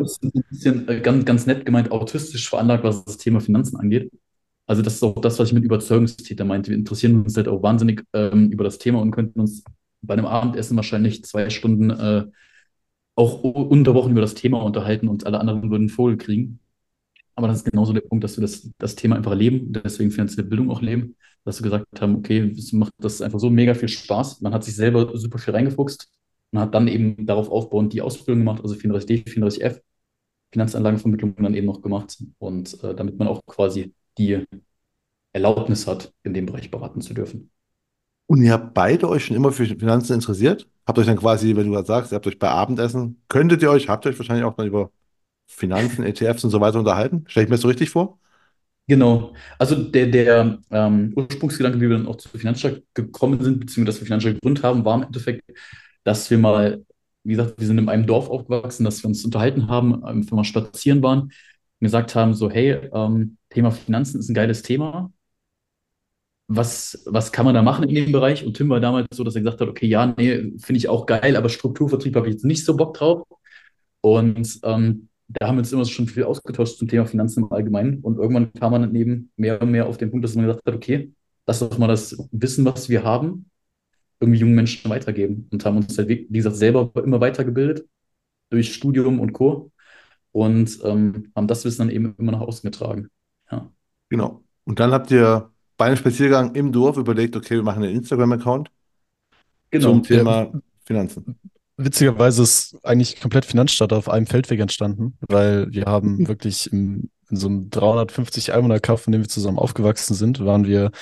ist 0.00 0.22
ein 0.22 0.44
bisschen 0.48 0.88
äh, 0.88 1.00
ganz, 1.00 1.24
ganz 1.24 1.46
nett 1.46 1.66
gemeint 1.66 1.90
autistisch 1.90 2.48
veranlagt, 2.48 2.84
was 2.84 3.04
das 3.04 3.18
Thema 3.18 3.40
Finanzen 3.40 3.76
angeht. 3.76 4.12
Also 4.66 4.80
das 4.80 4.94
ist 4.94 5.02
auch 5.02 5.20
das, 5.20 5.38
was 5.38 5.48
ich 5.48 5.54
mit 5.54 5.64
Überzeugungstäter 5.64 6.44
meinte. 6.44 6.70
Wir 6.70 6.78
interessieren 6.78 7.22
uns 7.22 7.36
halt 7.36 7.48
auch 7.48 7.62
wahnsinnig 7.62 8.04
ähm, 8.12 8.50
über 8.50 8.64
das 8.64 8.78
Thema 8.78 9.00
und 9.00 9.10
könnten 9.10 9.40
uns 9.40 9.64
bei 10.02 10.14
einem 10.14 10.26
Abendessen 10.26 10.76
wahrscheinlich 10.76 11.24
zwei 11.24 11.50
Stunden 11.50 11.90
äh, 11.90 12.24
auch 13.16 13.42
unterbrochen 13.42 14.12
über 14.12 14.20
das 14.20 14.34
Thema 14.34 14.62
unterhalten 14.62 15.08
und 15.08 15.26
alle 15.26 15.38
anderen 15.38 15.70
würden 15.70 15.88
Vogel 15.88 16.16
kriegen. 16.16 16.60
Aber 17.34 17.48
das 17.48 17.58
ist 17.58 17.70
genauso 17.70 17.92
der 17.92 18.00
Punkt, 18.02 18.24
dass 18.24 18.36
wir 18.36 18.42
das, 18.42 18.70
das 18.78 18.94
Thema 18.94 19.16
einfach 19.16 19.34
leben, 19.34 19.72
deswegen 19.72 20.10
finanzielle 20.10 20.48
Bildung 20.48 20.70
auch 20.70 20.82
leben, 20.82 21.16
dass 21.44 21.58
wir 21.60 21.64
gesagt 21.64 22.00
haben, 22.00 22.16
okay, 22.16 22.52
es 22.56 22.72
macht 22.72 22.92
das 22.98 23.20
einfach 23.20 23.40
so 23.40 23.50
mega 23.50 23.74
viel 23.74 23.88
Spaß. 23.88 24.40
Man 24.40 24.54
hat 24.54 24.64
sich 24.64 24.76
selber 24.76 25.16
super 25.16 25.38
viel 25.38 25.54
reingefuchst 25.54 26.08
und 26.52 26.60
hat 26.60 26.74
dann 26.74 26.88
eben 26.88 27.26
darauf 27.26 27.50
aufbauend 27.50 27.92
die 27.92 28.02
Ausbildung 28.02 28.40
gemacht, 28.40 28.62
also 28.62 28.74
34D, 28.74 29.24
34F, 29.24 29.80
Finanzanlagenvermittlung 30.52 31.34
dann 31.36 31.54
eben 31.54 31.66
noch 31.66 31.82
gemacht 31.82 32.22
und 32.38 32.82
äh, 32.84 32.94
damit 32.94 33.18
man 33.18 33.26
auch 33.26 33.44
quasi 33.46 33.92
die 34.16 34.44
Erlaubnis 35.32 35.88
hat, 35.88 36.12
in 36.22 36.32
dem 36.32 36.46
Bereich 36.46 36.70
beraten 36.70 37.00
zu 37.00 37.12
dürfen. 37.12 37.50
Und 38.26 38.42
ihr 38.42 38.52
habt 38.52 38.72
beide 38.72 39.08
euch 39.08 39.26
schon 39.26 39.36
immer 39.36 39.52
für 39.52 39.66
Finanzen 39.66 40.14
interessiert? 40.14 40.68
Habt 40.86 40.98
euch 40.98 41.06
dann 41.06 41.18
quasi, 41.18 41.56
wenn 41.56 41.66
du 41.66 41.72
gerade 41.72 41.86
sagst, 41.86 42.12
ihr 42.12 42.16
habt 42.16 42.26
euch 42.26 42.38
bei 42.38 42.48
Abendessen, 42.48 43.20
könntet 43.28 43.62
ihr 43.62 43.70
euch, 43.70 43.88
habt 43.88 44.06
ihr 44.06 44.10
euch 44.10 44.18
wahrscheinlich 44.18 44.44
auch 44.44 44.54
dann 44.54 44.68
über 44.68 44.90
Finanzen, 45.46 46.04
ETFs 46.04 46.44
und 46.44 46.50
so 46.50 46.60
weiter 46.60 46.78
unterhalten? 46.78 47.24
Stelle 47.28 47.44
ich 47.44 47.50
mir 47.50 47.56
das 47.56 47.62
so 47.62 47.68
richtig 47.68 47.90
vor? 47.90 48.18
Genau. 48.86 49.32
Also 49.58 49.76
der, 49.76 50.06
der 50.08 50.58
ähm, 50.70 51.12
Ursprungsgedanke, 51.16 51.78
wie 51.80 51.88
wir 51.88 51.96
dann 51.96 52.06
auch 52.06 52.16
zur 52.16 52.38
Finanzstadt 52.38 52.82
gekommen 52.92 53.42
sind, 53.42 53.60
beziehungsweise 53.60 53.96
dass 53.96 54.00
wir 54.00 54.06
Finanzstadt 54.06 54.34
gegründet 54.34 54.62
haben, 54.64 54.84
war 54.84 54.96
im 54.96 55.04
Endeffekt, 55.04 55.42
dass 56.04 56.30
wir 56.30 56.36
mal, 56.38 56.84
wie 57.22 57.32
gesagt, 57.34 57.58
wir 57.58 57.66
sind 57.66 57.78
in 57.78 57.88
einem 57.88 58.06
Dorf 58.06 58.28
aufgewachsen, 58.28 58.84
dass 58.84 59.02
wir 59.02 59.08
uns 59.08 59.24
unterhalten 59.24 59.68
haben, 59.68 60.04
einfach 60.04 60.36
mal 60.36 60.44
spazieren 60.44 61.02
waren 61.02 61.22
und 61.22 61.32
gesagt 61.80 62.14
haben, 62.14 62.34
so, 62.34 62.50
hey, 62.50 62.72
ähm, 62.92 63.38
Thema 63.48 63.70
Finanzen 63.70 64.20
ist 64.20 64.28
ein 64.28 64.34
geiles 64.34 64.62
Thema. 64.62 65.12
Was, 66.46 67.02
was 67.06 67.32
kann 67.32 67.46
man 67.46 67.54
da 67.54 67.62
machen 67.62 67.88
in 67.88 67.94
dem 67.94 68.12
Bereich? 68.12 68.44
Und 68.44 68.54
Tim 68.54 68.68
war 68.68 68.80
damals 68.80 69.06
so, 69.14 69.24
dass 69.24 69.34
er 69.34 69.40
gesagt 69.40 69.62
hat, 69.62 69.68
okay, 69.68 69.86
ja, 69.86 70.14
nee, 70.18 70.52
finde 70.58 70.76
ich 70.76 70.88
auch 70.90 71.06
geil, 71.06 71.36
aber 71.36 71.48
Strukturvertrieb 71.48 72.16
habe 72.16 72.28
ich 72.28 72.34
jetzt 72.34 72.44
nicht 72.44 72.66
so 72.66 72.76
Bock 72.76 72.94
drauf. 72.94 73.26
Und 74.02 74.60
ähm, 74.62 75.08
da 75.28 75.46
haben 75.48 75.56
wir 75.56 75.60
uns 75.60 75.72
immer 75.72 75.84
schon 75.84 76.06
viel 76.06 76.24
ausgetauscht 76.24 76.78
zum 76.78 76.88
Thema 76.88 77.06
Finanzen 77.06 77.44
im 77.44 77.52
Allgemeinen. 77.52 78.00
Und 78.00 78.18
irgendwann 78.18 78.52
kam 78.52 78.72
man 78.72 78.82
dann 78.82 78.94
eben 78.94 79.30
mehr 79.36 79.60
und 79.60 79.70
mehr 79.70 79.86
auf 79.86 79.96
den 79.96 80.10
Punkt, 80.10 80.24
dass 80.24 80.34
man 80.34 80.46
gesagt 80.46 80.66
hat, 80.66 80.74
okay, 80.74 81.12
lass 81.46 81.60
doch 81.60 81.78
mal 81.78 81.88
das 81.88 82.16
Wissen, 82.30 82.64
was 82.64 82.88
wir 82.88 83.04
haben, 83.04 83.46
irgendwie 84.20 84.40
jungen 84.40 84.54
Menschen 84.54 84.90
weitergeben. 84.90 85.48
Und 85.50 85.64
haben 85.64 85.78
uns 85.78 85.96
halt, 85.96 86.08
wie 86.08 86.26
gesagt, 86.30 86.56
selber 86.56 86.90
immer 87.02 87.20
weitergebildet 87.20 87.86
durch 88.50 88.74
Studium 88.74 89.20
und 89.20 89.32
Co. 89.32 89.70
Und 90.32 90.80
ähm, 90.84 91.32
haben 91.34 91.46
das 91.46 91.64
Wissen 91.64 91.78
dann 91.78 91.90
eben 91.90 92.14
immer 92.18 92.32
nach 92.32 92.40
außen 92.40 92.68
getragen. 92.70 93.08
Ja. 93.50 93.70
Genau. 94.08 94.44
Und 94.64 94.80
dann 94.80 94.92
habt 94.92 95.10
ihr 95.10 95.50
bei 95.76 95.86
einem 95.86 95.96
Spaziergang 95.96 96.54
im 96.54 96.72
Dorf 96.72 96.96
überlegt, 96.96 97.36
okay, 97.36 97.56
wir 97.56 97.62
machen 97.62 97.82
einen 97.82 97.96
Instagram-Account 97.96 98.70
genau. 99.70 99.88
zum 99.88 100.02
Thema 100.02 100.44
ja. 100.44 100.60
Finanzen. 100.84 101.38
Witzigerweise 101.76 102.42
ist 102.42 102.76
eigentlich 102.84 103.20
komplett 103.20 103.44
Finanzstadt 103.44 103.92
auf 103.92 104.08
einem 104.08 104.26
Feldweg 104.26 104.60
entstanden, 104.60 105.18
weil 105.20 105.72
wir 105.72 105.84
haben 105.86 106.18
hm. 106.18 106.28
wirklich 106.28 106.72
im, 106.72 107.10
in 107.30 107.36
so 107.36 107.48
einem 107.48 107.70
350 107.70 108.52
Einwohner 108.52 108.80
Kaff, 108.80 109.06
in 109.06 109.12
dem 109.12 109.22
wir 109.22 109.28
zusammen 109.28 109.58
aufgewachsen 109.58 110.14
sind, 110.14 110.44
waren 110.44 110.66
wir 110.66 110.92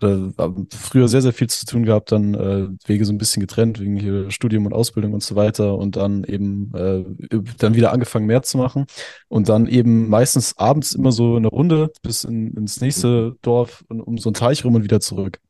äh, 0.00 0.32
früher 0.72 1.08
sehr, 1.08 1.22
sehr 1.22 1.32
viel 1.32 1.48
zu 1.48 1.66
tun 1.66 1.84
gehabt, 1.84 2.12
dann 2.12 2.34
äh, 2.34 2.68
Wege 2.86 3.04
so 3.04 3.12
ein 3.12 3.18
bisschen 3.18 3.40
getrennt, 3.40 3.80
wegen 3.80 3.96
hier 3.96 4.30
Studium 4.30 4.66
und 4.66 4.72
Ausbildung 4.72 5.12
und 5.12 5.22
so 5.22 5.34
weiter 5.34 5.76
und 5.76 5.96
dann 5.96 6.24
eben 6.24 6.72
äh, 6.74 7.04
dann 7.58 7.74
wieder 7.74 7.92
angefangen 7.92 8.26
mehr 8.26 8.42
zu 8.42 8.58
machen 8.58 8.86
und 9.28 9.48
dann 9.48 9.66
eben 9.66 10.08
meistens 10.08 10.56
abends 10.56 10.94
immer 10.94 11.12
so 11.12 11.36
eine 11.36 11.48
Runde 11.48 11.90
bis 12.02 12.24
in, 12.24 12.54
ins 12.54 12.80
nächste 12.80 13.36
Dorf 13.42 13.84
und 13.88 14.00
um 14.00 14.18
so 14.18 14.28
einen 14.28 14.34
Teich 14.34 14.64
rum 14.64 14.74
und 14.74 14.84
wieder 14.84 15.00
zurück. 15.00 15.40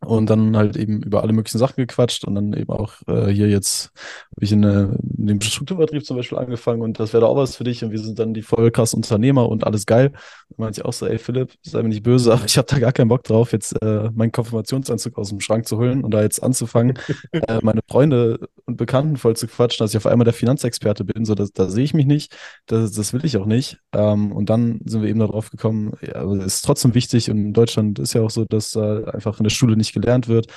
Und 0.00 0.30
dann 0.30 0.56
halt 0.56 0.76
eben 0.76 1.02
über 1.02 1.22
alle 1.22 1.32
möglichen 1.32 1.58
Sachen 1.58 1.76
gequatscht 1.76 2.24
und 2.24 2.36
dann 2.36 2.52
eben 2.52 2.70
auch 2.70 2.94
äh, 3.08 3.26
hier 3.26 3.48
jetzt 3.48 3.90
habe 4.36 4.44
ich 4.44 4.52
in, 4.52 4.62
äh, 4.62 4.84
in 5.16 5.26
dem 5.26 5.40
Strukturvertrieb 5.40 6.06
zum 6.06 6.16
Beispiel 6.16 6.38
angefangen 6.38 6.82
und 6.82 7.00
das 7.00 7.12
wäre 7.12 7.22
da 7.22 7.26
auch 7.26 7.36
was 7.36 7.56
für 7.56 7.64
dich 7.64 7.82
und 7.82 7.90
wir 7.90 7.98
sind 7.98 8.16
dann 8.20 8.32
die 8.32 8.42
voll 8.42 8.70
krass 8.70 8.94
Unternehmer 8.94 9.48
und 9.48 9.66
alles 9.66 9.86
geil. 9.86 10.12
Und 10.50 10.60
meinte 10.60 10.80
ich 10.80 10.84
auch 10.84 10.92
so, 10.92 11.06
ey 11.06 11.18
Philipp, 11.18 11.52
sei 11.62 11.82
mir 11.82 11.88
nicht 11.88 12.04
böse, 12.04 12.32
aber 12.32 12.44
ich 12.44 12.56
habe 12.56 12.68
da 12.70 12.78
gar 12.78 12.92
keinen 12.92 13.08
Bock 13.08 13.24
drauf, 13.24 13.50
jetzt 13.50 13.72
äh, 13.82 14.08
meinen 14.14 14.30
Konfirmationsanzug 14.30 15.18
aus 15.18 15.30
dem 15.30 15.40
Schrank 15.40 15.66
zu 15.66 15.78
holen 15.78 16.04
und 16.04 16.12
da 16.12 16.22
jetzt 16.22 16.44
anzufangen, 16.44 16.96
äh, 17.32 17.58
meine 17.62 17.80
Freunde 17.88 18.48
und 18.66 18.76
Bekannten 18.76 19.16
voll 19.16 19.34
zu 19.34 19.48
quatschen, 19.48 19.82
dass 19.82 19.90
ich 19.90 19.96
auf 19.96 20.06
einmal 20.06 20.24
der 20.24 20.34
Finanzexperte 20.34 21.04
bin. 21.04 21.24
So, 21.24 21.34
das, 21.34 21.52
da 21.52 21.68
sehe 21.68 21.84
ich 21.84 21.94
mich 21.94 22.06
nicht, 22.06 22.36
das, 22.66 22.92
das 22.92 23.12
will 23.12 23.24
ich 23.24 23.36
auch 23.36 23.46
nicht. 23.46 23.78
Ähm, 23.92 24.30
und 24.30 24.48
dann 24.48 24.80
sind 24.84 25.02
wir 25.02 25.08
eben 25.08 25.18
darauf 25.18 25.50
gekommen, 25.50 25.94
ja, 26.02 26.22
es 26.24 26.56
ist 26.56 26.64
trotzdem 26.64 26.94
wichtig 26.94 27.30
und 27.30 27.38
in 27.38 27.52
Deutschland 27.52 27.98
ist 27.98 28.12
ja 28.12 28.22
auch 28.22 28.30
so, 28.30 28.44
dass 28.44 28.70
da 28.70 29.04
einfach 29.04 29.38
in 29.38 29.44
der 29.44 29.50
Schule 29.50 29.76
nicht 29.76 29.87
gelernt 29.92 30.28
wird. 30.28 30.48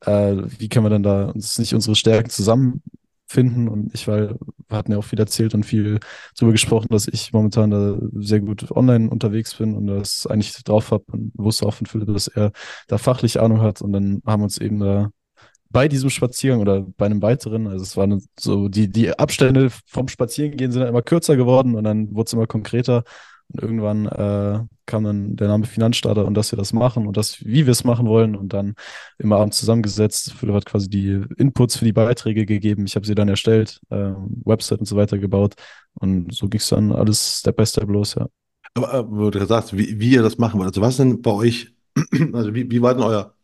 Äh, 0.00 0.36
wie 0.58 0.68
können 0.68 0.84
wir 0.86 0.90
dann 0.90 1.02
da 1.02 1.26
uns 1.26 1.58
nicht 1.58 1.74
unsere 1.74 1.96
Stärken 1.96 2.30
zusammenfinden? 2.30 3.68
Und 3.68 3.94
ich 3.94 4.08
weil 4.08 4.36
wir 4.68 4.78
hatten 4.78 4.92
ja 4.92 4.98
auch 4.98 5.04
viel 5.04 5.20
erzählt 5.20 5.54
und 5.54 5.64
viel 5.64 6.00
darüber 6.36 6.52
gesprochen, 6.52 6.88
dass 6.90 7.08
ich 7.08 7.32
momentan 7.32 7.70
da 7.70 7.96
sehr 8.14 8.40
gut 8.40 8.70
online 8.70 9.10
unterwegs 9.10 9.54
bin 9.54 9.74
und 9.74 9.86
das 9.86 10.26
eigentlich 10.26 10.52
drauf 10.64 10.90
habe 10.90 11.04
und 11.12 11.32
wusste 11.36 11.66
auch 11.66 11.74
von 11.74 11.86
Philipp, 11.86 12.08
dass 12.08 12.28
er 12.28 12.52
da 12.88 12.98
fachlich 12.98 13.40
Ahnung 13.40 13.60
hat. 13.60 13.82
Und 13.82 13.92
dann 13.92 14.22
haben 14.26 14.40
wir 14.40 14.44
uns 14.44 14.58
eben 14.58 14.80
da 14.80 15.10
bei 15.70 15.88
diesem 15.88 16.08
Spaziergang 16.08 16.60
oder 16.60 16.82
bei 16.96 17.06
einem 17.06 17.20
weiteren, 17.20 17.66
also 17.66 17.82
es 17.82 17.96
waren 17.96 18.24
so, 18.38 18.68
die, 18.68 18.88
die 18.88 19.18
Abstände 19.18 19.70
vom 19.86 20.08
Spazierengehen 20.08 20.70
sind 20.70 20.82
immer 20.82 21.02
kürzer 21.02 21.36
geworden 21.36 21.74
und 21.74 21.84
dann 21.84 22.14
wurde 22.14 22.28
es 22.28 22.32
immer 22.32 22.46
konkreter. 22.46 23.02
Und 23.52 23.62
irgendwann 23.62 24.06
äh, 24.06 24.60
kam 24.86 25.04
dann 25.04 25.36
der 25.36 25.48
Name 25.48 25.66
Finanzstarter 25.66 26.24
und 26.24 26.34
dass 26.34 26.52
wir 26.52 26.56
das 26.56 26.72
machen 26.72 27.06
und 27.06 27.16
das, 27.16 27.44
wie 27.44 27.66
wir 27.66 27.72
es 27.72 27.84
machen 27.84 28.06
wollen 28.06 28.36
und 28.36 28.52
dann 28.52 28.74
immer 29.18 29.36
abends 29.36 29.58
zusammengesetzt. 29.58 30.32
Philipp 30.32 30.54
hat 30.54 30.66
quasi 30.66 30.88
die 30.88 31.22
Inputs 31.36 31.76
für 31.76 31.84
die 31.84 31.92
Beiträge 31.92 32.46
gegeben. 32.46 32.86
Ich 32.86 32.96
habe 32.96 33.06
sie 33.06 33.14
dann 33.14 33.28
erstellt, 33.28 33.80
äh, 33.90 34.12
Website 34.44 34.80
und 34.80 34.86
so 34.86 34.96
weiter 34.96 35.18
gebaut 35.18 35.54
und 35.94 36.34
so 36.34 36.48
ging 36.48 36.60
es 36.60 36.68
dann 36.68 36.92
alles 36.92 37.38
Step 37.40 37.56
by 37.56 37.66
Step 37.66 37.88
los, 37.88 38.14
ja. 38.14 38.26
Aber, 38.74 38.92
aber 38.92 39.16
wo 39.16 39.30
du 39.30 39.44
sagst, 39.46 39.76
wie, 39.76 39.98
wie 40.00 40.10
ihr 40.10 40.22
das 40.22 40.38
machen 40.38 40.58
wollt, 40.58 40.68
also 40.68 40.80
was 40.80 40.96
denn 40.96 41.22
bei 41.22 41.30
euch, 41.30 41.74
also 42.32 42.54
wie, 42.54 42.70
wie 42.70 42.82
war 42.82 42.94
denn 42.94 43.04
euer, 43.04 43.34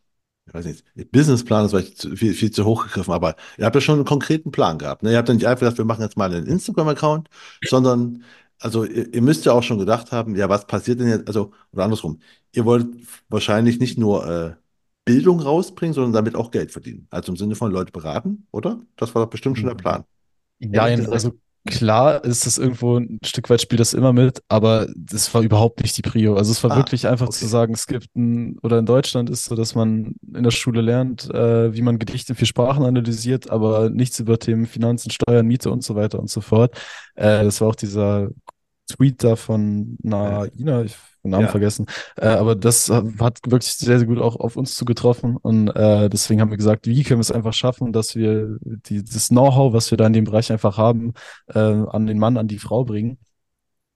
ich 0.46 0.54
weiß 0.54 0.64
nicht, 0.64 0.84
Businessplan 1.12 1.66
ist 1.66 1.70
vielleicht 1.70 2.18
viel, 2.18 2.34
viel 2.34 2.50
zu 2.50 2.64
hoch 2.64 2.84
gegriffen, 2.84 3.12
aber 3.12 3.36
ihr 3.56 3.64
habt 3.64 3.76
ja 3.76 3.80
schon 3.80 3.96
einen 3.96 4.04
konkreten 4.04 4.50
Plan 4.50 4.78
gehabt. 4.78 5.04
Ne? 5.04 5.12
Ihr 5.12 5.18
habt 5.18 5.28
ja 5.28 5.34
nicht 5.34 5.46
einfach 5.46 5.60
gesagt, 5.60 5.78
wir 5.78 5.84
machen 5.84 6.02
jetzt 6.02 6.16
mal 6.16 6.32
einen 6.34 6.46
Instagram-Account, 6.46 7.28
sondern 7.68 8.24
also 8.60 8.84
ihr, 8.84 9.12
ihr, 9.12 9.22
müsst 9.22 9.44
ja 9.44 9.52
auch 9.52 9.62
schon 9.62 9.78
gedacht 9.78 10.12
haben, 10.12 10.36
ja, 10.36 10.48
was 10.48 10.66
passiert 10.66 11.00
denn 11.00 11.08
jetzt, 11.08 11.26
also, 11.26 11.52
oder 11.72 11.84
andersrum, 11.84 12.20
ihr 12.52 12.64
wollt 12.64 12.86
wahrscheinlich 13.28 13.80
nicht 13.80 13.98
nur 13.98 14.26
äh, 14.26 14.54
Bildung 15.04 15.40
rausbringen, 15.40 15.94
sondern 15.94 16.12
damit 16.12 16.36
auch 16.36 16.50
Geld 16.50 16.70
verdienen. 16.70 17.08
Also 17.10 17.32
im 17.32 17.36
Sinne 17.36 17.56
von 17.56 17.72
Leute 17.72 17.90
beraten, 17.90 18.46
oder? 18.52 18.80
Das 18.96 19.14
war 19.14 19.24
doch 19.24 19.30
bestimmt 19.30 19.58
schon 19.58 19.68
der 19.68 19.74
Plan. 19.74 20.04
Ja, 20.60 20.84
also 20.84 21.32
klar 21.66 22.24
ist 22.24 22.46
das 22.46 22.58
irgendwo 22.58 22.98
ein 22.98 23.18
Stück 23.24 23.50
weit 23.50 23.60
spielt 23.60 23.80
das 23.80 23.94
immer 23.94 24.12
mit, 24.12 24.42
aber 24.48 24.86
das 24.96 25.32
war 25.34 25.42
überhaupt 25.42 25.82
nicht 25.82 25.96
die 25.96 26.02
Prio. 26.02 26.36
Also 26.36 26.52
es 26.52 26.62
war 26.64 26.72
ah, 26.72 26.76
wirklich 26.76 27.06
einfach 27.06 27.26
okay. 27.26 27.36
zu 27.36 27.46
sagen, 27.46 27.74
es 27.74 27.86
gibt 27.86 28.14
ein, 28.16 28.58
oder 28.62 28.78
in 28.78 28.86
Deutschland 28.86 29.28
ist 29.30 29.44
so, 29.44 29.54
dass 29.54 29.74
man 29.74 30.14
in 30.34 30.42
der 30.42 30.50
Schule 30.50 30.80
lernt, 30.80 31.28
äh, 31.30 31.74
wie 31.74 31.82
man 31.82 31.98
Gedichte 31.98 32.32
in 32.32 32.36
vier 32.36 32.46
Sprachen 32.46 32.84
analysiert, 32.84 33.50
aber 33.50 33.90
nichts 33.90 34.18
über 34.18 34.38
Themen 34.38 34.66
Finanzen, 34.66 35.10
Steuern, 35.10 35.46
Miete 35.46 35.70
und 35.70 35.84
so 35.84 35.94
weiter 35.94 36.18
und 36.18 36.30
so 36.30 36.40
fort. 36.40 36.74
Äh, 37.14 37.44
das 37.44 37.60
war 37.60 37.68
auch 37.68 37.76
dieser 37.76 38.28
Tweet 38.88 39.22
da 39.22 39.36
von 39.36 39.96
Naina, 40.02 40.82
ich 40.82 40.96
den 41.22 41.30
Namen 41.30 41.44
Ja. 41.44 41.50
vergessen. 41.50 41.86
Äh, 42.16 42.28
aber 42.28 42.54
das 42.54 42.88
hat 42.90 43.38
wirklich 43.46 43.72
sehr, 43.72 43.98
sehr 43.98 44.06
gut 44.08 44.18
auch 44.18 44.36
auf 44.36 44.56
uns 44.56 44.74
zugetroffen. 44.74 45.36
Und 45.36 45.68
äh, 45.68 46.08
deswegen 46.08 46.40
haben 46.40 46.50
wir 46.50 46.56
gesagt, 46.56 46.86
wie 46.86 47.02
können 47.02 47.18
wir 47.18 47.22
es 47.22 47.32
einfach 47.32 47.54
schaffen, 47.54 47.92
dass 47.92 48.14
wir 48.16 48.56
die, 48.62 49.04
das 49.04 49.28
Know-how, 49.28 49.72
was 49.72 49.90
wir 49.90 49.98
da 49.98 50.06
in 50.06 50.12
dem 50.12 50.24
Bereich 50.24 50.50
einfach 50.52 50.78
haben, 50.78 51.12
äh, 51.48 51.58
an 51.58 52.06
den 52.06 52.18
Mann, 52.18 52.36
an 52.36 52.48
die 52.48 52.58
Frau 52.58 52.84
bringen. 52.84 53.18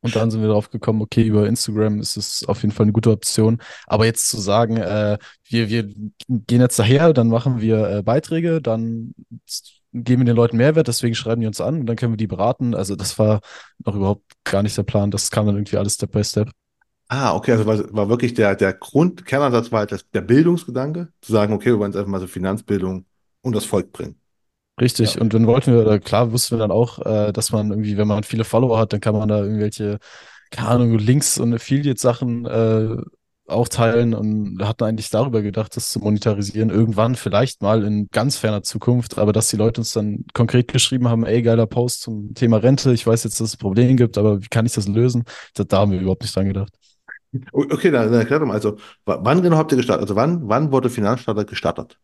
Und 0.02 0.14
dann 0.16 0.30
sind 0.30 0.42
wir 0.42 0.48
darauf 0.48 0.68
gekommen, 0.68 1.00
okay, 1.00 1.22
über 1.22 1.46
Instagram 1.46 1.98
ist 1.98 2.18
es 2.18 2.44
auf 2.46 2.60
jeden 2.60 2.74
Fall 2.74 2.84
eine 2.84 2.92
gute 2.92 3.10
Option. 3.10 3.56
Aber 3.86 4.04
jetzt 4.04 4.28
zu 4.28 4.38
sagen, 4.38 4.76
äh, 4.76 5.16
wir, 5.48 5.70
wir 5.70 5.84
gehen 6.28 6.60
jetzt 6.60 6.78
daher, 6.78 7.14
dann 7.14 7.28
machen 7.28 7.62
wir 7.62 7.88
äh, 7.88 8.02
Beiträge, 8.02 8.60
dann 8.60 9.14
geben 9.94 10.22
wir 10.22 10.26
den 10.26 10.36
Leuten 10.36 10.58
Mehrwert, 10.58 10.88
deswegen 10.88 11.14
schreiben 11.14 11.40
die 11.40 11.46
uns 11.46 11.60
an 11.62 11.80
und 11.80 11.86
dann 11.86 11.96
können 11.96 12.12
wir 12.12 12.16
die 12.18 12.26
beraten. 12.26 12.74
Also 12.74 12.96
das 12.96 13.18
war 13.18 13.40
noch 13.86 13.94
überhaupt 13.94 14.24
gar 14.44 14.62
nicht 14.62 14.76
der 14.76 14.82
Plan. 14.82 15.10
Das 15.10 15.30
kam 15.30 15.46
dann 15.46 15.54
irgendwie 15.56 15.78
alles 15.78 15.94
Step 15.94 16.10
by 16.10 16.22
Step. 16.22 16.50
Ah, 17.08 17.34
okay, 17.34 17.52
also 17.52 17.66
war, 17.66 17.78
war 17.94 18.08
wirklich 18.08 18.34
der, 18.34 18.56
der 18.56 18.72
Grund, 18.72 19.26
Kernansatz 19.26 19.70
war 19.70 19.80
halt 19.80 19.92
das, 19.92 20.08
der 20.10 20.22
Bildungsgedanke, 20.22 21.08
zu 21.20 21.32
sagen, 21.32 21.52
okay, 21.52 21.66
wir 21.66 21.78
wollen 21.78 21.92
jetzt 21.92 21.98
einfach 21.98 22.10
mal 22.10 22.20
so 22.20 22.26
Finanzbildung 22.26 23.04
und 23.42 23.54
das 23.54 23.64
Volk 23.64 23.92
bringen. 23.92 24.16
Richtig. 24.80 25.14
Ja. 25.14 25.20
Und 25.20 25.34
dann 25.34 25.46
wollten 25.46 25.72
wir, 25.72 25.82
oder 25.82 26.00
klar 26.00 26.32
wussten 26.32 26.56
wir 26.56 26.58
dann 26.58 26.70
auch, 26.70 26.98
äh, 27.04 27.32
dass 27.32 27.52
man 27.52 27.70
irgendwie, 27.70 27.96
wenn 27.96 28.08
man 28.08 28.24
viele 28.24 28.44
Follower 28.44 28.78
hat, 28.78 28.92
dann 28.92 29.00
kann 29.00 29.14
man 29.14 29.28
da 29.28 29.42
irgendwelche, 29.42 29.98
keine 30.50 30.68
Ahnung, 30.68 30.98
Links 30.98 31.38
und 31.38 31.54
Affiliate-Sachen 31.54 32.46
äh, 32.46 32.96
auch 33.46 33.68
teilen 33.68 34.14
und 34.14 34.58
hatten 34.62 34.84
eigentlich 34.84 35.10
darüber 35.10 35.42
gedacht, 35.42 35.76
das 35.76 35.90
zu 35.90 35.98
monetarisieren. 36.00 36.70
Irgendwann 36.70 37.14
vielleicht 37.14 37.60
mal 37.60 37.84
in 37.84 38.08
ganz 38.10 38.38
ferner 38.38 38.62
Zukunft, 38.62 39.18
aber 39.18 39.32
dass 39.32 39.48
die 39.48 39.56
Leute 39.56 39.82
uns 39.82 39.92
dann 39.92 40.24
konkret 40.32 40.72
geschrieben 40.72 41.08
haben, 41.08 41.26
ey, 41.26 41.42
geiler 41.42 41.66
Post 41.66 42.00
zum 42.00 42.32
Thema 42.34 42.56
Rente, 42.56 42.92
ich 42.92 43.06
weiß 43.06 43.24
jetzt, 43.24 43.40
dass 43.40 43.48
es 43.48 43.54
ein 43.56 43.58
Problem 43.58 43.96
gibt, 43.96 44.16
aber 44.16 44.40
wie 44.42 44.48
kann 44.48 44.64
ich 44.64 44.72
das 44.72 44.88
lösen? 44.88 45.24
Da, 45.54 45.64
da 45.64 45.78
haben 45.80 45.92
wir 45.92 46.00
überhaupt 46.00 46.22
nicht 46.22 46.34
dran 46.34 46.46
gedacht. 46.46 46.72
Okay, 47.52 47.90
dann, 47.90 48.10
dann 48.10 48.20
erklärt 48.20 48.42
doch 48.42 48.46
mal, 48.46 48.54
also 48.54 48.76
wann 49.04 49.42
genau 49.42 49.56
habt 49.56 49.72
ihr 49.72 49.76
gestartet? 49.76 50.02
Also 50.02 50.16
wann, 50.16 50.48
wann 50.48 50.72
wurde 50.72 50.90
Finanzstarter 50.90 51.44
gestartet? 51.44 51.98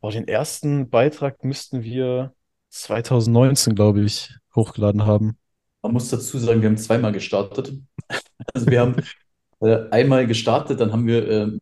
Boah, 0.00 0.10
den 0.10 0.26
ersten 0.26 0.90
Beitrag 0.90 1.44
müssten 1.44 1.84
wir 1.84 2.34
2019, 2.70 3.74
glaube 3.74 4.02
ich, 4.02 4.34
hochgeladen 4.54 5.06
haben. 5.06 5.38
Man 5.82 5.92
muss 5.92 6.10
dazu 6.10 6.38
sagen, 6.38 6.60
wir 6.60 6.68
haben 6.68 6.76
zweimal 6.76 7.12
gestartet. 7.12 7.72
Also 8.54 8.66
wir 8.66 8.80
haben 8.80 8.96
äh, 9.60 9.88
einmal 9.90 10.26
gestartet, 10.26 10.80
dann 10.80 10.92
haben 10.92 11.06
wir, 11.06 11.28
äh, 11.28 11.58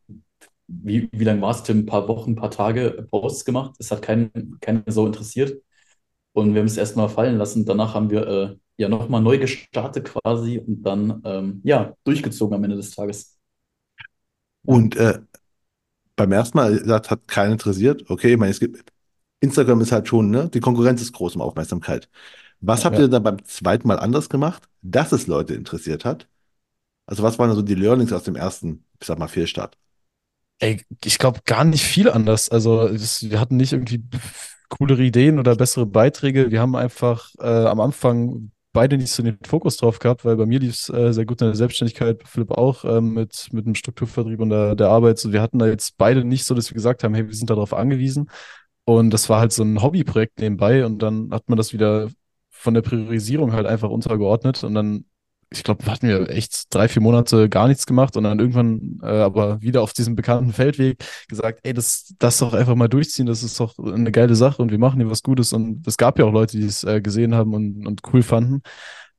wie, 0.66 1.08
wie 1.12 1.24
lange 1.24 1.42
war 1.42 1.50
es, 1.50 1.62
Tim? 1.62 1.80
Ein 1.80 1.86
paar 1.86 2.08
Wochen, 2.08 2.32
ein 2.32 2.36
paar 2.36 2.50
Tage 2.50 3.06
Posts 3.10 3.44
gemacht. 3.44 3.74
Es 3.78 3.90
hat 3.90 4.02
keinen, 4.02 4.58
keinen 4.60 4.84
so 4.86 5.06
interessiert. 5.06 5.62
Und 6.32 6.54
wir 6.54 6.60
haben 6.60 6.66
es 6.66 6.76
erstmal 6.76 7.08
fallen 7.08 7.36
lassen. 7.36 7.66
Danach 7.66 7.94
haben 7.94 8.10
wir 8.10 8.26
äh, 8.26 8.56
ja 8.80 8.88
nochmal 8.88 9.22
neu 9.22 9.38
gestartet 9.38 10.06
quasi 10.14 10.58
und 10.58 10.82
dann 10.82 11.22
ähm, 11.24 11.60
ja 11.64 11.94
durchgezogen 12.04 12.54
am 12.56 12.64
Ende 12.64 12.76
des 12.76 12.92
Tages. 12.92 13.38
Und 14.64 14.96
äh, 14.96 15.20
beim 16.16 16.32
ersten 16.32 16.58
Mal 16.58 16.82
das 16.84 17.10
hat 17.10 17.28
keinen 17.28 17.52
interessiert. 17.52 18.10
Okay, 18.10 18.32
ich 18.34 18.38
meine, 18.38 18.50
es 18.52 18.60
gibt, 18.60 18.92
Instagram 19.40 19.80
ist 19.82 19.92
halt 19.92 20.08
schon, 20.08 20.30
ne? 20.30 20.50
Die 20.50 20.60
Konkurrenz 20.60 21.02
ist 21.02 21.12
groß 21.14 21.36
um 21.36 21.42
Aufmerksamkeit. 21.42 22.10
Was 22.60 22.84
Ja, 22.84 22.86
habt 22.86 22.98
ja. 22.98 23.00
ihr 23.00 23.08
dann 23.08 23.22
beim 23.24 23.44
zweiten 23.46 23.88
Mal 23.88 23.98
anders 24.00 24.28
gemacht, 24.30 24.68
dass 24.82 25.12
es 25.12 25.26
Leute 25.28 25.54
interessiert 25.54 26.04
hat? 26.06 26.28
Also 27.06 27.22
was 27.22 27.38
waren 27.38 27.54
so 27.54 27.62
die 27.62 27.74
Learnings 27.76 28.12
aus 28.14 28.24
dem 28.24 28.36
ersten, 28.36 28.86
ich 29.00 29.06
sag 29.08 29.18
mal, 29.18 29.28
Fehlstart? 29.28 29.78
Ey, 30.58 30.84
ich 31.04 31.18
glaube 31.18 31.40
gar 31.46 31.64
nicht 31.64 31.84
viel 31.84 32.10
anders. 32.10 32.48
Also 32.50 32.88
das, 32.88 33.28
wir 33.30 33.40
hatten 33.40 33.56
nicht 33.56 33.72
irgendwie 33.72 34.04
coolere 34.68 35.02
Ideen 35.02 35.38
oder 35.38 35.56
bessere 35.56 35.86
Beiträge. 35.86 36.50
Wir 36.50 36.60
haben 36.60 36.76
einfach 36.76 37.30
äh, 37.38 37.46
am 37.46 37.80
Anfang 37.80 38.50
beide 38.72 38.96
nicht 38.96 39.10
so 39.10 39.22
den 39.22 39.38
Fokus 39.44 39.76
drauf 39.76 39.98
gehabt, 39.98 40.24
weil 40.24 40.36
bei 40.36 40.46
mir 40.46 40.60
lief 40.60 40.74
es 40.74 40.88
äh, 40.88 41.12
sehr 41.12 41.26
gut 41.26 41.40
in 41.42 41.48
der 41.48 41.56
Selbstständigkeit, 41.56 42.22
Philipp 42.26 42.52
auch 42.52 42.84
ähm, 42.84 43.14
mit, 43.14 43.48
mit 43.52 43.66
dem 43.66 43.74
Strukturvertrieb 43.74 44.40
und 44.40 44.50
der, 44.50 44.76
der 44.76 44.88
Arbeit. 44.88 45.18
So, 45.18 45.32
wir 45.32 45.42
hatten 45.42 45.58
da 45.58 45.66
jetzt 45.66 45.96
beide 45.98 46.24
nicht 46.24 46.44
so, 46.44 46.54
dass 46.54 46.70
wir 46.70 46.74
gesagt 46.74 47.04
haben, 47.04 47.14
hey, 47.14 47.26
wir 47.26 47.34
sind 47.34 47.50
darauf 47.50 47.74
angewiesen. 47.74 48.30
Und 48.84 49.10
das 49.10 49.28
war 49.28 49.40
halt 49.40 49.52
so 49.52 49.62
ein 49.62 49.82
Hobbyprojekt 49.82 50.40
nebenbei 50.40 50.84
und 50.84 51.00
dann 51.00 51.30
hat 51.32 51.48
man 51.48 51.56
das 51.56 51.72
wieder 51.72 52.10
von 52.50 52.74
der 52.74 52.82
Priorisierung 52.82 53.52
halt 53.52 53.66
einfach 53.66 53.90
untergeordnet 53.90 54.64
und 54.64 54.74
dann 54.74 55.04
ich 55.52 55.64
glaube, 55.64 55.84
hatten 55.86 56.08
wir 56.08 56.30
echt 56.30 56.72
drei, 56.72 56.88
vier 56.88 57.02
Monate 57.02 57.48
gar 57.48 57.66
nichts 57.66 57.84
gemacht 57.84 58.16
und 58.16 58.24
dann 58.24 58.38
irgendwann 58.38 59.00
äh, 59.02 59.06
aber 59.06 59.60
wieder 59.60 59.82
auf 59.82 59.92
diesem 59.92 60.14
bekannten 60.14 60.52
Feldweg 60.52 61.04
gesagt, 61.28 61.60
ey, 61.64 61.74
das, 61.74 62.14
das 62.18 62.38
doch 62.38 62.54
einfach 62.54 62.76
mal 62.76 62.88
durchziehen, 62.88 63.26
das 63.26 63.42
ist 63.42 63.58
doch 63.58 63.76
eine 63.78 64.12
geile 64.12 64.36
Sache 64.36 64.62
und 64.62 64.70
wir 64.70 64.78
machen 64.78 65.00
hier 65.00 65.10
was 65.10 65.24
Gutes 65.24 65.52
und 65.52 65.86
es 65.86 65.96
gab 65.96 66.18
ja 66.18 66.24
auch 66.24 66.32
Leute, 66.32 66.56
die 66.56 66.66
es 66.66 66.84
äh, 66.84 67.00
gesehen 67.00 67.34
haben 67.34 67.54
und, 67.54 67.86
und 67.86 68.00
cool 68.12 68.22
fanden. 68.22 68.62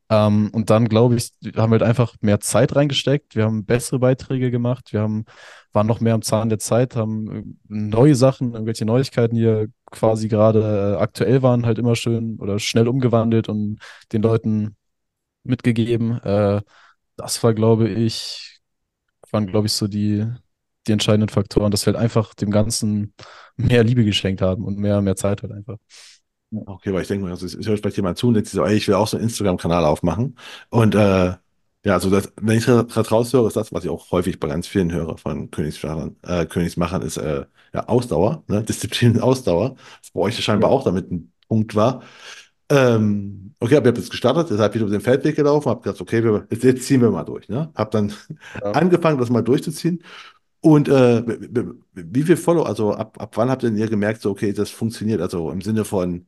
Ähm, 0.10 0.50
und 0.54 0.70
dann, 0.70 0.90
glaube 0.90 1.16
ich, 1.16 1.32
haben 1.56 1.72
wir 1.72 1.80
halt 1.80 1.84
einfach 1.84 2.16
mehr 2.22 2.40
Zeit 2.40 2.76
reingesteckt, 2.76 3.36
wir 3.36 3.46
haben 3.46 3.66
bessere 3.66 4.00
Beiträge 4.00 4.52
gemacht, 4.52 4.94
wir 4.94 5.02
haben, 5.02 5.26
waren 5.74 5.88
noch 5.88 6.02
mehr 6.02 6.14
am 6.14 6.22
Zahn 6.22 6.50
der 6.50 6.60
Zeit, 6.60 6.96
haben 6.96 7.32
äh, 7.32 7.44
neue 7.68 8.16
Sachen, 8.16 8.54
irgendwelche 8.54 8.86
Neuigkeiten, 8.86 9.36
ja 9.36 9.66
quasi 9.90 10.28
gerade 10.28 10.96
äh, 10.98 11.02
aktuell 11.02 11.42
waren, 11.42 11.66
halt 11.66 11.80
immer 11.80 11.96
schön 11.96 12.38
oder 12.40 12.60
schnell 12.60 12.88
umgewandelt 12.88 13.50
und 13.50 13.80
den 14.12 14.22
Leuten 14.22 14.76
mitgegeben. 15.44 16.20
Äh, 16.22 16.62
das 17.18 17.44
war, 17.44 17.54
glaube 17.54 17.90
ich, 17.90 18.62
waren, 19.32 19.48
glaube 19.48 19.68
ich, 19.68 19.74
so 19.74 19.88
die, 19.88 20.26
die 20.88 20.92
entscheidenden 20.92 21.30
Faktoren, 21.30 21.72
dass 21.72 21.86
wir 21.86 21.94
halt 21.94 22.04
einfach 22.04 22.34
dem 22.34 22.52
Ganzen 22.52 23.14
mehr 23.58 23.84
Liebe 23.84 24.04
geschenkt 24.06 24.42
haben 24.42 24.66
und 24.66 24.78
mehr, 24.78 25.02
mehr 25.02 25.16
Zeit 25.16 25.42
halt 25.44 25.52
einfach. 25.52 25.78
Okay, 26.54 26.94
weil 26.94 27.04
ich 27.04 27.08
denke 27.08 27.26
mir, 27.26 27.32
also 27.32 27.46
ich 27.46 27.66
höre 27.66 27.78
vielleicht 27.78 27.96
jemand 27.96 28.18
zu 28.18 28.28
und 28.28 28.34
denkt 28.34 28.50
sich 28.50 28.58
so, 28.58 28.66
ey, 28.66 28.76
ich 28.76 28.88
will 28.88 28.96
auch 28.96 29.08
so 29.08 29.16
einen 29.16 29.26
Instagram-Kanal 29.26 29.86
aufmachen. 29.86 30.38
Und 30.70 30.96
äh, 30.96 31.34
ja, 31.84 31.94
also 31.94 32.10
das, 32.10 32.32
wenn 32.42 32.58
ich 32.58 32.66
gerade 32.66 33.10
raushöre, 33.10 33.48
ist 33.48 33.56
das, 33.56 33.72
was 33.72 33.86
ich 33.86 33.90
auch 33.90 34.12
häufig 34.12 34.40
bei 34.40 34.48
ganz 34.50 34.68
vielen 34.68 34.92
höre 34.92 35.18
von 35.18 35.50
Königsstartern, 35.50 36.18
äh, 36.24 36.46
Königsmachern, 36.46 37.02
ist 37.04 37.18
äh, 37.18 37.46
ja 37.74 37.88
Ausdauer, 37.88 38.44
ne? 38.48 38.64
Disziplin 38.68 39.14
und 39.14 39.22
Ausdauer. 39.22 39.76
Das 40.02 40.12
bei 40.12 40.20
euch 40.20 40.44
scheinbar 40.44 40.72
auch 40.72 40.84
damit 40.84 41.10
ein 41.10 41.32
Punkt 41.48 41.74
war. 41.76 42.04
Ähm, 42.72 43.54
okay, 43.60 43.76
aber 43.76 43.86
ihr 43.86 43.90
habt 43.90 43.98
jetzt 43.98 44.12
gestartet, 44.12 44.48
seid 44.48 44.74
wieder 44.74 44.86
über 44.86 44.96
den 44.98 45.02
Feldweg 45.02 45.36
gelaufen, 45.36 45.70
habt 45.70 45.84
gesagt, 45.84 46.00
okay, 46.02 46.24
wir, 46.24 46.48
jetzt, 46.50 46.86
ziehen 46.86 47.02
wir 47.02 47.12
mal 47.12 47.24
durch, 47.24 47.50
ne? 47.50 47.72
Habt 47.76 47.94
dann 47.94 48.14
Ja. 48.64 48.72
angefangen, 48.72 49.18
das 49.20 49.30
mal 49.30 49.42
durchzuziehen. 49.42 50.04
Und 50.62 50.90
äh, 50.90 51.24
wie 51.94 52.24
viel 52.24 52.38
Follow, 52.38 52.64
also 52.64 52.94
ab, 52.94 53.20
ab 53.22 53.38
wann 53.38 53.50
habt 53.50 53.64
ihr 53.64 53.70
denn 53.72 53.80
ihr 53.80 53.90
gemerkt, 53.90 54.22
so, 54.22 54.32
okay, 54.32 54.54
das 54.54 54.72
funktioniert? 54.72 55.22
Also 55.22 55.52
im 55.52 55.62
Sinne 55.62 55.86
von, 55.86 56.28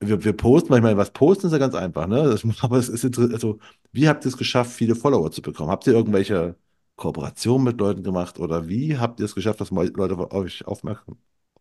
wir, 0.00 0.24
wir 0.24 0.32
posten, 0.34 0.70
weil 0.70 0.78
ich 0.78 0.84
meine, 0.84 0.96
was 0.98 1.12
posten 1.12 1.46
ist 1.48 1.52
ja 1.52 1.58
ganz 1.58 1.74
einfach, 1.74 2.06
ne? 2.06 2.24
Das, 2.24 2.44
aber 2.62 2.78
es 2.78 2.88
ist 2.88 3.04
also, 3.18 3.58
wie 3.92 4.08
habt 4.08 4.24
ihr 4.24 4.28
es 4.30 4.36
geschafft, 4.38 4.72
viele 4.72 4.94
Follower 4.96 5.30
zu 5.32 5.42
bekommen? 5.42 5.70
Habt 5.70 5.86
ihr 5.86 5.94
irgendwelche 5.94 6.56
Kooperationen 6.96 7.64
mit 7.64 7.80
Leuten 7.80 8.02
gemacht 8.02 8.38
oder 8.40 8.68
wie 8.68 8.98
habt 8.98 9.20
ihr 9.20 9.26
es 9.26 9.34
geschafft, 9.34 9.60
dass 9.60 9.70
Leute 9.70 10.16
auf 10.18 10.32
euch 10.32 10.66
aufmerksam 10.66 11.18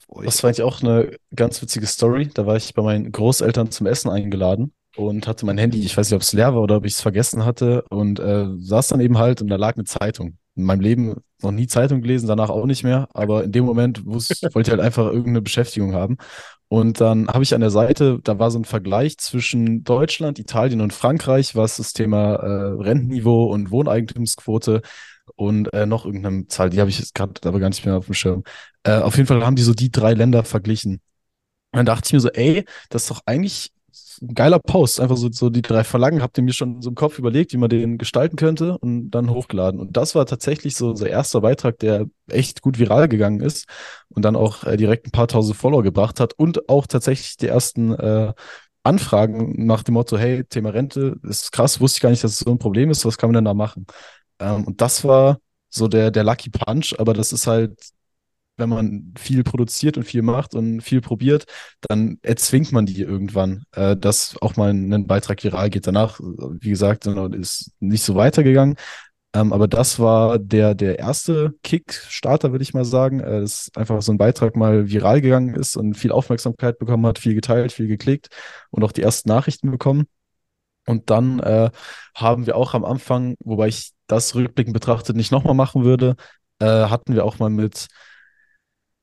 Das 0.08 0.44
war 0.44 0.50
eigentlich 0.50 0.64
auch 0.64 0.82
eine 0.82 1.18
ganz 1.36 1.62
witzige 1.62 1.88
Story. 1.88 2.30
Da 2.34 2.46
war 2.46 2.56
ich 2.56 2.74
bei 2.74 2.82
meinen 2.82 3.12
Großeltern 3.12 3.72
zum 3.72 3.88
Essen 3.88 4.10
eingeladen 4.10 4.74
und 4.96 5.28
hatte 5.28 5.46
mein 5.46 5.58
Handy, 5.58 5.82
ich 5.82 5.96
weiß 5.96 6.10
nicht, 6.10 6.16
ob 6.16 6.22
es 6.22 6.34
leer 6.34 6.54
war 6.54 6.62
oder 6.62 6.78
ob 6.78 6.86
ich 6.86 6.94
es 6.94 7.02
vergessen 7.02 7.46
hatte 7.46 7.84
und 7.90 8.20
äh, 8.20 8.48
saß 8.58 8.90
dann 8.90 9.02
eben 9.02 9.18
halt 9.18 9.42
und 9.42 9.50
da 9.50 9.56
lag 9.56 9.76
eine 9.76 9.86
Zeitung. 9.86 10.38
In 10.56 10.64
meinem 10.64 10.80
Leben 10.80 11.16
noch 11.42 11.52
nie 11.52 11.68
Zeitung 11.68 12.02
gelesen, 12.02 12.28
danach 12.28 12.50
auch 12.50 12.66
nicht 12.66 12.84
mehr, 12.84 13.10
aber 13.14 13.44
in 13.44 13.52
dem 13.52 13.66
Moment 13.66 14.06
wollte 14.06 14.34
ich 14.34 14.70
halt 14.70 14.80
einfach 14.80 15.06
irgendeine 15.08 15.42
Beschäftigung 15.42 15.94
haben. 15.94 16.18
Und 16.68 17.00
dann 17.00 17.28
habe 17.28 17.44
ich 17.44 17.54
an 17.54 17.62
der 17.62 17.70
Seite, 17.70 18.20
da 18.24 18.40
war 18.40 18.50
so 18.52 18.60
ein 18.60 18.66
Vergleich 18.66 19.18
zwischen 19.18 19.84
Deutschland, 19.84 20.40
Italien 20.40 20.82
und 20.82 20.94
Frankreich, 20.94 21.56
was 21.56 21.78
das 21.78 21.94
Thema 21.94 22.36
äh, 22.36 22.82
Rentenniveau 22.82 23.46
und 23.52 23.72
Wohneigentumsquote 23.72 24.82
und 25.36 25.74
äh, 25.74 25.86
noch 25.86 26.06
irgendeine 26.06 26.48
Zahl, 26.48 26.70
die 26.70 26.80
habe 26.80 26.90
ich 26.90 27.00
jetzt 27.00 27.16
gerade 27.16 27.34
aber 27.46 27.60
gar 27.60 27.70
nicht 27.70 27.86
mehr 27.86 27.98
auf 27.98 28.06
dem 28.06 28.14
Schirm. 28.14 28.44
Äh, 28.84 29.00
auf 29.00 29.18
jeden 29.18 29.28
Fall 29.28 29.46
haben 29.46 29.56
die 29.56 29.64
so 29.64 29.74
die 29.74 29.92
drei 29.92 30.14
Länder 30.14 30.44
verglichen. 30.44 30.94
Und 31.72 31.78
dann 31.78 31.86
dachte 31.86 32.08
ich 32.08 32.14
mir 32.14 32.20
so, 32.22 32.30
ey, 32.30 32.66
das 32.90 33.04
ist 33.04 33.12
doch 33.12 33.22
eigentlich 33.26 33.72
ein 34.22 34.34
geiler 34.34 34.60
Post. 34.60 35.00
Einfach 35.00 35.18
so, 35.18 35.30
so 35.32 35.50
die 35.50 35.62
drei 35.62 35.84
Verlangen, 35.84 36.22
habt 36.22 36.38
ihr 36.38 36.44
mir 36.44 36.54
schon 36.54 36.82
so 36.82 36.90
im 36.90 36.96
Kopf 36.96 37.20
überlegt, 37.20 37.54
wie 37.54 37.58
man 37.58 37.70
den 37.70 37.98
gestalten 37.98 38.38
könnte 38.38 38.78
und 38.78 39.12
dann 39.12 39.30
hochgeladen. 39.30 39.80
Und 39.80 39.98
das 39.98 40.16
war 40.16 40.26
tatsächlich 40.26 40.76
so 40.76 40.90
unser 40.90 41.10
erster 41.10 41.42
Beitrag, 41.42 41.80
der 41.80 42.06
echt 42.30 42.62
gut 42.62 42.80
viral 42.80 43.08
gegangen 43.10 43.42
ist 43.42 43.68
und 44.10 44.24
dann 44.24 44.36
auch 44.36 44.64
äh, 44.64 44.78
direkt 44.78 45.08
ein 45.08 45.12
paar 45.12 45.28
tausend 45.28 45.58
Follower 45.58 45.84
gebracht 45.84 46.20
hat 46.20 46.34
und 46.38 46.70
auch 46.70 46.88
tatsächlich 46.88 47.38
die 47.38 47.48
ersten 47.48 47.94
äh, 47.94 48.34
Anfragen 48.84 49.66
nach 49.66 49.84
dem 49.84 49.96
Motto, 49.96 50.18
hey, 50.18 50.44
Thema 50.46 50.70
Rente, 50.70 51.18
ist 51.24 51.52
krass, 51.52 51.82
wusste 51.82 51.98
ich 51.98 52.02
gar 52.02 52.12
nicht, 52.12 52.24
dass 52.24 52.34
es 52.34 52.40
so 52.40 52.52
ein 52.52 52.60
Problem 52.60 52.92
ist, 52.92 53.04
was 53.04 53.18
kann 53.18 53.30
man 53.30 53.36
denn 53.36 53.46
da 53.46 53.54
machen? 53.56 53.88
Ähm, 54.40 54.66
und 54.66 54.82
das 54.82 55.04
war 55.04 55.40
so 55.70 55.88
der, 55.88 56.12
der 56.12 56.24
Lucky 56.24 56.50
Punch, 56.50 56.96
aber 57.00 57.14
das 57.14 57.34
ist 57.34 57.48
halt, 57.48 57.78
wenn 58.58 58.70
man 58.70 59.14
viel 59.18 59.44
produziert 59.44 59.98
und 59.98 60.04
viel 60.04 60.22
macht 60.22 60.56
und 60.56 60.82
viel 60.82 61.02
probiert, 61.02 61.46
dann 61.82 62.18
erzwingt 62.22 62.72
man 62.72 62.86
die 62.86 63.02
irgendwann, 63.02 63.64
äh, 63.74 63.98
dass 63.98 64.38
auch 64.42 64.56
mal 64.56 64.72
ein 64.72 65.08
Beitrag 65.08 65.44
viral 65.44 65.70
geht. 65.70 65.88
Danach, 65.88 66.20
wie 66.22 66.70
gesagt, 66.70 67.06
ist 67.06 67.72
nicht 67.80 68.04
so 68.04 68.16
weitergegangen. 68.16 68.78
Ähm, 69.36 69.52
aber 69.52 69.68
das 69.68 70.00
war 70.00 70.40
der, 70.40 70.76
der 70.76 70.98
erste 71.00 71.54
Kickstarter, 71.62 72.52
würde 72.52 72.64
ich 72.64 72.74
mal 72.74 72.86
sagen. 72.86 73.20
Äh, 73.20 73.42
dass 73.42 73.70
einfach 73.76 74.02
so 74.02 74.14
ein 74.14 74.18
Beitrag 74.18 74.56
mal 74.56 74.90
viral 74.90 75.20
gegangen 75.22 75.56
ist 75.56 75.76
und 75.76 75.96
viel 75.96 76.14
Aufmerksamkeit 76.14 76.80
bekommen 76.80 77.06
hat, 77.06 77.20
viel 77.20 77.36
geteilt, 77.36 77.74
viel 77.74 77.88
geklickt 77.88 78.30
und 78.72 78.84
auch 78.84 78.94
die 78.94 79.02
ersten 79.02 79.28
Nachrichten 79.30 79.72
bekommen. 79.72 80.06
Und 80.86 81.10
dann 81.10 81.40
äh, 81.40 81.72
haben 82.16 82.46
wir 82.46 82.56
auch 82.56 82.74
am 82.74 82.86
Anfang, 82.86 83.36
wobei 83.40 83.68
ich 83.68 83.92
das 84.08 84.36
rückblickend 84.36 84.74
betrachtet 84.74 85.16
nicht 85.16 85.32
nochmal 85.32 85.56
machen 85.56 85.84
würde, 85.84 86.16
äh, 86.60 86.66
hatten 86.66 87.14
wir 87.14 87.26
auch 87.26 87.40
mal 87.40 87.50
mit 87.50 87.88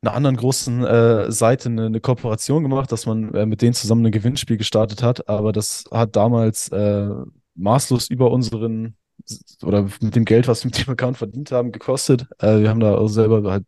einer 0.03 0.14
anderen 0.14 0.37
großen 0.37 0.85
äh, 0.85 1.30
Seite 1.30 1.68
eine, 1.68 1.87
eine 1.87 2.01
Kooperation 2.01 2.62
gemacht, 2.62 2.91
dass 2.91 3.07
man 3.07 3.33
äh, 3.35 3.47
mit 3.47 3.62
denen 3.62 3.74
zusammen 3.74 4.05
ein 4.07 4.12
Gewinnspiel 4.12 4.57
gestartet 4.57 5.03
hat. 5.03 5.28
Aber 5.28 5.53
das 5.53 5.85
hat 5.93 6.16
damals 6.16 6.68
äh, 6.70 7.09
maßlos 7.55 8.11
über 8.11 8.30
unseren 8.30 8.97
oder 9.62 9.89
mit 10.01 10.16
dem 10.16 10.24
Geld, 10.24 10.49
was 10.49 10.64
wir 10.64 10.70
mit 10.70 10.85
dem 10.87 10.93
Account 10.93 11.16
verdient 11.18 11.53
haben, 11.53 11.70
gekostet. 11.72 12.26
Äh, 12.41 12.61
wir 12.61 12.70
haben 12.70 12.80
da 12.80 13.07
selber 13.09 13.51
halt 13.51 13.64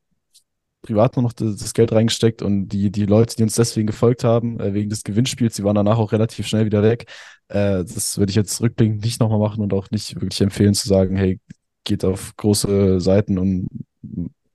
privat 0.85 1.17
nur 1.17 1.25
noch 1.25 1.33
das, 1.33 1.73
Geld 1.75 1.93
reingesteckt 1.93 2.43
und 2.43 2.69
die, 2.69 2.93
die 2.93 3.07
Leute, 3.07 3.35
die 3.37 3.43
uns 3.43 3.55
deswegen 3.55 3.87
gefolgt 3.87 4.23
haben, 4.23 4.61
äh, 4.61 4.75
wegen 4.75 4.91
des 4.91 5.03
Gewinnspiels, 5.03 5.57
die 5.57 5.65
waren 5.65 5.75
danach 5.75 5.99
auch 5.99 6.13
relativ 6.13 6.47
schnell 6.47 6.67
wieder 6.67 6.83
weg. 6.83 7.11
Äh, 7.49 7.85
das 7.85 8.19
würde 8.19 8.31
ich 8.31 8.37
jetzt 8.37 8.61
rückblickend 8.61 9.03
nicht 9.03 9.19
nochmal 9.21 9.39
machen 9.39 9.63
und 9.63 9.73
auch 9.73 9.91
nicht 9.91 10.15
wirklich 10.15 10.41
empfehlen 10.43 10.75
zu 10.75 10.87
sagen, 10.87 11.17
hey, 11.17 11.41
geht 11.85 12.05
auf 12.05 12.37
große 12.37 13.01
Seiten 13.01 13.39
und 13.39 13.69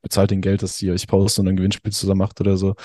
bezahlt 0.02 0.32
den 0.32 0.42
Geld, 0.42 0.64
dass 0.64 0.82
ihr 0.82 0.94
euch 0.94 1.08
postet 1.08 1.44
und 1.44 1.50
ein 1.50 1.58
Gewinnspiel 1.58 1.92
zusammen 1.92 2.20
macht 2.20 2.40
oder 2.40 2.58
so. 2.58 2.76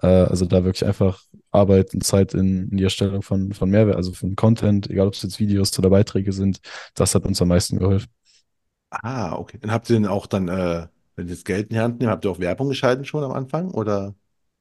Äh, 0.00 0.06
also 0.06 0.46
da 0.46 0.64
wirklich 0.64 0.86
einfach 0.86 1.20
Arbeit 1.50 1.94
und 1.94 2.04
Zeit 2.04 2.34
in, 2.34 2.70
in 2.70 2.76
die 2.78 2.84
Erstellung 2.84 3.22
von, 3.22 3.52
von 3.52 3.70
Mehrwert, 3.70 3.96
also 3.96 4.12
von 4.12 4.34
Content, 4.34 4.88
egal 4.90 5.08
ob 5.08 5.14
es 5.14 5.22
jetzt 5.22 5.38
Videos 5.38 5.78
oder 5.78 5.90
Beiträge 5.90 6.32
sind, 6.32 6.60
das 6.94 7.14
hat 7.14 7.24
uns 7.24 7.40
am 7.42 7.48
meisten 7.48 7.78
geholfen. 7.78 8.08
Ah, 8.90 9.36
okay. 9.36 9.58
Dann 9.60 9.70
habt 9.72 9.90
ihr 9.90 9.96
denn 9.96 10.06
auch 10.06 10.26
dann, 10.26 10.48
äh, 10.48 10.86
wenn 11.18 11.26
ihr 11.26 11.34
das 11.34 11.44
Geld 11.44 11.70
in 11.70 11.74
die 11.74 11.80
Hand 11.80 11.98
nehmt, 11.98 12.12
habt 12.12 12.24
ihr 12.24 12.30
auch 12.30 12.38
Werbung 12.38 12.68
geschalten 12.68 13.04
schon 13.04 13.24
am 13.24 13.32
Anfang? 13.32 13.72
Oder 13.72 14.14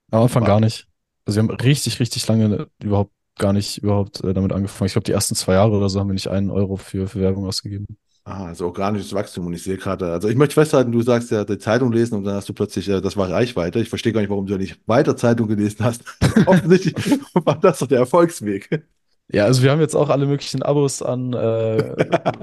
Am 0.09 0.23
Anfang 0.23 0.43
gar 0.43 0.59
nicht. 0.59 0.87
Also 1.25 1.37
wir 1.39 1.47
haben 1.47 1.55
richtig, 1.55 1.99
richtig 1.99 2.27
lange 2.27 2.67
überhaupt 2.81 3.11
gar 3.37 3.53
nicht 3.53 3.77
überhaupt 3.77 4.23
äh, 4.23 4.33
damit 4.33 4.51
angefangen. 4.51 4.87
Ich 4.87 4.93
glaube, 4.93 5.05
die 5.05 5.11
ersten 5.11 5.35
zwei 5.35 5.53
Jahre 5.53 5.77
oder 5.77 5.87
so 5.87 5.99
haben 5.99 6.07
wir 6.07 6.15
nicht 6.15 6.29
einen 6.29 6.49
Euro 6.49 6.75
für, 6.77 7.07
für 7.07 7.19
Werbung 7.19 7.45
ausgegeben. 7.45 7.85
Ah, 8.23 8.47
also 8.47 8.65
organisches 8.65 9.13
Wachstum. 9.13 9.45
Und 9.45 9.53
ich 9.53 9.61
sehe 9.61 9.77
gerade, 9.77 10.11
also 10.11 10.27
ich 10.29 10.35
möchte 10.35 10.55
festhalten, 10.55 10.91
du 10.91 11.01
sagst 11.03 11.29
ja, 11.29 11.45
die 11.45 11.59
Zeitung 11.59 11.91
lesen 11.91 12.15
und 12.15 12.23
dann 12.23 12.33
hast 12.33 12.49
du 12.49 12.53
plötzlich, 12.53 12.89
äh, 12.89 13.01
das 13.01 13.15
war 13.15 13.29
Reichweite. 13.29 13.79
Ich 13.79 13.89
verstehe 13.89 14.11
gar 14.11 14.21
nicht, 14.21 14.31
warum 14.31 14.47
du 14.47 14.57
nicht 14.57 14.79
weiter 14.87 15.15
Zeitung 15.15 15.47
gelesen 15.47 15.85
hast. 15.85 16.03
Offensichtlich 16.47 16.95
war 17.35 17.59
das 17.59 17.77
doch 17.77 17.87
der 17.87 17.99
Erfolgsweg. 17.99 18.83
Ja, 19.31 19.45
also 19.45 19.61
wir 19.61 19.71
haben 19.71 19.81
jetzt 19.81 19.95
auch 19.95 20.09
alle 20.09 20.25
möglichen 20.25 20.63
Abos 20.63 21.01
an 21.03 21.33
äh, 21.33 21.95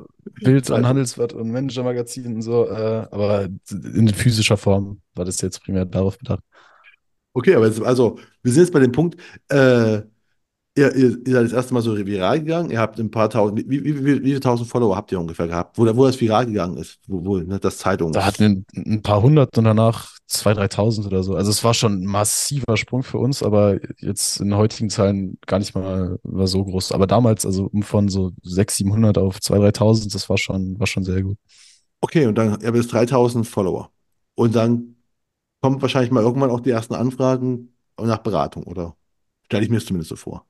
Bild, 0.43 0.65
an 0.65 0.65
Zeitung. 0.65 0.87
Handelsblatt 0.87 1.33
und 1.33 1.51
Manager-Magazinen 1.51 2.37
und 2.37 2.43
so, 2.43 2.69
äh, 2.69 3.07
aber 3.11 3.49
in 3.71 4.09
physischer 4.09 4.57
Form 4.57 5.01
war 5.15 5.25
das 5.25 5.41
jetzt 5.41 5.63
primär 5.63 5.85
darauf 5.85 6.19
bedacht. 6.19 6.43
Okay, 7.33 7.55
aber 7.55 7.67
jetzt, 7.67 7.83
also, 7.83 8.19
wir 8.43 8.53
sind 8.53 8.63
jetzt 8.63 8.73
bei 8.73 8.81
dem 8.81 8.93
Punkt, 8.93 9.21
äh, 9.49 10.03
ihr, 10.77 10.95
ihr, 10.95 11.19
ihr 11.27 11.33
seid 11.35 11.45
das 11.45 11.53
erste 11.53 11.75
Mal 11.75 11.83
so 11.83 11.97
viral 11.97 12.41
gegangen, 12.41 12.71
ihr 12.71 12.81
habt 12.81 12.99
ein 12.99 13.11
paar 13.11 13.31
tausend, 13.31 13.59
wie, 13.69 13.85
wie, 13.85 14.05
wie, 14.05 14.23
wie 14.23 14.29
viele 14.29 14.41
tausend 14.41 14.69
Follower 14.69 14.97
habt 14.97 15.13
ihr 15.13 15.21
ungefähr 15.21 15.47
gehabt, 15.47 15.79
wo, 15.79 15.85
wo 15.97 16.07
das 16.07 16.21
viral 16.21 16.47
gegangen 16.47 16.77
ist, 16.79 16.99
wo, 17.07 17.25
wo 17.25 17.39
ne, 17.39 17.59
das 17.61 17.79
Zeitung. 17.79 18.13
Da 18.13 18.25
hatten 18.25 18.65
wir 18.75 18.85
ein, 18.85 19.03
paar 19.03 19.23
hundert 19.23 19.57
und 19.57 19.65
danach 19.65 20.15
2.000, 20.29 20.71
3.000 20.73 21.07
oder 21.07 21.23
so. 21.23 21.37
Also 21.37 21.51
es 21.51 21.63
war 21.63 21.75
schon 21.75 22.03
ein 22.03 22.07
massiver 22.07 22.77
Sprung 22.77 23.03
für 23.03 23.19
uns, 23.19 23.43
aber 23.43 23.79
jetzt 23.99 24.41
in 24.41 24.55
heutigen 24.57 24.91
Zahlen 24.91 25.39
gar 25.47 25.61
nicht 25.61 25.75
mal 25.75 26.19
war 26.23 26.47
so 26.49 26.65
groß. 26.65 26.93
Aber 26.93 27.07
damals, 27.07 27.47
also 27.47 27.69
um 27.73 27.83
von 27.83 28.09
so 28.09 28.33
600, 28.43 28.71
700 28.71 29.19
auf 29.19 29.39
2.000, 29.39 29.77
3.000, 29.77 30.13
das 30.13 30.29
war 30.29 30.39
schon, 30.39 30.79
war 30.81 30.87
schon 30.87 31.05
sehr 31.05 31.23
gut. 31.23 31.39
Okay, 32.01 32.27
und 32.27 32.37
dann, 32.37 32.61
ihr 32.61 32.67
habt 32.67 32.77
jetzt 32.77 32.93
3000 32.93 33.47
Follower. 33.47 33.91
Und 34.35 34.57
dann 34.57 34.97
kommen 35.61 35.81
wahrscheinlich 35.81 36.11
mal 36.11 36.23
irgendwann 36.23 36.51
auch 36.51 36.61
die 36.61 36.71
ersten 36.71 36.95
Anfragen 36.95 37.75
nach 38.01 38.19
Beratung, 38.19 38.65
oder? 38.65 38.97
Stelle 39.45 39.63
ich 39.63 39.71
mir 39.71 39.77
das 39.77 39.87
zumindest 39.87 40.11
so 40.11 40.17
vor. 40.17 40.45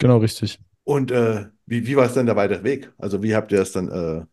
Genau, 0.00 0.16
richtig. 0.16 0.58
Und 0.84 1.12
äh, 1.12 1.46
wie, 1.66 1.86
wie 1.86 1.94
war 1.94 2.06
es 2.06 2.14
denn 2.14 2.26
der 2.26 2.36
weitere 2.36 2.64
Weg? 2.64 2.92
Also 2.98 3.22
wie 3.22 3.34
habt 3.36 3.52
ihr 3.52 3.58
das 3.58 3.70
dann, 3.72 3.88
äh, 3.88 4.24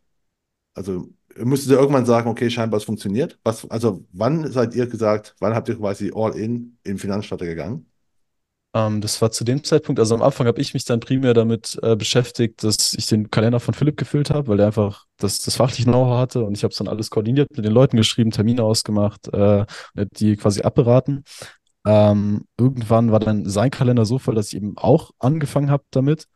also 0.73 1.09
müsstet 1.35 1.71
ihr 1.71 1.77
irgendwann 1.77 2.05
sagen, 2.05 2.29
okay, 2.29 2.49
scheinbar 2.49 2.79
es 2.79 2.85
funktioniert? 2.85 3.37
Was, 3.43 3.69
also 3.69 4.05
wann 4.11 4.51
seid 4.51 4.73
ihr 4.73 4.87
gesagt, 4.87 5.35
wann 5.39 5.53
habt 5.53 5.69
ihr 5.69 5.77
quasi 5.77 6.11
all 6.15 6.35
in 6.35 6.77
in 6.83 6.97
Finanzstarter 6.97 7.45
gegangen? 7.45 7.85
Ähm, 8.73 9.01
das 9.01 9.21
war 9.21 9.31
zu 9.31 9.43
dem 9.43 9.63
Zeitpunkt, 9.63 9.99
also 9.99 10.15
am 10.15 10.21
Anfang 10.21 10.47
habe 10.47 10.61
ich 10.61 10.73
mich 10.73 10.85
dann 10.85 10.99
primär 10.99 11.33
damit 11.33 11.79
äh, 11.83 11.95
beschäftigt, 11.95 12.63
dass 12.63 12.93
ich 12.93 13.07
den 13.07 13.29
Kalender 13.29 13.59
von 13.59 13.73
Philipp 13.73 13.97
gefüllt 13.97 14.29
habe, 14.29 14.47
weil 14.47 14.59
er 14.59 14.67
einfach 14.67 15.05
das, 15.17 15.39
das 15.41 15.55
fachliche 15.55 15.89
Know-how 15.89 16.17
hatte 16.17 16.43
und 16.43 16.55
ich 16.57 16.63
habe 16.63 16.71
es 16.71 16.77
dann 16.77 16.87
alles 16.87 17.09
koordiniert, 17.09 17.49
mit 17.55 17.65
den 17.65 17.71
Leuten 17.71 17.97
geschrieben, 17.97 18.31
Termine 18.31 18.63
ausgemacht, 18.63 19.27
äh, 19.33 19.65
die 19.95 20.35
quasi 20.37 20.61
abberaten. 20.61 21.23
Ähm, 21.87 22.45
irgendwann 22.57 23.11
war 23.13 23.19
dann 23.19 23.49
sein 23.49 23.71
Kalender 23.71 24.05
so 24.05 24.19
voll, 24.19 24.35
dass 24.35 24.49
ich 24.49 24.57
eben 24.57 24.77
auch 24.77 25.11
angefangen 25.19 25.71
habe 25.71 25.85
damit, 25.91 26.27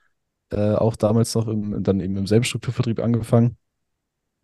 äh, 0.51 0.75
auch 0.75 0.95
damals 0.95 1.35
noch 1.35 1.47
im, 1.47 1.83
dann 1.83 1.99
eben 1.99 2.15
im 2.17 2.27
selben 2.27 2.45
Strukturvertrieb 2.45 2.99
angefangen 2.99 3.57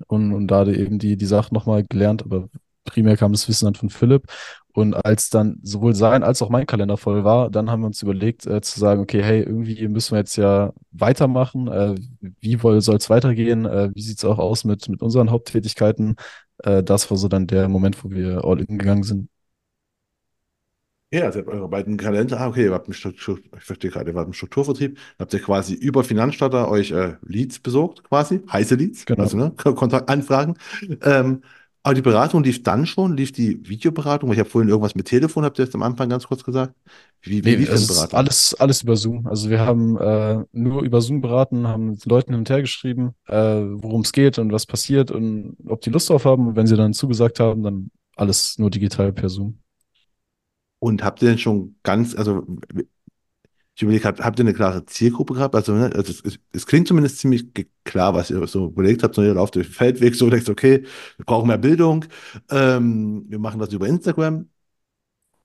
und, 0.08 0.34
und 0.34 0.47
da 0.47 0.66
eben 0.68 0.99
die, 0.99 1.18
die 1.18 1.26
Sachen 1.26 1.53
nochmal 1.53 1.84
gelernt, 1.84 2.24
aber 2.24 2.49
primär 2.86 3.18
kam 3.18 3.32
das 3.32 3.47
Wissen 3.47 3.66
dann 3.66 3.76
von 3.76 3.89
Philipp. 3.89 4.26
Und 4.74 4.93
als 4.93 5.30
dann 5.30 5.60
sowohl 5.64 5.95
sein 5.95 6.24
als 6.24 6.41
auch 6.41 6.49
mein 6.49 6.68
Kalender 6.68 6.97
voll 6.97 7.24
war, 7.24 7.49
dann 7.49 7.72
haben 7.72 7.82
wir 7.82 7.88
uns 7.88 8.01
überlegt, 8.03 8.45
äh, 8.45 8.62
zu 8.62 8.80
sagen, 8.80 9.01
okay, 9.01 9.24
hey, 9.24 9.41
irgendwie 9.41 9.88
müssen 9.88 10.12
wir 10.14 10.20
jetzt 10.20 10.36
ja 10.38 10.74
weitermachen. 10.91 11.68
Äh, 11.68 11.95
wie 12.41 12.58
soll 12.82 12.97
es 12.97 13.10
weitergehen? 13.10 13.66
Äh, 13.66 13.89
wie 13.95 14.01
sieht 14.01 14.20
es 14.20 14.26
auch 14.26 14.39
aus 14.39 14.66
mit, 14.66 14.88
mit 14.89 15.01
unseren 15.01 15.32
Haupttätigkeiten? 15.32 16.16
Äh, 16.60 16.84
das 16.84 17.10
war 17.10 17.18
so 17.18 17.28
dann 17.28 17.47
der 17.47 17.70
Moment, 17.70 18.03
wo 18.03 18.12
wir 18.12 18.43
all 18.45 18.60
in 18.62 18.78
gegangen 18.78 19.03
sind. 19.03 19.30
Ja, 21.10 21.24
also 21.26 21.39
ihr 21.39 21.45
habt 21.45 21.55
eure 21.55 21.70
beiden 21.70 21.95
Kalender, 21.95 22.38
ah, 22.41 22.47
okay, 22.49 22.66
ihr 22.66 22.74
habt 22.74 22.88
einen 22.88 22.93
Struktur, 22.93 23.39
ich 23.58 23.64
verstehe 23.64 23.89
gerade, 23.91 24.12
ihr 24.12 24.16
wart 24.16 24.28
im 24.28 24.34
Strukturvertrieb, 24.34 24.97
habt 25.18 25.34
ihr 25.34 25.39
quasi 25.41 25.74
über 25.74 26.03
Finanzstarter 26.03 26.70
euch 26.70 26.91
äh, 26.91 27.16
Leads 27.26 27.60
besorgt, 27.60 28.03
quasi, 28.03 28.41
heiße 28.51 28.76
Leads, 28.76 29.05
Genau. 29.05 29.24
also 29.24 29.38
ne, 29.38 29.51
Kontaktanfragen. 29.55 30.58
Ähm, 31.01 31.43
aber 31.84 31.93
die 31.93 32.01
Beratung 32.01 32.43
lief 32.43 32.62
dann 32.64 32.86
schon, 32.86 33.16
lief 33.16 33.32
die 33.32 33.66
Videoberatung, 33.70 34.28
weil 34.28 34.34
ich 34.36 34.39
habe 34.41 34.49
vorhin 34.49 34.68
irgendwas 34.70 34.95
mit 34.95 35.08
Telefon, 35.08 35.45
habt 35.45 35.58
ihr 35.60 35.64
jetzt 35.66 35.76
am 35.76 35.84
Anfang 35.84 36.10
ganz 36.10 36.28
kurz 36.28 36.43
gesagt. 36.43 36.74
Wie, 37.22 37.45
wie 37.45 37.51
Nee, 37.51 37.55
lief 37.55 37.70
denn 37.70 37.88
Beratung? 37.88 38.20
alles, 38.20 38.55
alles 38.60 38.82
über 38.84 38.95
Zoom. 38.97 39.28
Also 39.28 39.49
wir 39.49 39.60
haben 39.62 39.97
äh, 39.97 40.43
nur 40.51 40.82
über 40.84 41.01
Zoom 41.01 41.22
beraten, 41.22 41.68
haben 41.68 41.91
mit 41.91 42.05
Leuten 42.05 42.32
hin 42.32 42.39
und 42.39 42.49
her 42.49 42.62
geschrieben, 42.62 43.14
äh, 43.28 43.34
worum 43.36 44.01
es 44.01 44.12
geht 44.12 44.38
und 44.39 44.51
was 44.51 44.66
passiert 44.66 45.12
und 45.12 45.55
ob 45.66 45.82
die 45.82 45.89
Lust 45.91 46.10
drauf 46.10 46.26
haben. 46.26 46.47
Und 46.47 46.55
wenn 46.55 46.68
sie 46.68 46.76
dann 46.76 46.93
zugesagt 46.93 47.39
haben, 47.39 47.64
dann 47.64 47.91
alles 48.16 48.58
nur 48.58 48.70
digital 48.72 49.14
per 49.14 49.30
Zoom. 49.30 49.60
Und 50.80 51.03
habt 51.03 51.21
ihr 51.21 51.30
denn 51.30 51.38
schon 51.38 51.75
ganz, 51.84 52.15
also 52.15 52.45
ich 53.78 53.84
überlege, 53.84 54.05
habt, 54.05 54.23
habt 54.23 54.39
ihr 54.39 54.45
eine 54.45 54.55
klare 54.55 54.86
Zielgruppe 54.86 55.36
gehabt? 55.36 55.53
Also, 55.53 55.73
ne, 55.73 55.91
also 55.93 56.11
es, 56.11 56.21
es, 56.21 56.39
es 56.51 56.65
klingt 56.65 56.88
zumindest 56.88 57.19
ziemlich 57.19 57.45
klar, 57.84 58.15
was 58.15 58.32
ihr 58.32 58.45
so 58.47 58.65
überlegt 58.67 59.03
habt. 59.03 59.13
So, 59.13 59.21
ihr 59.21 59.36
lauft 59.36 59.53
durch 59.53 59.67
den 59.67 59.73
Feldweg, 59.73 60.15
so 60.15 60.30
denkt, 60.32 60.49
okay, 60.49 60.84
wir 61.17 61.25
brauchen 61.25 61.47
mehr 61.47 61.59
Bildung. 61.59 62.05
Ähm, 62.49 63.25
wir 63.28 63.38
machen 63.38 63.59
das 63.59 63.71
über 63.73 63.88
Instagram. 63.88 64.49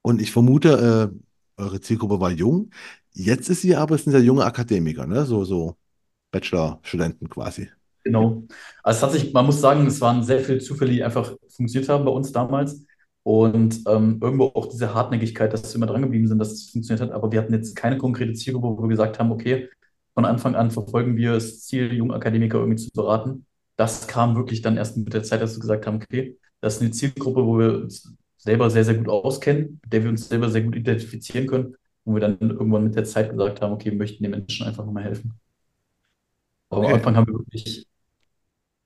Und 0.01 0.23
ich 0.23 0.33
vermute, 0.33 1.13
äh, 1.59 1.63
eure 1.63 1.81
Zielgruppe 1.83 2.21
war 2.21 2.31
jung. 2.31 2.71
Jetzt 3.13 3.51
ist 3.51 3.61
sie 3.61 3.77
aber, 3.77 3.97
es 3.97 4.05
sind 4.05 4.15
ja 4.15 4.19
junge 4.19 4.45
Akademiker, 4.45 5.07
ne? 5.07 5.27
So, 5.27 5.45
so 5.45 5.77
Bachelor-Studenten 6.31 7.29
quasi. 7.29 7.69
Genau. 8.03 8.45
Also 8.83 8.97
es 8.97 9.03
hat 9.03 9.13
sich, 9.13 9.33
man 9.35 9.45
muss 9.45 9.61
sagen, 9.61 9.87
es 9.87 10.01
waren 10.01 10.23
sehr 10.23 10.41
viele 10.41 10.59
Zufälle, 10.59 10.93
die 10.93 11.05
einfach 11.05 11.37
funktioniert 11.55 11.91
haben 11.91 12.05
bei 12.07 12.11
uns 12.11 12.33
damals. 12.33 12.85
Und 13.25 13.81
ähm, 13.87 14.19
irgendwo 14.21 14.47
auch 14.47 14.67
diese 14.67 14.95
Hartnäckigkeit, 14.95 15.53
dass 15.53 15.71
wir 15.73 15.77
immer 15.77 15.87
dran 15.87 16.03
geblieben 16.03 16.27
sind, 16.27 16.39
dass 16.39 16.53
es 16.53 16.71
funktioniert 16.71 17.03
hat. 17.09 17.15
Aber 17.15 17.31
wir 17.31 17.41
hatten 17.41 17.53
jetzt 17.55 17.77
keine 17.77 17.99
konkrete 17.99 18.33
Zielgruppe, 18.33 18.77
wo 18.79 18.83
wir 18.83 18.89
gesagt 18.89 19.19
haben, 19.19 19.31
okay, 19.31 19.69
von 20.15 20.25
Anfang 20.25 20.55
an 20.57 20.71
verfolgen 20.71 21.17
wir 21.17 21.35
das 21.35 21.61
Ziel, 21.63 21.93
junge 21.93 22.15
Akademiker 22.15 22.59
irgendwie 22.59 22.83
zu 22.83 22.91
beraten. 22.93 23.47
Das 23.77 24.07
kam 24.09 24.37
wirklich 24.37 24.61
dann 24.63 24.77
erst 24.77 24.97
mit 24.97 25.13
der 25.15 25.23
Zeit, 25.23 25.41
dass 25.41 25.55
wir 25.57 25.61
gesagt 25.61 25.87
haben, 25.87 25.97
okay, 26.03 26.37
das 26.61 26.77
ist 26.77 26.83
eine 26.83 26.91
Zielgruppe, 26.91 27.47
wo 27.47 27.59
wir 27.59 27.75
uns 27.83 28.13
selber 28.37 28.71
sehr, 28.71 28.85
sehr 28.85 28.95
gut 28.97 29.09
auskennen, 29.09 29.81
mit 29.83 29.93
der 29.93 30.03
wir 30.03 30.11
uns 30.11 30.29
selber 30.29 30.51
sehr 30.51 30.63
gut 30.63 30.77
identifizieren 30.77 31.47
können, 31.47 31.77
wo 32.05 32.15
wir 32.15 32.21
dann 32.21 32.39
irgendwann 32.41 32.85
mit 32.85 32.97
der 32.97 33.05
Zeit 33.05 33.31
gesagt 33.31 33.61
haben, 33.63 33.73
okay, 33.73 33.91
wir 33.91 33.99
möchten 33.99 34.23
den 34.25 34.33
Menschen 34.33 34.67
einfach 34.67 34.85
nochmal 34.85 35.05
helfen. 35.05 35.33
Aber 36.71 36.87
am 36.87 36.87
Okay. 36.89 36.95
Anfang 36.95 37.17
haben 37.17 37.27
wir 37.29 37.35
wirklich 37.39 37.87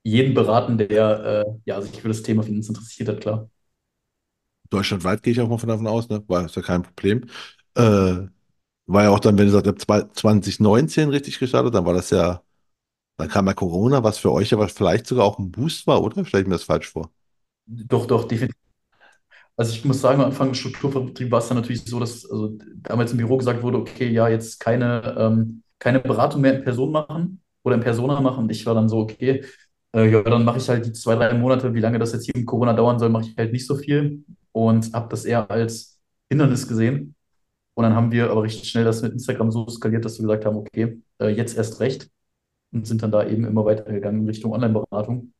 jeden 0.03 0.33
beraten, 0.33 0.77
der 0.77 1.45
äh, 1.47 1.59
ja, 1.65 1.81
sich 1.81 2.01
für 2.01 2.07
das 2.07 2.23
Thema 2.23 2.43
Finanzen 2.43 2.73
interessiert 2.75 3.09
hat, 3.09 3.21
klar. 3.21 3.49
Deutschlandweit 4.69 5.23
gehe 5.23 5.33
ich 5.33 5.41
auch 5.41 5.49
mal 5.49 5.57
von 5.57 5.69
davon 5.69 5.87
aus, 5.87 6.09
ne? 6.09 6.23
War 6.27 6.45
ist 6.45 6.55
ja 6.55 6.61
kein 6.61 6.83
Problem. 6.83 7.25
Äh, 7.75 8.27
war 8.87 9.03
ja 9.03 9.09
auch 9.11 9.19
dann, 9.19 9.37
wenn 9.37 9.45
du 9.47 9.51
sagst, 9.51 9.67
ihr 9.67 9.71
habt 9.71 9.81
zwei- 9.81 10.03
2019 10.13 11.09
richtig 11.09 11.39
gestartet, 11.39 11.75
dann 11.75 11.85
war 11.85 11.93
das 11.93 12.09
ja, 12.11 12.43
dann 13.17 13.29
kam 13.29 13.47
ja 13.47 13.53
Corona, 13.55 14.03
was 14.03 14.19
für 14.19 14.31
euch 14.33 14.53
aber 14.53 14.69
vielleicht 14.69 15.07
sogar 15.07 15.25
auch 15.25 15.39
ein 15.39 15.51
Boost 15.51 15.87
war, 15.87 16.03
oder? 16.03 16.25
Stelle 16.25 16.43
ich 16.43 16.47
mir 16.49 16.55
das 16.55 16.63
falsch 16.65 16.89
vor? 16.91 17.11
Doch, 17.65 18.05
doch, 18.07 18.25
definitiv. 18.27 18.57
Also 19.55 19.73
ich 19.73 19.83
muss 19.85 20.01
sagen, 20.01 20.19
am 20.21 20.27
Anfang 20.27 20.53
Strukturvertrieb 20.53 21.31
war 21.31 21.39
es 21.39 21.47
dann 21.47 21.57
natürlich 21.57 21.83
so, 21.85 21.99
dass 21.99 22.29
also 22.29 22.57
damals 22.77 23.11
im 23.11 23.17
Büro 23.17 23.37
gesagt 23.37 23.63
wurde, 23.63 23.79
okay, 23.79 24.07
ja, 24.09 24.27
jetzt 24.27 24.59
keine, 24.59 25.15
ähm, 25.17 25.63
keine 25.79 25.99
Beratung 25.99 26.41
mehr 26.41 26.55
in 26.55 26.63
Person 26.63 26.91
machen 26.91 27.41
oder 27.63 27.75
in 27.75 27.81
Persona 27.81 28.21
machen. 28.21 28.43
Und 28.45 28.51
ich 28.51 28.65
war 28.65 28.75
dann 28.75 28.87
so, 28.89 28.99
okay, 28.99 29.43
äh, 29.95 30.09
ja, 30.11 30.21
dann 30.23 30.45
mache 30.45 30.57
ich 30.59 30.69
halt 30.69 30.85
die 30.85 30.93
zwei, 30.93 31.15
drei 31.15 31.33
Monate, 31.33 31.73
wie 31.73 31.79
lange 31.79 31.97
das 31.99 32.13
jetzt 32.13 32.25
hier 32.25 32.33
mit 32.37 32.45
Corona 32.45 32.73
dauern 32.73 32.99
soll, 32.99 33.09
mache 33.09 33.25
ich 33.29 33.37
halt 33.37 33.51
nicht 33.51 33.65
so 33.67 33.75
viel 33.75 34.23
und 34.57 34.91
habe 34.93 35.07
das 35.09 35.25
eher 35.25 35.49
als 35.51 35.99
Hindernis 36.29 36.67
gesehen. 36.67 37.15
Und 37.75 37.83
dann 37.83 37.93
haben 37.95 38.11
wir 38.11 38.31
aber 38.31 38.43
recht 38.43 38.65
schnell 38.65 38.85
das 38.85 39.03
mit 39.03 39.13
Instagram 39.13 39.51
so 39.51 39.69
skaliert, 39.69 40.03
dass 40.03 40.17
wir 40.17 40.23
gesagt 40.23 40.45
haben, 40.45 40.57
okay, 40.57 40.99
äh, 41.19 41.29
jetzt 41.29 41.55
erst 41.57 41.79
recht. 41.79 42.09
und 42.73 42.87
sind 42.87 43.03
dann 43.03 43.11
da 43.11 43.25
eben 43.27 43.45
immer 43.45 43.65
weitergegangen 43.65 44.21
in 44.21 44.27
Richtung 44.27 44.53
Online-Beratung. 44.53 45.33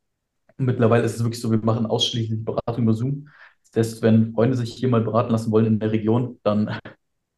Mittlerweile 0.58 1.04
ist 1.06 1.16
es 1.16 1.24
wirklich 1.24 1.42
so, 1.42 1.52
wir 1.52 1.60
machen 1.60 1.86
ausschließlich 1.88 2.46
Beratung 2.46 2.84
über 2.84 2.94
Zoom. 2.94 3.30
Das 3.74 3.88
heißt, 3.88 4.02
wenn 4.04 4.34
Freunde 4.34 4.58
sich 4.58 4.74
hier 4.74 4.90
mal 4.90 5.02
beraten 5.02 5.32
lassen 5.32 5.52
wollen 5.52 5.66
in 5.66 5.80
der 5.80 5.92
Region, 5.92 6.40
dann 6.44 6.80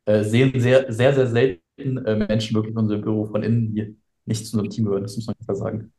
äh, 0.06 0.24
sehen 0.24 0.60
sehr, 0.60 0.92
sehr, 0.92 1.14
sehr 1.14 1.28
selten 1.28 1.98
äh, 2.06 2.16
Menschen 2.16 2.56
wirklich 2.56 2.76
unser 2.76 2.98
Büro 2.98 3.26
von 3.26 3.44
innen, 3.44 3.74
die 3.74 3.98
nicht 4.26 4.46
zu 4.46 4.58
unserem 4.58 4.70
Team 4.70 4.86
gehören. 4.86 5.04
Das 5.04 5.16
muss 5.16 5.28
man 5.28 5.36
klar 5.38 5.56
sagen. 5.56 5.94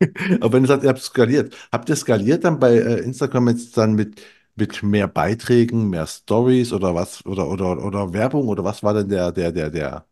Aber 0.40 0.52
wenn 0.52 0.62
du 0.62 0.68
sagst, 0.68 0.84
ihr 0.84 0.90
habt 0.90 1.00
skaliert, 1.00 1.56
habt 1.72 1.88
ihr 1.88 1.96
skaliert 1.96 2.44
dann 2.44 2.58
bei 2.58 2.78
Instagram 2.78 3.48
jetzt 3.48 3.76
dann 3.76 3.94
mit, 3.94 4.22
mit 4.60 4.82
mehr 4.82 5.08
Beiträgen, 5.08 5.90
mehr 5.90 6.06
Stories 6.06 6.72
oder 6.72 6.94
was, 6.94 7.24
oder, 7.26 7.48
oder, 7.48 7.84
oder 7.84 8.12
Werbung 8.12 8.48
oder 8.48 8.64
was 8.64 8.82
war 8.82 8.94
denn 8.94 9.08
der, 9.08 9.32
der, 9.32 9.52
der, 9.52 9.70
der, 9.70 10.06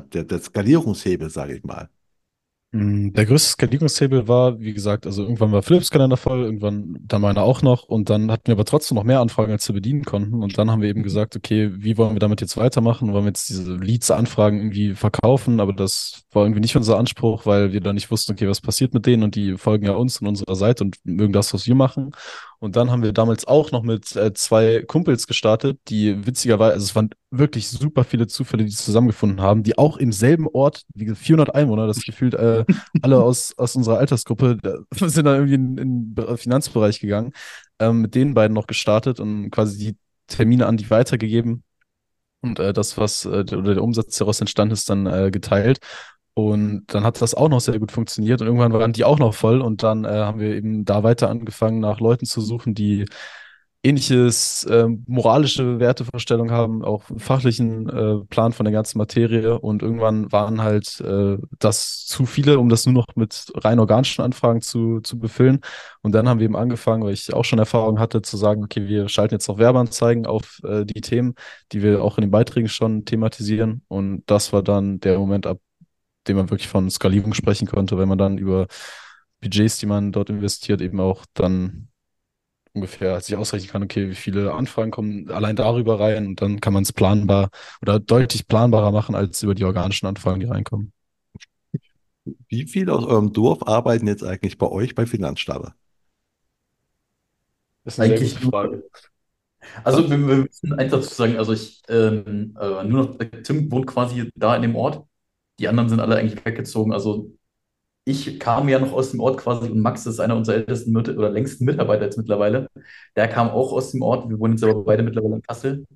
der, 0.00 0.24
der 0.24 0.40
Skalierungshebel, 0.40 1.30
sage 1.30 1.56
ich 1.56 1.64
mal? 1.64 1.88
Mm, 2.70 3.12
Der 3.14 3.24
größte 3.24 3.48
Skalierungshebel 3.52 4.28
war, 4.28 4.60
wie 4.60 4.74
gesagt, 4.74 5.06
also 5.06 5.22
irgendwann 5.22 5.52
war 5.52 5.62
Philips 5.62 5.90
Kalender 5.90 6.18
voll, 6.18 6.42
irgendwann 6.44 6.98
dann 7.00 7.22
meiner 7.22 7.42
auch 7.42 7.62
noch 7.62 7.84
und 7.84 8.10
dann 8.10 8.30
hatten 8.30 8.46
wir 8.48 8.52
aber 8.56 8.66
trotzdem 8.66 8.96
noch 8.96 9.04
mehr 9.04 9.20
Anfragen, 9.20 9.50
als 9.52 9.66
wir 9.68 9.74
bedienen 9.74 10.04
konnten 10.04 10.42
und 10.42 10.58
dann 10.58 10.70
haben 10.70 10.82
wir 10.82 10.90
eben 10.90 11.02
gesagt, 11.02 11.34
okay, 11.34 11.70
wie 11.82 11.96
wollen 11.96 12.14
wir 12.14 12.18
damit 12.20 12.42
jetzt 12.42 12.58
weitermachen? 12.58 13.10
Wollen 13.14 13.24
wir 13.24 13.28
jetzt 13.30 13.48
diese 13.48 13.74
Leads-Anfragen 13.74 14.58
irgendwie 14.58 14.94
verkaufen? 14.94 15.60
Aber 15.60 15.72
das 15.72 16.24
war 16.30 16.42
irgendwie 16.44 16.60
nicht 16.60 16.76
unser 16.76 16.98
Anspruch, 16.98 17.46
weil 17.46 17.72
wir 17.72 17.80
da 17.80 17.94
nicht 17.94 18.10
wussten, 18.10 18.32
okay, 18.32 18.46
was 18.48 18.60
passiert 18.60 18.92
mit 18.92 19.06
denen 19.06 19.22
und 19.22 19.34
die 19.34 19.56
folgen 19.56 19.86
ja 19.86 19.92
uns 19.94 20.20
und 20.20 20.26
unserer 20.26 20.54
Seite 20.54 20.84
und 20.84 20.96
mögen 21.04 21.32
das, 21.32 21.54
was 21.54 21.66
wir 21.66 21.74
machen. 21.74 22.10
Und 22.60 22.74
dann 22.74 22.90
haben 22.90 23.04
wir 23.04 23.12
damals 23.12 23.46
auch 23.46 23.70
noch 23.70 23.84
mit 23.84 24.16
äh, 24.16 24.32
zwei 24.34 24.82
Kumpels 24.82 25.28
gestartet, 25.28 25.78
die 25.88 26.26
witzigerweise, 26.26 26.72
also 26.72 26.84
es 26.84 26.96
waren 26.96 27.10
wirklich 27.30 27.68
super 27.68 28.02
viele 28.02 28.26
Zufälle, 28.26 28.64
die 28.64 28.72
zusammengefunden 28.72 29.40
haben, 29.40 29.62
die 29.62 29.78
auch 29.78 29.96
im 29.96 30.10
selben 30.10 30.48
Ort, 30.48 30.82
wie 30.94 31.04
gesagt, 31.04 31.24
400 31.24 31.54
Einwohner, 31.54 31.86
das 31.86 32.02
gefühlt 32.02 32.34
äh, 32.34 32.64
alle 33.02 33.22
aus, 33.22 33.56
aus 33.56 33.76
unserer 33.76 33.98
Altersgruppe, 33.98 34.58
äh, 34.64 35.08
sind 35.08 35.24
dann 35.24 35.36
irgendwie 35.36 35.54
in, 35.54 36.14
den 36.14 36.36
Finanzbereich 36.36 36.98
gegangen, 36.98 37.32
ähm, 37.78 38.00
mit 38.00 38.16
den 38.16 38.34
beiden 38.34 38.54
noch 38.54 38.66
gestartet 38.66 39.20
und 39.20 39.50
quasi 39.50 39.78
die 39.78 39.96
Termine 40.26 40.66
an 40.66 40.76
die 40.76 40.90
weitergegeben. 40.90 41.62
Und 42.40 42.58
äh, 42.58 42.72
das, 42.72 42.98
was 42.98 43.24
äh, 43.24 43.28
oder 43.28 43.74
der 43.74 43.82
Umsatz 43.82 44.16
der 44.16 44.24
daraus 44.24 44.40
entstanden 44.40 44.72
ist, 44.72 44.90
dann 44.90 45.06
äh, 45.06 45.30
geteilt. 45.30 45.78
Und 46.38 46.84
dann 46.86 47.02
hat 47.02 47.20
das 47.20 47.34
auch 47.34 47.48
noch 47.48 47.60
sehr 47.60 47.80
gut 47.80 47.90
funktioniert 47.90 48.40
und 48.40 48.46
irgendwann 48.46 48.72
waren 48.72 48.92
die 48.92 49.02
auch 49.02 49.18
noch 49.18 49.34
voll 49.34 49.60
und 49.60 49.82
dann 49.82 50.04
äh, 50.04 50.08
haben 50.08 50.38
wir 50.38 50.54
eben 50.54 50.84
da 50.84 51.02
weiter 51.02 51.28
angefangen, 51.30 51.80
nach 51.80 51.98
Leuten 51.98 52.26
zu 52.26 52.40
suchen, 52.40 52.74
die 52.74 53.06
ähnliches 53.82 54.62
äh, 54.64 54.86
moralische 55.08 55.80
Wertevorstellung 55.80 56.52
haben, 56.52 56.84
auch 56.84 57.02
fachlichen 57.16 57.88
äh, 57.88 58.24
Plan 58.26 58.52
von 58.52 58.64
der 58.64 58.72
ganzen 58.72 58.98
Materie 58.98 59.58
und 59.58 59.82
irgendwann 59.82 60.30
waren 60.30 60.62
halt 60.62 61.00
äh, 61.00 61.38
das 61.58 62.06
zu 62.06 62.24
viele, 62.24 62.60
um 62.60 62.68
das 62.68 62.86
nur 62.86 62.94
noch 62.94 63.06
mit 63.16 63.46
rein 63.56 63.80
organischen 63.80 64.22
Anfragen 64.22 64.60
zu, 64.60 65.00
zu 65.00 65.18
befüllen. 65.18 65.58
Und 66.02 66.12
dann 66.12 66.28
haben 66.28 66.38
wir 66.38 66.44
eben 66.44 66.56
angefangen, 66.56 67.02
weil 67.02 67.14
ich 67.14 67.34
auch 67.34 67.44
schon 67.44 67.58
Erfahrung 67.58 67.98
hatte, 67.98 68.22
zu 68.22 68.36
sagen, 68.36 68.62
okay, 68.62 68.86
wir 68.86 69.08
schalten 69.08 69.34
jetzt 69.34 69.48
noch 69.48 69.58
Werbeanzeigen 69.58 70.26
auf 70.26 70.60
äh, 70.64 70.84
die 70.84 71.00
Themen, 71.00 71.34
die 71.72 71.82
wir 71.82 72.02
auch 72.04 72.16
in 72.16 72.22
den 72.22 72.30
Beiträgen 72.30 72.68
schon 72.68 73.04
thematisieren. 73.04 73.82
Und 73.88 74.22
das 74.26 74.52
war 74.52 74.62
dann 74.62 75.00
der 75.00 75.18
Moment, 75.18 75.46
ab 75.48 75.58
dem 76.28 76.36
man 76.36 76.50
wirklich 76.50 76.68
von 76.68 76.90
Skalierung 76.90 77.34
sprechen 77.34 77.66
konnte, 77.68 77.98
wenn 77.98 78.08
man 78.08 78.18
dann 78.18 78.38
über 78.38 78.66
Budgets, 79.40 79.78
die 79.78 79.86
man 79.86 80.12
dort 80.12 80.30
investiert, 80.30 80.80
eben 80.80 81.00
auch 81.00 81.24
dann 81.34 81.88
ungefähr 82.72 83.20
sich 83.20 83.36
ausrechnen 83.36 83.70
kann, 83.70 83.82
okay, 83.82 84.08
wie 84.10 84.14
viele 84.14 84.52
Anfragen 84.54 84.90
kommen 84.90 85.30
allein 85.30 85.56
darüber 85.56 86.00
rein 86.00 86.26
und 86.28 86.42
dann 86.42 86.60
kann 86.60 86.72
man 86.72 86.82
es 86.84 86.92
planbar 86.92 87.50
oder 87.82 87.98
deutlich 87.98 88.46
planbarer 88.46 88.92
machen 88.92 89.14
als 89.14 89.42
über 89.42 89.54
die 89.54 89.64
organischen 89.64 90.06
Anfragen, 90.06 90.40
die 90.40 90.46
reinkommen. 90.46 90.92
Wie 92.48 92.66
viele 92.66 92.92
aus 92.94 93.04
eurem 93.04 93.32
Dorf 93.32 93.66
arbeiten 93.66 94.06
jetzt 94.06 94.24
eigentlich 94.24 94.58
bei 94.58 94.66
euch 94.68 94.94
bei 94.94 95.06
Finanzstarter? 95.06 95.74
Das 97.84 97.94
ist 97.94 98.00
eine 98.00 98.16
sehr 98.18 98.18
Eigentlich 98.18 98.34
gute 98.34 98.44
nur, 98.44 98.52
Frage. 98.52 98.84
also 99.84 100.08
wir, 100.10 100.18
wir 100.18 100.36
müssen 100.36 100.72
eins 100.74 100.92
dazu 100.92 101.14
sagen, 101.14 101.36
also 101.36 101.52
ich, 101.52 101.82
ähm, 101.88 102.56
äh, 102.60 102.84
nur 102.84 103.04
noch, 103.06 103.18
Tim 103.42 103.70
wohnt 103.70 103.86
quasi 103.86 104.30
da 104.34 104.54
in 104.56 104.62
dem 104.62 104.76
Ort. 104.76 105.04
Die 105.58 105.68
anderen 105.68 105.88
sind 105.88 106.00
alle 106.00 106.16
eigentlich 106.16 106.44
weggezogen. 106.44 106.92
Also 106.92 107.32
ich 108.04 108.40
kam 108.40 108.68
ja 108.68 108.78
noch 108.78 108.92
aus 108.92 109.10
dem 109.10 109.20
Ort 109.20 109.38
quasi 109.38 109.70
und 109.70 109.80
Max 109.80 110.06
ist 110.06 110.20
einer 110.20 110.36
unserer 110.36 110.56
ältesten 110.56 110.92
Mit 110.92 111.08
oder 111.10 111.30
längsten 111.30 111.64
Mitarbeiter 111.66 112.04
jetzt 112.04 112.16
mittlerweile. 112.18 112.68
Der 113.16 113.28
kam 113.28 113.50
auch 113.50 113.72
aus 113.72 113.92
dem 113.92 114.02
Ort. 114.02 114.28
Wir 114.30 114.38
wohnen 114.38 114.54
jetzt 114.54 114.64
aber 114.64 114.82
beide 114.84 115.02
mittlerweile 115.02 115.36
in 115.36 115.42
Kassel. 115.42 115.86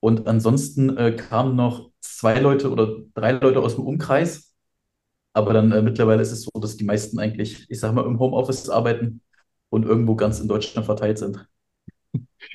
Und 0.00 0.26
ansonsten 0.28 0.96
äh, 0.96 1.12
kamen 1.12 1.56
noch 1.56 1.90
zwei 2.00 2.38
Leute 2.40 2.70
oder 2.70 2.98
drei 3.14 3.32
Leute 3.32 3.60
aus 3.60 3.76
dem 3.76 3.86
Umkreis. 3.86 4.54
Aber 5.32 5.52
dann 5.52 5.72
äh, 5.72 5.82
mittlerweile 5.82 6.22
ist 6.22 6.32
es 6.32 6.42
so, 6.42 6.50
dass 6.60 6.76
die 6.76 6.84
meisten 6.84 7.18
eigentlich, 7.18 7.66
ich 7.70 7.80
sag 7.80 7.94
mal, 7.94 8.06
im 8.06 8.18
Homeoffice 8.18 8.68
arbeiten 8.70 9.22
und 9.70 9.84
irgendwo 9.86 10.16
ganz 10.16 10.40
in 10.40 10.48
Deutschland 10.48 10.86
verteilt 10.86 11.18
sind. 11.18 11.46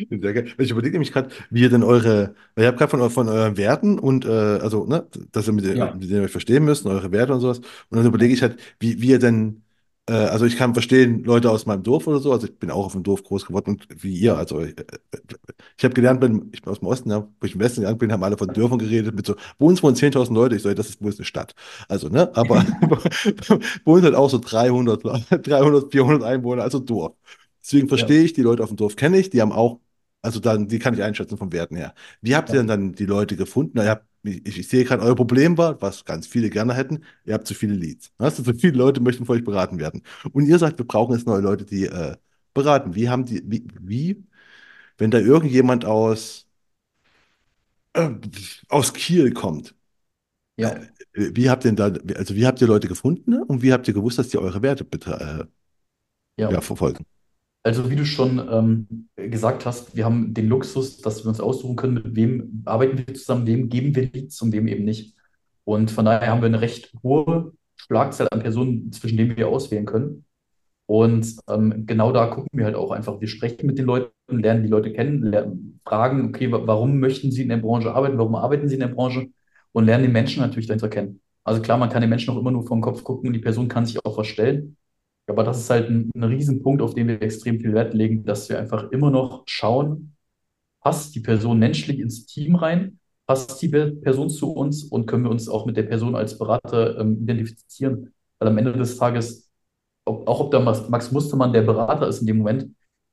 Sehr 0.10 0.34
geil. 0.34 0.52
Ich 0.58 0.72
überlege 0.72 0.94
nämlich 0.94 1.12
gerade, 1.12 1.30
wie 1.52 1.62
ihr 1.62 1.70
denn 1.70 1.84
eure, 1.84 2.36
weil 2.56 2.64
ihr 2.64 2.68
habt 2.70 2.80
gerade 2.80 2.90
von, 2.90 3.10
von 3.12 3.30
euren 3.30 3.58
Werten 3.58 4.00
und, 4.00 4.26
äh, 4.26 4.30
also, 4.30 4.86
ne, 4.86 5.08
dass 5.32 5.48
ihr 5.48 5.54
mit, 5.54 5.66
Ja, 5.66 5.94
mit 5.94 6.04
denen 6.10 6.20
ihr 6.20 6.24
euch 6.24 6.32
verstehen 6.32 6.66
müsst, 6.66 6.86
eure 6.86 7.12
Werte 7.12 7.34
und 7.34 7.42
sowas. 7.42 7.60
Und 7.60 7.98
dann 7.98 8.06
überlege 8.06 8.34
ich 8.34 8.42
halt, 8.42 8.58
wie, 8.80 9.02
wie 9.02 9.10
ihr 9.10 9.20
denn, 9.20 9.64
äh, 10.10 10.14
also 10.14 10.46
ich 10.46 10.58
kann 10.58 10.74
verstehen, 10.74 11.24
Leute 11.24 11.52
aus 11.52 11.66
meinem 11.68 11.84
Dorf 11.84 12.08
oder 12.08 12.20
so, 12.20 12.32
also 12.32 12.48
ich 12.48 12.58
bin 12.58 12.72
auch 12.72 12.86
auf 12.86 12.94
dem 12.94 13.04
Dorf 13.04 13.24
groß 13.24 13.46
geworden 13.46 13.72
und 13.72 13.88
wie 14.04 14.16
ihr, 14.18 14.36
also 14.36 14.60
äh, 14.62 14.70
äh, 14.72 14.86
ich 15.78 15.84
habe 15.84 15.94
gelernt, 15.94 16.22
wenn, 16.22 16.50
ich 16.54 16.62
bin 16.62 16.72
aus 16.72 16.80
dem 16.80 16.88
Osten, 16.88 17.10
ja, 17.12 17.22
wo 17.40 17.46
ich 17.46 17.54
im 17.56 17.60
Westen 17.62 17.82
gegangen 17.82 17.98
bin, 17.98 18.12
haben 18.12 18.24
alle 18.24 18.38
von 18.38 18.52
Dörfern 18.54 18.80
geredet, 18.80 19.16
mit 19.16 19.26
so, 19.26 19.36
bei 19.58 19.66
uns 19.66 19.82
wohnen 19.84 19.96
10.000 19.96 20.36
Leute, 20.36 20.56
ich 20.56 20.64
ja, 20.64 20.74
das 20.74 20.90
ist 20.90 21.02
wohl 21.02 21.14
eine 21.14 21.26
Stadt. 21.26 21.54
Also, 21.88 22.10
ne, 22.10 22.32
aber 22.36 22.66
bei 23.86 23.92
uns 23.92 24.04
halt 24.04 24.16
auch 24.16 24.30
so 24.30 24.40
300, 24.40 25.04
Le- 25.04 25.24
300, 25.40 25.92
400 25.92 26.24
Einwohner, 26.30 26.64
also 26.64 26.80
Dorf. 26.80 27.14
Deswegen 27.64 27.88
ja, 27.88 27.90
verstehe 27.90 28.24
ich, 28.24 28.34
die 28.34 28.42
Leute 28.42 28.64
auf 28.64 28.70
dem 28.70 28.78
Dorf 28.78 28.96
kenne 28.96 29.18
ich, 29.18 29.30
die 29.30 29.42
haben 29.42 29.52
auch 29.52 29.80
also 30.24 30.40
dann, 30.40 30.70
die 30.70 30.80
kann 30.80 30.94
ich 30.94 31.04
einschätzen 31.04 31.38
vom 31.38 31.52
Werten 31.52 31.76
her. 31.76 31.94
Wie 32.22 32.36
habt 32.36 32.50
ihr 32.50 32.56
ja, 32.56 32.62
denn 32.62 32.68
dann 32.68 32.94
die 32.94 33.06
Leute 33.06 33.36
gefunden? 33.36 33.74
Na, 33.76 33.84
ihr 33.84 33.90
habt, 33.90 34.08
ich, 34.24 34.58
ich 34.58 34.68
sehe 34.70 34.86
gerade, 34.86 35.04
euer 35.04 35.16
Problem 35.16 35.58
war, 35.58 35.82
was 35.82 36.06
ganz 36.06 36.28
viele 36.28 36.50
gerne 36.50 36.74
hätten, 36.74 37.04
ihr 37.26 37.34
habt 37.34 37.46
zu 37.46 37.54
viele 37.54 37.76
Leads. 37.76 38.14
Also 38.18 38.42
zu 38.42 38.54
viele 38.54 38.78
Leute 38.78 39.02
möchten 39.02 39.26
von 39.26 39.36
euch 39.36 39.44
beraten 39.44 39.80
werden. 39.80 40.02
Und 40.32 40.46
ihr 40.48 40.58
sagt, 40.60 40.78
wir 40.80 40.88
brauchen 40.88 41.14
jetzt 41.14 41.28
neue 41.28 41.42
Leute, 41.42 41.66
die 41.66 41.88
äh, 41.88 42.16
beraten. 42.54 42.96
Wie 42.96 43.10
haben 43.10 43.26
die, 43.26 43.44
wie, 43.46 43.68
wie, 43.82 44.24
wenn 44.98 45.12
da 45.12 45.20
irgendjemand 45.20 45.84
aus, 45.84 46.48
äh, 47.94 48.10
aus 48.70 48.94
Kiel 48.94 49.34
kommt, 49.34 49.76
äh, 50.56 50.64
ja, 50.64 50.82
wie 51.14 51.50
habt 51.50 51.66
ihr 51.66 51.74
denn 51.74 51.76
da, 51.76 52.16
also 52.16 52.36
wie 52.36 52.46
habt 52.46 52.62
ihr 52.62 52.68
Leute 52.68 52.88
gefunden 52.88 53.32
ne? 53.32 53.44
und 53.46 53.62
wie 53.62 53.74
habt 53.74 53.88
ihr 53.90 53.94
gewusst, 53.94 54.20
dass 54.20 54.30
die 54.30 54.38
eure 54.38 54.62
Werte 54.62 54.86
äh, 54.86 55.46
ja. 56.38 56.52
ja, 56.52 56.62
verfolgen? 56.62 57.06
Also 57.66 57.90
wie 57.90 57.96
du 57.96 58.06
schon 58.06 58.40
ähm, 58.52 59.10
gesagt 59.16 59.66
hast, 59.66 59.96
wir 59.96 60.04
haben 60.06 60.34
den 60.34 60.48
Luxus, 60.50 60.98
dass 60.98 61.24
wir 61.24 61.30
uns 61.30 61.40
aussuchen 61.40 61.76
können, 61.78 61.94
mit 61.94 62.16
wem 62.16 62.62
arbeiten 62.66 62.98
wir 62.98 63.14
zusammen, 63.14 63.48
wem 63.48 63.70
geben 63.70 63.96
wir 63.96 64.10
Leads 64.12 64.42
und 64.42 64.52
wem 64.52 64.68
eben 64.68 64.84
nicht. 64.84 65.16
Und 65.64 65.90
von 65.90 66.04
daher 66.06 66.28
haben 66.30 66.42
wir 66.42 66.48
eine 66.48 66.60
recht 66.62 66.94
hohe 67.04 67.54
Schlagzahl 67.78 68.28
an 68.32 68.42
Personen, 68.42 68.92
zwischen 68.92 69.18
denen 69.18 69.38
wir 69.38 69.48
auswählen 69.48 69.86
können. 69.86 70.26
Und 70.88 71.36
ähm, 71.50 71.86
genau 71.88 72.12
da 72.14 72.28
gucken 72.28 72.50
wir 72.54 72.66
halt 72.66 72.76
auch 72.76 72.92
einfach. 72.92 73.22
Wir 73.22 73.28
sprechen 73.30 73.68
mit 73.68 73.78
den 73.80 73.86
Leuten, 73.86 74.12
lernen 74.30 74.64
die 74.64 74.70
Leute 74.70 74.94
kennen, 74.94 75.24
lernen, 75.24 75.80
fragen, 75.86 76.28
okay, 76.30 76.52
wa- 76.52 76.64
warum 76.68 77.00
möchten 77.00 77.32
sie 77.32 77.44
in 77.44 77.50
der 77.50 77.58
Branche 77.58 77.94
arbeiten, 77.94 78.18
warum 78.18 78.36
arbeiten 78.36 78.68
sie 78.70 78.76
in 78.76 78.82
der 78.82 78.90
Branche 78.90 79.28
und 79.74 79.86
lernen 79.86 80.04
den 80.06 80.14
Menschen 80.14 80.42
natürlich 80.42 80.68
dahinter 80.68 80.90
kennen. 80.90 81.22
Also 81.44 81.62
klar, 81.62 81.78
man 81.78 81.90
kann 81.90 82.02
den 82.02 82.10
Menschen 82.10 82.34
auch 82.34 82.40
immer 82.40 82.52
nur 82.52 82.68
vom 82.68 82.82
Kopf 82.82 83.04
gucken 83.04 83.28
und 83.28 83.34
die 83.34 83.40
Person 83.40 83.68
kann 83.70 83.86
sich 83.86 84.06
auch 84.06 84.16
verstellen. 84.16 84.78
Aber 85.28 85.44
das 85.44 85.60
ist 85.60 85.70
halt 85.70 85.90
ein, 85.90 86.12
ein 86.16 86.24
Riesenpunkt, 86.24 86.82
auf 86.82 86.96
den 86.96 87.08
wir 87.08 87.22
extrem 87.22 87.60
viel 87.60 87.74
Wert 87.74 87.94
legen, 87.94 88.26
dass 88.26 88.50
wir 88.50 88.60
einfach 88.60 88.92
immer 88.92 89.10
noch 89.12 89.44
schauen, 89.48 90.16
passt 90.82 91.16
die 91.16 91.22
Person 91.22 91.60
menschlich 91.60 92.00
ins 92.00 92.26
Team 92.26 92.56
rein, 92.56 93.00
passt 93.28 93.62
die 93.62 93.70
Pe- 93.70 93.92
Person 93.94 94.30
zu 94.30 94.52
uns 94.54 94.84
und 94.84 95.08
können 95.08 95.24
wir 95.26 95.32
uns 95.32 95.50
auch 95.50 95.66
mit 95.66 95.78
der 95.78 95.84
Person 95.84 96.16
als 96.16 96.38
Berater 96.38 97.00
ähm, 97.00 97.22
identifizieren. 97.24 98.14
Weil 98.40 98.50
am 98.50 98.58
Ende 98.58 98.74
des 98.74 98.98
Tages, 98.98 99.50
ob, 100.06 100.28
auch 100.28 100.42
ob 100.42 100.52
da 100.52 100.60
Max, 100.60 101.12
Mustermann 101.12 101.54
der 101.54 101.64
Berater 101.64 102.08
ist 102.08 102.22
in 102.22 102.28
dem 102.28 102.40
Moment, 102.40 102.70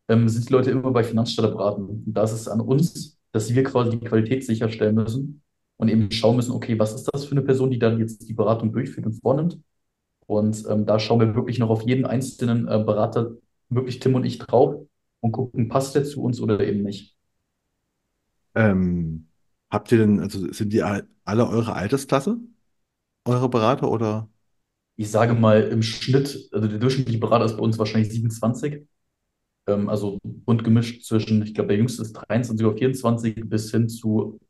ähm, 0.08 0.28
sind 0.28 0.48
die 0.48 0.52
Leute 0.52 0.70
immer 0.70 0.90
bei 0.92 1.04
Finanzstatter 1.04 1.50
beraten. 1.52 1.84
Und 1.84 2.04
da 2.14 2.24
ist 2.24 2.32
es 2.32 2.48
an 2.48 2.60
uns, 2.60 3.18
dass 3.32 3.54
wir 3.54 3.62
quasi 3.64 3.90
die 3.98 4.00
Qualität 4.06 4.44
sicherstellen 4.44 4.96
müssen 4.96 5.42
und 5.76 5.88
eben 5.88 6.10
schauen 6.10 6.36
müssen, 6.36 6.52
okay, 6.52 6.78
was 6.78 6.94
ist 6.94 7.08
das 7.12 7.24
für 7.26 7.32
eine 7.32 7.42
Person, 7.42 7.70
die 7.70 7.78
dann 7.78 7.98
jetzt 8.00 8.28
die 8.28 8.34
Beratung 8.34 8.72
durchführt 8.72 9.06
und 9.06 9.14
vornimmt? 9.14 9.58
Und 10.30 10.64
ähm, 10.68 10.86
da 10.86 10.98
schauen 11.00 11.20
wir 11.20 11.34
wirklich 11.34 11.58
noch 11.58 11.70
auf 11.70 11.82
jeden 11.88 12.06
einzelnen 12.06 12.68
äh, 12.68 12.78
Berater, 12.84 13.32
wirklich 13.68 13.98
Tim 14.00 14.14
und 14.14 14.24
ich 14.24 14.38
drauf 14.38 14.76
und 15.20 15.32
gucken, 15.32 15.68
passt 15.68 15.94
der 15.96 16.04
zu 16.04 16.22
uns 16.22 16.40
oder 16.40 16.60
eben 16.60 16.82
nicht. 16.84 17.16
Ähm, 18.54 19.28
habt 19.70 19.92
ihr 19.92 19.98
denn, 19.98 20.20
also 20.20 20.52
sind 20.52 20.72
die 20.72 20.82
all- 20.82 21.08
alle 21.24 21.48
eure 21.48 21.74
Altersklasse, 21.74 22.38
eure 23.26 23.48
Berater 23.50 23.90
oder? 23.90 24.30
Ich 24.96 25.10
sage 25.10 25.34
mal 25.34 25.62
im 25.64 25.82
Schnitt, 25.82 26.48
also 26.52 26.68
der 26.68 26.78
durchschnittliche 26.78 27.18
Berater 27.20 27.46
ist 27.46 27.56
bei 27.56 27.62
uns 27.62 27.78
wahrscheinlich 27.78 28.12
27, 28.12 28.86
ähm, 29.68 29.88
also 29.88 30.18
bunt 30.24 30.64
gemischt 30.64 31.04
zwischen, 31.04 31.42
ich 31.42 31.54
glaube, 31.54 31.68
der 31.68 31.78
jüngste 31.78 32.02
ist 32.02 32.14
23 32.14 32.66
oder 32.66 32.76
24 32.78 33.36
bis 33.48 33.70
hin 33.72 33.88
zu 33.88 34.40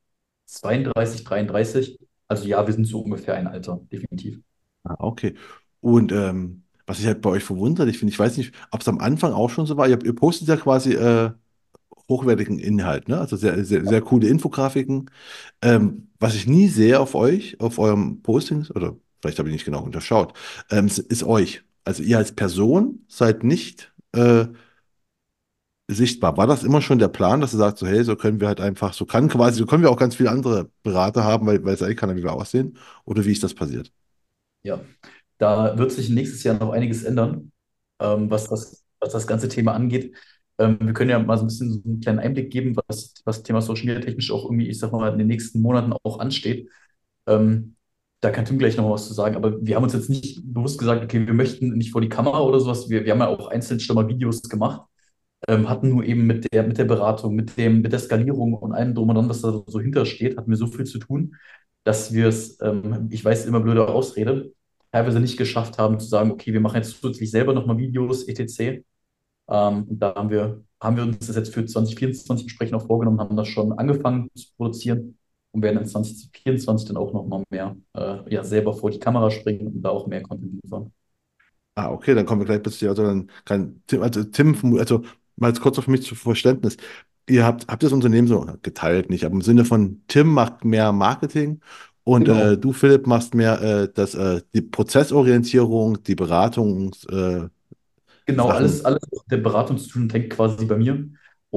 32, 0.46 1.24
33. 1.24 1.98
Also 2.28 2.46
ja, 2.48 2.66
wir 2.66 2.74
sind 2.74 2.86
so 2.86 3.00
ungefähr 3.02 3.36
ein 3.36 3.46
Alter, 3.48 3.80
definitiv. 3.92 4.40
Ah, 4.84 4.96
okay. 5.00 5.34
Und 5.80 6.12
ähm, 6.12 6.62
was 6.86 6.98
ich 6.98 7.06
halt 7.06 7.22
bei 7.22 7.30
euch 7.30 7.44
verwundert, 7.44 7.88
ich 7.88 7.98
finde, 7.98 8.12
ich 8.12 8.18
weiß 8.18 8.36
nicht, 8.36 8.52
ob 8.70 8.80
es 8.80 8.88
am 8.88 8.98
Anfang 8.98 9.32
auch 9.32 9.50
schon 9.50 9.66
so 9.66 9.76
war. 9.76 9.88
Ihr, 9.88 10.04
ihr 10.04 10.14
postet 10.14 10.48
ja 10.48 10.56
quasi 10.56 10.94
äh, 10.94 11.30
hochwertigen 12.08 12.58
Inhalt, 12.58 13.08
ne? 13.08 13.18
Also 13.18 13.36
sehr, 13.36 13.64
sehr, 13.64 13.86
sehr 13.86 14.00
coole 14.02 14.28
Infografiken. 14.28 15.10
Ähm, 15.62 16.08
was 16.18 16.34
ich 16.34 16.46
nie 16.46 16.68
sehe 16.68 17.00
auf 17.00 17.14
euch, 17.14 17.60
auf 17.60 17.78
eurem 17.78 18.20
Postings, 18.22 18.70
oder 18.74 18.96
vielleicht 19.22 19.38
habe 19.38 19.48
ich 19.48 19.52
nicht 19.54 19.64
genau 19.64 19.82
unterschaut, 19.82 20.34
ähm, 20.70 20.86
ist, 20.86 21.22
euch. 21.22 21.62
Also 21.84 22.02
ihr 22.02 22.18
als 22.18 22.32
Person 22.32 23.04
seid 23.08 23.44
nicht 23.44 23.92
äh, 24.12 24.46
sichtbar. 25.88 26.36
War 26.36 26.46
das 26.46 26.64
immer 26.64 26.82
schon 26.82 26.98
der 26.98 27.08
Plan, 27.08 27.40
dass 27.40 27.52
du 27.52 27.56
sagst, 27.56 27.78
so, 27.78 27.86
hey, 27.86 28.04
so 28.04 28.16
können 28.16 28.40
wir 28.40 28.48
halt 28.48 28.60
einfach, 28.60 28.92
so 28.92 29.06
kann 29.06 29.28
quasi, 29.28 29.58
so 29.58 29.66
können 29.66 29.82
wir 29.82 29.90
auch 29.90 29.96
ganz 29.96 30.16
viele 30.16 30.30
andere 30.30 30.70
Berater 30.82 31.24
haben, 31.24 31.46
weil, 31.46 31.64
weil 31.64 31.74
es 31.74 31.82
eigentlich 31.82 31.96
keiner, 31.96 32.16
wie 32.16 32.22
wir 32.22 32.32
aussehen? 32.32 32.76
Oder 33.04 33.24
wie 33.24 33.32
ist 33.32 33.42
das 33.42 33.54
passiert? 33.54 33.92
Ja, 34.62 34.80
da 35.40 35.78
wird 35.78 35.92
sich 35.92 36.10
nächstes 36.10 36.44
Jahr 36.44 36.58
noch 36.58 36.72
einiges 36.72 37.04
ändern, 37.04 37.52
ähm, 38.00 38.30
was 38.30 38.48
das, 38.48 38.84
was 39.00 39.12
das 39.12 39.26
ganze 39.28 39.48
Thema 39.48 39.74
angeht. 39.74 40.16
Ähm, 40.58 40.78
wir 40.80 40.94
können 40.94 41.10
ja 41.10 41.18
mal 41.18 41.36
so 41.38 41.44
ein 41.44 41.48
bisschen 41.48 41.72
so 41.72 41.80
einen 41.84 42.00
kleinen 42.00 42.20
Einblick 42.20 42.50
geben, 42.52 42.76
was 42.88 43.14
was 43.26 43.42
Thema 43.44 43.62
Social 43.62 43.86
Media 43.86 44.00
technisch 44.02 44.30
auch 44.32 44.44
irgendwie, 44.46 44.68
ich 44.68 44.78
sag 44.78 44.92
mal, 44.92 45.12
in 45.12 45.18
den 45.18 45.28
nächsten 45.28 45.62
Monaten 45.62 45.94
auch 46.04 46.20
ansteht. 46.20 46.70
Ähm, 47.26 47.76
da 48.20 48.30
kann 48.30 48.44
Tim 48.44 48.58
gleich 48.58 48.76
noch 48.76 48.90
was 48.90 49.08
zu 49.08 49.14
sagen, 49.14 49.36
aber 49.36 49.64
wir 49.64 49.76
haben 49.76 49.84
uns 49.84 49.94
jetzt 49.94 50.10
nicht 50.10 50.42
bewusst 50.44 50.78
gesagt, 50.78 51.02
okay, 51.04 51.26
wir 51.26 51.34
möchten 51.34 51.70
nicht 51.78 51.92
vor 51.92 52.02
die 52.02 52.08
Kamera 52.10 52.40
oder 52.42 52.60
sowas. 52.60 52.90
Wir, 52.90 53.04
wir 53.04 53.12
haben 53.12 53.20
ja 53.20 53.28
auch 53.28 53.48
einzeln 53.48 53.80
schon 53.80 53.96
mal 53.96 54.08
Videos 54.08 54.42
gemacht, 54.42 54.82
ähm, 55.48 55.68
hatten 55.68 55.90
nur 55.90 56.04
eben 56.04 56.26
mit 56.26 56.52
der, 56.52 56.64
mit 56.64 56.78
der 56.78 56.84
Beratung, 56.84 57.34
mit 57.34 57.56
dem, 57.56 57.82
mit 57.82 57.92
der 57.92 57.98
Skalierung 58.00 58.54
und 58.54 58.72
allem 58.74 58.94
drum 58.94 59.08
und 59.10 59.16
dran, 59.16 59.28
was 59.28 59.42
da 59.42 59.62
so 59.66 59.80
hintersteht, 59.80 60.36
hatten 60.36 60.50
wir 60.50 60.56
so 60.56 60.66
viel 60.66 60.84
zu 60.86 60.98
tun, 60.98 61.36
dass 61.84 62.12
wir 62.12 62.28
es, 62.28 62.60
ähm, 62.62 63.08
ich 63.10 63.24
weiß, 63.24 63.46
immer 63.46 63.60
blöde 63.60 63.88
Ausrede, 63.88 64.52
teilweise 64.92 65.20
nicht 65.20 65.36
geschafft 65.36 65.78
haben 65.78 66.00
zu 66.00 66.06
sagen, 66.06 66.30
okay, 66.30 66.52
wir 66.52 66.60
machen 66.60 66.76
jetzt 66.76 67.00
zusätzlich 67.00 67.30
selber 67.30 67.52
nochmal 67.52 67.78
Videos, 67.78 68.24
etc. 68.24 68.82
Ähm, 69.48 69.84
und 69.84 69.98
da 69.98 70.14
haben 70.14 70.30
wir, 70.30 70.64
haben 70.80 70.96
wir 70.96 71.02
uns 71.04 71.26
das 71.26 71.36
jetzt 71.36 71.54
für 71.54 71.64
2024 71.64 72.44
entsprechend 72.44 72.74
auch 72.74 72.86
vorgenommen, 72.86 73.20
haben 73.20 73.36
das 73.36 73.48
schon 73.48 73.72
angefangen 73.72 74.28
zu 74.34 74.46
produzieren 74.56 75.18
und 75.52 75.62
werden 75.62 75.78
in 75.78 75.86
2024 75.86 76.88
dann 76.88 76.96
auch 76.96 77.12
nochmal 77.12 77.42
mehr 77.50 77.76
äh, 77.94 78.32
ja, 78.32 78.44
selber 78.44 78.72
vor 78.72 78.90
die 78.90 78.98
Kamera 78.98 79.30
springen 79.30 79.66
und 79.68 79.82
da 79.82 79.90
auch 79.90 80.06
mehr 80.06 80.22
Content 80.22 80.60
liefern. 80.62 80.92
Ah, 81.74 81.90
okay, 81.90 82.14
dann 82.14 82.26
kommen 82.26 82.40
wir 82.40 82.46
gleich 82.46 82.62
bis 82.62 82.78
zu, 82.78 82.88
also 82.88 83.04
dann 83.04 83.30
kann 83.44 83.82
Tim, 83.86 84.02
also 84.02 84.24
Tim, 84.24 84.56
also 84.78 85.02
mal 85.36 85.52
kurz 85.54 85.78
auf 85.78 85.88
mich 85.88 86.02
zu 86.02 86.14
Verständnis. 86.14 86.76
Ihr 87.28 87.44
habt, 87.44 87.68
habt 87.68 87.82
das 87.82 87.92
Unternehmen 87.92 88.26
so 88.28 88.44
geteilt, 88.62 89.08
nicht, 89.08 89.24
aber 89.24 89.34
im 89.34 89.42
Sinne 89.42 89.64
von 89.64 90.02
Tim 90.08 90.28
macht 90.32 90.64
mehr 90.64 90.92
Marketing 90.92 91.60
und 92.14 92.28
äh, 92.28 92.56
Genau. 92.56 92.56
du, 92.56 92.72
Philipp, 92.72 93.06
machst 93.06 93.34
mehr 93.34 93.60
äh, 93.62 93.88
das, 93.92 94.14
äh, 94.14 94.42
die 94.54 94.62
Prozessorientierung, 94.62 96.02
die 96.02 96.14
Beratungssachen. 96.14 97.46
Äh, 97.46 97.48
Genau, 98.26 98.48
Sachen. 98.48 98.56
alles, 98.56 98.84
alles 98.84 99.00
der 99.30 99.38
Beratung 99.38 99.78
zu 99.78 99.88
tun, 99.88 100.10
hängt 100.10 100.30
quasi 100.30 100.64
bei 100.66 100.76
mir. 100.76 101.08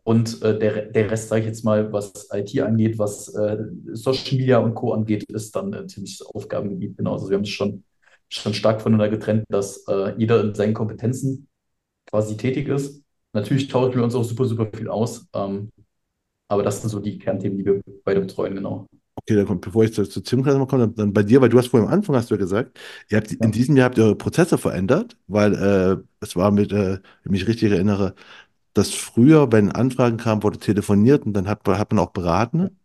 Und 0.05 0.41
äh, 0.41 0.57
der, 0.57 0.87
der 0.87 1.11
Rest, 1.11 1.29
sage 1.29 1.41
ich 1.41 1.47
jetzt 1.47 1.63
mal, 1.63 1.91
was 1.93 2.29
IT 2.33 2.59
angeht, 2.61 2.97
was 2.97 3.29
äh, 3.35 3.57
Social 3.93 4.37
Media 4.37 4.57
und 4.57 4.73
Co. 4.73 4.93
angeht, 4.93 5.23
ist 5.25 5.55
dann 5.55 5.71
äh, 5.73 5.85
ziemlich 5.87 6.17
das 6.17 6.27
Aufgabengebiet. 6.27 6.97
Genau, 6.97 7.13
also 7.13 7.29
wir 7.29 7.35
haben 7.37 7.43
es 7.43 7.49
schon, 7.49 7.83
schon 8.29 8.53
stark 8.55 8.81
voneinander 8.81 9.09
getrennt, 9.15 9.45
dass 9.49 9.85
äh, 9.87 10.15
jeder 10.17 10.41
in 10.41 10.55
seinen 10.55 10.73
Kompetenzen 10.73 11.47
quasi 12.09 12.37
tätig 12.37 12.69
ist. 12.69 13.03
Natürlich 13.33 13.67
tauschen 13.67 13.95
wir 13.95 14.03
uns 14.03 14.15
auch 14.15 14.23
super, 14.23 14.45
super 14.45 14.69
viel 14.75 14.89
aus. 14.89 15.27
Ähm, 15.33 15.71
aber 16.49 16.63
das 16.63 16.81
sind 16.81 16.89
so 16.89 16.99
die 16.99 17.19
Kernthemen, 17.19 17.57
die 17.57 17.65
wir 17.65 17.81
beide 18.05 18.21
betreuen, 18.21 18.55
genau. 18.55 18.87
Okay, 19.15 19.35
dann 19.35 19.45
kommt, 19.45 19.61
bevor 19.61 19.83
ich 19.83 19.93
zu, 19.93 20.03
zu 20.05 20.21
gleich 20.41 20.57
noch 20.57 20.67
komme, 20.67 20.87
dann, 20.87 20.95
dann 20.95 21.13
bei 21.13 21.21
dir, 21.23 21.39
weil 21.39 21.49
du 21.49 21.57
hast 21.59 21.67
vorhin 21.67 21.87
am 21.87 21.93
Anfang 21.93 22.15
hast 22.15 22.31
du 22.31 22.35
ja 22.35 22.39
gesagt, 22.39 22.77
ihr 23.09 23.17
habt 23.17 23.31
in 23.31 23.51
Ja, 23.51 23.53
diesem 23.53 23.77
Jahr 23.77 23.85
habt 23.85 23.97
ihr 23.97 24.05
eure 24.05 24.15
Prozesse 24.15 24.57
verändert, 24.57 25.17
weil 25.27 25.53
äh, 25.53 26.03
es 26.19 26.35
war 26.35 26.49
mit, 26.51 26.71
äh, 26.71 26.93
wenn 26.95 27.01
ich 27.25 27.31
mich 27.31 27.47
richtig 27.47 27.71
erinnere, 27.71 28.15
dass 28.73 28.93
früher, 28.93 29.51
wenn 29.51 29.71
Anfragen 29.71 30.17
kamen, 30.17 30.43
wurde 30.43 30.59
telefoniert 30.59 31.25
und 31.25 31.33
dann 31.33 31.47
hat, 31.47 31.67
hat 31.67 31.91
man 31.93 31.99
auch 32.05 32.11
beraten 32.13 32.79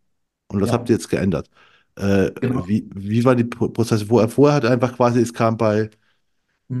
und 0.49 0.59
das 0.61 0.73
habt 0.73 0.87
ja, 0.87 0.91
ihr 0.91 0.95
jetzt 0.95 1.09
geändert. 1.09 1.49
Äh, 1.97 2.31
genau. 2.41 2.67
wie, 2.67 2.89
wie 2.95 3.25
waren 3.25 3.37
die 3.37 3.45
Pro 3.45 3.69
Prozesse 3.69 4.07
vorher? 4.07 4.29
Vorher 4.29 4.55
hat 4.57 4.65
einfach 4.65 4.95
quasi, 4.97 5.21
es 5.21 5.33
kam 5.33 5.57
bei, 5.57 5.89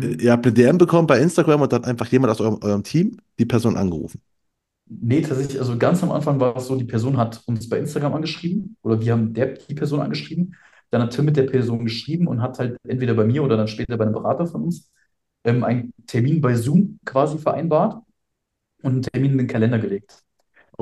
äh, 0.01 0.07
Mhm. 0.09 0.19
ihr 0.23 0.31
habt 0.33 0.45
eine 0.45 0.53
DM 0.55 0.77
bekommen 0.79 1.07
bei 1.07 1.19
Instagram 1.21 1.61
und 1.61 1.73
dann 1.73 1.83
hat 1.83 1.89
einfach 1.89 2.07
jemand 2.07 2.31
aus 2.31 2.41
eurem, 2.41 2.59
eurem 2.63 2.83
Team 2.83 3.17
die 3.39 3.45
Person 3.45 3.77
angerufen. 3.77 4.21
Nee, 4.91 5.21
tatsächlich, 5.21 5.59
also 5.59 5.77
ganz 5.77 6.01
am 6.01 6.11
Anfang 6.11 6.39
war 6.39 6.55
es 6.57 6.65
so, 6.67 6.75
die 6.75 6.83
Person 6.85 7.17
hat 7.17 7.43
uns 7.45 7.69
bei 7.69 7.77
Instagram 7.77 8.13
angeschrieben 8.15 8.75
oder 8.81 8.99
wir 8.99 9.11
haben 9.13 9.33
der, 9.33 9.53
die 9.53 9.75
Person 9.75 10.01
angeschrieben. 10.01 10.55
Dann 10.89 11.03
hat 11.03 11.11
Tim 11.13 11.25
mit 11.25 11.37
der 11.37 11.43
Person 11.43 11.85
geschrieben 11.85 12.27
und 12.27 12.41
hat 12.41 12.57
halt 12.57 12.77
entweder 12.87 13.13
bei 13.13 13.23
mir 13.23 13.43
oder 13.43 13.55
dann 13.57 13.67
später 13.67 13.97
bei 13.97 14.05
einem 14.05 14.13
Berater 14.13 14.47
von 14.47 14.63
uns 14.63 14.91
ähm, 15.43 15.63
einen 15.63 15.93
Termin 16.07 16.41
bei 16.41 16.55
Zoom 16.55 16.99
quasi 17.05 17.37
vereinbart 17.37 18.03
und 18.83 18.91
einen 18.93 19.01
Termin 19.03 19.33
in 19.33 19.37
den 19.39 19.47
Kalender 19.47 19.79
gelegt. 19.79 20.23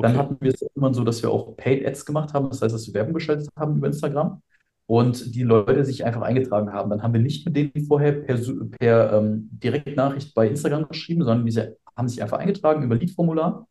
Dann 0.00 0.16
Okay. 0.16 0.16
hatten 0.16 0.36
wir 0.40 0.54
es 0.54 0.62
immer 0.76 0.94
so, 0.94 1.04
dass 1.04 1.22
wir 1.22 1.30
auch 1.30 1.56
Paid 1.56 1.86
Ads 1.86 2.06
gemacht 2.06 2.32
haben, 2.34 2.48
das 2.50 2.62
heißt, 2.62 2.74
dass 2.74 2.86
wir 2.86 2.94
Werbung 2.94 3.14
geschaltet 3.14 3.48
haben 3.56 3.76
über 3.76 3.88
Instagram 3.88 4.42
und 4.86 5.34
die 5.34 5.42
Leute 5.42 5.84
sich 5.84 6.04
einfach 6.04 6.22
eingetragen 6.22 6.72
haben. 6.72 6.90
Dann 6.90 7.02
haben 7.02 7.14
wir 7.14 7.20
nicht 7.20 7.44
mit 7.46 7.56
denen 7.56 7.86
vorher 7.86 8.12
per, 8.12 8.38
per 8.80 9.12
ähm, 9.14 9.48
Direktnachricht 9.52 10.34
bei 10.34 10.48
Instagram 10.48 10.88
geschrieben, 10.88 11.24
sondern 11.24 11.46
diese 11.46 11.76
haben 11.96 12.08
sich 12.08 12.22
einfach 12.22 12.38
eingetragen 12.38 12.82
über 12.84 12.94
Lead-Formular 12.94 13.66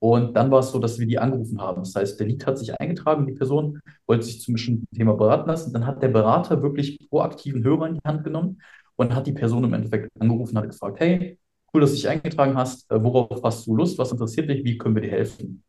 und 0.00 0.34
dann 0.34 0.50
war 0.50 0.60
es 0.60 0.70
so, 0.70 0.78
dass 0.78 0.98
wir 0.98 1.06
die 1.06 1.18
angerufen 1.18 1.60
haben. 1.60 1.82
Das 1.82 1.94
heißt, 1.94 2.18
der 2.18 2.26
Lead 2.26 2.46
hat 2.46 2.58
sich 2.58 2.74
eingetragen, 2.80 3.26
die 3.26 3.34
Person 3.34 3.80
wollte 4.06 4.24
sich 4.24 4.40
zum 4.40 4.54
bestimmten 4.54 4.86
Thema 4.96 5.14
beraten 5.14 5.48
lassen. 5.48 5.72
Dann 5.74 5.86
hat 5.86 6.02
der 6.02 6.08
Berater 6.08 6.62
wirklich 6.62 6.98
proaktiven 7.10 7.62
Hörer 7.62 7.88
in 7.88 7.94
die 7.94 8.00
Hand 8.06 8.24
genommen 8.24 8.62
und 8.96 9.14
hat 9.14 9.26
die 9.26 9.32
Person 9.32 9.64
im 9.64 9.74
Endeffekt 9.74 10.10
angerufen, 10.18 10.56
hat 10.58 10.68
gefragt, 10.70 11.00
hey, 11.00 11.38
cool, 11.74 11.82
dass 11.82 11.90
du 11.90 11.96
dich 11.96 12.08
eingetragen 12.08 12.56
hast, 12.56 12.90
Äh, 12.90 13.02
worauf 13.02 13.42
hast 13.42 13.66
du 13.66 13.76
Lust, 13.76 13.98
was 13.98 14.12
interessiert 14.12 14.48
dich, 14.48 14.64
wie 14.64 14.78
können 14.78 14.94
wir 14.94 15.02
dir 15.02 15.10
helfen? 15.10 15.62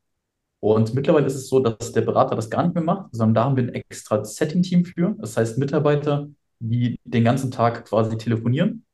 Und 0.61 0.93
mittlerweile 0.93 1.25
ist 1.27 1.35
es 1.35 1.49
so, 1.49 1.59
dass 1.59 1.91
der 1.91 2.01
Berater 2.01 2.35
das 2.35 2.49
gar 2.49 2.63
nicht 2.63 2.75
mehr 2.75 2.83
macht, 2.83 3.13
sondern 3.13 3.33
da 3.35 3.43
haben 3.45 3.57
wir 3.57 3.63
ein 3.63 3.73
extra 3.73 4.23
Setting-Team 4.23 4.85
für. 4.85 5.15
Das 5.19 5.37
heißt, 5.37 5.57
Mitarbeiter, 5.57 6.29
die 6.59 6.99
den 7.03 7.23
ganzen 7.23 7.51
Tag 7.51 7.85
quasi 7.85 8.17
telefonieren 8.17 8.85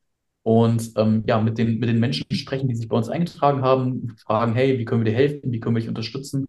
und 0.47 0.93
ähm, 0.95 1.25
ja, 1.27 1.41
mit 1.41 1.57
den, 1.57 1.77
mit 1.77 1.89
den 1.89 1.99
Menschen 1.99 2.25
sprechen, 2.31 2.69
die 2.69 2.75
sich 2.75 2.87
bei 2.87 2.95
uns 2.95 3.09
eingetragen 3.09 3.63
haben, 3.63 4.15
fragen, 4.25 4.53
hey, 4.53 4.79
wie 4.79 4.85
können 4.85 5.03
wir 5.03 5.11
dir 5.11 5.17
helfen, 5.17 5.51
wie 5.51 5.59
können 5.59 5.75
wir 5.75 5.81
dich 5.81 5.89
unterstützen? 5.89 6.45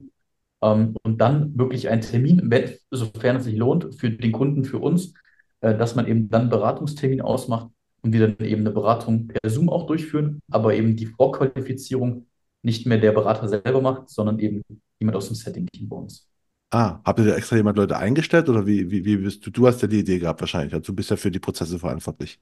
Ähm, 0.62 0.94
und 1.02 1.20
dann 1.20 1.58
wirklich 1.58 1.88
einen 1.88 2.02
Termin, 2.02 2.48
sofern 2.92 3.34
es 3.38 3.44
sich 3.44 3.56
lohnt, 3.56 3.92
für 3.96 4.10
den 4.10 4.30
Kunden, 4.30 4.64
für 4.64 4.78
uns, 4.78 5.14
äh, 5.62 5.76
dass 5.76 5.96
man 5.96 6.06
eben 6.06 6.28
dann 6.28 6.42
einen 6.42 6.50
Beratungstermin 6.50 7.20
ausmacht 7.20 7.70
und 8.02 8.12
wir 8.12 8.28
dann 8.28 8.46
eben 8.46 8.60
eine 8.60 8.70
Beratung 8.70 9.26
per 9.26 9.50
Zoom 9.50 9.68
auch 9.68 9.88
durchführen, 9.88 10.38
aber 10.48 10.74
eben 10.76 10.94
die 10.94 11.06
Vorqualifizierung 11.06 12.26
nicht 12.62 12.86
mehr 12.86 12.98
der 12.98 13.10
Berater 13.10 13.48
selber 13.48 13.80
macht, 13.80 14.10
sondern 14.10 14.38
eben 14.38 14.62
jemand 15.00 15.16
aus 15.16 15.26
dem 15.26 15.34
Setting-Team 15.34 15.88
bei 15.88 15.96
uns. 15.96 16.24
Ah, 16.70 17.00
habt 17.04 17.18
ihr 17.18 17.24
da 17.24 17.34
extra 17.34 17.56
jemand 17.56 17.76
Leute 17.76 17.96
eingestellt 17.96 18.48
oder 18.48 18.64
wie, 18.64 18.88
wie, 18.92 19.04
wie 19.04 19.16
bist 19.16 19.44
du? 19.44 19.50
Du 19.50 19.66
hast 19.66 19.82
ja 19.82 19.88
die 19.88 19.98
Idee 19.98 20.20
gehabt 20.20 20.40
wahrscheinlich. 20.40 20.72
Also 20.72 20.92
du 20.92 20.94
bist 20.94 21.10
ja 21.10 21.16
für 21.16 21.32
die 21.32 21.40
Prozesse 21.40 21.80
verantwortlich. 21.80 22.38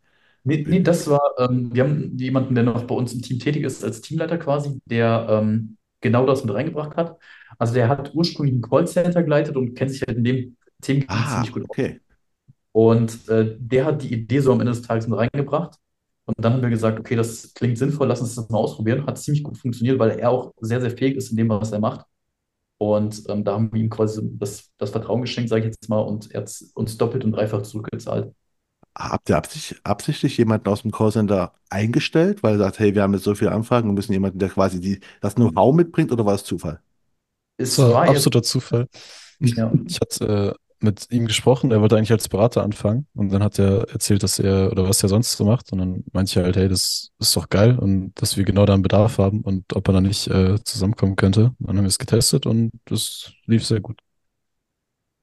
Nee, 0.46 0.64
nee, 0.68 0.80
das 0.80 1.08
war, 1.08 1.20
ähm, 1.38 1.74
wir 1.74 1.84
haben 1.84 2.16
jemanden, 2.18 2.54
der 2.54 2.64
noch 2.64 2.84
bei 2.84 2.94
uns 2.94 3.12
im 3.12 3.22
Team 3.22 3.38
tätig 3.40 3.64
ist, 3.64 3.82
als 3.84 4.00
Teamleiter 4.00 4.38
quasi, 4.38 4.80
der 4.86 5.26
ähm, 5.28 5.76
genau 6.00 6.24
das 6.26 6.44
mit 6.44 6.54
reingebracht 6.54 6.96
hat. 6.96 7.18
Also 7.58 7.74
der 7.74 7.88
hat 7.88 8.14
ursprünglich 8.14 8.54
ein 8.56 8.62
Callcenter 8.62 9.22
geleitet 9.24 9.56
und 9.56 9.74
kennt 9.74 9.90
sich 9.90 10.02
halt 10.06 10.18
in 10.18 10.24
dem 10.24 10.56
Themengebiet 10.82 11.28
ziemlich 11.28 11.50
Ah, 11.50 11.52
gut 11.52 11.64
aus. 11.68 11.70
okay. 11.70 12.00
Und 12.72 13.28
äh, 13.28 13.56
der 13.58 13.86
hat 13.86 14.02
die 14.02 14.12
Idee 14.12 14.40
so 14.40 14.52
am 14.52 14.60
Ende 14.60 14.72
des 14.72 14.82
Tages 14.82 15.08
mit 15.08 15.18
reingebracht. 15.18 15.76
Und 16.26 16.34
dann 16.38 16.54
haben 16.54 16.62
wir 16.62 16.70
gesagt, 16.70 16.98
okay, 17.00 17.16
das 17.16 17.54
klingt 17.54 17.78
sinnvoll, 17.78 18.08
lass 18.08 18.20
uns 18.20 18.34
das 18.34 18.48
mal 18.50 18.58
ausprobieren. 18.58 19.06
Hat 19.06 19.18
ziemlich 19.18 19.42
gut 19.44 19.58
funktioniert, 19.58 19.98
weil 19.98 20.18
er 20.18 20.30
auch 20.30 20.52
sehr, 20.60 20.80
sehr 20.80 20.90
fähig 20.90 21.16
ist 21.16 21.30
in 21.30 21.36
dem, 21.36 21.48
was 21.48 21.72
er 21.72 21.80
macht. 21.80 22.06
Und 22.78 23.24
ähm, 23.28 23.44
da 23.44 23.54
haben 23.54 23.72
wir 23.72 23.80
ihm 23.80 23.90
quasi 23.90 24.20
das, 24.38 24.70
das 24.78 24.90
Vertrauen 24.90 25.22
geschenkt, 25.22 25.50
sage 25.50 25.62
ich 25.62 25.66
jetzt 25.68 25.88
mal, 25.88 26.00
und 26.00 26.30
er 26.32 26.42
hat 26.42 26.52
uns 26.74 26.98
doppelt 26.98 27.24
und 27.24 27.32
dreifach 27.32 27.62
zurückgezahlt. 27.62 28.34
Habt 28.98 29.28
ihr 29.28 29.36
absichtlich, 29.36 29.80
absichtlich 29.84 30.38
jemanden 30.38 30.68
aus 30.68 30.82
dem 30.82 30.90
Callcenter 30.92 31.52
eingestellt, 31.70 32.42
weil 32.42 32.54
ihr 32.54 32.58
sagt, 32.58 32.78
hey, 32.78 32.94
wir 32.94 33.02
haben 33.02 33.12
jetzt 33.14 33.24
so 33.24 33.34
viele 33.34 33.52
Anfragen 33.52 33.88
und 33.90 33.94
müssen 33.94 34.12
jemanden, 34.12 34.38
der 34.38 34.48
quasi 34.48 34.80
die, 34.80 35.00
das 35.20 35.34
Know-how 35.34 35.74
mitbringt 35.74 36.12
oder 36.12 36.24
war 36.26 36.34
es 36.34 36.44
Zufall? 36.44 36.80
Das 37.58 37.78
Es 37.78 37.86
war 37.94 38.06
war 38.06 38.08
absoluter 38.08 38.42
Zufall. 38.42 38.88
ja, 39.40 39.72
Ich 39.88 40.00
hatte 40.00 40.54
äh, 40.54 40.84
mit 40.84 41.06
ihm 41.10 41.26
gesprochen, 41.26 41.70
er 41.72 41.80
wollte 41.80 41.96
eigentlich 41.96 42.12
als 42.12 42.28
Berater 42.28 42.62
anfangen 42.62 43.06
und 43.14 43.30
dann 43.32 43.42
hat 43.42 43.58
er 43.58 43.88
erzählt, 43.90 44.22
dass 44.22 44.38
er 44.38 44.70
oder 44.72 44.88
was 44.88 45.02
er 45.02 45.08
sonst 45.08 45.32
so 45.32 45.44
macht 45.44 45.72
und 45.72 45.78
dann 45.78 46.04
meinte 46.12 46.30
ich 46.30 46.36
halt, 46.44 46.56
hey, 46.56 46.68
das 46.68 47.10
ist 47.18 47.36
doch 47.36 47.48
geil 47.48 47.78
und 47.78 48.12
dass 48.20 48.36
wir 48.36 48.44
genau 48.44 48.66
da 48.66 48.74
einen 48.74 48.82
Bedarf 48.82 49.18
haben 49.18 49.40
und 49.42 49.74
ob 49.74 49.88
er 49.88 49.94
dann 49.94 50.04
nicht 50.04 50.28
äh, 50.28 50.62
zusammenkommen 50.64 51.16
könnte. 51.16 51.54
Dann 51.60 51.76
haben 51.78 51.84
wir 51.84 51.88
es 51.88 51.98
getestet 51.98 52.46
und 52.46 52.72
das 52.86 53.32
lief 53.46 53.64
sehr 53.66 53.80
gut. 53.80 54.00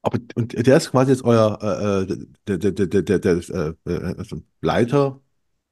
Aber, 0.04 0.20
und 0.36 0.54
der 0.68 0.78
ist 0.78 0.92
quasi 0.92 1.12
jetzt 1.12 1.24
euer 1.26 1.60
äh, 1.62 2.14
äh, 2.14 2.28
der, 2.48 2.58
der, 2.60 2.72
der, 2.74 2.88
der, 2.88 3.04
der, 3.04 3.20
der 3.20 3.76
äh, 3.88 3.92
äh, 3.92 4.16
also 4.18 4.44
Leiter 4.62 5.22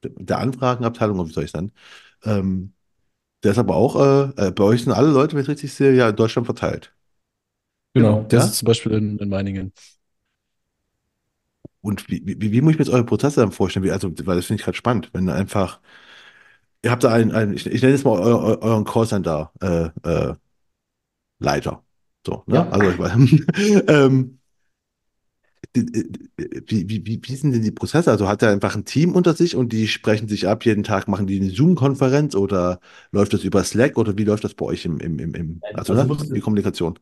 der 0.04 0.38
Anfragenabteilung, 0.40 1.28
wie 1.28 1.32
soll 1.32 1.44
ich 1.44 1.52
sagen? 1.52 1.72
Ähm, 2.24 2.74
der 3.44 3.52
ist 3.52 3.58
aber 3.58 3.76
auch, 3.76 3.96
äh, 3.96 4.48
äh, 4.48 4.52
bei 4.52 4.64
euch 4.64 4.84
sind 4.84 4.92
alle 4.92 5.10
Leute, 5.12 5.36
wenn 5.36 5.42
ich 5.42 5.48
richtig 5.48 5.72
sehe, 5.74 5.94
ja 5.94 6.10
in 6.10 6.16
Deutschland 6.16 6.46
verteilt. 6.46 6.94
Genau, 7.94 8.16
genau. 8.16 8.28
der 8.28 8.40
Ja? 8.40 8.46
sitzt 8.46 8.58
zum 8.58 8.66
Beispiel 8.66 8.92
in, 8.92 9.18
in 9.18 9.28
Meiningen. 9.28 9.72
Und 11.80 12.08
wie, 12.08 12.22
wie, 12.24 12.52
wie 12.52 12.60
muss 12.60 12.72
ich 12.72 12.78
mir 12.78 12.84
jetzt 12.84 12.94
eure 12.94 13.04
Prozesse 13.04 13.40
dann 13.40 13.52
vorstellen? 13.52 13.84
Wie, 13.84 13.90
also, 13.92 14.10
weil 14.24 14.36
das 14.36 14.46
finde 14.46 14.60
ich 14.60 14.64
gerade 14.64 14.76
spannend, 14.76 15.10
wenn 15.12 15.28
einfach, 15.28 15.80
ihr 16.82 16.90
habt 16.90 17.04
da 17.04 17.12
einen, 17.12 17.32
einen 17.32 17.54
ich, 17.54 17.66
ich 17.66 17.82
nenne 17.82 17.94
jetzt 17.94 18.04
mal 18.04 18.18
eu, 18.20 18.54
eu, 18.54 18.58
euren 18.62 18.84
Callcenter 18.84 19.52
äh, 19.60 19.88
äh, 20.08 20.34
Leiter. 21.40 21.82
So, 22.26 22.44
ne? 22.46 22.56
Ja. 22.56 22.70
Also 22.70 22.90
ich 22.90 22.98
weiß, 22.98 23.12
ähm, 23.88 24.38
die- 25.76 26.10
wie, 26.66 26.88
wie, 26.88 27.06
wie, 27.06 27.20
wie 27.22 27.36
sind 27.36 27.52
denn 27.52 27.62
die 27.62 27.70
Prozesse? 27.70 28.10
Also 28.10 28.28
hat 28.28 28.42
er 28.42 28.50
einfach 28.50 28.74
ein 28.76 28.84
Team 28.84 29.14
unter 29.14 29.34
sich 29.34 29.56
und 29.56 29.72
die 29.72 29.88
sprechen 29.88 30.28
sich 30.28 30.48
ab, 30.48 30.64
jeden 30.64 30.84
Tag 30.84 31.08
machen 31.08 31.26
die 31.26 31.40
eine 31.40 31.50
Zoom-Konferenz 31.50 32.34
oder 32.34 32.80
läuft 33.10 33.32
das 33.32 33.44
über 33.44 33.64
Slack 33.64 33.96
oder 33.98 34.16
wie 34.18 34.24
läuft 34.24 34.44
das 34.44 34.54
bei 34.54 34.66
euch 34.66 34.84
im, 34.84 34.98
im, 35.00 35.18
im, 35.18 35.34
im 35.34 35.62
also, 35.72 35.94
Also 35.94 36.04
ne? 36.04 36.10
die 36.34 36.40
Kommunikation? 36.40 36.98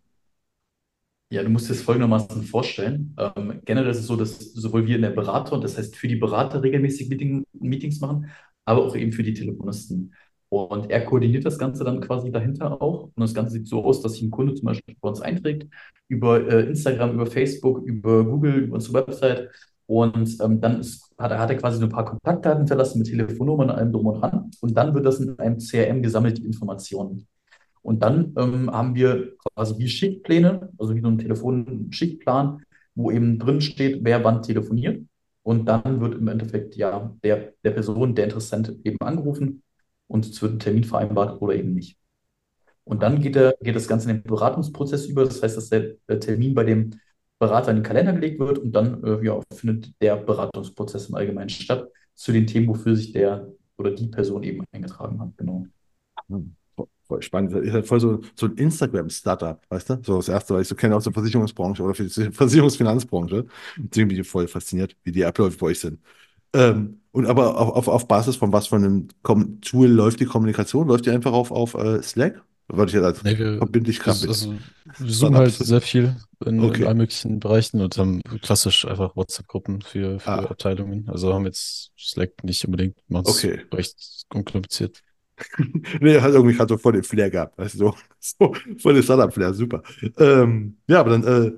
Ja, 1.33 1.43
du 1.45 1.49
musst 1.49 1.67
dir 1.69 1.75
das 1.75 1.83
folgendermaßen 1.83 2.43
vorstellen. 2.43 3.15
Ähm, 3.19 3.61
generell 3.65 3.91
ist 3.91 3.99
es 4.01 4.07
so, 4.09 4.17
dass 4.17 4.39
sowohl 4.53 4.87
wir 4.87 4.97
in 4.97 5.03
der 5.03 5.11
Beratung, 5.11 5.61
das 5.61 5.79
heißt 5.79 5.95
für 5.97 6.09
die 6.09 6.17
Berater 6.17 6.63
regelmäßig 6.63 7.09
Meeting, 7.09 7.45
Meetings 7.53 8.01
machen, 8.01 8.31
aber 8.65 8.85
auch 8.85 8.97
eben 8.97 9.13
für 9.13 9.23
die 9.23 9.35
Telefonisten. 9.35 10.13
Und 10.51 10.91
er 10.91 11.05
koordiniert 11.05 11.47
das 11.47 11.59
Ganze 11.59 11.85
dann 11.85 12.01
quasi 12.01 12.33
dahinter 12.33 12.83
auch. 12.83 13.05
Und 13.05 13.21
das 13.21 13.35
Ganze 13.35 13.53
sieht 13.53 13.69
so 13.69 13.85
aus, 13.85 14.03
dass 14.03 14.15
sich 14.15 14.23
ein 14.23 14.33
Kunde 14.33 14.55
zum 14.55 14.67
Beispiel 14.67 14.97
bei 15.01 15.09
uns 15.09 15.21
einträgt, 15.21 15.69
über 16.09 16.45
äh, 16.47 16.67
Instagram, 16.67 17.15
über 17.15 17.27
Facebook, 17.27 17.85
über 17.85 18.25
Google, 18.25 18.65
über 18.65 18.75
unsere 18.75 19.07
Website. 19.07 19.49
Und 19.87 20.37
ähm, 20.43 20.61
dann 20.61 20.81
ist, 20.81 21.09
hat, 21.19 21.31
er, 21.31 21.39
hat 21.39 21.51
er 21.51 21.57
quasi 21.57 21.79
so 21.79 21.85
ein 21.85 21.91
paar 21.91 22.05
Kontaktdaten 22.05 22.63
hinterlassen 22.63 22.99
mit 22.99 23.09
Telefonnummern 23.09 23.71
und 23.71 23.77
allem 23.77 23.93
drum 23.93 24.07
und 24.07 24.21
dran. 24.21 24.51
Und 24.61 24.77
dann 24.77 24.93
wird 24.93 25.07
das 25.07 25.21
in 25.21 25.39
einem 25.39 25.59
CRM 25.59 26.03
gesammelt, 26.03 26.39
die 26.39 26.45
Informationen. 26.45 27.29
Und 27.83 28.03
dann 28.03 28.35
ähm, 28.37 28.71
haben 28.73 28.97
wir 28.97 29.37
quasi 29.55 29.79
wie 29.79 29.89
Schichtpläne, 29.89 30.69
also 30.79 30.97
wie 30.97 31.01
so 31.01 31.09
ein 31.09 31.19
Telefonschichtplan, 31.19 32.63
wo 32.97 33.13
eben 33.13 33.39
drin 33.39 33.61
steht, 33.61 34.01
wer 34.03 34.25
wann 34.25 34.43
telefoniert. 34.43 35.05
Und 35.45 35.67
dann 35.67 36.01
wird 36.01 36.17
im 36.17 36.27
Endeffekt 36.27 36.75
ja 36.75 37.15
der, 37.23 37.53
der 37.65 37.71
Person, 37.71 38.17
der 38.17 38.25
Interessent 38.25 38.77
eben 38.85 38.99
angerufen 39.01 39.63
und 40.11 40.27
es 40.27 40.43
wird 40.43 40.55
ein 40.55 40.59
Termin 40.59 40.85
vereinbart 40.85 41.41
oder 41.41 41.55
eben 41.55 41.73
nicht. 41.73 41.97
Und 42.85 43.03
dann 43.03 43.21
geht, 43.21 43.37
der, 43.37 43.55
geht 43.61 43.77
das 43.77 43.87
Ganze 43.87 44.11
in 44.11 44.17
den 44.17 44.23
Beratungsprozess 44.25 45.07
über. 45.07 45.25
Das 45.25 45.43
heißt, 45.43 45.57
dass 45.57 45.69
der, 45.69 45.97
Termin 46.19 46.55
bei 46.55 46.65
dem 46.65 46.91
Berater 47.39 47.71
in 47.71 47.79
den 47.79 47.85
Kalender 47.85 48.13
gelegt 48.13 48.41
wird 48.41 48.59
und 48.59 48.73
dann 48.73 49.03
äh, 49.05 49.25
ja, 49.25 49.41
findet 49.55 49.93
der 50.03 50.17
Beratungsprozess 50.17 51.09
im 51.09 51.15
Allgemeinen 51.15 51.49
statt 51.49 51.89
zu 52.15 52.33
den 52.33 52.47
Themen, 52.47 52.69
wofür 52.69 52.97
sich 52.97 53.13
der 53.13 53.49
oder 53.79 53.93
die 53.93 54.09
Person 54.09 54.43
eben 54.43 54.65
eingetragen 54.73 55.21
hat. 55.21 55.31
Genau. 55.37 55.67
Hm, 56.29 56.55
voll- 57.07 57.23
spannend. 57.23 57.53
Ihr 57.53 57.73
seid 57.73 57.87
voll 57.87 58.01
so, 58.01 58.21
so 58.35 58.47
ein 58.47 58.57
Instagram-Startup, 58.57 59.61
weißt 59.69 59.91
du? 59.91 60.01
So 60.03 60.17
das 60.17 60.29
erste, 60.29 60.55
was 60.55 60.63
ich 60.63 60.69
so 60.69 60.75
kenne 60.75 60.97
aus 60.97 61.05
der 61.05 61.13
Versicherungsbranche 61.13 61.83
oder 61.83 61.95
für 61.95 62.05
die 62.05 62.33
Versicherungsfinanzbranche. 62.33 63.47
Deswegen 63.77 64.09
bin 64.09 64.21
ich 64.21 64.29
voll 64.29 64.49
fasziniert, 64.49 64.97
wie 65.05 65.13
die 65.13 65.25
Abläufe 65.25 65.57
bei 65.57 65.67
euch 65.67 65.79
sind. 65.79 66.01
Ähm, 66.53 67.00
und 67.13 67.27
aber 67.27 67.59
auf, 67.59 67.71
auf, 67.77 67.89
auf 67.89 68.09
Basis 68.09 68.37
von 68.37 68.53
was 68.53 68.69
für 68.69 68.77
einem 68.77 69.09
Tool 69.63 69.89
läuft 69.89 70.21
die 70.21 70.27
Kommunikation? 70.27 70.89
Läuft 70.89 71.07
die 71.07 71.11
einfach 71.11 71.33
auf, 71.33 71.51
auf 71.51 71.75
äh, 71.75 72.03
Slack? 72.03 72.43
Würde 72.73 72.91
ich 72.91 72.95
jetzt 72.95 73.05
als 73.05 73.23
Nee, 73.25 73.37
wir, 73.37 73.59
Verbindlichkeit 73.59 74.09
das, 74.15 74.21
mit. 74.21 74.29
also, 74.29 74.55
wir 74.99 75.13
zoomen 75.13 75.35
halt 75.37 75.53
sehr 75.53 75.81
viel 75.81 76.15
in, 76.47 76.61
Okay. 76.61 76.83
in 76.83 76.87
allen 76.87 76.99
möglichen 76.99 77.41
Bereichen 77.41 77.81
und 77.81 77.99
haben 77.99 78.23
klassisch 78.43 78.85
einfach 78.87 79.17
WhatsApp-Gruppen 79.17 79.83
für, 79.83 80.21
für 80.21 80.29
Ah. 80.31 80.45
Abteilungen. 80.45 81.09
Also 81.09 81.35
haben 81.35 81.47
jetzt 81.47 81.91
Slack 81.99 82.45
nicht 82.45 82.65
unbedingt, 82.65 82.97
machen 83.09 83.27
Okay. 83.27 83.61
recht 83.75 83.97
unkompliziert. 84.33 85.01
Nee, 86.01 86.21
hat 86.21 86.33
irgendwie 86.33 86.55
gerade 86.55 86.69
so 86.75 86.79
voll 86.79 86.93
den 86.93 87.03
Flair 87.03 87.31
gehabt, 87.31 87.57
weißt 87.59 87.75
du, 87.75 87.79
so, 87.79 87.95
so 88.21 88.55
voll 88.79 88.95
den 88.95 89.03
Startup-Flair, 89.03 89.55
super. 89.55 89.83
Ähm, 90.19 90.77
ja, 90.87 91.01
aber 91.01 91.19
dann, 91.19 91.25
äh, 91.25 91.53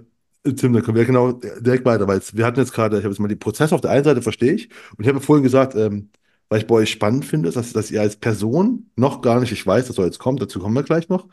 Tim, 0.45 0.73
dann 0.73 0.83
können 0.83 0.97
wir 0.97 1.05
genau 1.05 1.33
direkt 1.33 1.85
weiter, 1.85 2.09
weil 2.09 2.21
wir 2.33 2.45
hatten 2.45 2.59
jetzt 2.59 2.73
gerade, 2.73 2.99
ich 2.99 3.05
habe 3.05 3.13
jetzt 3.13 3.21
mal 3.21 3.29
die 3.29 3.37
Prozesse 3.37 3.75
auf 3.75 3.81
der 3.81 3.93
einen 3.93 4.05
Seite 4.05 4.23
verstehe 4.23 4.53
ich 4.55 4.71
und 4.97 5.05
ich 5.05 5.09
habe 5.09 5.21
vorhin 5.21 5.45
gesagt, 5.45 5.77
ähm, 5.77 6.11
weil 6.49 6.59
ich 6.61 6.67
bei 6.67 6.75
euch 6.75 6.91
spannend 6.91 7.25
finde, 7.25 7.51
dass, 7.51 7.73
dass 7.73 7.91
ihr 7.93 8.01
als 8.01 8.17
Person 8.17 8.91
noch 8.97 9.23
gar 9.23 9.41
nicht, 9.41 9.53
ich 9.53 9.65
weiß, 9.67 9.87
das 9.87 9.97
soll 9.97 10.07
jetzt 10.07 10.19
kommen, 10.19 10.39
dazu 10.39 10.59
kommen 10.59 10.75
wir 10.75 10.83
gleich 10.83 11.09
noch, 11.09 11.29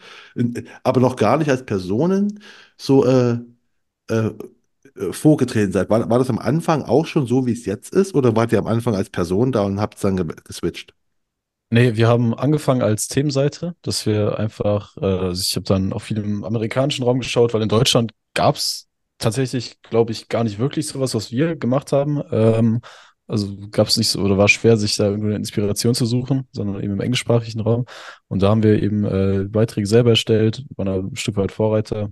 aber 0.84 1.02
noch 1.02 1.16
gar 1.16 1.38
nicht 1.38 1.50
als 1.50 1.66
Personen 1.66 2.40
so 2.78 3.06
äh, 3.06 3.40
äh, 4.10 4.32
äh, 4.96 5.14
vorgetreten 5.14 5.72
seid. 5.72 5.90
War, 5.90 6.10
war 6.10 6.20
das 6.20 6.30
am 6.30 6.40
Anfang 6.40 6.84
auch 6.84 7.06
schon 7.06 7.26
so, 7.26 7.46
wie 7.46 7.54
es 7.54 7.66
jetzt 7.66 7.94
ist, 7.94 8.16
oder 8.16 8.36
wart 8.36 8.52
ihr 8.52 8.60
am 8.60 8.68
Anfang 8.68 8.96
als 8.96 9.10
Person 9.10 9.52
da 9.52 9.64
und 9.64 9.80
habt 9.80 9.96
es 9.96 10.02
dann 10.02 10.18
ge 10.18 10.28
geswitcht? 10.44 10.94
Nee, 11.72 11.96
wir 11.96 12.08
haben 12.08 12.34
angefangen 12.34 12.82
als 12.82 13.08
Themenseite, 13.08 13.76
dass 13.82 14.06
wir 14.06 14.40
einfach, 14.40 14.98
äh, 14.98 15.32
ich 15.32 15.56
habe 15.56 15.66
dann 15.66 15.94
auch 15.94 16.02
viel 16.02 16.18
im 16.18 16.44
amerikanischen 16.44 17.04
Raum 17.04 17.20
geschaut, 17.20 17.54
weil 17.54 17.62
in 17.62 17.70
Deutschland 17.70 18.12
gab 18.34 18.56
es 18.56 18.89
tatsächlich, 19.20 19.82
glaube 19.84 20.12
ich, 20.12 20.30
gar 20.30 20.44
nicht 20.44 20.60
wirklich 20.60 20.88
sowas, 20.88 21.14
was 21.16 21.32
wir 21.32 21.56
gemacht 21.56 21.92
haben. 21.92 22.22
Ähm, 22.32 22.82
also 23.28 23.56
gab 23.70 23.88
es 23.88 23.98
nicht 23.98 24.10
so, 24.10 24.22
oder 24.22 24.38
war 24.40 24.48
schwer, 24.48 24.76
sich 24.78 24.96
da 24.96 25.06
irgendeine 25.06 25.36
Inspiration 25.36 25.94
zu 25.94 26.06
suchen, 26.08 26.48
sondern 26.52 26.82
eben 26.84 26.94
im 26.94 27.02
englischsprachigen 27.02 27.62
Raum. 27.62 27.86
Und 28.28 28.42
da 28.42 28.50
haben 28.50 28.64
wir 28.64 28.82
eben 28.82 29.06
äh, 29.06 29.46
Beiträge 29.48 29.86
selber 29.88 30.12
erstellt, 30.12 30.66
waren 30.76 31.12
ein 31.12 31.16
Stück 31.16 31.38
weit 31.38 31.52
Vorreiter. 31.52 32.12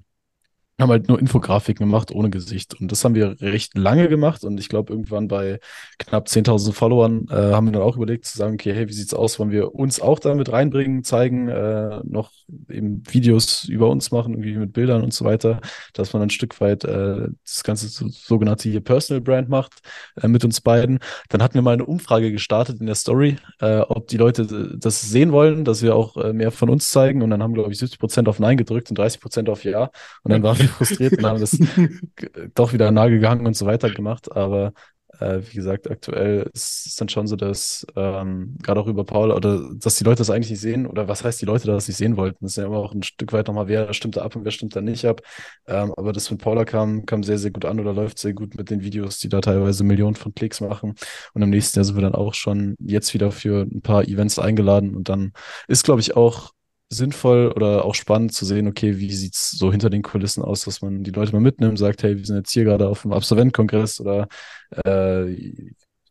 Haben 0.79 0.91
halt 0.91 1.07
nur 1.07 1.19
Infografiken 1.19 1.87
gemacht 1.87 2.11
ohne 2.11 2.29
Gesicht. 2.29 2.79
Und 2.79 2.91
das 2.91 3.03
haben 3.03 3.15
wir 3.15 3.41
recht 3.41 3.75
lange 3.75 4.09
gemacht. 4.09 4.43
Und 4.43 4.59
ich 4.59 4.69
glaube, 4.69 4.93
irgendwann 4.93 5.27
bei 5.27 5.59
knapp 5.97 6.27
10.000 6.27 6.71
Followern 6.71 7.25
äh, 7.29 7.53
haben 7.53 7.65
wir 7.65 7.71
dann 7.71 7.81
auch 7.81 7.97
überlegt 7.97 8.25
zu 8.25 8.37
sagen, 8.37 8.53
okay, 8.53 8.73
hey, 8.73 8.87
wie 8.87 8.93
sieht's 8.93 9.15
aus, 9.15 9.39
wollen 9.39 9.49
wir 9.49 9.73
uns 9.73 9.99
auch 9.99 10.19
damit 10.19 10.51
reinbringen, 10.51 11.03
zeigen, 11.03 11.47
äh, 11.47 11.99
noch 12.03 12.31
eben 12.69 13.01
Videos 13.09 13.63
über 13.65 13.89
uns 13.89 14.11
machen, 14.11 14.33
irgendwie 14.33 14.55
mit 14.55 14.73
Bildern 14.73 15.03
und 15.03 15.13
so 15.13 15.25
weiter, 15.25 15.61
dass 15.93 16.13
man 16.13 16.21
ein 16.21 16.29
Stück 16.29 16.61
weit 16.61 16.83
äh, 16.83 17.27
das 17.43 17.63
ganze 17.63 17.87
so, 17.87 18.07
sogenannte 18.09 18.69
hier 18.69 18.81
Personal 18.81 19.21
Brand 19.21 19.49
macht 19.49 19.79
äh, 20.21 20.27
mit 20.27 20.45
uns 20.45 20.61
beiden. 20.61 20.99
Dann 21.29 21.41
hatten 21.41 21.55
wir 21.55 21.63
mal 21.63 21.73
eine 21.73 21.85
Umfrage 21.85 22.31
gestartet 22.31 22.79
in 22.79 22.85
der 22.85 22.95
Story, 22.95 23.37
äh, 23.59 23.79
ob 23.79 24.07
die 24.09 24.17
Leute 24.17 24.43
äh, 24.43 24.77
das 24.77 25.01
sehen 25.01 25.31
wollen, 25.31 25.65
dass 25.65 25.81
wir 25.81 25.95
auch 25.95 26.17
äh, 26.17 26.33
mehr 26.33 26.51
von 26.51 26.69
uns 26.69 26.89
zeigen. 26.89 27.21
Und 27.23 27.31
dann 27.31 27.41
haben, 27.41 27.53
glaube 27.55 27.71
ich, 27.71 27.79
70 27.79 27.99
Prozent 27.99 28.29
auf 28.29 28.39
Nein 28.39 28.57
gedrückt 28.57 28.89
und 28.89 28.97
30 28.97 29.19
Prozent 29.19 29.49
auf 29.49 29.63
Ja. 29.63 29.89
Und 30.23 30.31
dann 30.31 30.43
waren 30.43 30.59
wir 30.59 30.66
frustriert 30.77 31.17
und 31.17 31.25
haben 31.25 31.39
das 31.39 31.57
doch 32.55 32.73
wieder 32.73 32.91
Nagel 32.91 33.19
gehangen 33.19 33.45
und 33.45 33.55
so 33.55 33.65
weiter 33.65 33.89
gemacht. 33.89 34.31
Aber 34.35 34.73
äh, 35.19 35.39
wie 35.49 35.55
gesagt, 35.55 35.89
aktuell 35.89 36.49
ist 36.53 36.85
es 36.85 36.95
dann 36.95 37.09
schon 37.09 37.27
so, 37.27 37.35
dass 37.35 37.85
ähm, 37.95 38.55
gerade 38.61 38.79
auch 38.79 38.87
über 38.87 39.03
Paul 39.03 39.31
oder 39.31 39.69
dass 39.73 39.95
die 39.95 40.03
Leute 40.03 40.19
das 40.19 40.29
eigentlich 40.29 40.51
nicht 40.51 40.61
sehen 40.61 40.85
oder 40.85 41.07
was 41.07 41.23
heißt 41.23 41.41
die 41.41 41.45
Leute, 41.45 41.67
das 41.67 41.87
nicht 41.87 41.97
sehen 41.97 42.17
wollten. 42.17 42.37
Das 42.41 42.51
ist 42.51 42.57
ja 42.57 42.65
immer 42.65 42.77
auch 42.77 42.93
ein 42.93 43.03
Stück 43.03 43.33
weit 43.33 43.47
nochmal, 43.47 43.67
wer 43.67 43.93
stimmt 43.93 44.17
da 44.17 44.21
ab 44.21 44.35
und 44.35 44.45
wer 44.45 44.51
stimmt 44.51 44.75
da 44.75 44.81
nicht 44.81 45.05
ab. 45.05 45.21
Ähm, 45.67 45.93
aber 45.97 46.13
das 46.13 46.29
mit 46.29 46.41
Paula 46.41 46.65
kam, 46.65 47.05
kam 47.05 47.23
sehr, 47.23 47.37
sehr 47.37 47.51
gut 47.51 47.65
an 47.65 47.79
oder 47.79 47.93
läuft 47.93 48.19
sehr 48.19 48.33
gut 48.33 48.55
mit 48.55 48.69
den 48.69 48.81
Videos, 48.81 49.19
die 49.19 49.29
da 49.29 49.41
teilweise 49.41 49.83
Millionen 49.83 50.15
von 50.15 50.33
Klicks 50.33 50.61
machen. 50.61 50.95
Und 51.33 51.41
im 51.41 51.49
nächsten 51.49 51.79
Jahr 51.79 51.85
sind 51.85 51.95
wir 51.95 52.01
dann 52.01 52.15
auch 52.15 52.33
schon 52.33 52.75
jetzt 52.79 53.13
wieder 53.13 53.31
für 53.31 53.61
ein 53.63 53.81
paar 53.81 54.03
Events 54.03 54.39
eingeladen 54.39 54.95
und 54.95 55.09
dann 55.09 55.31
ist, 55.67 55.83
glaube 55.83 56.01
ich, 56.01 56.15
auch 56.15 56.51
sinnvoll 56.89 57.51
oder 57.55 57.83
auch 57.85 57.95
spannend 57.95 58.33
zu 58.33 58.45
sehen, 58.45 58.67
okay, 58.67 58.97
wie 58.97 59.13
sieht's 59.13 59.51
so 59.51 59.71
hinter 59.71 59.89
den 59.89 60.03
Kulissen 60.03 60.43
aus, 60.43 60.63
dass 60.63 60.81
man 60.81 61.03
die 61.03 61.11
Leute 61.11 61.33
mal 61.33 61.41
mitnimmt, 61.41 61.77
sagt, 61.77 62.03
hey, 62.03 62.17
wir 62.17 62.25
sind 62.25 62.37
jetzt 62.37 62.51
hier 62.51 62.63
gerade 62.63 62.87
auf 62.87 63.01
dem 63.01 63.11
Absolventkongress 63.11 63.99
oder 63.99 64.27
äh, 64.85 65.35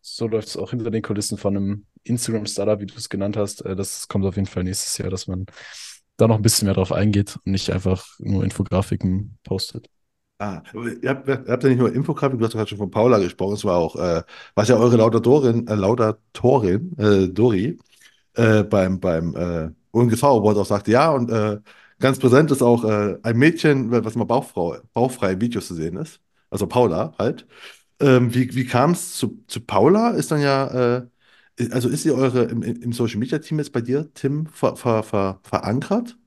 so 0.01 0.27
läuft 0.27 0.47
es 0.49 0.57
auch 0.57 0.69
hinter 0.69 0.91
den 0.91 1.01
Kulissen 1.01 1.37
von 1.37 1.57
einem 1.57 1.85
Instagram-Startup, 2.03 2.79
wie 2.79 2.85
du 2.85 2.95
es 2.95 3.09
genannt 3.09 3.37
hast. 3.37 3.65
Äh, 3.65 3.75
das 3.75 4.07
kommt 4.07 4.25
auf 4.25 4.35
jeden 4.35 4.47
Fall 4.47 4.63
nächstes 4.63 4.97
Jahr, 4.97 5.09
dass 5.09 5.27
man 5.27 5.45
da 6.17 6.27
noch 6.27 6.37
ein 6.37 6.41
bisschen 6.41 6.65
mehr 6.65 6.75
drauf 6.75 6.91
eingeht 6.91 7.37
und 7.43 7.51
nicht 7.51 7.71
einfach 7.71 8.05
nur 8.19 8.43
Infografiken 8.43 9.37
postet. 9.43 9.87
Ah, 10.39 10.61
ihr 11.01 11.09
habt, 11.09 11.27
ihr 11.27 11.45
habt 11.47 11.63
ja 11.63 11.69
nicht 11.69 11.79
nur 11.79 11.91
Infografik, 11.91 12.37
du 12.37 12.45
hast 12.45 12.53
gerade 12.53 12.69
schon 12.69 12.77
von 12.77 12.91
Paula 12.91 13.17
gesprochen, 13.17 13.55
es 13.55 13.65
war 13.65 13.77
auch, 13.77 13.95
äh, 13.95 14.21
was 14.53 14.67
ja 14.67 14.77
eure 14.77 14.97
Laudatorin, 14.97 15.67
äh, 15.67 15.73
Laudatorin, 15.73 16.95
äh, 16.99 17.27
Dori, 17.27 17.79
äh, 18.35 18.63
beim, 18.63 18.99
beim 18.99 19.73
ONGV 19.97 20.23
Award 20.23 20.57
auch 20.57 20.65
sagte, 20.65 20.91
ja, 20.91 21.11
und 21.11 21.29
äh, 21.31 21.59
ganz 21.99 22.19
präsent 22.19 22.51
ist 22.51 22.61
auch 22.61 22.83
äh, 22.85 23.17
ein 23.23 23.37
Mädchen, 23.37 23.91
was 23.91 24.15
mal 24.15 24.25
bauchfrei, 24.25 24.79
bauchfrei 24.93 25.33
in 25.33 25.41
Videos 25.41 25.67
zu 25.67 25.75
sehen 25.75 25.97
ist, 25.97 26.21
also 26.49 26.67
Paula 26.67 27.13
halt. 27.19 27.47
Ähm, 27.99 28.33
wie 28.33 28.53
wie 28.55 28.65
kam 28.65 28.91
es 28.91 29.15
zu, 29.15 29.43
zu 29.47 29.61
Paula? 29.61 30.11
Ist 30.11 30.31
dann 30.31 30.41
ja, 30.41 30.99
äh, 30.99 31.07
also 31.71 31.89
ist 31.89 32.03
sie 32.03 32.11
eure 32.11 32.43
im, 32.45 32.61
im 32.63 32.93
Social 32.93 33.19
Media 33.19 33.39
Team 33.39 33.59
jetzt 33.59 33.73
bei 33.73 33.81
dir, 33.81 34.11
Tim, 34.13 34.47
ver, 34.47 34.75
ver, 34.75 35.03
ver, 35.03 35.39
verankert? 35.43 36.17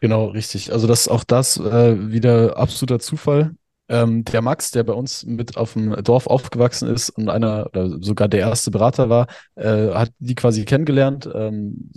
Genau, 0.00 0.26
richtig. 0.26 0.72
Also 0.72 0.86
das 0.86 1.08
auch 1.08 1.24
das 1.24 1.56
äh, 1.58 2.10
wieder 2.12 2.56
absoluter 2.56 3.00
Zufall. 3.00 3.54
Ähm, 3.88 4.22
der 4.24 4.42
Max, 4.42 4.70
der 4.70 4.84
bei 4.84 4.92
uns 4.92 5.24
mit 5.24 5.56
auf 5.56 5.72
dem 5.72 5.92
Dorf 6.04 6.26
aufgewachsen 6.26 6.88
ist 6.88 7.10
und 7.10 7.30
einer 7.30 7.66
oder 7.66 7.88
sogar 8.02 8.28
der 8.28 8.40
erste 8.40 8.70
Berater 8.70 9.08
war, 9.08 9.26
äh, 9.56 9.92
hat 9.92 10.12
die 10.18 10.34
quasi 10.34 10.64
kennengelernt, 10.66 11.28
ähm, 11.34 11.90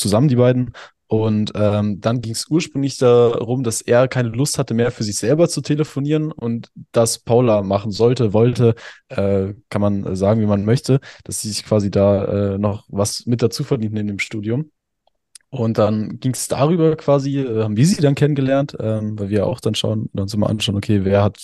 zusammen 0.00 0.28
die 0.28 0.36
beiden. 0.36 0.72
Und 1.06 1.50
ähm, 1.56 2.00
dann 2.00 2.20
ging 2.20 2.32
es 2.32 2.46
ursprünglich 2.48 2.96
darum, 2.96 3.64
dass 3.64 3.80
er 3.80 4.06
keine 4.06 4.28
Lust 4.28 4.58
hatte 4.58 4.74
mehr 4.74 4.92
für 4.92 5.02
sich 5.02 5.16
selber 5.16 5.48
zu 5.48 5.60
telefonieren 5.60 6.30
und 6.30 6.70
das 6.92 7.18
Paula 7.18 7.62
machen 7.62 7.90
sollte, 7.90 8.32
wollte, 8.32 8.76
äh, 9.08 9.54
kann 9.70 9.82
man 9.82 10.14
sagen, 10.14 10.40
wie 10.40 10.46
man 10.46 10.64
möchte, 10.64 11.00
dass 11.24 11.40
sie 11.40 11.48
sich 11.48 11.64
quasi 11.64 11.90
da 11.90 12.54
äh, 12.54 12.58
noch 12.58 12.84
was 12.88 13.26
mit 13.26 13.42
dazu 13.42 13.64
verdient 13.64 13.98
in 13.98 14.06
dem 14.06 14.20
Studium. 14.20 14.70
Und 15.50 15.78
dann 15.78 16.20
ging 16.20 16.32
es 16.32 16.46
darüber 16.46 16.94
quasi, 16.94 17.40
äh, 17.40 17.64
haben 17.64 17.76
wir 17.76 17.86
sie 17.86 18.00
dann 18.00 18.14
kennengelernt, 18.14 18.76
ähm, 18.78 19.18
weil 19.18 19.30
wir 19.30 19.48
auch 19.48 19.58
dann 19.58 19.74
schauen, 19.74 20.08
uns 20.12 20.32
immer 20.32 20.48
anschauen, 20.48 20.76
okay, 20.76 21.04
wer 21.04 21.24
hat 21.24 21.38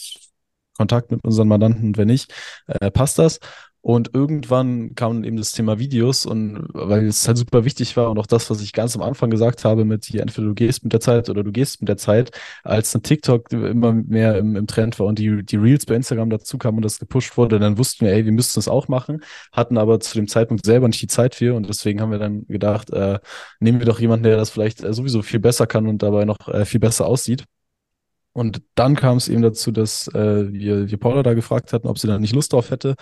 Kontakt 0.76 1.10
mit 1.10 1.24
unseren 1.24 1.48
Mandanten 1.48 1.88
und 1.88 1.96
wenn 1.98 2.08
nicht, 2.08 2.32
äh, 2.66 2.90
passt 2.90 3.18
das. 3.18 3.40
Und 3.86 4.14
irgendwann 4.14 4.96
kam 4.96 5.22
eben 5.22 5.36
das 5.36 5.52
Thema 5.52 5.78
Videos 5.78 6.26
und 6.26 6.66
weil 6.72 7.06
es 7.06 7.28
halt 7.28 7.38
super 7.38 7.64
wichtig 7.64 7.96
war 7.96 8.10
und 8.10 8.18
auch 8.18 8.26
das, 8.26 8.50
was 8.50 8.60
ich 8.60 8.72
ganz 8.72 8.96
am 8.96 9.02
Anfang 9.02 9.30
gesagt 9.30 9.64
habe 9.64 9.84
mit 9.84 10.06
hier 10.06 10.22
entweder 10.22 10.48
du 10.48 10.54
gehst 10.54 10.82
mit 10.82 10.92
der 10.92 10.98
Zeit 10.98 11.30
oder 11.30 11.44
du 11.44 11.52
gehst 11.52 11.80
mit 11.80 11.88
der 11.88 11.96
Zeit, 11.96 12.32
als 12.64 12.92
ein 12.96 13.04
TikTok 13.04 13.52
immer 13.52 13.92
mehr 13.92 14.38
im, 14.38 14.56
im 14.56 14.66
Trend 14.66 14.98
war 14.98 15.06
und 15.06 15.20
die, 15.20 15.44
die 15.44 15.54
Reels 15.54 15.86
bei 15.86 15.94
Instagram 15.94 16.30
dazu 16.30 16.58
kamen 16.58 16.78
und 16.78 16.84
das 16.84 16.98
gepusht 16.98 17.36
wurde, 17.36 17.60
dann 17.60 17.78
wussten 17.78 18.06
wir, 18.06 18.12
ey, 18.12 18.24
wir 18.24 18.32
müssten 18.32 18.58
das 18.58 18.66
auch 18.66 18.88
machen, 18.88 19.22
hatten 19.52 19.78
aber 19.78 20.00
zu 20.00 20.16
dem 20.16 20.26
Zeitpunkt 20.26 20.66
selber 20.66 20.88
nicht 20.88 21.00
die 21.00 21.06
Zeit 21.06 21.36
für 21.36 21.54
und 21.54 21.68
deswegen 21.68 22.00
haben 22.00 22.10
wir 22.10 22.18
dann 22.18 22.44
gedacht, 22.48 22.90
äh, 22.90 23.20
nehmen 23.60 23.78
wir 23.78 23.86
doch 23.86 24.00
jemanden, 24.00 24.24
der 24.24 24.36
das 24.36 24.50
vielleicht 24.50 24.82
äh, 24.82 24.92
sowieso 24.92 25.22
viel 25.22 25.38
besser 25.38 25.68
kann 25.68 25.86
und 25.86 26.02
dabei 26.02 26.24
noch 26.24 26.48
äh, 26.48 26.64
viel 26.64 26.80
besser 26.80 27.06
aussieht. 27.06 27.44
Und 28.36 28.60
dann 28.74 28.96
kam 28.96 29.16
es 29.16 29.28
eben 29.28 29.40
dazu, 29.40 29.72
dass 29.72 30.08
äh, 30.08 30.52
wir, 30.52 30.90
wir 30.90 30.98
Paula 30.98 31.22
da 31.22 31.32
gefragt 31.32 31.72
hatten, 31.72 31.88
ob 31.88 31.98
sie 31.98 32.06
da 32.06 32.18
nicht 32.18 32.34
Lust 32.34 32.52
drauf 32.52 32.70
hätte. 32.70 32.94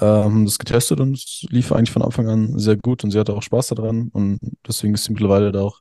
Ähm, 0.00 0.44
das 0.44 0.58
getestet 0.58 1.00
und 1.00 1.14
es 1.14 1.46
lief 1.50 1.72
eigentlich 1.72 1.90
von 1.90 2.02
Anfang 2.02 2.28
an 2.28 2.58
sehr 2.58 2.76
gut 2.76 3.04
und 3.04 3.10
sie 3.10 3.18
hatte 3.18 3.34
auch 3.34 3.42
Spaß 3.42 3.68
daran. 3.68 4.08
Und 4.12 4.38
deswegen 4.66 4.94
ist 4.94 5.04
sie 5.04 5.12
mittlerweile 5.12 5.52
da 5.52 5.62
auch 5.62 5.80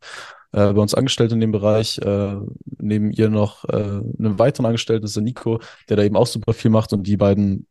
äh, 0.51 0.72
bei 0.74 0.82
uns 0.82 0.93
angestellt 0.93 1.32
in 1.32 1.39
dem 1.39 1.51
Bereich. 1.51 1.97
Äh, 1.99 2.38
neben 2.78 3.11
ihr 3.11 3.30
noch 3.30 3.66
äh, 3.66 3.76
einen 3.76 4.39
weiteren 4.39 4.66
Angestellten, 4.66 5.03
das 5.03 5.11
ist 5.11 5.16
der 5.18 5.24
Nico, 5.24 5.59
der 5.89 5.97
da 5.97 6.03
eben 6.03 6.16
auch 6.16 6.28
super 6.28 6.53
viel 6.53 6.72
macht 6.72 6.93
und 6.93 7.07
die 7.07 7.18
beiden 7.18 7.68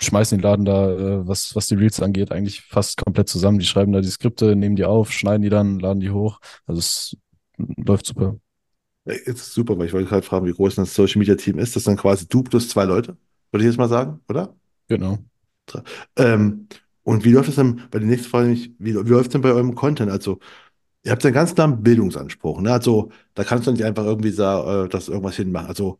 schmeißen 0.00 0.38
den 0.38 0.42
Laden 0.42 0.64
da, 0.64 0.90
äh, 0.92 1.26
was, 1.26 1.56
was 1.56 1.66
die 1.66 1.74
Reels 1.74 2.00
angeht, 2.00 2.30
eigentlich 2.30 2.62
fast 2.62 2.96
komplett 2.98 3.28
zusammen. 3.28 3.58
Die 3.58 3.66
schreiben 3.66 3.92
da 3.92 4.00
die 4.00 4.08
Skripte, 4.08 4.54
nehmen 4.54 4.76
die 4.76 4.84
auf, 4.84 5.10
schneiden 5.10 5.42
die 5.42 5.48
dann, 5.48 5.78
laden 5.80 6.00
die 6.00 6.10
hoch. 6.10 6.40
Also 6.66 6.78
es 6.78 7.16
läuft 7.56 8.06
super. 8.06 8.36
Ist 9.04 9.54
super, 9.54 9.78
weil 9.78 9.86
ich 9.86 9.92
wollte 9.92 10.08
gerade 10.08 10.22
fragen, 10.22 10.46
wie 10.46 10.52
groß 10.52 10.74
das 10.74 10.94
Social 10.94 11.18
Media 11.18 11.34
Team 11.34 11.58
ist. 11.58 11.74
Das 11.74 11.84
sind 11.84 11.92
dann 11.96 12.02
quasi 12.02 12.28
du 12.28 12.42
plus 12.42 12.68
zwei 12.68 12.84
Leute, 12.84 13.16
würde 13.50 13.64
ich 13.64 13.70
jetzt 13.70 13.78
mal 13.78 13.88
sagen, 13.88 14.20
oder? 14.28 14.54
Genau. 14.88 15.18
Ähm, 16.16 16.68
und 17.02 17.24
wie 17.24 17.32
läuft 17.32 17.48
das 17.48 17.56
dann, 17.56 17.82
bei 17.90 17.98
der 17.98 18.08
nächsten 18.08 18.28
Frage, 18.28 18.54
wie, 18.54 18.70
wie 18.78 19.10
läuft 19.10 19.28
es 19.28 19.32
denn 19.32 19.42
bei 19.42 19.50
eurem 19.52 19.74
Content? 19.74 20.10
Also, 20.10 20.38
ihr 21.04 21.12
habt 21.12 21.24
einen 21.24 21.34
ganz 21.34 21.54
klaren 21.54 21.82
Bildungsanspruch, 21.82 22.60
ne? 22.60 22.72
Also, 22.72 23.10
da 23.34 23.44
kannst 23.44 23.66
du 23.66 23.72
nicht 23.72 23.84
einfach 23.84 24.04
irgendwie 24.04 24.30
sagen, 24.30 24.86
äh, 24.86 24.88
dass 24.88 25.08
irgendwas 25.08 25.36
hinmachen. 25.36 25.68
Also, 25.68 25.98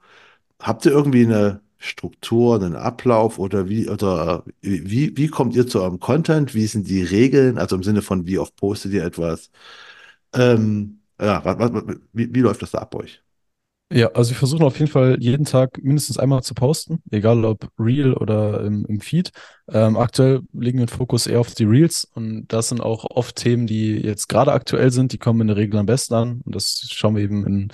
habt 0.61 0.87
ihr 0.87 0.93
irgendwie 0.93 1.25
eine 1.27 1.63
Struktur, 1.79 2.57
einen 2.57 2.77
Ablauf 2.77 3.39
oder 3.39 3.69
wie, 3.69 3.89
oder 3.89 4.45
äh, 4.63 4.81
wie, 4.85 5.17
wie 5.17 5.29
kommt 5.29 5.55
ihr 5.57 5.67
zu 5.67 5.81
eurem 5.83 6.01
Content? 6.01 6.55
Wie 6.55 6.67
sind 6.67 6.89
die 6.89 7.03
Regeln? 7.03 7.59
Also 7.59 7.77
im 7.77 7.83
Sinne 7.85 8.03
von, 8.03 8.27
wie 8.27 8.39
oft 8.39 8.57
postet 8.57 8.93
ihr 8.93 9.05
etwas? 9.05 9.51
Ähm, 10.35 11.01
ja, 11.21 11.45
was, 11.45 11.59
was, 11.59 11.85
wie, 12.13 12.35
wie 12.35 12.41
läuft 12.41 12.63
das 12.63 12.73
da 12.73 12.79
ab 12.79 12.91
bei 12.93 13.01
euch? 13.01 13.23
Ja, 13.91 14.09
also 14.09 14.33
wir 14.33 14.37
versuchen 14.37 14.65
auf 14.65 14.79
jeden 14.79 14.91
Fall 14.91 15.17
jeden 15.19 15.47
Tag 15.47 15.83
mindestens 15.83 16.19
einmal 16.19 16.43
zu 16.43 16.53
posten, 16.53 17.03
egal 17.11 17.47
ob 17.47 17.71
Reel 17.79 18.13
oder 18.13 18.63
im, 18.63 18.85
im 18.85 19.01
Feed. 19.01 19.31
Ähm, 19.67 19.97
aktuell 19.97 20.43
legen 20.53 20.79
wir 20.79 20.85
den 20.85 20.95
Fokus 20.95 21.27
eher 21.27 21.41
auf 21.41 21.55
die 21.55 21.65
Reels 21.65 22.05
und 22.05 22.49
das 22.49 22.69
sind 22.69 22.83
auch 22.83 23.07
oft 23.09 23.37
Themen, 23.37 23.67
die 23.67 23.97
jetzt 23.97 24.29
gerade 24.29 24.53
aktuell 24.53 24.91
sind, 24.91 25.15
die 25.15 25.19
kommen 25.19 25.41
in 25.41 25.47
der 25.47 25.57
Regel 25.57 25.81
am 25.81 25.87
besten 25.87 26.13
an 26.15 26.43
und 26.45 26.55
das 26.55 26.87
schauen 26.93 27.17
wir 27.17 27.23
eben 27.23 27.47
in, 27.47 27.69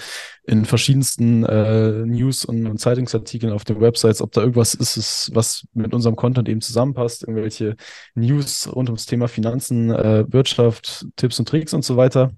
in 0.45 0.65
verschiedensten 0.67 1.45
äh, 1.47 2.07
News 2.07 2.45
und, 2.45 2.65
und 2.69 2.79
Zeitungsartikeln 2.79 3.53
auf 3.53 3.65
den 3.65 3.81
Websites, 3.81 4.23
ob 4.23 4.31
da 4.31 4.41
irgendwas 4.43 4.75
ist, 4.75 4.97
ist, 4.97 5.31
was 5.35 5.67
mit 5.73 5.95
unserem 5.95 6.15
Content 6.15 6.49
eben 6.49 6.61
zusammenpasst, 6.61 7.23
irgendwelche 7.25 7.75
News 8.15 8.73
rund 8.73 8.89
ums 8.89 9.07
Thema 9.07 9.27
Finanzen, 9.27 9.91
äh, 9.91 10.25
Wirtschaft, 10.29 11.07
Tipps 11.17 11.41
und 11.41 11.49
Tricks 11.49 11.75
und 11.75 11.85
so 11.85 11.97
weiter. 11.97 12.31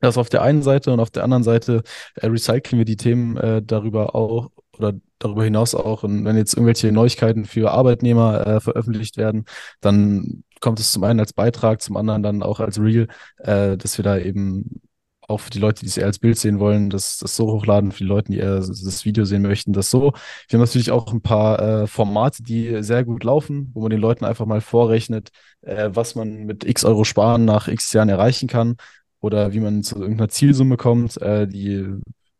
Das 0.00 0.18
auf 0.18 0.28
der 0.28 0.42
einen 0.42 0.62
Seite 0.62 0.92
und 0.92 1.00
auf 1.00 1.10
der 1.10 1.24
anderen 1.24 1.44
Seite 1.44 1.82
äh, 2.16 2.26
recyceln 2.26 2.78
wir 2.78 2.84
die 2.84 2.96
Themen 2.96 3.36
äh, 3.36 3.62
darüber 3.62 4.14
auch 4.14 4.50
oder 4.78 4.94
darüber 5.18 5.44
hinaus 5.44 5.74
auch. 5.74 6.02
Und 6.02 6.24
wenn 6.24 6.36
jetzt 6.36 6.54
irgendwelche 6.54 6.92
Neuigkeiten 6.92 7.44
für 7.44 7.70
Arbeitnehmer 7.70 8.46
äh, 8.46 8.60
veröffentlicht 8.60 9.16
werden, 9.16 9.44
dann 9.80 10.44
kommt 10.60 10.80
es 10.80 10.92
zum 10.92 11.04
einen 11.04 11.20
als 11.20 11.32
Beitrag, 11.32 11.80
zum 11.80 11.96
anderen 11.96 12.22
dann 12.22 12.42
auch 12.42 12.60
als 12.60 12.78
Reel, 12.78 13.08
äh, 13.38 13.76
dass 13.76 13.98
wir 13.98 14.02
da 14.02 14.18
eben 14.18 14.82
auch 15.26 15.40
für 15.40 15.50
die 15.50 15.58
Leute, 15.58 15.80
die 15.80 15.86
es 15.86 15.96
eher 15.96 16.06
als 16.06 16.18
Bild 16.18 16.38
sehen 16.38 16.58
wollen, 16.58 16.90
das, 16.90 17.16
das 17.18 17.34
so 17.34 17.50
hochladen, 17.50 17.92
für 17.92 17.98
die 17.98 18.08
Leute, 18.08 18.32
die 18.32 18.38
eher 18.38 18.56
das 18.56 19.04
Video 19.06 19.24
sehen 19.24 19.40
möchten, 19.42 19.72
das 19.72 19.90
so. 19.90 20.12
Wir 20.48 20.58
haben 20.58 20.64
natürlich 20.64 20.90
auch 20.90 21.10
ein 21.12 21.22
paar 21.22 21.82
äh, 21.82 21.86
Formate, 21.86 22.42
die 22.42 22.82
sehr 22.82 23.04
gut 23.04 23.24
laufen, 23.24 23.70
wo 23.72 23.80
man 23.80 23.90
den 23.90 24.00
Leuten 24.00 24.24
einfach 24.26 24.44
mal 24.44 24.60
vorrechnet, 24.60 25.30
äh, 25.62 25.88
was 25.92 26.14
man 26.14 26.44
mit 26.44 26.64
x 26.64 26.84
Euro 26.84 27.04
sparen 27.04 27.46
nach 27.46 27.68
x 27.68 27.92
Jahren 27.94 28.10
erreichen 28.10 28.48
kann 28.48 28.76
oder 29.24 29.54
wie 29.54 29.60
man 29.60 29.82
zu 29.82 29.96
irgendeiner 29.96 30.28
Zielsumme 30.28 30.76
kommt, 30.76 31.20
äh, 31.22 31.48
die 31.48 31.86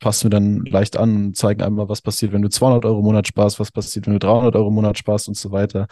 passen 0.00 0.24
wir 0.24 0.30
dann 0.30 0.64
leicht 0.66 0.98
an 0.98 1.16
und 1.26 1.36
zeigen 1.36 1.62
einmal, 1.62 1.88
was 1.88 2.02
passiert, 2.02 2.32
wenn 2.32 2.42
du 2.42 2.50
200 2.50 2.84
Euro 2.84 2.98
im 2.98 3.04
Monat 3.06 3.26
sparst, 3.26 3.58
was 3.58 3.72
passiert, 3.72 4.06
wenn 4.06 4.12
du 4.12 4.18
300 4.18 4.54
Euro 4.56 4.68
im 4.68 4.74
Monat 4.74 4.98
sparst 4.98 5.28
und 5.28 5.36
so 5.36 5.50
weiter. 5.50 5.86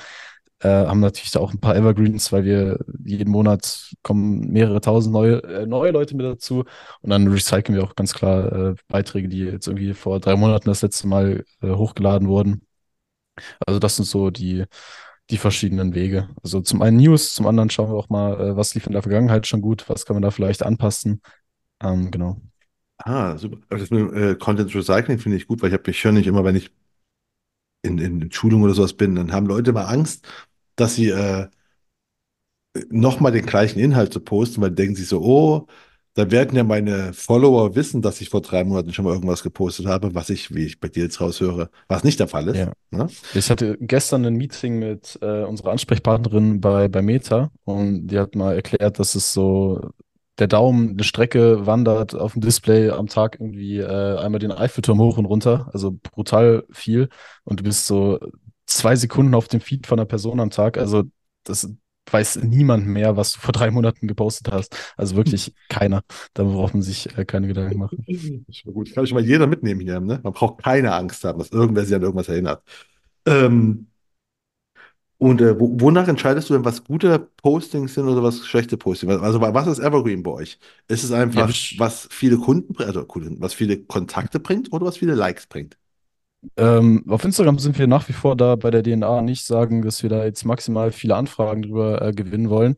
Äh, 0.60 0.68
haben 0.68 1.00
natürlich 1.00 1.30
da 1.30 1.40
auch 1.40 1.52
ein 1.52 1.60
paar 1.60 1.76
Evergreens, 1.76 2.30
weil 2.30 2.44
wir 2.44 2.78
jeden 3.04 3.30
Monat 3.30 3.94
kommen 4.02 4.52
mehrere 4.52 4.80
tausend 4.82 5.14
neue, 5.14 5.42
äh, 5.44 5.66
neue 5.66 5.92
Leute 5.92 6.14
mit 6.14 6.26
dazu 6.26 6.64
und 7.00 7.10
dann 7.10 7.26
recyceln 7.28 7.74
wir 7.74 7.84
auch 7.84 7.96
ganz 7.96 8.12
klar 8.14 8.52
äh, 8.52 8.74
Beiträge, 8.88 9.28
die 9.28 9.40
jetzt 9.40 9.66
irgendwie 9.68 9.94
vor 9.94 10.20
drei 10.20 10.36
Monaten 10.36 10.68
das 10.68 10.82
letzte 10.82 11.08
Mal 11.08 11.44
äh, 11.62 11.70
hochgeladen 11.70 12.28
wurden. 12.28 12.66
Also 13.66 13.78
das 13.80 13.96
sind 13.96 14.04
so 14.06 14.30
die, 14.30 14.64
die 15.30 15.38
verschiedenen 15.38 15.94
Wege. 15.94 16.28
Also 16.42 16.60
zum 16.60 16.82
einen 16.82 16.98
News, 16.98 17.34
zum 17.34 17.46
anderen 17.46 17.70
schauen 17.70 17.90
wir 17.90 17.96
auch 17.96 18.08
mal, 18.08 18.40
äh, 18.40 18.56
was 18.56 18.74
lief 18.74 18.86
in 18.86 18.92
der 18.92 19.02
Vergangenheit 19.02 19.46
schon 19.46 19.62
gut, 19.62 19.88
was 19.88 20.04
kann 20.04 20.14
man 20.16 20.22
da 20.22 20.30
vielleicht 20.30 20.62
anpassen. 20.62 21.22
Ähm, 21.82 22.10
genau. 22.10 22.40
Ah, 22.98 23.36
super. 23.36 23.58
Das 23.68 23.90
mit 23.90 24.12
äh, 24.12 24.34
Content 24.36 24.74
Recycling 24.74 25.18
finde 25.18 25.36
ich 25.36 25.46
gut, 25.46 25.62
weil 25.62 25.68
ich 25.68 25.74
habe 25.74 25.84
mich 25.86 26.04
höre 26.04 26.12
nicht 26.12 26.26
immer, 26.26 26.44
wenn 26.44 26.56
ich 26.56 26.70
in, 27.82 27.98
in 27.98 28.30
Schulung 28.32 28.62
oder 28.62 28.74
sowas 28.74 28.94
bin, 28.94 29.14
dann 29.16 29.32
haben 29.32 29.46
Leute 29.46 29.70
immer 29.70 29.88
Angst, 29.88 30.26
dass 30.76 30.94
sie 30.94 31.08
äh, 31.08 31.48
nochmal 32.90 33.32
den 33.32 33.46
gleichen 33.46 33.78
Inhalt 33.78 34.12
zu 34.12 34.20
posten, 34.20 34.60
weil 34.62 34.70
denken 34.70 34.94
sie 34.94 35.04
so, 35.04 35.20
oh, 35.22 35.66
da 36.14 36.30
werden 36.30 36.56
ja 36.56 36.64
meine 36.64 37.12
Follower 37.14 37.74
wissen, 37.74 38.02
dass 38.02 38.20
ich 38.20 38.28
vor 38.28 38.42
drei 38.42 38.64
Monaten 38.64 38.92
schon 38.92 39.04
mal 39.04 39.14
irgendwas 39.14 39.42
gepostet 39.42 39.86
habe, 39.86 40.14
was 40.14 40.28
ich, 40.28 40.54
wie 40.54 40.66
ich 40.66 40.78
bei 40.78 40.88
dir 40.88 41.04
jetzt 41.04 41.20
raushöre, 41.20 41.70
was 41.88 42.04
nicht 42.04 42.20
der 42.20 42.28
Fall 42.28 42.48
ist. 42.48 42.58
Ja. 42.58 42.72
Ne? 42.90 43.08
Ich 43.34 43.50
hatte 43.50 43.78
gestern 43.80 44.26
ein 44.26 44.34
Meeting 44.34 44.78
mit 44.78 45.18
äh, 45.22 45.44
unserer 45.44 45.70
Ansprechpartnerin 45.70 46.60
bei, 46.60 46.88
bei 46.88 47.00
Meta 47.00 47.50
und 47.64 48.08
die 48.08 48.18
hat 48.18 48.34
mal 48.34 48.54
erklärt, 48.54 48.98
dass 48.98 49.14
es 49.14 49.32
so 49.32 49.80
der 50.38 50.48
Daumen 50.48 50.90
eine 50.90 51.04
Strecke 51.04 51.66
wandert 51.66 52.14
auf 52.14 52.34
dem 52.34 52.42
Display 52.42 52.90
am 52.90 53.06
Tag 53.06 53.38
irgendwie 53.40 53.78
äh, 53.78 54.16
einmal 54.18 54.38
den 54.38 54.52
Eiffelturm 54.52 55.00
hoch 55.00 55.16
und 55.16 55.24
runter, 55.24 55.70
also 55.72 55.92
brutal 55.92 56.64
viel 56.70 57.08
und 57.44 57.60
du 57.60 57.64
bist 57.64 57.86
so 57.86 58.18
zwei 58.66 58.96
Sekunden 58.96 59.34
auf 59.34 59.48
dem 59.48 59.60
Feed 59.60 59.86
von 59.86 59.98
einer 59.98 60.06
Person 60.06 60.40
am 60.40 60.50
Tag, 60.50 60.76
also 60.76 61.04
das 61.44 61.68
weiß 62.10 62.42
niemand 62.42 62.86
mehr, 62.86 63.16
was 63.16 63.32
du 63.32 63.40
vor 63.40 63.52
drei 63.52 63.70
Monaten 63.70 64.06
gepostet 64.06 64.52
hast. 64.52 64.76
Also 64.96 65.16
wirklich 65.16 65.54
keiner. 65.68 66.02
Da 66.34 66.44
braucht 66.44 66.74
man 66.74 66.82
sich 66.82 67.16
äh, 67.16 67.24
keine 67.24 67.46
Gedanken 67.46 67.78
machen. 67.78 68.04
Gut. 68.72 68.88
Ich 68.88 68.94
kann 68.94 69.06
schon 69.06 69.16
mal 69.16 69.24
jeder 69.24 69.46
mitnehmen 69.46 69.80
hier. 69.80 70.00
Ne? 70.00 70.20
Man 70.22 70.32
braucht 70.32 70.62
keine 70.62 70.92
Angst 70.94 71.24
haben, 71.24 71.38
dass 71.38 71.50
irgendwer 71.50 71.84
sich 71.84 71.94
an 71.94 72.02
irgendwas 72.02 72.28
erinnert. 72.28 72.62
Ähm, 73.26 73.86
und 75.22 75.40
äh, 75.40 75.58
wo, 75.60 75.80
wonach 75.80 76.08
entscheidest 76.08 76.50
du 76.50 76.54
denn, 76.54 76.64
was 76.64 76.82
gute 76.82 77.28
Postings 77.36 77.94
sind 77.94 78.08
oder 78.08 78.24
was 78.24 78.44
schlechte 78.44 78.76
Postings? 78.76 79.20
Also 79.22 79.40
was 79.40 79.66
ist 79.68 79.78
Evergreen 79.78 80.24
bei 80.24 80.32
euch? 80.32 80.58
Ist 80.88 81.04
es 81.04 81.12
einfach, 81.12 81.48
ja, 81.48 81.78
was 81.78 82.08
viele 82.10 82.38
Kunden, 82.38 82.74
also 82.82 83.06
was 83.38 83.54
viele 83.54 83.78
Kontakte 83.84 84.40
bringt 84.40 84.72
oder 84.72 84.84
was 84.84 84.96
viele 84.96 85.14
Likes 85.14 85.46
bringt? 85.46 85.78
Ähm, 86.56 87.04
auf 87.08 87.24
Instagram 87.24 87.58
sind 87.58 87.78
wir 87.78 87.86
nach 87.86 88.08
wie 88.08 88.12
vor 88.12 88.36
da 88.36 88.56
bei 88.56 88.70
der 88.70 88.82
DNA 88.82 89.22
nicht 89.22 89.46
sagen, 89.46 89.82
dass 89.82 90.02
wir 90.02 90.10
da 90.10 90.24
jetzt 90.24 90.44
maximal 90.44 90.90
viele 90.92 91.16
Anfragen 91.16 91.62
drüber 91.62 92.02
äh, 92.02 92.12
gewinnen 92.12 92.50
wollen, 92.50 92.76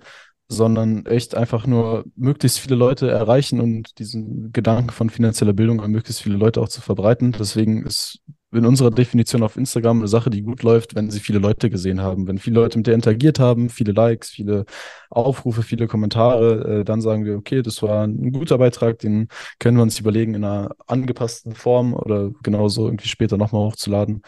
sondern 0.49 1.07
echt 1.07 1.35
einfach 1.35 1.67
nur 1.67 2.05
möglichst 2.15 2.61
viele 2.61 2.77
Leute 2.77 3.11
erreichen 3.11 3.61
und 3.61 3.99
diesen 3.99 4.53
Gedanken 4.53 4.91
von 4.91 5.11
finanzieller 5.11 5.55
Bildung 5.55 5.81
an 5.81 5.91
möglichst 5.91 6.23
viele 6.23 6.37
Leute 6.37 6.61
auch 6.61 6.69
zu 6.69 6.83
verbreiten. 6.83 7.33
Deswegen 7.33 7.85
ist 7.87 8.21
in 8.55 8.67
unserer 8.67 8.91
Definition 8.91 9.43
auf 9.43 9.57
Instagram 9.57 9.99
eine 9.99 10.09
Sache, 10.09 10.31
die 10.31 10.43
gut 10.43 10.63
läuft, 10.63 10.95
wenn 10.95 11.11
sie 11.11 11.21
viele 11.21 11.39
Leute 11.39 11.71
gesehen 11.71 12.01
haben. 12.01 12.27
Wenn 12.27 12.39
viele 12.39 12.61
Leute 12.61 12.79
mit 12.79 12.87
der 12.87 12.95
interagiert 12.95 13.39
haben, 13.39 13.69
viele 13.71 13.93
Likes, 13.93 14.31
viele 14.31 14.65
Aufrufe, 15.11 15.63
viele 15.63 15.87
Kommentare, 15.87 16.81
äh, 16.81 16.85
dann 16.85 17.01
sagen 17.01 17.25
wir, 17.25 17.37
okay, 17.37 17.63
das 17.63 17.83
war 17.83 18.07
ein 18.07 18.33
guter 18.33 18.59
Beitrag, 18.59 18.99
den 18.99 19.29
können 19.59 19.77
wir 19.77 19.83
uns 19.83 19.99
überlegen, 20.01 20.35
in 20.35 20.45
einer 20.45 20.71
angepassten 20.87 21.55
Form 21.55 21.95
oder 21.95 22.31
genauso 22.43 22.87
irgendwie 22.87 23.09
später 23.09 23.37
nochmal 23.37 23.63
hochzuladen. 23.63 24.23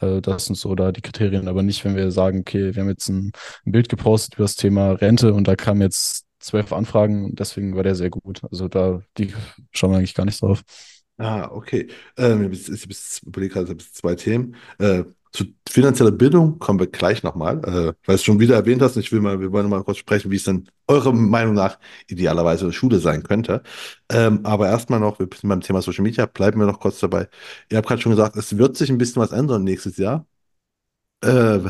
Äh, 0.00 0.20
das 0.20 0.46
sind 0.46 0.56
so 0.56 0.74
da 0.74 0.92
die 0.92 1.02
Kriterien, 1.02 1.48
aber 1.48 1.62
nicht, 1.62 1.84
wenn 1.84 1.96
wir 1.96 2.10
sagen, 2.10 2.40
okay, 2.40 2.74
wir 2.74 2.82
haben 2.82 2.88
jetzt 2.88 3.08
ein, 3.08 3.32
ein 3.66 3.72
Bild 3.72 3.88
gepostet 3.88 4.34
über 4.34 4.44
das 4.44 4.56
Thema 4.56 4.92
Rente 4.92 5.32
und 5.34 5.48
da 5.48 5.56
kamen 5.56 5.80
jetzt 5.80 6.26
zwölf 6.40 6.72
Anfragen, 6.72 7.34
deswegen 7.34 7.76
war 7.76 7.82
der 7.82 7.94
sehr 7.94 8.10
gut. 8.10 8.42
Also 8.50 8.68
da, 8.68 9.00
die 9.18 9.32
schauen 9.72 9.92
wir 9.92 9.98
eigentlich 9.98 10.14
gar 10.14 10.24
nicht 10.24 10.40
drauf. 10.42 10.62
Ah, 11.22 11.48
okay. 11.52 11.88
Ähm, 12.16 12.50
ich, 12.52 12.68
ich, 12.70 12.88
ich 12.88 13.22
überlege 13.26 13.52
gerade, 13.54 13.74
ich 13.78 13.92
zwei 13.92 14.14
Themen. 14.14 14.56
Äh, 14.78 15.04
Zu 15.32 15.44
finanzieller 15.68 16.10
Bildung 16.12 16.58
kommen 16.58 16.78
wir 16.80 16.86
gleich 16.86 17.22
nochmal, 17.22 17.58
äh, 17.58 17.68
weil 17.68 17.94
du 18.06 18.12
es 18.14 18.24
schon 18.24 18.40
wieder 18.40 18.54
erwähnt 18.56 18.80
hast. 18.80 18.96
Und 18.96 19.02
ich 19.02 19.12
will 19.12 19.20
mal, 19.20 19.38
wir 19.38 19.52
wollen 19.52 19.68
mal 19.68 19.84
kurz 19.84 19.98
sprechen, 19.98 20.30
wie 20.30 20.36
es 20.36 20.44
dann 20.44 20.66
eurer 20.88 21.12
Meinung 21.12 21.54
nach 21.54 21.78
idealerweise 22.08 22.72
Schule 22.72 22.98
sein 23.00 23.22
könnte. 23.22 23.62
Ähm, 24.10 24.40
aber 24.46 24.68
erstmal 24.68 24.98
noch, 25.00 25.18
wir 25.18 25.28
sind 25.32 25.48
beim 25.50 25.60
Thema 25.60 25.82
Social 25.82 26.02
Media, 26.02 26.24
bleiben 26.26 26.58
wir 26.58 26.66
noch 26.66 26.80
kurz 26.80 27.00
dabei. 27.00 27.28
Ihr 27.70 27.76
habt 27.76 27.86
gerade 27.88 28.00
schon 28.00 28.12
gesagt, 28.12 28.36
es 28.36 28.56
wird 28.56 28.76
sich 28.78 28.90
ein 28.90 28.98
bisschen 28.98 29.20
was 29.22 29.32
ändern 29.32 29.62
nächstes 29.64 29.98
Jahr. 29.98 30.26
Äh, 31.22 31.60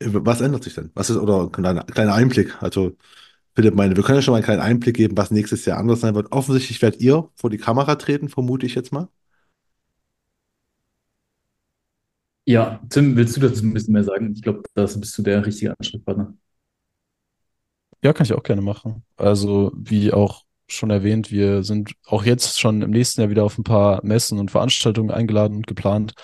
was 0.00 0.40
ändert 0.40 0.64
sich 0.64 0.74
denn? 0.74 0.90
Was 0.94 1.10
ist, 1.10 1.16
oder 1.18 1.42
ein 1.42 1.52
kleiner, 1.52 1.84
kleiner 1.84 2.14
Einblick? 2.14 2.62
Also, 2.62 2.96
Philipp 3.54 3.74
meine, 3.74 3.96
wir 3.96 4.02
können 4.02 4.18
ja 4.18 4.22
schon 4.22 4.32
mal 4.32 4.38
einen 4.38 4.44
kleinen 4.44 4.60
Einblick 4.62 4.96
geben, 4.96 5.16
was 5.16 5.30
nächstes 5.30 5.64
Jahr 5.64 5.78
anders 5.78 6.00
sein 6.00 6.14
wird. 6.14 6.32
Offensichtlich 6.32 6.82
werdet 6.82 7.00
ihr 7.00 7.30
vor 7.36 7.50
die 7.50 7.58
Kamera 7.58 7.94
treten, 7.96 8.28
vermute 8.28 8.66
ich 8.66 8.74
jetzt 8.74 8.92
mal. 8.92 9.08
Ja, 12.46 12.80
Tim, 12.90 13.16
willst 13.16 13.36
du 13.36 13.40
dazu 13.40 13.64
ein 13.64 13.72
bisschen 13.72 13.94
mehr 13.94 14.04
sagen? 14.04 14.32
Ich 14.34 14.42
glaube, 14.42 14.62
da 14.74 14.82
bist 14.82 15.16
du 15.16 15.22
der 15.22 15.44
richtige 15.46 15.74
Ansprechpartner. 15.78 16.34
Ja, 18.02 18.12
kann 18.12 18.26
ich 18.26 18.34
auch 18.34 18.42
gerne 18.42 18.60
machen. 18.60 19.02
Also, 19.16 19.72
wie 19.74 20.12
auch 20.12 20.44
schon 20.68 20.90
erwähnt, 20.90 21.30
wir 21.30 21.62
sind 21.62 21.92
auch 22.06 22.24
jetzt 22.24 22.60
schon 22.60 22.82
im 22.82 22.90
nächsten 22.90 23.20
Jahr 23.22 23.30
wieder 23.30 23.44
auf 23.44 23.56
ein 23.56 23.64
paar 23.64 24.04
Messen 24.04 24.38
und 24.38 24.50
Veranstaltungen 24.50 25.10
eingeladen 25.10 25.56
und 25.56 25.66
geplant. 25.66 26.14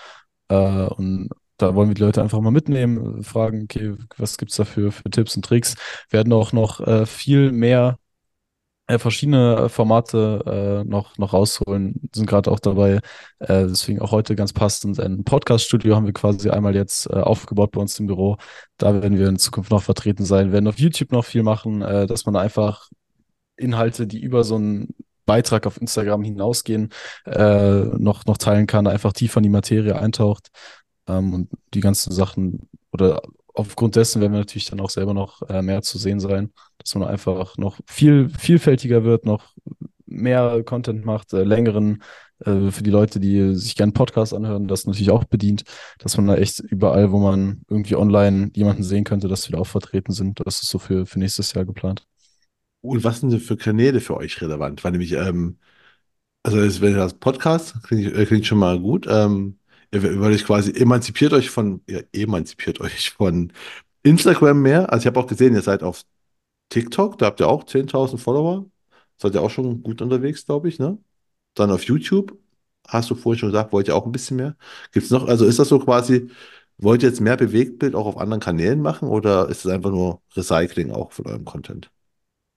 Äh, 0.49 0.87
und 0.89 1.31
da 1.61 1.75
wollen 1.75 1.91
wir 1.91 1.95
die 1.95 2.03
Leute 2.03 2.23
einfach 2.23 2.41
mal 2.41 2.51
mitnehmen, 2.51 3.23
fragen, 3.23 3.65
okay, 3.65 3.95
was 4.17 4.39
gibt's 4.39 4.57
da 4.57 4.65
für, 4.65 4.93
für 4.93 5.11
Tipps 5.11 5.37
und 5.37 5.45
Tricks? 5.45 5.75
Wir 6.09 6.19
werden 6.19 6.33
auch 6.33 6.53
noch 6.53 6.81
äh, 6.81 7.07
viel 7.07 7.53
mehr 7.53 7.99
äh, 8.87 8.99
verschiedene 8.99 9.69
Formate 9.69 10.83
äh, 10.85 10.89
noch, 10.89 11.17
noch 11.19 11.33
rausholen, 11.33 12.11
sind 12.15 12.27
gerade 12.27 12.51
auch 12.51 12.61
dabei. 12.61 13.01
Äh, 13.39 13.67
deswegen 13.67 14.01
auch 14.01 14.11
heute 14.11 14.35
ganz 14.35 14.53
passend. 14.53 14.99
Ein 14.99 15.23
Podcast-Studio 15.25 15.95
haben 15.95 16.07
wir 16.07 16.13
quasi 16.13 16.51
einmal 16.51 16.75
jetzt 16.75 17.07
äh, 17.07 17.15
aufgebaut 17.15 17.73
bei 17.73 17.81
uns 17.81 17.99
im 18.01 18.07
Büro. 18.07 18.37
Da 18.79 18.95
werden 18.95 19.19
wir 19.19 19.29
in 19.29 19.39
Zukunft 19.39 19.71
noch 19.71 19.83
vertreten 19.83 20.25
sein, 20.25 20.47
wir 20.47 20.55
werden 20.55 20.69
auf 20.69 20.79
YouTube 20.79 21.13
noch 21.13 21.25
viel 21.25 21.43
machen, 21.43 21.83
äh, 21.83 22.07
dass 22.07 22.27
man 22.27 22.37
einfach 22.37 22.89
Inhalte, 23.57 24.07
die 24.07 24.21
über 24.21 24.43
so 24.43 24.57
einen 24.57 24.95
Beitrag 25.27 25.67
auf 25.67 25.81
Instagram 25.81 26.25
hinausgehen, 26.25 26.89
äh, 27.27 27.85
noch, 27.99 28.27
noch 28.27 28.39
teilen 28.39 28.67
kann, 28.67 28.89
einfach 28.89 29.13
tiefer 29.13 29.39
in 29.39 29.45
die 29.45 29.51
Materie 29.51 29.97
eintaucht 29.97 30.51
ähm, 31.19 31.35
und 31.35 31.51
die 31.75 31.81
ganzen 31.81 32.13
Sachen 32.13 32.69
oder 32.93 33.23
aufgrund 33.55 33.97
dessen 33.97 34.21
werden 34.21 34.33
wir 34.33 34.39
natürlich 34.41 34.67
dann 34.67 34.81
auch 34.81 34.91
selber 34.91 35.15
noch 35.15 35.43
äh, 35.49 35.63
mehr 35.63 35.83
zu 35.83 35.99
sehen 35.99 36.21
sein, 36.21 36.53
dass 36.79 36.95
man 36.95 37.09
einfach 37.09 37.57
noch 37.59 37.81
viel 37.87 38.29
vielfältiger 38.31 39.05
wird, 39.05 39.25
noch 39.27 39.55
mehr 40.07 40.63
Content 40.65 41.05
macht, 41.05 41.33
äh, 41.33 41.45
längeren 41.45 42.03
äh, 42.45 42.71
für 42.71 42.83
die 42.83 42.91
Leute, 42.91 43.21
die 43.21 43.55
sich 43.55 43.77
gerne 43.77 43.93
Podcasts 43.93 44.35
anhören, 44.35 44.67
das 44.67 44.87
natürlich 44.87 45.11
auch 45.11 45.25
bedient, 45.25 45.65
dass 45.99 46.17
man 46.17 46.27
da 46.27 46.37
echt 46.37 46.61
überall, 46.61 47.13
wo 47.13 47.19
man 47.19 47.63
irgendwie 47.69 47.97
online 47.97 48.51
jemanden 48.55 48.83
sehen 48.83 49.05
könnte, 49.05 49.29
dass 49.29 49.49
wir 49.49 49.57
da 49.57 49.59
auch 49.61 49.67
vertreten 49.67 50.13
sind. 50.13 50.41
Das 50.45 50.63
ist 50.63 50.71
so 50.71 50.79
für, 50.79 51.07
für 51.07 51.19
nächstes 51.19 51.53
Jahr 51.53 51.65
geplant. 51.65 52.07
Und 52.83 53.05
was 53.05 53.21
sind 53.21 53.31
denn 53.31 53.41
für 53.41 53.57
Kanäle 53.57 54.01
für 54.01 54.17
euch 54.17 54.41
relevant? 54.41 54.83
Weil 54.83 54.93
nämlich, 54.93 55.13
ähm, 55.13 55.59
also 56.43 56.59
wenn 56.81 56.95
das 56.95 57.15
Podcast 57.15 57.83
klingt, 57.83 58.13
äh, 58.15 58.27
klingt 58.27 58.47
schon 58.47 58.59
mal 58.59 58.81
gut. 58.81 59.07
Ähm, 59.09 59.60
ihr 59.93 60.21
werdet 60.21 60.45
quasi 60.45 60.73
emanzipiert 60.73 61.33
euch 61.33 61.51
von, 61.51 61.83
ja, 61.89 62.01
emanzipiert 62.13 62.81
euch 62.81 63.11
von 63.11 63.53
Instagram 64.03 64.63
mehr. 64.63 64.93
Also 64.93 65.03
ich 65.03 65.07
habe 65.07 65.21
auch 65.21 65.27
gesehen, 65.27 65.55
ihr 65.55 65.63
seid 65.63 65.83
auf 65.83 66.03
TikTok, 66.71 67.19
da 67.19 67.27
habt 67.27 67.41
ihr 67.41 67.49
auch 67.49 67.65
10.000 67.65 68.19
Follower. 68.19 68.67
Seid 69.19 69.35
ihr 69.35 69.43
auch 69.43 69.51
schon 69.51 69.83
gut 69.83 70.03
unterwegs, 70.03 70.47
glaube 70.47 70.69
ich, 70.69 70.79
ne? 70.79 70.99
Dann 71.55 71.71
auf 71.71 71.85
YouTube, 71.85 72.39
hast 72.89 73.11
du 73.11 73.15
vorhin 73.15 73.41
schon 73.41 73.51
gesagt, 73.51 73.73
wollt 73.73 73.89
ihr 73.89 73.97
auch 73.97 74.07
ein 74.07 74.13
bisschen 74.13 74.37
mehr? 74.39 74.57
Gibt 74.93 75.05
es 75.07 75.11
noch, 75.11 75.29
also 75.29 75.45
ist 75.47 75.59
das 75.59 75.69
so 75.69 75.79
quasi, 75.81 76.31
wollt 76.79 77.03
ihr 77.03 77.09
jetzt 77.11 77.21
mehr 77.21 77.37
Bewegtbild 77.37 77.95
auch 77.95 78.07
auf 78.07 78.19
anderen 78.19 78.41
Kanälen 78.41 78.81
machen 78.83 79.09
oder 79.09 79.49
ist 79.49 79.65
es 79.65 79.73
einfach 79.73 79.91
nur 79.91 80.23
Recycling 80.37 80.93
auch 80.93 81.13
von 81.13 81.27
eurem 81.27 81.45
Content? 81.45 81.91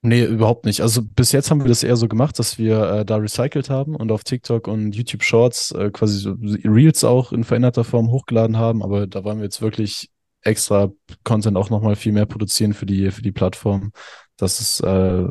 Nee, 0.06 0.26
überhaupt 0.26 0.66
nicht. 0.66 0.82
Also 0.82 1.02
bis 1.02 1.32
jetzt 1.32 1.50
haben 1.50 1.62
wir 1.62 1.70
das 1.70 1.82
eher 1.82 1.96
so 1.96 2.10
gemacht, 2.10 2.38
dass 2.38 2.58
wir 2.58 2.82
äh, 2.92 3.06
da 3.06 3.16
recycelt 3.16 3.70
haben 3.70 3.96
und 3.96 4.12
auf 4.12 4.26
TikTok 4.26 4.68
und 4.68 4.94
YouTube 4.94 5.24
Shorts 5.24 5.72
äh, 5.72 5.92
quasi 5.92 6.20
so 6.20 6.36
Reels 6.66 7.06
auch 7.06 7.32
in 7.32 7.46
veränderter 7.46 7.86
Form 7.86 8.12
hochgeladen 8.12 8.58
haben. 8.58 8.84
Aber 8.84 9.08
da 9.08 9.24
wollen 9.24 9.38
wir 9.38 9.46
jetzt 9.46 9.62
wirklich 9.62 10.10
extra 10.42 10.92
Content 11.24 11.56
auch 11.56 11.70
nochmal 11.70 11.96
viel 11.96 12.12
mehr 12.12 12.26
produzieren 12.26 12.74
für 12.74 12.86
die, 12.86 13.12
für 13.12 13.22
die 13.22 13.32
Plattform. 13.32 13.94
Das 14.36 14.60
ist 14.60 14.82
äh, 14.82 15.26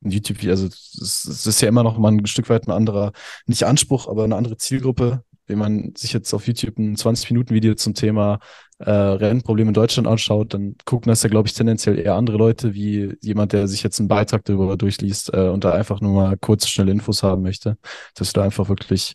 YouTube, 0.00 0.42
also 0.48 0.66
es, 0.66 1.46
ist 1.46 1.60
ja 1.60 1.68
immer 1.68 1.82
noch 1.82 1.98
mal 1.98 2.12
ein 2.12 2.26
Stück 2.26 2.48
weit 2.48 2.66
ein 2.66 2.72
anderer, 2.72 3.12
nicht 3.44 3.64
Anspruch, 3.64 4.08
aber 4.08 4.24
eine 4.24 4.36
andere 4.36 4.56
Zielgruppe. 4.56 5.22
Wenn 5.46 5.58
man 5.58 5.92
sich 5.96 6.12
jetzt 6.12 6.32
auf 6.32 6.46
YouTube 6.46 6.78
ein 6.78 6.96
20-Minuten-Video 6.96 7.74
zum 7.74 7.94
Thema 7.94 8.38
äh, 8.78 8.90
Rennprobleme 8.90 9.68
in 9.68 9.74
Deutschland 9.74 10.08
anschaut, 10.08 10.54
dann 10.54 10.76
gucken 10.84 11.10
das 11.10 11.22
ja, 11.22 11.28
glaube 11.28 11.48
ich, 11.48 11.54
tendenziell 11.54 11.98
eher 11.98 12.14
andere 12.14 12.36
Leute, 12.36 12.74
wie 12.74 13.14
jemand, 13.20 13.52
der 13.52 13.68
sich 13.68 13.82
jetzt 13.82 13.98
einen 14.00 14.08
Beitrag 14.08 14.44
darüber 14.44 14.76
durchliest 14.76 15.32
äh, 15.34 15.48
und 15.48 15.64
da 15.64 15.72
einfach 15.72 16.00
nur 16.00 16.14
mal 16.14 16.36
kurz, 16.38 16.68
schnelle 16.68 16.92
Infos 16.92 17.22
haben 17.22 17.42
möchte. 17.42 17.76
Dass 18.14 18.28
wir 18.28 18.40
da 18.40 18.44
einfach 18.44 18.68
wirklich 18.68 19.14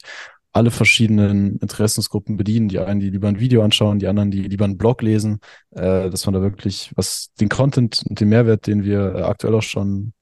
alle 0.52 0.72
verschiedenen 0.72 1.58
Interessensgruppen 1.58 2.38
bedienen. 2.38 2.70
Die 2.70 2.80
einen, 2.80 3.00
die 3.00 3.10
lieber 3.10 3.28
ein 3.28 3.40
Video 3.40 3.64
anschauen, 3.64 4.00
die 4.00 4.08
anderen, 4.08 4.32
die 4.32 4.42
lieber 4.44 4.66
einen 4.66 4.78
Blog 4.78 5.02
lesen, 5.02 5.40
äh, 5.72 6.10
dass 6.10 6.26
man 6.26 6.34
da 6.34 6.42
wirklich, 6.42 6.92
was 6.96 7.30
den 7.40 7.50
Content 7.50 8.04
und 8.08 8.20
den 8.20 8.30
Mehrwert, 8.30 8.68
den 8.68 8.84
wir 8.84 9.16
äh, 9.16 9.22
aktuell 9.22 9.56
auch 9.56 9.62
schon 9.62 10.14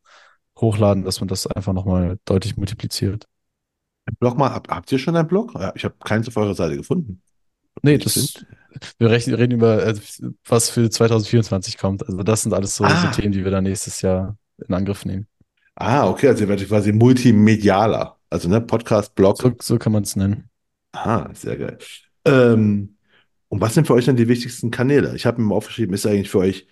hochladen, 0.60 1.03
dass 1.03 1.22
man 1.22 1.28
das 1.28 1.47
einfach 1.47 1.74
nochmal 1.74 2.18
deutlich 2.26 2.58
multipliziert. 2.58 3.26
Blog 4.20 4.38
mal, 4.38 4.51
habt, 4.51 4.70
habt 4.70 4.91
ihr 4.91 4.99
schon 4.99 5.16
einen 5.16 5.28
Blog? 5.28 5.53
Ich 5.76 5.84
habe 5.84 5.95
keins 6.03 6.28
auf 6.28 6.38
eurer 6.38 6.55
Seite 6.55 6.78
gefunden. 6.78 7.22
Nee, 7.82 7.97
das, 7.97 8.45
wir 8.97 9.10
reden 9.10 9.51
über, 9.51 9.86
äh, 9.86 9.95
was 10.45 10.70
für 10.70 10.89
2024 10.89 11.78
kommt. 11.78 12.08
Also 12.08 12.24
das 12.24 12.43
sind 12.43 12.53
alles 12.53 12.76
so, 12.76 12.84
ah. 12.84 13.01
so 13.01 13.22
Themen, 13.22 13.32
die 13.32 13.43
wir 13.43 13.51
dann 13.51 13.64
nächstes 13.64 14.01
Jahr 14.01 14.38
in 14.68 14.74
Angriff 14.74 15.05
nehmen. 15.05 15.28
Ah, 15.76 16.08
okay, 16.10 16.30
also 16.30 16.43
ihr 16.43 16.49
werdet 16.49 16.68
quasi 16.68 16.91
multimedialer. 16.91 18.18
Also 18.30 18.49
ne, 18.49 18.62
Podcast, 18.62 19.14
Blog. 19.16 19.41
So, 19.41 19.53
so 19.62 19.78
kann 19.78 19.93
man 19.93 20.03
es 20.03 20.16
nennen. 20.16 20.49
Ah, 20.93 21.30
sehr 21.34 21.58
geil. 21.58 21.78
Ähm, 22.26 22.97
und 23.49 23.62
was 23.62 23.76
sind 23.76 23.88
für 23.88 23.93
euch 23.93 24.05
dann 24.05 24.16
die 24.16 24.28
wichtigsten 24.28 24.72
Kanäle? 24.72 25.16
Ich 25.16 25.26
habe 25.26 25.39
mir 25.39 25.47
mal 25.47 25.55
aufgeschrieben, 25.55 25.93
ist 25.93 26.05
eigentlich 26.05 26.30
für 26.30 26.39
euch, 26.39 26.68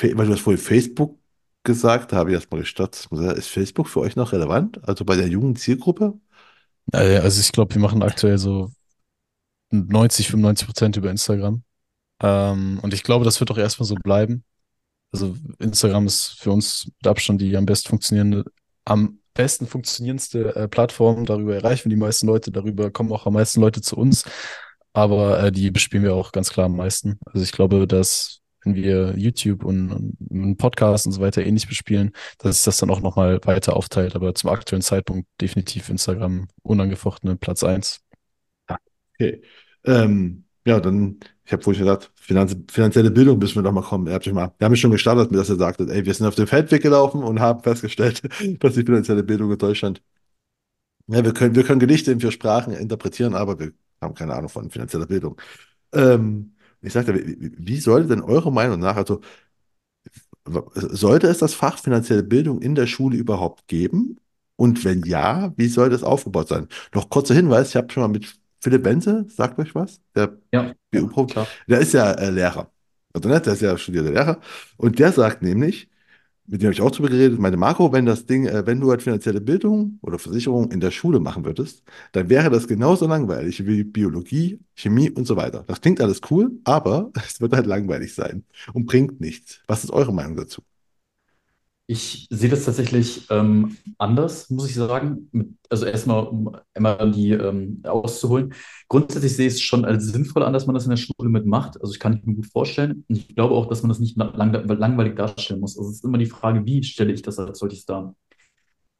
weil 0.00 0.26
du 0.26 0.32
hast 0.32 0.40
vorhin 0.40 0.62
Facebook 0.62 1.18
gesagt, 1.64 2.12
da 2.12 2.16
habe 2.16 2.30
ich 2.30 2.34
erstmal 2.34 2.60
gestutzt. 2.60 3.10
Ist 3.12 3.48
Facebook 3.48 3.88
für 3.88 4.00
euch 4.00 4.16
noch 4.16 4.32
relevant? 4.32 4.86
Also 4.86 5.04
bei 5.04 5.16
der 5.16 5.28
jungen 5.28 5.56
Zielgruppe? 5.56 6.14
Also 6.90 7.40
ich 7.40 7.52
glaube, 7.52 7.74
wir 7.74 7.80
machen 7.80 8.02
aktuell 8.02 8.38
so 8.38 8.70
90, 9.70 10.28
95 10.28 10.66
Prozent 10.66 10.96
über 10.96 11.10
Instagram. 11.10 11.62
Ähm, 12.20 12.78
und 12.82 12.94
ich 12.94 13.02
glaube, 13.02 13.24
das 13.24 13.40
wird 13.40 13.50
auch 13.50 13.58
erstmal 13.58 13.86
so 13.86 13.94
bleiben. 13.94 14.44
Also 15.12 15.36
Instagram 15.58 16.06
ist 16.06 16.40
für 16.40 16.50
uns 16.50 16.86
mit 16.86 17.06
Abstand 17.06 17.40
die 17.40 17.56
am 17.56 17.66
besten 17.66 17.88
funktionierende, 17.88 18.44
am 18.84 19.18
besten 19.34 19.66
funktionierendste 19.66 20.56
äh, 20.56 20.68
Plattform. 20.68 21.24
Darüber 21.26 21.54
erreichen 21.54 21.84
wir 21.86 21.96
die 21.96 22.00
meisten 22.00 22.26
Leute, 22.26 22.50
darüber 22.50 22.90
kommen 22.90 23.12
auch 23.12 23.26
am 23.26 23.34
meisten 23.34 23.60
Leute 23.60 23.80
zu 23.82 23.96
uns. 23.96 24.24
Aber 24.92 25.42
äh, 25.42 25.52
die 25.52 25.70
bespielen 25.70 26.04
wir 26.04 26.14
auch 26.14 26.32
ganz 26.32 26.50
klar 26.50 26.66
am 26.66 26.76
meisten. 26.76 27.18
Also 27.26 27.42
ich 27.42 27.52
glaube, 27.52 27.86
dass 27.86 28.41
wenn 28.64 28.74
wir 28.74 29.14
YouTube 29.16 29.64
und, 29.64 30.16
und 30.28 30.56
Podcast 30.56 31.06
und 31.06 31.12
so 31.12 31.20
weiter 31.20 31.44
ähnlich 31.44 31.68
bespielen, 31.68 32.12
dass 32.38 32.56
sich 32.56 32.64
das 32.64 32.78
dann 32.78 32.90
auch 32.90 33.00
nochmal 33.00 33.40
weiter 33.44 33.76
aufteilt. 33.76 34.14
Aber 34.14 34.34
zum 34.34 34.50
aktuellen 34.50 34.82
Zeitpunkt 34.82 35.28
definitiv 35.40 35.88
Instagram 35.88 36.48
unangefochtene 36.62 37.36
Platz 37.36 37.64
eins. 37.64 38.00
Okay. 39.14 39.42
Ähm, 39.84 40.44
ja, 40.64 40.80
dann, 40.80 41.18
ich 41.44 41.52
habe 41.52 41.62
vorhin 41.62 41.84
gesagt, 41.84 42.10
Finanz, 42.14 42.56
finanzielle 42.70 43.10
Bildung 43.10 43.38
müssen 43.38 43.56
wir 43.56 43.62
noch 43.62 43.72
mal 43.72 43.82
kommen. 43.82 44.06
Ihr 44.06 44.14
habt 44.14 44.26
mal, 44.32 44.52
wir 44.58 44.64
haben 44.64 44.76
schon 44.76 44.90
gestartet, 44.90 45.34
dass 45.34 45.50
er 45.50 45.56
sagte, 45.56 45.86
ey, 45.88 46.04
wir 46.04 46.14
sind 46.14 46.26
auf 46.26 46.34
dem 46.34 46.46
Feldweg 46.46 46.82
gelaufen 46.82 47.22
und 47.22 47.40
haben 47.40 47.62
festgestellt, 47.62 48.22
dass 48.60 48.74
die 48.74 48.82
finanzielle 48.82 49.22
Bildung 49.24 49.50
in 49.50 49.58
Deutschland, 49.58 50.02
ja, 51.08 51.24
wir 51.24 51.34
können, 51.34 51.54
wir 51.54 51.64
können 51.64 51.80
Gedichte 51.80 52.12
in 52.12 52.20
vier 52.20 52.30
Sprachen 52.30 52.72
interpretieren, 52.72 53.34
aber 53.34 53.58
wir 53.58 53.72
haben 54.00 54.14
keine 54.14 54.34
Ahnung 54.34 54.48
von 54.48 54.70
finanzieller 54.70 55.06
Bildung. 55.06 55.40
Ähm, 55.92 56.54
ich 56.82 56.92
sagte, 56.92 57.14
wie, 57.16 57.78
sollte 57.78 58.08
denn 58.08 58.22
eurer 58.22 58.50
Meinung 58.50 58.80
nach, 58.80 58.96
also 58.96 59.20
sollte 60.44 61.28
es 61.28 61.38
das 61.38 61.54
Fach 61.54 61.78
finanzielle 61.78 62.22
Bildung 62.22 62.60
in 62.60 62.74
der 62.74 62.86
Schule 62.86 63.16
überhaupt 63.16 63.68
geben? 63.68 64.18
Und 64.56 64.84
wenn 64.84 65.02
ja, 65.04 65.52
wie 65.56 65.68
soll 65.68 65.90
das 65.90 66.02
aufgebaut 66.02 66.48
sein? 66.48 66.68
Noch 66.94 67.08
kurzer 67.10 67.34
Hinweis, 67.34 67.70
ich 67.70 67.76
habe 67.76 67.90
schon 67.92 68.02
mal 68.02 68.08
mit 68.08 68.36
Philipp 68.60 68.82
Benze, 68.82 69.26
sagt 69.28 69.58
euch 69.58 69.74
was? 69.74 70.00
Der 70.14 70.38
ja, 70.52 70.72
BU 70.90 71.26
ja, 71.34 71.46
der 71.68 71.80
ist 71.80 71.94
ja 71.94 72.12
äh, 72.12 72.30
Lehrer. 72.30 72.70
Also, 73.12 73.28
ne, 73.28 73.40
der 73.40 73.52
ist 73.54 73.62
ja 73.62 73.76
studierter 73.76 74.10
Lehrer. 74.12 74.40
Und 74.76 74.98
der 74.98 75.12
sagt 75.12 75.42
nämlich, 75.42 75.88
mit 76.46 76.60
dem 76.60 76.66
habe 76.66 76.74
ich 76.74 76.80
auch 76.80 76.90
drüber 76.90 77.08
geredet, 77.08 77.38
meine 77.38 77.56
Marco, 77.56 77.92
wenn 77.92 78.06
das 78.06 78.26
Ding, 78.26 78.46
äh, 78.46 78.66
wenn 78.66 78.80
du 78.80 78.90
halt 78.90 79.02
finanzielle 79.02 79.40
Bildung 79.40 79.98
oder 80.02 80.18
Versicherung 80.18 80.70
in 80.70 80.80
der 80.80 80.90
Schule 80.90 81.20
machen 81.20 81.44
würdest, 81.44 81.82
dann 82.12 82.28
wäre 82.28 82.50
das 82.50 82.66
genauso 82.68 83.06
langweilig 83.06 83.64
wie 83.66 83.84
Biologie, 83.84 84.60
Chemie 84.74 85.10
und 85.10 85.26
so 85.26 85.36
weiter. 85.36 85.64
Das 85.66 85.80
klingt 85.80 86.00
alles 86.00 86.20
cool, 86.30 86.52
aber 86.64 87.10
es 87.26 87.40
wird 87.40 87.52
halt 87.54 87.66
langweilig 87.66 88.14
sein 88.14 88.44
und 88.72 88.86
bringt 88.86 89.20
nichts. 89.20 89.62
Was 89.66 89.84
ist 89.84 89.90
eure 89.90 90.12
Meinung 90.12 90.36
dazu? 90.36 90.62
Ich 91.92 92.26
sehe 92.30 92.48
das 92.48 92.64
tatsächlich 92.64 93.26
ähm, 93.28 93.76
anders, 93.98 94.48
muss 94.48 94.66
ich 94.66 94.76
sagen. 94.76 95.28
Also 95.68 95.84
erstmal, 95.84 96.24
um 96.26 96.56
einmal 96.72 97.10
die 97.10 97.32
ähm, 97.32 97.82
auszuholen. 97.84 98.54
Grundsätzlich 98.88 99.36
sehe 99.36 99.48
ich 99.48 99.54
es 99.54 99.60
schon 99.60 99.84
als 99.84 100.06
sinnvoll 100.06 100.42
an, 100.42 100.54
dass 100.54 100.64
man 100.64 100.72
das 100.72 100.84
in 100.84 100.90
der 100.90 100.96
Schule 100.96 101.28
mitmacht. 101.28 101.78
Also 101.82 101.92
ich 101.92 102.00
kann 102.00 102.22
mir 102.24 102.34
gut 102.36 102.46
vorstellen. 102.46 103.04
Und 103.10 103.16
ich 103.16 103.34
glaube 103.34 103.54
auch, 103.54 103.66
dass 103.66 103.82
man 103.82 103.90
das 103.90 103.98
nicht 103.98 104.16
lang, 104.16 104.32
langweilig 104.32 105.16
darstellen 105.16 105.60
muss. 105.60 105.76
Also 105.76 105.90
es 105.90 105.96
ist 105.96 106.04
immer 106.04 106.16
die 106.16 106.24
Frage, 106.24 106.64
wie 106.64 106.82
stelle 106.82 107.12
ich 107.12 107.20
das 107.20 107.38
als 107.38 107.58
solches 107.58 107.84
dar? 107.84 108.14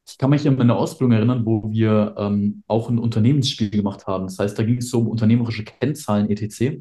Ich 0.07 0.19
kann 0.19 0.29
mich 0.29 0.47
an 0.47 0.57
meine 0.57 0.75
Ausbildung 0.75 1.13
erinnern, 1.13 1.47
wo 1.47 1.71
wir 1.71 2.13
ähm, 2.19 2.61
auch 2.67 2.91
ein 2.91 2.99
Unternehmensspiel 2.99 3.71
gemacht 3.71 4.05
haben. 4.05 4.25
Das 4.25 4.37
heißt, 4.37 4.59
da 4.59 4.61
ging 4.61 4.77
es 4.77 4.91
so 4.91 4.99
um 4.99 5.07
unternehmerische 5.07 5.63
Kennzahlen 5.63 6.29
etc 6.29 6.79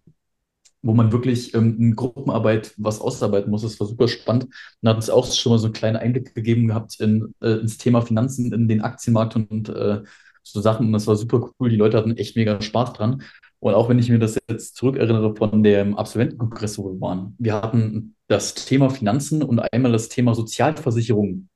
wo 0.83 0.95
man 0.95 1.13
wirklich 1.13 1.55
ähm, 1.55 1.79
in 1.79 1.97
Gruppenarbeit 1.97 2.75
was 2.77 3.01
ausarbeiten 3.01 3.51
muss. 3.51 3.63
Das 3.63 3.79
war 3.81 3.87
super 3.87 4.09
spannend. 4.09 4.49
Und 4.81 4.89
hat 4.89 4.97
uns 4.97 5.11
auch 5.11 5.33
schon 5.33 5.53
mal 5.53 5.59
so 5.59 5.67
einen 5.67 5.75
kleinen 5.75 5.97
Einblick 5.97 6.35
gegeben 6.35 6.69
gehabt 6.69 7.01
in, 7.01 7.35
äh, 7.41 7.53
ins 7.61 7.79
Thema 7.79 8.03
Finanzen, 8.03 8.53
in 8.53 8.69
den 8.69 8.83
Aktienmarkt 8.83 9.37
und, 9.37 9.69
äh, 9.69 10.03
so 10.43 10.61
Sachen. 10.61 10.87
Und 10.87 10.93
das 10.93 11.07
war 11.07 11.17
super 11.17 11.51
cool. 11.61 11.71
Die 11.71 11.77
Leute 11.77 11.97
hatten 11.97 12.17
echt 12.17 12.37
mega 12.37 12.61
Spaß 12.61 12.95
dran. 12.95 13.23
Und 13.61 13.75
auch 13.75 13.89
wenn 13.89 13.99
ich 14.01 14.09
mir 14.09 14.19
das 14.19 14.39
jetzt 14.51 14.75
zurückerinnere 14.75 15.37
von 15.37 15.63
dem 15.63 15.97
Absolventenkongress, 15.97 16.79
wo 16.79 16.93
wir 16.93 17.01
waren, 17.01 17.37
wir 17.39 17.55
hatten 17.55 18.17
das 18.27 18.55
Thema 18.55 18.91
Finanzen 18.91 19.43
und 19.43 19.61
einmal 19.61 19.93
das 19.93 20.09
Thema 20.09 20.35
Sozialversicherung. 20.35 21.49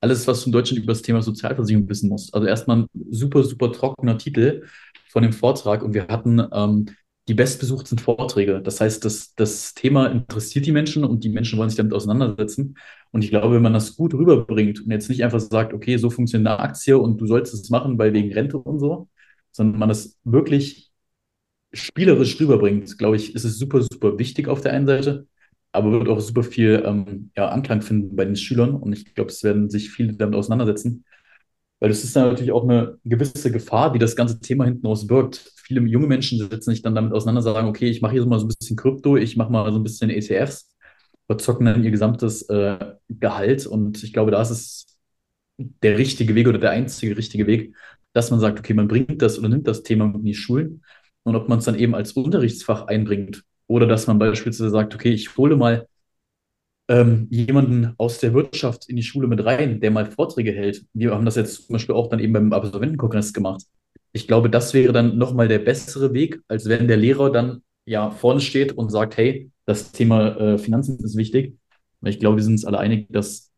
Alles, 0.00 0.26
was 0.26 0.40
du 0.40 0.46
in 0.46 0.52
Deutschland 0.52 0.82
über 0.82 0.92
das 0.94 1.02
Thema 1.02 1.20
Sozialversicherung 1.20 1.86
wissen 1.90 2.08
musst. 2.08 2.34
Also 2.34 2.46
erstmal 2.46 2.78
ein 2.78 2.86
super, 3.10 3.42
super 3.42 3.70
trockener 3.72 4.16
Titel 4.16 4.64
von 5.10 5.22
dem 5.22 5.34
Vortrag. 5.34 5.82
Und 5.82 5.92
wir 5.92 6.08
hatten 6.08 6.42
ähm, 6.50 6.86
die 7.28 7.34
bestbesuchten 7.34 7.98
Vorträge. 7.98 8.60
Das 8.62 8.80
heißt, 8.80 9.04
das, 9.04 9.34
das 9.34 9.74
Thema 9.74 10.06
interessiert 10.06 10.66
die 10.66 10.72
Menschen 10.72 11.04
und 11.04 11.22
die 11.24 11.28
Menschen 11.28 11.58
wollen 11.58 11.70
sich 11.70 11.76
damit 11.76 11.92
auseinandersetzen. 11.92 12.76
Und 13.12 13.24
ich 13.24 13.30
glaube, 13.30 13.54
wenn 13.54 13.62
man 13.62 13.72
das 13.72 13.96
gut 13.96 14.14
rüberbringt 14.14 14.80
und 14.80 14.90
jetzt 14.90 15.08
nicht 15.08 15.22
einfach 15.24 15.40
sagt, 15.40 15.72
okay, 15.72 15.96
so 15.96 16.10
funktioniert 16.10 16.48
eine 16.50 16.60
Aktie 16.60 16.98
und 16.98 17.20
du 17.20 17.26
sollst 17.26 17.54
es 17.54 17.70
machen, 17.70 17.98
weil 17.98 18.12
wegen 18.12 18.32
Rente 18.32 18.58
und 18.58 18.80
so, 18.80 19.08
sondern 19.52 19.78
man 19.78 19.88
das 19.88 20.18
wirklich 20.24 20.90
spielerisch 21.72 22.40
rüberbringt, 22.40 22.98
glaube 22.98 23.16
ich, 23.16 23.34
ist 23.34 23.44
es 23.44 23.58
super, 23.58 23.82
super 23.82 24.18
wichtig 24.18 24.48
auf 24.48 24.60
der 24.60 24.72
einen 24.72 24.86
Seite, 24.86 25.26
aber 25.72 25.92
wird 25.92 26.08
auch 26.08 26.20
super 26.20 26.42
viel 26.42 26.82
ähm, 26.84 27.30
ja, 27.36 27.48
Anklang 27.48 27.82
finden 27.82 28.16
bei 28.16 28.24
den 28.24 28.36
Schülern. 28.36 28.74
Und 28.74 28.92
ich 28.92 29.14
glaube, 29.14 29.30
es 29.30 29.44
werden 29.44 29.70
sich 29.70 29.90
viele 29.90 30.14
damit 30.14 30.34
auseinandersetzen. 30.34 31.04
Weil 31.78 31.90
das 31.90 32.04
ist 32.04 32.14
natürlich 32.16 32.52
auch 32.52 32.64
eine 32.64 32.98
gewisse 33.04 33.50
Gefahr, 33.52 33.92
die 33.92 33.98
das 33.98 34.16
ganze 34.16 34.40
Thema 34.40 34.64
hinten 34.64 34.86
aus 34.86 35.06
birgt. 35.06 35.52
Viele 35.70 35.82
junge 35.82 36.08
Menschen 36.08 36.36
setzen 36.36 36.72
sich 36.72 36.82
dann 36.82 36.96
damit 36.96 37.12
auseinander, 37.12 37.42
sagen, 37.42 37.68
okay, 37.68 37.88
ich 37.88 38.02
mache 38.02 38.10
hier 38.10 38.22
so 38.22 38.28
mal 38.28 38.40
so 38.40 38.46
ein 38.46 38.48
bisschen 38.48 38.76
Krypto, 38.76 39.16
ich 39.16 39.36
mache 39.36 39.52
mal 39.52 39.70
so 39.70 39.78
ein 39.78 39.84
bisschen 39.84 40.10
ETFs, 40.10 40.74
verzocken 41.26 41.64
dann 41.66 41.84
ihr 41.84 41.92
gesamtes 41.92 42.42
äh, 42.48 42.76
Gehalt. 43.08 43.66
Und 43.66 44.02
ich 44.02 44.12
glaube, 44.12 44.32
da 44.32 44.42
ist 44.42 44.50
es 44.50 44.98
der 45.58 45.96
richtige 45.96 46.34
Weg 46.34 46.48
oder 46.48 46.58
der 46.58 46.70
einzige 46.72 47.16
richtige 47.16 47.46
Weg, 47.46 47.76
dass 48.14 48.32
man 48.32 48.40
sagt, 48.40 48.58
okay, 48.58 48.74
man 48.74 48.88
bringt 48.88 49.22
das 49.22 49.38
oder 49.38 49.48
nimmt 49.48 49.68
das 49.68 49.84
Thema 49.84 50.06
in 50.12 50.24
die 50.24 50.34
Schulen 50.34 50.82
und 51.22 51.36
ob 51.36 51.48
man 51.48 51.60
es 51.60 51.66
dann 51.66 51.78
eben 51.78 51.94
als 51.94 52.14
Unterrichtsfach 52.14 52.88
einbringt 52.88 53.44
oder 53.68 53.86
dass 53.86 54.08
man 54.08 54.18
beispielsweise 54.18 54.70
sagt, 54.70 54.96
okay, 54.96 55.12
ich 55.12 55.36
hole 55.36 55.56
mal 55.56 55.86
ähm, 56.88 57.28
jemanden 57.30 57.94
aus 57.96 58.18
der 58.18 58.34
Wirtschaft 58.34 58.88
in 58.88 58.96
die 58.96 59.04
Schule 59.04 59.28
mit 59.28 59.44
rein, 59.44 59.80
der 59.80 59.92
mal 59.92 60.10
Vorträge 60.10 60.50
hält. 60.50 60.84
Wir 60.92 61.12
haben 61.12 61.24
das 61.24 61.36
jetzt 61.36 61.66
zum 61.66 61.74
Beispiel 61.74 61.94
auch 61.94 62.08
dann 62.08 62.18
eben 62.18 62.32
beim 62.32 62.52
Absolventenkongress 62.52 63.32
gemacht. 63.32 63.62
Ich 64.12 64.26
glaube, 64.26 64.50
das 64.50 64.74
wäre 64.74 64.92
dann 64.92 65.18
nochmal 65.18 65.48
der 65.48 65.60
bessere 65.60 66.12
Weg, 66.12 66.40
als 66.48 66.68
wenn 66.68 66.88
der 66.88 66.96
Lehrer 66.96 67.30
dann 67.30 67.62
ja 67.86 68.10
vorne 68.10 68.40
steht 68.40 68.72
und 68.72 68.90
sagt, 68.90 69.16
hey, 69.16 69.50
das 69.66 69.92
Thema 69.92 70.36
äh, 70.36 70.58
Finanzen 70.58 70.98
ist 71.00 71.16
wichtig. 71.16 71.56
Ich 72.04 72.18
glaube, 72.18 72.36
wir 72.36 72.42
sind 72.44 72.54
uns 72.54 72.64
alle 72.64 72.78
einig, 72.78 73.06
dass 73.10 73.52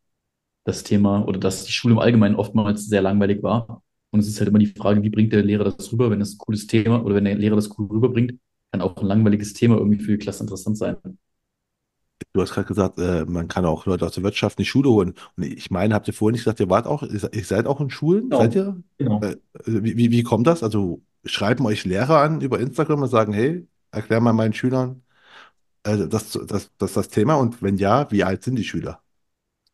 das 0.65 0.83
Thema 0.83 1.25
oder 1.27 1.39
dass 1.39 1.65
die 1.65 1.71
Schule 1.71 1.93
im 1.93 1.99
Allgemeinen 1.99 2.35
oftmals 2.35 2.87
sehr 2.87 3.01
langweilig 3.01 3.43
war. 3.43 3.83
Und 4.11 4.19
es 4.21 4.27
ist 4.27 4.39
halt 4.39 4.49
immer 4.49 4.59
die 4.59 4.67
Frage, 4.67 5.03
wie 5.03 5.09
bringt 5.09 5.33
der 5.33 5.43
Lehrer 5.43 5.65
das 5.65 5.91
rüber? 5.91 6.11
Wenn 6.11 6.19
das 6.19 6.35
ein 6.35 6.37
cooles 6.39 6.67
Thema 6.67 7.03
oder 7.03 7.15
wenn 7.15 7.25
der 7.25 7.35
Lehrer 7.35 7.55
das 7.55 7.69
cool 7.79 7.87
rüberbringt, 7.87 8.33
kann 8.71 8.81
auch 8.81 8.97
ein 8.97 9.07
langweiliges 9.07 9.53
Thema 9.53 9.77
irgendwie 9.77 9.99
für 10.03 10.13
die 10.13 10.17
Klasse 10.19 10.43
interessant 10.43 10.77
sein. 10.77 10.97
Du 12.31 12.41
hast 12.41 12.53
gerade 12.53 12.67
gesagt, 12.67 12.99
äh, 12.99 13.25
man 13.25 13.47
kann 13.47 13.65
auch 13.65 13.85
Leute 13.85 14.05
aus 14.05 14.13
der 14.13 14.23
Wirtschaft 14.23 14.57
in 14.57 14.63
die 14.63 14.69
Schule 14.69 14.89
holen. 14.89 15.13
Und 15.35 15.43
ich 15.43 15.69
meine, 15.71 15.93
habt 15.93 16.07
ihr 16.07 16.13
vorhin 16.13 16.33
nicht 16.33 16.43
gesagt, 16.43 16.59
ihr 16.59 16.69
wart 16.69 16.87
auch, 16.87 17.03
ihr 17.03 17.45
seid 17.45 17.67
auch 17.67 17.81
in 17.81 17.89
Schulen? 17.89 18.29
Genau. 18.29 18.39
Seid 18.39 18.55
ihr? 18.55 18.81
Genau. 18.97 19.21
Äh, 19.21 19.37
wie, 19.65 19.97
wie, 19.97 20.11
wie 20.11 20.23
kommt 20.23 20.47
das? 20.47 20.63
Also 20.63 21.01
schreiben 21.25 21.65
euch 21.65 21.85
Lehrer 21.85 22.21
an 22.21 22.41
über 22.41 22.59
Instagram 22.59 23.03
und 23.03 23.09
sagen, 23.09 23.33
hey, 23.33 23.67
erklär 23.91 24.19
mal 24.21 24.33
meinen 24.33 24.53
Schülern 24.53 25.03
äh, 25.83 26.07
das, 26.07 26.31
das, 26.31 26.71
das, 26.77 26.93
das 26.93 27.09
Thema 27.09 27.35
und 27.35 27.61
wenn 27.61 27.77
ja, 27.77 28.09
wie 28.11 28.23
alt 28.23 28.43
sind 28.43 28.55
die 28.55 28.63
Schüler? 28.63 29.01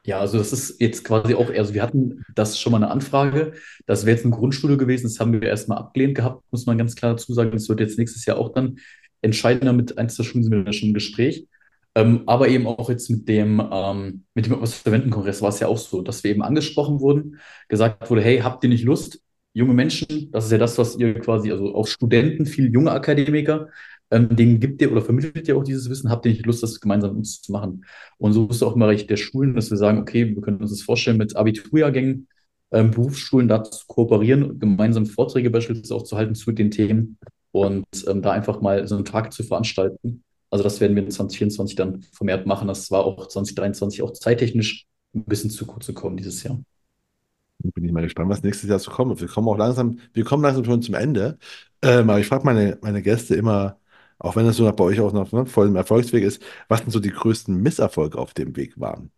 Ja, 0.05 0.19
also 0.19 0.37
das 0.37 0.53
ist 0.53 0.79
jetzt 0.79 1.03
quasi 1.03 1.35
auch, 1.35 1.49
also 1.49 1.73
wir 1.73 1.83
hatten 1.83 2.23
das 2.33 2.59
schon 2.59 2.71
mal 2.71 2.77
eine 2.77 2.89
Anfrage. 2.89 3.53
Das 3.85 4.05
wäre 4.05 4.15
jetzt 4.15 4.25
eine 4.25 4.33
Grundschule 4.33 4.77
gewesen, 4.77 5.03
das 5.03 5.19
haben 5.19 5.33
wir 5.33 5.43
erstmal 5.43 5.77
abgelehnt 5.77 6.15
gehabt, 6.15 6.43
muss 6.51 6.65
man 6.65 6.77
ganz 6.77 6.95
klar 6.95 7.11
dazu 7.11 7.33
sagen. 7.33 7.51
Das 7.51 7.69
wird 7.69 7.79
jetzt 7.79 7.97
nächstes 7.97 8.25
Jahr 8.25 8.37
auch 8.37 8.49
dann 8.49 8.79
entscheidender 9.21 9.73
mit 9.73 9.97
eins 9.97 10.15
der 10.15 10.23
Schulen 10.23 10.43
sind 10.43 10.65
wir 10.65 10.73
schon 10.73 10.89
im 10.89 10.93
Gespräch. 10.93 11.47
Ähm, 11.95 12.23
aber 12.27 12.47
eben 12.49 12.67
auch 12.67 12.89
jetzt 12.89 13.09
mit 13.09 13.27
dem, 13.27 13.61
ähm, 13.71 14.23
mit 14.33 14.45
dem 14.45 14.53
Absolventenkongress 14.53 15.41
war 15.41 15.49
es 15.49 15.59
ja 15.59 15.67
auch 15.67 15.77
so, 15.77 16.01
dass 16.01 16.23
wir 16.23 16.31
eben 16.31 16.43
angesprochen 16.43 16.99
wurden, 16.99 17.39
gesagt 17.67 18.09
wurde, 18.09 18.21
hey, 18.21 18.39
habt 18.39 18.63
ihr 18.63 18.69
nicht 18.69 18.83
Lust, 18.83 19.21
junge 19.53 19.73
Menschen, 19.73 20.29
das 20.31 20.45
ist 20.45 20.51
ja 20.51 20.57
das, 20.57 20.77
was 20.77 20.97
ihr 20.97 21.15
quasi, 21.15 21.51
also 21.51 21.73
auch 21.75 21.87
Studenten, 21.87 22.45
viele 22.45 22.69
junge 22.69 22.91
Akademiker, 22.91 23.69
ähm, 24.11 24.35
denen 24.35 24.59
gibt 24.59 24.81
ihr 24.81 24.91
oder 24.91 25.01
vermittelt 25.01 25.47
ihr 25.47 25.57
auch 25.57 25.63
dieses 25.63 25.89
Wissen, 25.89 26.09
habt 26.09 26.25
ihr 26.25 26.31
nicht 26.31 26.45
Lust, 26.45 26.63
das 26.63 26.79
gemeinsam 26.79 27.11
mit 27.11 27.19
uns 27.19 27.41
zu 27.41 27.51
machen? 27.51 27.85
Und 28.17 28.33
so 28.33 28.47
ist 28.47 28.63
auch 28.63 28.73
im 28.73 28.79
Bereich 28.79 29.07
der 29.07 29.17
Schulen, 29.17 29.55
dass 29.55 29.69
wir 29.71 29.77
sagen, 29.77 29.99
okay, 29.99 30.35
wir 30.35 30.41
können 30.41 30.57
uns 30.61 30.71
das 30.71 30.81
vorstellen, 30.81 31.17
mit 31.17 31.35
Abiturjahrgängen, 31.35 32.27
ähm, 32.71 32.91
Berufsschulen 32.91 33.47
da 33.47 33.63
zu 33.63 33.85
kooperieren, 33.87 34.59
gemeinsam 34.59 35.05
Vorträge 35.07 35.49
beispielsweise 35.49 35.95
auch 35.95 36.03
zu 36.03 36.17
halten 36.17 36.35
zu 36.35 36.51
den 36.51 36.71
Themen 36.71 37.17
und 37.51 37.85
ähm, 38.07 38.21
da 38.21 38.31
einfach 38.31 38.61
mal 38.61 38.87
so 38.87 38.95
einen 38.95 39.05
Tag 39.05 39.33
zu 39.33 39.43
veranstalten 39.43 40.23
also 40.51 40.63
das 40.63 40.79
werden 40.81 40.95
wir 40.95 41.03
in 41.03 41.11
2024 41.11 41.75
dann 41.75 42.01
vermehrt 42.13 42.45
machen. 42.47 42.67
Das 42.67 42.91
war 42.91 43.05
auch 43.05 43.27
2023 43.27 44.01
auch 44.01 44.11
zeittechnisch 44.13 44.87
ein 45.15 45.25
bisschen 45.25 45.49
zu 45.49 45.65
kurz 45.65 45.87
gekommen 45.87 46.17
dieses 46.17 46.43
Jahr. 46.43 46.59
Bin 47.61 47.83
ich 47.85 47.91
mal 47.91 48.01
gespannt, 48.01 48.29
was 48.29 48.41
nächstes 48.43 48.69
Jahr 48.69 48.79
so 48.79 48.89
kommt. 48.91 49.19
Wir 49.19 49.27
kommen 49.27 49.47
auch 49.49 49.57
langsam, 49.57 49.99
wir 50.13 50.23
kommen 50.23 50.43
langsam 50.43 50.63
schon 50.63 50.81
zum 50.81 50.95
Ende. 50.95 51.37
Ähm, 51.81 52.09
aber 52.09 52.19
ich 52.19 52.27
frage 52.27 52.45
meine, 52.45 52.77
meine 52.81 53.01
Gäste 53.01 53.35
immer, 53.35 53.79
auch 54.17 54.35
wenn 54.37 54.45
es 54.45 54.55
so 54.57 54.71
bei 54.71 54.83
euch 54.83 54.99
auch 55.01 55.11
noch 55.13 55.31
ne, 55.33 55.45
voll 55.45 55.67
im 55.67 55.75
Erfolgsweg 55.75 56.23
ist, 56.23 56.41
was 56.69 56.81
denn 56.81 56.91
so 56.91 56.99
die 56.99 57.09
größten 57.11 57.55
Misserfolge 57.55 58.17
auf 58.17 58.33
dem 58.33 58.55
Weg 58.55 58.79
waren? 58.79 59.11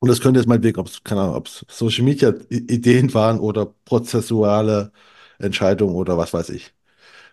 Und 0.00 0.08
das 0.10 0.20
könnte 0.20 0.40
jetzt 0.40 0.48
mal 0.48 0.62
Weg, 0.62 0.78
ob 0.78 0.88
es, 0.88 1.04
keine 1.04 1.22
Ahnung, 1.22 1.36
ob 1.36 1.46
es 1.48 1.64
Social 1.68 2.04
Media 2.04 2.34
Ideen 2.50 3.14
waren 3.14 3.40
oder 3.40 3.66
prozessuale 3.86 4.92
Entscheidungen 5.38 5.94
oder 5.96 6.18
was 6.18 6.32
weiß 6.34 6.50
ich. 6.50 6.74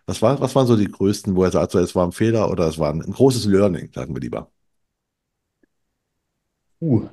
Was, 0.08 0.22
war, 0.22 0.40
was 0.40 0.56
waren 0.56 0.68
so 0.68 0.78
die 0.78 0.88
größten, 0.88 1.36
wo 1.36 1.44
er 1.44 1.52
sagt, 1.52 1.76
es 1.76 1.94
war 1.94 2.08
ein 2.08 2.14
Fehler 2.14 2.50
oder 2.50 2.68
es 2.68 2.80
war 2.80 2.94
ein, 2.94 3.02
ein 3.02 3.12
großes 3.12 3.46
Learning, 3.46 3.92
sagen 3.94 4.16
wir 4.16 4.22
lieber? 4.22 4.50
Uh, 6.80 7.10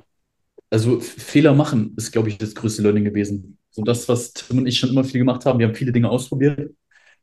also 0.69 0.99
Fehler 1.01 1.53
machen 1.53 1.93
ist, 1.97 2.11
glaube 2.11 2.29
ich, 2.29 2.37
das 2.37 2.55
größte 2.55 2.81
Learning 2.81 3.03
gewesen. 3.03 3.57
So 3.71 3.83
das, 3.83 4.07
was 4.07 4.33
Tim 4.33 4.59
und 4.59 4.67
ich 4.67 4.79
schon 4.79 4.89
immer 4.91 5.03
viel 5.03 5.19
gemacht 5.19 5.45
haben. 5.45 5.59
Wir 5.59 5.67
haben 5.67 5.75
viele 5.75 5.91
Dinge 5.91 6.09
ausprobiert, 6.09 6.73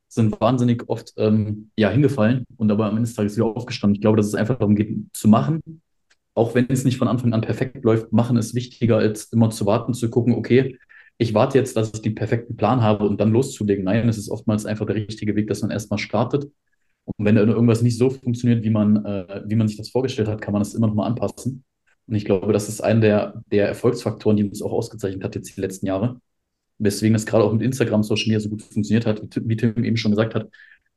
sind 0.08 0.38
wahnsinnig 0.40 0.88
oft 0.88 1.14
ähm, 1.16 1.70
ja, 1.76 1.88
hingefallen 1.88 2.44
und 2.56 2.70
aber 2.70 2.86
am 2.86 2.96
Ende 2.96 3.08
des 3.08 3.14
Tages 3.14 3.36
wieder 3.36 3.46
aufgestanden. 3.46 3.94
Ich 3.94 4.02
glaube, 4.02 4.18
dass 4.18 4.26
es 4.26 4.34
einfach 4.34 4.58
darum 4.58 4.76
geht, 4.76 4.94
zu 5.14 5.28
machen. 5.28 5.62
Auch 6.34 6.54
wenn 6.54 6.66
es 6.68 6.84
nicht 6.84 6.98
von 6.98 7.08
Anfang 7.08 7.32
an 7.32 7.40
perfekt 7.40 7.82
läuft, 7.84 8.12
machen 8.12 8.36
ist 8.36 8.54
wichtiger, 8.54 8.98
als 8.98 9.32
immer 9.32 9.48
zu 9.50 9.64
warten, 9.64 9.94
zu 9.94 10.10
gucken, 10.10 10.34
okay, 10.34 10.78
ich 11.18 11.34
warte 11.34 11.58
jetzt, 11.58 11.76
dass 11.76 11.92
ich 11.94 12.02
den 12.02 12.14
perfekten 12.14 12.56
Plan 12.56 12.82
habe 12.82 13.06
und 13.06 13.20
dann 13.20 13.30
loszulegen. 13.32 13.84
Nein, 13.84 14.08
es 14.08 14.18
ist 14.18 14.30
oftmals 14.30 14.66
einfach 14.66 14.86
der 14.86 14.96
richtige 14.96 15.36
Weg, 15.36 15.48
dass 15.48 15.62
man 15.62 15.70
erstmal 15.70 15.98
startet. 15.98 16.50
Und 17.04 17.24
wenn 17.24 17.36
irgendwas 17.36 17.82
nicht 17.82 17.98
so 17.98 18.10
funktioniert, 18.10 18.62
wie 18.64 18.70
man, 18.70 19.04
äh, 19.04 19.42
wie 19.46 19.56
man 19.56 19.68
sich 19.68 19.76
das 19.76 19.90
vorgestellt 19.90 20.28
hat, 20.28 20.40
kann 20.40 20.52
man 20.52 20.62
das 20.62 20.74
immer 20.74 20.86
noch 20.86 20.94
mal 20.94 21.06
anpassen. 21.06 21.64
Und 22.06 22.14
ich 22.14 22.24
glaube, 22.24 22.52
das 22.52 22.68
ist 22.68 22.80
einer 22.80 23.00
der, 23.00 23.42
der 23.50 23.68
Erfolgsfaktoren, 23.68 24.36
die 24.36 24.44
uns 24.44 24.62
auch 24.62 24.72
ausgezeichnet 24.72 25.24
hat 25.24 25.34
jetzt 25.34 25.56
die 25.56 25.60
letzten 25.60 25.86
Jahre. 25.86 26.20
Weswegen 26.78 27.14
es 27.14 27.26
gerade 27.26 27.44
auch 27.44 27.52
mit 27.52 27.62
Instagram, 27.62 28.02
Social 28.02 28.26
Media 28.26 28.40
so 28.40 28.48
gut 28.48 28.62
funktioniert 28.62 29.06
hat, 29.06 29.22
wie 29.46 29.56
Tim 29.56 29.84
eben 29.84 29.96
schon 29.96 30.12
gesagt 30.12 30.34
hat. 30.34 30.48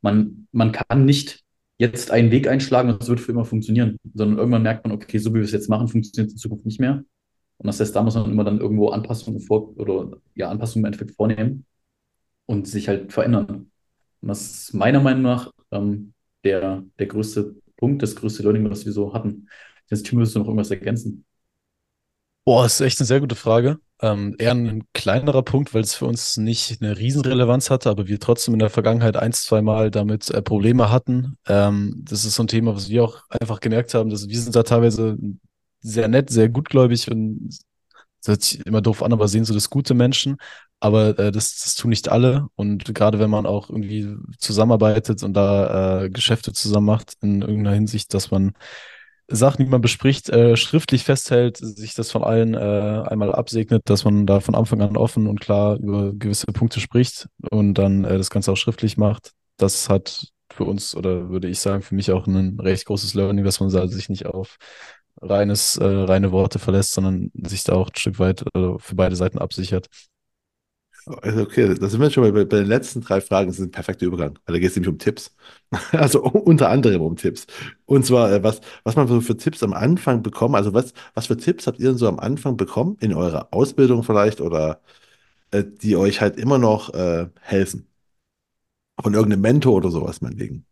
Man, 0.01 0.47
man 0.51 0.71
kann 0.71 1.05
nicht 1.05 1.43
jetzt 1.77 2.11
einen 2.11 2.31
Weg 2.31 2.47
einschlagen 2.47 2.89
und 2.89 3.01
es 3.01 3.09
wird 3.09 3.19
für 3.19 3.31
immer 3.31 3.45
funktionieren, 3.45 3.97
sondern 4.13 4.37
irgendwann 4.37 4.63
merkt 4.63 4.85
man, 4.85 4.95
okay, 4.95 5.17
so 5.17 5.31
wie 5.31 5.35
wir 5.35 5.43
es 5.43 5.51
jetzt 5.51 5.69
machen, 5.69 5.87
funktioniert 5.87 6.29
es 6.29 6.33
in 6.33 6.39
Zukunft 6.39 6.65
nicht 6.65 6.79
mehr. 6.79 7.03
Und 7.57 7.67
das 7.67 7.79
heißt, 7.79 7.95
da 7.95 8.03
muss 8.03 8.15
man 8.15 8.31
immer 8.31 8.43
dann 8.43 8.59
irgendwo 8.59 8.89
Anpassungen 8.89 9.39
vor 9.39 9.77
oder 9.77 10.17
ja, 10.35 10.49
Anpassungen 10.49 10.83
im 10.83 10.87
Endeffekt 10.87 11.15
vornehmen 11.15 11.65
und 12.45 12.67
sich 12.67 12.87
halt 12.87 13.13
verändern. 13.13 13.71
Und 14.21 14.27
das 14.27 14.41
ist 14.41 14.73
meiner 14.73 15.01
Meinung 15.01 15.23
nach 15.23 15.51
ähm, 15.71 16.13
der, 16.43 16.83
der 16.99 17.07
größte 17.07 17.55
Punkt, 17.77 18.01
das 18.01 18.15
größte 18.15 18.43
Learning, 18.43 18.69
was 18.69 18.85
wir 18.85 18.91
so 18.91 19.13
hatten. 19.13 19.47
Jetzt, 19.89 20.11
würdest 20.11 20.35
du 20.35 20.39
noch 20.39 20.47
irgendwas 20.47 20.71
ergänzen? 20.71 21.25
Boah, 22.43 22.63
das 22.63 22.79
ist 22.79 22.85
echt 22.85 22.99
eine 22.99 23.07
sehr 23.07 23.19
gute 23.19 23.35
Frage. 23.35 23.79
Ähm, 24.01 24.35
eher 24.37 24.51
ein 24.51 24.83
kleinerer 24.93 25.41
Punkt, 25.41 25.73
weil 25.73 25.81
es 25.81 25.95
für 25.95 26.05
uns 26.05 26.37
nicht 26.37 26.81
eine 26.81 26.97
Riesenrelevanz 26.97 27.69
hatte, 27.69 27.89
aber 27.89 28.07
wir 28.07 28.19
trotzdem 28.19 28.53
in 28.53 28.59
der 28.59 28.69
Vergangenheit 28.69 29.15
ein, 29.15 29.31
zwei 29.31 29.61
Mal 29.61 29.89
damit 29.89 30.29
äh, 30.29 30.41
Probleme 30.41 30.91
hatten. 30.91 31.37
Ähm, 31.47 32.03
das 32.07 32.25
ist 32.25 32.35
so 32.35 32.43
ein 32.43 32.47
Thema, 32.47 32.75
was 32.75 32.89
wir 32.89 33.03
auch 33.03 33.23
einfach 33.29 33.61
gemerkt 33.61 33.93
haben, 33.93 34.09
dass 34.09 34.27
wir 34.27 34.39
sind 34.39 34.55
da 34.55 34.63
teilweise 34.63 35.17
sehr 35.85 36.07
nett, 36.07 36.29
sehr 36.29 36.49
gutgläubig 36.49 37.09
und 37.11 37.49
das 38.25 38.31
hört 38.31 38.43
sich 38.43 38.65
immer 38.65 38.81
doof 38.81 39.03
an, 39.03 39.13
aber 39.13 39.27
sehen 39.27 39.45
so 39.45 39.53
das 39.53 39.69
gute 39.69 39.93
Menschen. 39.93 40.37
Aber 40.79 41.17
äh, 41.19 41.31
das, 41.31 41.59
das 41.63 41.75
tun 41.75 41.89
nicht 41.89 42.09
alle. 42.09 42.47
Und 42.55 42.93
gerade 42.93 43.19
wenn 43.19 43.29
man 43.29 43.45
auch 43.45 43.69
irgendwie 43.69 44.15
zusammenarbeitet 44.39 45.23
und 45.23 45.33
da 45.33 46.03
äh, 46.03 46.09
Geschäfte 46.09 46.51
zusammen 46.51 46.87
macht, 46.87 47.13
in 47.21 47.41
irgendeiner 47.41 47.75
Hinsicht, 47.75 48.13
dass 48.13 48.31
man 48.31 48.53
Sachen, 49.27 49.65
die 49.65 49.71
man 49.71 49.81
bespricht, 49.81 50.29
äh, 50.29 50.55
schriftlich 50.55 51.03
festhält, 51.03 51.57
sich 51.57 51.95
das 51.95 52.11
von 52.11 52.23
allen 52.23 52.53
äh, 52.53 53.03
einmal 53.07 53.33
absegnet, 53.33 53.83
dass 53.85 54.05
man 54.05 54.25
da 54.27 54.39
von 54.39 54.53
Anfang 54.55 54.81
an 54.81 54.97
offen 54.97 55.27
und 55.27 55.39
klar 55.39 55.77
über 55.77 56.13
gewisse 56.13 56.47
Punkte 56.47 56.79
spricht 56.79 57.27
und 57.49 57.75
dann 57.75 58.05
äh, 58.05 58.17
das 58.17 58.29
Ganze 58.29 58.51
auch 58.51 58.57
schriftlich 58.57 58.97
macht. 58.97 59.31
Das 59.57 59.89
hat 59.89 60.27
für 60.51 60.65
uns 60.65 60.95
oder 60.95 61.29
würde 61.29 61.47
ich 61.47 61.59
sagen, 61.59 61.81
für 61.81 61.95
mich 61.95 62.11
auch 62.11 62.27
ein 62.27 62.59
recht 62.59 62.85
großes 62.85 63.13
Learning, 63.15 63.43
dass 63.43 63.59
man 63.59 63.69
sich 63.69 64.09
nicht 64.09 64.25
auf 64.27 64.57
reines, 65.21 65.77
äh, 65.77 65.85
reine 65.85 66.31
Worte 66.31 66.59
verlässt, 66.59 66.93
sondern 66.93 67.31
sich 67.43 67.63
da 67.63 67.73
auch 67.73 67.89
ein 67.89 67.95
Stück 67.95 68.19
weit 68.19 68.43
äh, 68.55 68.77
für 68.79 68.95
beide 68.95 69.15
Seiten 69.15 69.39
absichert. 69.39 69.87
Also 71.21 71.41
okay, 71.43 71.75
da 71.75 71.87
sind 71.87 72.01
wir 72.01 72.09
schon 72.09 72.23
bei, 72.33 72.45
bei 72.45 72.57
den 72.57 72.65
letzten 72.65 73.01
drei 73.01 73.21
Fragen. 73.21 73.47
Das 73.47 73.59
ist 73.59 73.65
ein 73.65 73.71
perfekter 73.71 74.07
Übergang, 74.07 74.39
weil 74.45 74.53
da 74.53 74.59
geht 74.59 74.69
es 74.71 74.75
nämlich 74.75 74.89
um 74.89 74.97
Tipps. 74.97 75.35
Also 75.91 76.23
unter 76.23 76.69
anderem 76.69 77.01
um 77.01 77.15
Tipps. 77.15 77.45
Und 77.85 78.05
zwar, 78.05 78.31
äh, 78.31 78.43
was, 78.43 78.61
was 78.83 78.95
man 78.95 79.07
so 79.07 79.21
für 79.21 79.37
Tipps 79.37 79.61
am 79.63 79.73
Anfang 79.73 80.23
bekommt. 80.23 80.55
Also 80.55 80.73
was, 80.73 80.93
was 81.13 81.27
für 81.27 81.37
Tipps 81.37 81.67
habt 81.67 81.79
ihr 81.79 81.89
denn 81.89 81.97
so 81.97 82.07
am 82.07 82.19
Anfang 82.19 82.57
bekommen, 82.57 82.97
in 83.01 83.13
eurer 83.13 83.49
Ausbildung 83.53 84.03
vielleicht 84.03 84.41
oder 84.41 84.81
äh, 85.51 85.63
die 85.65 85.95
euch 85.97 86.21
halt 86.21 86.37
immer 86.37 86.59
noch 86.59 86.93
äh, 86.93 87.29
helfen? 87.41 87.87
Von 89.01 89.13
irgendeinem 89.13 89.39
Mentor 89.41 89.75
oder 89.75 89.89
sowas, 89.89 90.19
meinetwegen. 90.21 90.65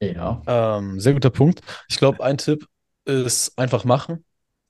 Ja. 0.00 0.42
Ähm, 0.46 1.00
sehr 1.00 1.14
guter 1.14 1.30
Punkt. 1.30 1.60
Ich 1.88 1.98
glaube, 1.98 2.22
ein 2.22 2.38
Tipp 2.38 2.66
ist 3.04 3.58
einfach 3.58 3.84
machen. 3.84 4.24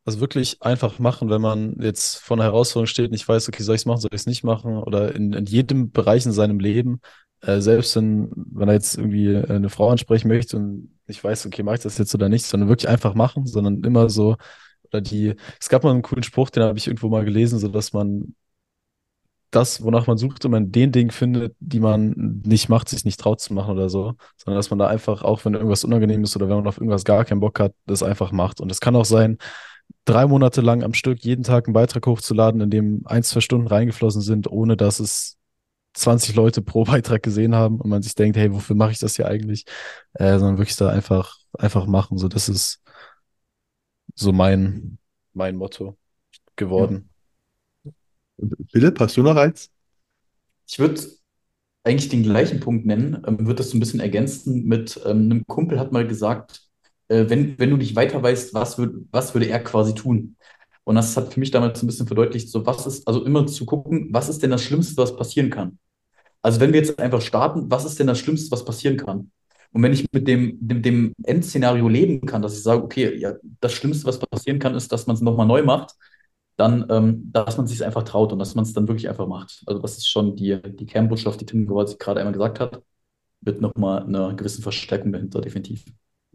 Also 0.06 0.20
wirklich 0.20 0.60
einfach 0.60 0.98
machen, 0.98 1.30
wenn 1.30 1.40
man 1.40 1.76
jetzt 1.80 2.18
vor 2.18 2.36
einer 2.36 2.44
Herausforderung 2.44 2.86
steht 2.86 3.08
und 3.08 3.14
ich 3.14 3.26
weiß, 3.26 3.48
okay, 3.48 3.62
soll 3.62 3.74
ich 3.74 3.82
es 3.82 3.86
machen, 3.86 4.00
soll 4.00 4.10
ich 4.12 4.20
es 4.20 4.26
nicht 4.26 4.44
machen? 4.44 4.76
Oder 4.76 5.14
in, 5.14 5.32
in 5.32 5.46
jedem 5.46 5.92
Bereich 5.92 6.26
in 6.26 6.32
seinem 6.32 6.60
Leben, 6.60 7.00
äh, 7.40 7.60
selbst 7.60 7.96
wenn, 7.96 8.30
wenn 8.34 8.68
er 8.68 8.74
jetzt 8.74 8.98
irgendwie 8.98 9.28
äh, 9.32 9.50
eine 9.50 9.70
Frau 9.70 9.88
ansprechen 9.88 10.28
möchte 10.28 10.58
und 10.58 10.94
ich 11.06 11.22
weiß, 11.24 11.46
okay, 11.46 11.62
mache 11.62 11.76
ich 11.76 11.82
das 11.82 11.96
jetzt 11.96 12.14
oder 12.14 12.28
nicht, 12.28 12.44
sondern 12.44 12.68
wirklich 12.68 12.88
einfach 12.88 13.14
machen, 13.14 13.46
sondern 13.46 13.82
immer 13.82 14.10
so, 14.10 14.36
oder 14.84 15.00
die, 15.00 15.34
es 15.60 15.68
gab 15.70 15.84
mal 15.84 15.90
einen 15.90 16.02
coolen 16.02 16.22
Spruch, 16.22 16.50
den 16.50 16.62
habe 16.64 16.78
ich 16.78 16.86
irgendwo 16.86 17.08
mal 17.08 17.24
gelesen, 17.24 17.58
so 17.58 17.68
dass 17.68 17.92
man 17.94 18.34
das, 19.54 19.82
wonach 19.82 20.06
man 20.06 20.18
sucht, 20.18 20.44
und 20.44 20.50
man 20.50 20.72
den 20.72 20.92
Dingen 20.92 21.10
findet, 21.10 21.56
die 21.60 21.80
man 21.80 22.42
nicht 22.44 22.68
macht, 22.68 22.88
sich 22.88 23.04
nicht 23.04 23.20
traut 23.20 23.40
zu 23.40 23.54
machen 23.54 23.72
oder 23.72 23.88
so, 23.88 24.14
sondern 24.36 24.58
dass 24.58 24.70
man 24.70 24.78
da 24.78 24.86
einfach, 24.86 25.22
auch 25.22 25.44
wenn 25.44 25.54
irgendwas 25.54 25.84
unangenehm 25.84 26.24
ist 26.24 26.36
oder 26.36 26.48
wenn 26.48 26.56
man 26.56 26.66
auf 26.66 26.78
irgendwas 26.78 27.04
gar 27.04 27.24
keinen 27.24 27.40
Bock 27.40 27.60
hat, 27.60 27.74
das 27.86 28.02
einfach 28.02 28.32
macht. 28.32 28.60
Und 28.60 28.70
es 28.70 28.80
kann 28.80 28.96
auch 28.96 29.04
sein, 29.04 29.38
drei 30.04 30.26
Monate 30.26 30.60
lang 30.60 30.82
am 30.82 30.94
Stück 30.94 31.24
jeden 31.24 31.44
Tag 31.44 31.66
einen 31.66 31.74
Beitrag 31.74 32.06
hochzuladen, 32.06 32.60
in 32.60 32.70
dem 32.70 33.02
ein, 33.06 33.22
zwei 33.22 33.40
Stunden 33.40 33.66
reingeflossen 33.66 34.22
sind, 34.22 34.50
ohne 34.50 34.76
dass 34.76 35.00
es 35.00 35.38
20 35.94 36.34
Leute 36.34 36.62
pro 36.62 36.84
Beitrag 36.84 37.22
gesehen 37.22 37.54
haben 37.54 37.80
und 37.80 37.88
man 37.88 38.02
sich 38.02 38.14
denkt, 38.14 38.36
hey, 38.36 38.52
wofür 38.52 38.76
mache 38.76 38.92
ich 38.92 38.98
das 38.98 39.16
hier 39.16 39.26
eigentlich? 39.26 39.64
Äh, 40.14 40.38
sondern 40.38 40.58
wirklich 40.58 40.76
da 40.76 40.88
einfach, 40.88 41.36
einfach 41.58 41.86
machen. 41.86 42.18
So, 42.18 42.28
das 42.28 42.48
ist 42.48 42.82
so 44.14 44.32
mein, 44.32 44.98
mein 45.32 45.56
Motto 45.56 45.96
geworden. 46.56 47.10
Philipp, 48.70 49.00
hast 49.00 49.16
du 49.16 49.22
noch 49.22 49.36
eins? 49.36 49.70
Ich 50.66 50.78
würde 50.78 51.00
eigentlich 51.84 52.10
den 52.10 52.22
gleichen 52.22 52.60
Punkt 52.60 52.86
nennen, 52.86 53.22
ähm, 53.26 53.40
würde 53.40 53.56
das 53.56 53.70
so 53.70 53.76
ein 53.76 53.80
bisschen 53.80 54.00
ergänzen 54.00 54.64
mit 54.66 55.00
ähm, 55.06 55.24
einem 55.30 55.46
Kumpel 55.46 55.78
hat 55.80 55.92
mal 55.92 56.06
gesagt, 56.06 56.62
äh, 57.08 57.26
wenn, 57.28 57.58
wenn 57.58 57.70
du 57.70 57.76
nicht 57.76 57.96
weiter 57.96 58.22
weißt, 58.22 58.54
was, 58.54 58.78
würd, 58.78 59.06
was 59.12 59.34
würde 59.34 59.48
er 59.48 59.62
quasi 59.64 59.94
tun? 59.94 60.36
Und 60.84 60.96
das 60.96 61.16
hat 61.16 61.34
für 61.34 61.40
mich 61.40 61.50
damals 61.50 61.82
ein 61.82 61.86
bisschen 61.86 62.06
verdeutlicht, 62.06 62.50
so 62.50 62.66
was 62.66 62.86
ist, 62.86 63.08
also 63.08 63.24
immer 63.24 63.46
zu 63.46 63.66
gucken, 63.66 64.08
was 64.12 64.28
ist 64.28 64.42
denn 64.42 64.50
das 64.50 64.62
Schlimmste, 64.64 64.98
was 64.98 65.16
passieren 65.16 65.50
kann? 65.50 65.78
Also 66.42 66.60
wenn 66.60 66.72
wir 66.72 66.80
jetzt 66.80 66.98
einfach 67.00 67.22
starten, 67.22 67.70
was 67.70 67.84
ist 67.84 67.98
denn 67.98 68.06
das 68.06 68.18
Schlimmste, 68.18 68.50
was 68.52 68.64
passieren 68.64 68.96
kann? 68.96 69.30
Und 69.72 69.82
wenn 69.82 69.92
ich 69.92 70.06
mit 70.12 70.28
dem, 70.28 70.56
dem, 70.60 70.82
dem 70.82 71.12
Endszenario 71.24 71.88
leben 71.88 72.26
kann, 72.26 72.42
dass 72.42 72.56
ich 72.56 72.62
sage, 72.62 72.82
okay, 72.82 73.16
ja, 73.18 73.34
das 73.60 73.72
Schlimmste, 73.72 74.06
was 74.06 74.18
passieren 74.20 74.58
kann, 74.58 74.74
ist, 74.74 74.92
dass 74.92 75.06
man 75.06 75.16
es 75.16 75.22
nochmal 75.22 75.46
neu 75.46 75.62
macht, 75.64 75.94
dann, 76.56 76.86
ähm, 76.88 77.30
dass 77.32 77.56
man 77.56 77.66
sich 77.66 77.84
einfach 77.84 78.04
traut 78.04 78.32
und 78.32 78.38
dass 78.38 78.54
man 78.54 78.64
es 78.64 78.72
dann 78.72 78.86
wirklich 78.88 79.08
einfach 79.08 79.26
macht. 79.26 79.62
Also 79.66 79.80
das 79.80 79.98
ist 79.98 80.08
schon 80.08 80.36
die, 80.36 80.60
die 80.62 80.86
Kernbotschaft, 80.86 81.40
die 81.40 81.46
Tim 81.46 81.66
Gewalt 81.66 81.98
gerade 81.98 82.20
einmal 82.20 82.32
gesagt 82.32 82.60
hat, 82.60 82.82
mit 83.40 83.60
nochmal 83.60 84.04
einer 84.04 84.34
gewissen 84.34 84.62
Verstärkung 84.62 85.12
dahinter, 85.12 85.40
definitiv. 85.40 85.84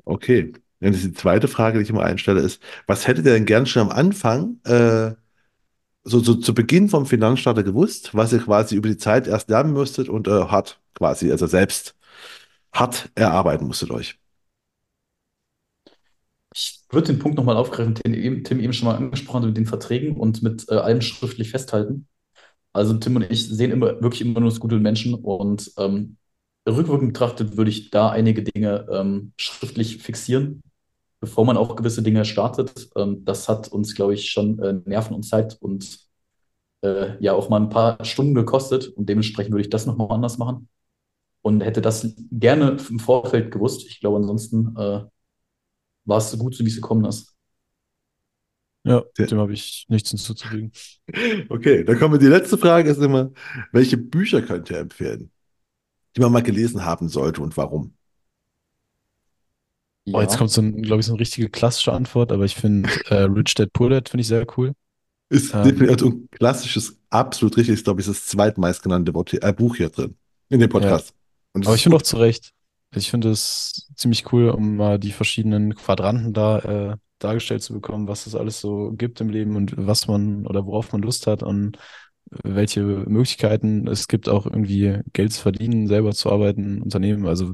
Okay. 0.05 0.53
Und 0.81 0.93
die 0.93 1.13
zweite 1.13 1.47
Frage, 1.47 1.77
die 1.77 1.83
ich 1.83 1.89
immer 1.89 2.03
einstelle, 2.03 2.41
ist, 2.41 2.61
was 2.87 3.07
hättet 3.07 3.25
ihr 3.25 3.33
denn 3.33 3.45
gern 3.45 3.65
schon 3.65 3.83
am 3.83 3.89
Anfang, 3.89 4.59
äh, 4.63 5.13
so, 6.03 6.19
so 6.19 6.35
zu 6.35 6.53
Beginn 6.53 6.89
vom 6.89 7.05
Finanzstarter 7.05 7.63
gewusst, 7.63 8.15
was 8.15 8.31
ihr 8.33 8.39
quasi 8.39 8.75
über 8.75 8.89
die 8.89 8.97
Zeit 8.97 9.27
erst 9.27 9.49
lernen 9.49 9.73
müsstet 9.73 10.09
und 10.09 10.27
äh, 10.27 10.31
hart 10.31 10.79
quasi, 10.95 11.31
also 11.31 11.47
selbst 11.47 11.95
hart 12.73 13.09
erarbeiten 13.15 13.67
musstet 13.67 13.91
euch? 13.91 14.19
Würde 16.89 17.07
den 17.07 17.19
Punkt 17.19 17.37
nochmal 17.37 17.57
aufgreifen, 17.57 17.93
den 17.95 18.43
Tim 18.43 18.59
eben 18.59 18.73
schon 18.73 18.87
mal 18.87 18.95
angesprochen 18.95 19.41
hat, 19.41 19.47
mit 19.47 19.57
den 19.57 19.65
Verträgen 19.67 20.17
und 20.17 20.41
mit 20.41 20.67
äh, 20.69 20.75
allem 20.75 21.01
schriftlich 21.01 21.51
festhalten. 21.51 22.07
Also 22.73 22.93
Tim 22.95 23.15
und 23.15 23.29
ich 23.29 23.47
sehen 23.47 23.71
immer 23.71 24.01
wirklich 24.01 24.21
immer 24.21 24.39
nur 24.39 24.49
das 24.49 24.59
Gute 24.59 24.75
in 24.75 24.81
Menschen 24.81 25.13
und 25.13 25.71
ähm, 25.77 26.17
rückwirkend 26.67 27.13
betrachtet 27.13 27.57
würde 27.57 27.69
ich 27.71 27.89
da 27.91 28.09
einige 28.09 28.43
Dinge 28.43 28.87
ähm, 28.91 29.33
schriftlich 29.37 29.97
fixieren, 29.97 30.61
bevor 31.19 31.45
man 31.45 31.57
auch 31.57 31.75
gewisse 31.75 32.03
Dinge 32.03 32.25
startet. 32.25 32.89
Ähm, 32.95 33.23
das 33.25 33.49
hat 33.49 33.67
uns, 33.69 33.95
glaube 33.95 34.13
ich, 34.13 34.29
schon 34.29 34.59
äh, 34.59 34.73
Nerven 34.85 35.15
und 35.15 35.23
Zeit 35.23 35.57
und 35.61 35.99
äh, 36.81 37.21
ja 37.23 37.33
auch 37.33 37.49
mal 37.49 37.61
ein 37.61 37.69
paar 37.69 38.03
Stunden 38.05 38.33
gekostet 38.35 38.87
und 38.87 39.09
dementsprechend 39.09 39.53
würde 39.53 39.63
ich 39.63 39.69
das 39.69 39.85
nochmal 39.85 40.11
anders 40.11 40.37
machen 40.37 40.69
und 41.41 41.61
hätte 41.61 41.81
das 41.81 42.15
gerne 42.31 42.77
im 42.89 42.99
Vorfeld 42.99 43.51
gewusst. 43.51 43.85
Ich 43.87 43.99
glaube, 43.99 44.17
ansonsten 44.17 44.75
äh, 44.77 45.01
war 46.10 46.18
es 46.18 46.31
so 46.31 46.38
gut, 46.38 46.56
so 46.56 46.65
wie 46.65 46.69
es 46.69 46.76
gekommen 46.76 47.06
ist. 47.06 47.36
Ja, 48.84 49.03
dem 49.18 49.38
habe 49.38 49.53
ich 49.53 49.86
nichts 49.90 50.10
hinzuzufügen. 50.10 50.72
Okay, 51.49 51.84
dann 51.84 51.98
kommen 51.98 52.14
wir. 52.14 52.19
Die 52.19 52.27
letzte 52.27 52.57
Frage 52.57 52.90
ist 52.90 53.02
immer, 53.02 53.31
welche 53.72 53.98
Bücher 53.98 54.41
könnt 54.41 54.69
ihr 54.69 54.77
empfehlen, 54.77 55.31
die 56.15 56.22
man 56.22 56.31
mal 56.31 56.44
gelesen 56.44 56.86
haben 56.86 57.10
sollte 57.10 57.41
und 57.41 57.57
warum? 57.57 57.94
Oh, 60.11 60.22
jetzt 60.22 60.38
kommt 60.38 60.52
so 60.52 60.61
ein, 60.61 60.81
glaube 60.81 61.02
ich, 61.02 61.07
so 61.07 61.14
eine 61.14 61.19
richtige 61.19 61.49
klassische 61.49 61.94
Antwort, 61.94 62.31
aber 62.31 62.45
ich 62.45 62.56
finde 62.56 62.90
äh, 63.10 63.23
Rich 63.23 63.56
Dad 63.56 63.73
Poor 63.73 63.90
Dad 63.90 64.10
finde 64.10 64.22
ich 64.22 64.27
sehr 64.27 64.45
cool. 64.57 64.73
Ist 65.30 65.53
Ähm, 65.53 65.64
definitiv 65.64 66.07
ein 66.07 66.30
klassisches, 66.31 66.99
absolut 67.10 67.57
richtig, 67.57 67.76
ist, 67.76 67.84
glaube 67.84 68.02
ich, 68.02 68.07
das 68.07 68.26
zweitmeistgenannte 68.26 69.11
äh, 69.41 69.53
Buch 69.53 69.76
hier 69.76 69.90
drin 69.90 70.15
in 70.49 70.60
dem 70.60 70.69
ja, 70.69 70.80
Podcast. 70.80 71.14
Und 71.53 71.61
es 71.61 71.68
aber 71.68 71.76
ich 71.76 71.84
finde 71.84 71.98
auch 71.98 72.02
zu 72.02 72.18
Recht. 72.18 72.52
Ich 72.95 73.11
finde 73.11 73.29
es 73.29 73.87
ziemlich 73.95 74.31
cool, 74.33 74.49
um 74.49 74.75
mal 74.77 74.97
die 74.99 75.11
verschiedenen 75.11 75.75
Quadranten 75.75 76.33
da 76.33 76.59
äh, 76.93 76.97
dargestellt 77.19 77.61
zu 77.61 77.73
bekommen, 77.73 78.07
was 78.07 78.25
es 78.25 78.35
alles 78.35 78.59
so 78.61 78.91
gibt 78.93 79.21
im 79.21 79.29
Leben 79.29 79.55
und 79.55 79.73
was 79.77 80.07
man 80.07 80.47
oder 80.47 80.65
worauf 80.65 80.91
man 80.91 81.01
Lust 81.01 81.27
hat 81.27 81.43
und 81.43 81.77
welche 82.31 82.81
Möglichkeiten 82.81 83.87
es 83.87 84.07
gibt, 84.07 84.29
auch 84.29 84.45
irgendwie 84.45 84.99
Geld 85.13 85.33
zu 85.33 85.41
verdienen, 85.41 85.87
selber 85.87 86.13
zu 86.13 86.31
arbeiten, 86.31 86.81
Unternehmen. 86.81 87.27
Also 87.27 87.53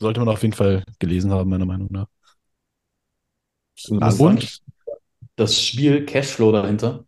sollte 0.00 0.20
man 0.20 0.28
auf 0.28 0.42
jeden 0.42 0.54
Fall 0.54 0.84
gelesen 0.98 1.32
haben, 1.32 1.50
meiner 1.50 1.66
Meinung 1.66 1.88
nach. 1.90 2.06
Sagen, 3.76 4.18
Und 4.18 4.60
das 5.36 5.60
Spiel 5.62 6.06
Cashflow 6.06 6.52
dahinter, 6.52 7.06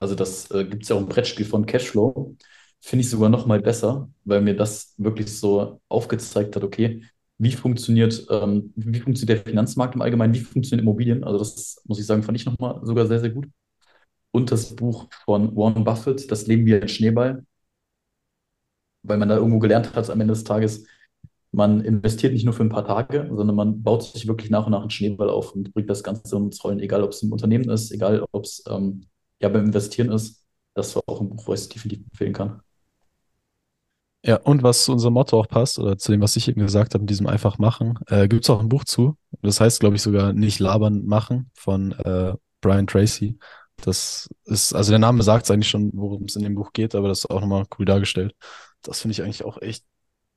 also 0.00 0.14
das 0.16 0.50
äh, 0.52 0.64
gibt 0.66 0.84
es 0.84 0.90
ja 0.90 0.96
auch 0.96 1.00
ein 1.00 1.08
Brettspiel 1.08 1.46
von 1.46 1.66
Cashflow, 1.66 2.36
finde 2.84 3.02
ich 3.02 3.10
sogar 3.10 3.28
noch 3.30 3.46
mal 3.46 3.60
besser, 3.60 4.10
weil 4.24 4.40
mir 4.42 4.54
das 4.56 4.94
wirklich 4.98 5.32
so 5.38 5.80
aufgezeigt 5.88 6.54
hat, 6.56 6.64
okay, 6.64 7.02
wie 7.38 7.52
funktioniert, 7.52 8.26
ähm, 8.30 8.72
wie 8.76 9.00
funktioniert 9.00 9.38
der 9.38 9.44
Finanzmarkt 9.52 9.94
im 9.94 10.02
Allgemeinen, 10.02 10.34
wie 10.34 10.40
funktionieren 10.40 10.86
Immobilien. 10.86 11.24
Also 11.24 11.38
das, 11.38 11.82
muss 11.86 11.98
ich 11.98 12.06
sagen, 12.06 12.22
fand 12.22 12.38
ich 12.38 12.46
noch 12.46 12.58
mal 12.58 12.80
sogar 12.84 13.06
sehr, 13.06 13.20
sehr 13.20 13.30
gut. 13.30 13.48
Und 14.32 14.52
das 14.52 14.74
Buch 14.76 15.08
von 15.24 15.56
Warren 15.56 15.84
Buffett, 15.84 16.30
Das 16.30 16.46
Leben 16.46 16.66
wie 16.66 16.74
ein 16.76 16.88
Schneeball, 16.88 17.44
weil 19.02 19.18
man 19.18 19.28
da 19.28 19.36
irgendwo 19.36 19.58
gelernt 19.58 19.94
hat 19.94 20.10
am 20.10 20.20
Ende 20.20 20.34
des 20.34 20.44
Tages, 20.44 20.86
man 21.52 21.82
investiert 21.82 22.32
nicht 22.32 22.44
nur 22.44 22.54
für 22.54 22.64
ein 22.64 22.68
paar 22.68 22.86
Tage, 22.86 23.28
sondern 23.32 23.56
man 23.56 23.82
baut 23.82 24.02
sich 24.02 24.26
wirklich 24.26 24.50
nach 24.50 24.66
und 24.66 24.72
nach 24.72 24.80
einen 24.80 24.90
Schneeball 24.90 25.30
auf 25.30 25.52
und 25.54 25.72
bringt 25.72 25.88
das 25.90 26.02
Ganze 26.02 26.36
ins 26.36 26.62
Rollen, 26.64 26.80
egal 26.80 27.02
ob 27.02 27.10
es 27.12 27.22
im 27.22 27.32
Unternehmen 27.32 27.70
ist, 27.70 27.92
egal 27.92 28.24
ob 28.32 28.44
es 28.44 28.64
ähm, 28.68 29.06
ja 29.40 29.48
beim 29.48 29.66
Investieren 29.66 30.10
ist. 30.10 30.44
Das 30.74 30.96
war 30.96 31.02
auch 31.06 31.20
ein 31.20 31.28
Buch, 31.30 31.46
was 31.48 31.62
ich 31.64 31.68
definitiv 31.70 32.04
empfehlen 32.06 32.32
kann. 32.32 32.60
Ja, 34.26 34.36
und 34.36 34.62
was 34.62 34.84
zu 34.84 34.92
unserem 34.92 35.14
Motto 35.14 35.38
auch 35.38 35.48
passt, 35.48 35.78
oder 35.78 35.98
zu 35.98 36.10
dem, 36.10 36.22
was 36.22 36.34
ich 36.36 36.48
eben 36.48 36.62
gesagt 36.62 36.94
habe, 36.94 37.02
mit 37.02 37.10
diesem 37.10 37.26
einfach 37.26 37.58
machen, 37.58 37.98
äh, 38.06 38.26
gibt 38.26 38.44
es 38.44 38.50
auch 38.50 38.60
ein 38.60 38.70
Buch 38.70 38.84
zu. 38.84 39.18
Das 39.42 39.60
heißt, 39.60 39.80
glaube 39.80 39.96
ich, 39.96 40.02
sogar 40.02 40.32
nicht 40.32 40.60
labern, 40.60 41.04
machen 41.04 41.50
von 41.52 41.92
äh, 41.92 42.32
Brian 42.62 42.86
Tracy. 42.86 43.38
Das 43.76 44.30
ist, 44.46 44.74
also 44.74 44.92
der 44.92 44.98
Name 44.98 45.22
sagt 45.22 45.44
es 45.44 45.50
eigentlich 45.50 45.68
schon, 45.68 45.90
worum 45.92 46.24
es 46.24 46.36
in 46.36 46.42
dem 46.42 46.54
Buch 46.54 46.72
geht, 46.72 46.94
aber 46.94 47.08
das 47.08 47.18
ist 47.18 47.30
auch 47.30 47.42
nochmal 47.42 47.66
cool 47.78 47.84
dargestellt. 47.84 48.34
Das 48.80 49.02
finde 49.02 49.12
ich 49.12 49.22
eigentlich 49.22 49.44
auch 49.44 49.60
echt 49.60 49.84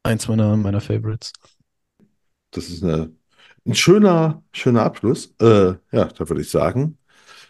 eins 0.04 0.28
meiner, 0.28 0.58
meiner 0.58 0.82
Favorites. 0.82 1.32
Das 2.52 2.68
ist 2.68 2.84
eine, 2.84 3.14
ein 3.66 3.76
schöner, 3.76 4.44
schöner 4.52 4.84
Abschluss. 4.84 5.34
Äh, 5.40 5.76
ja, 5.94 6.06
da 6.06 6.30
würde 6.30 6.42
ich 6.42 6.50
sagen. 6.50 6.98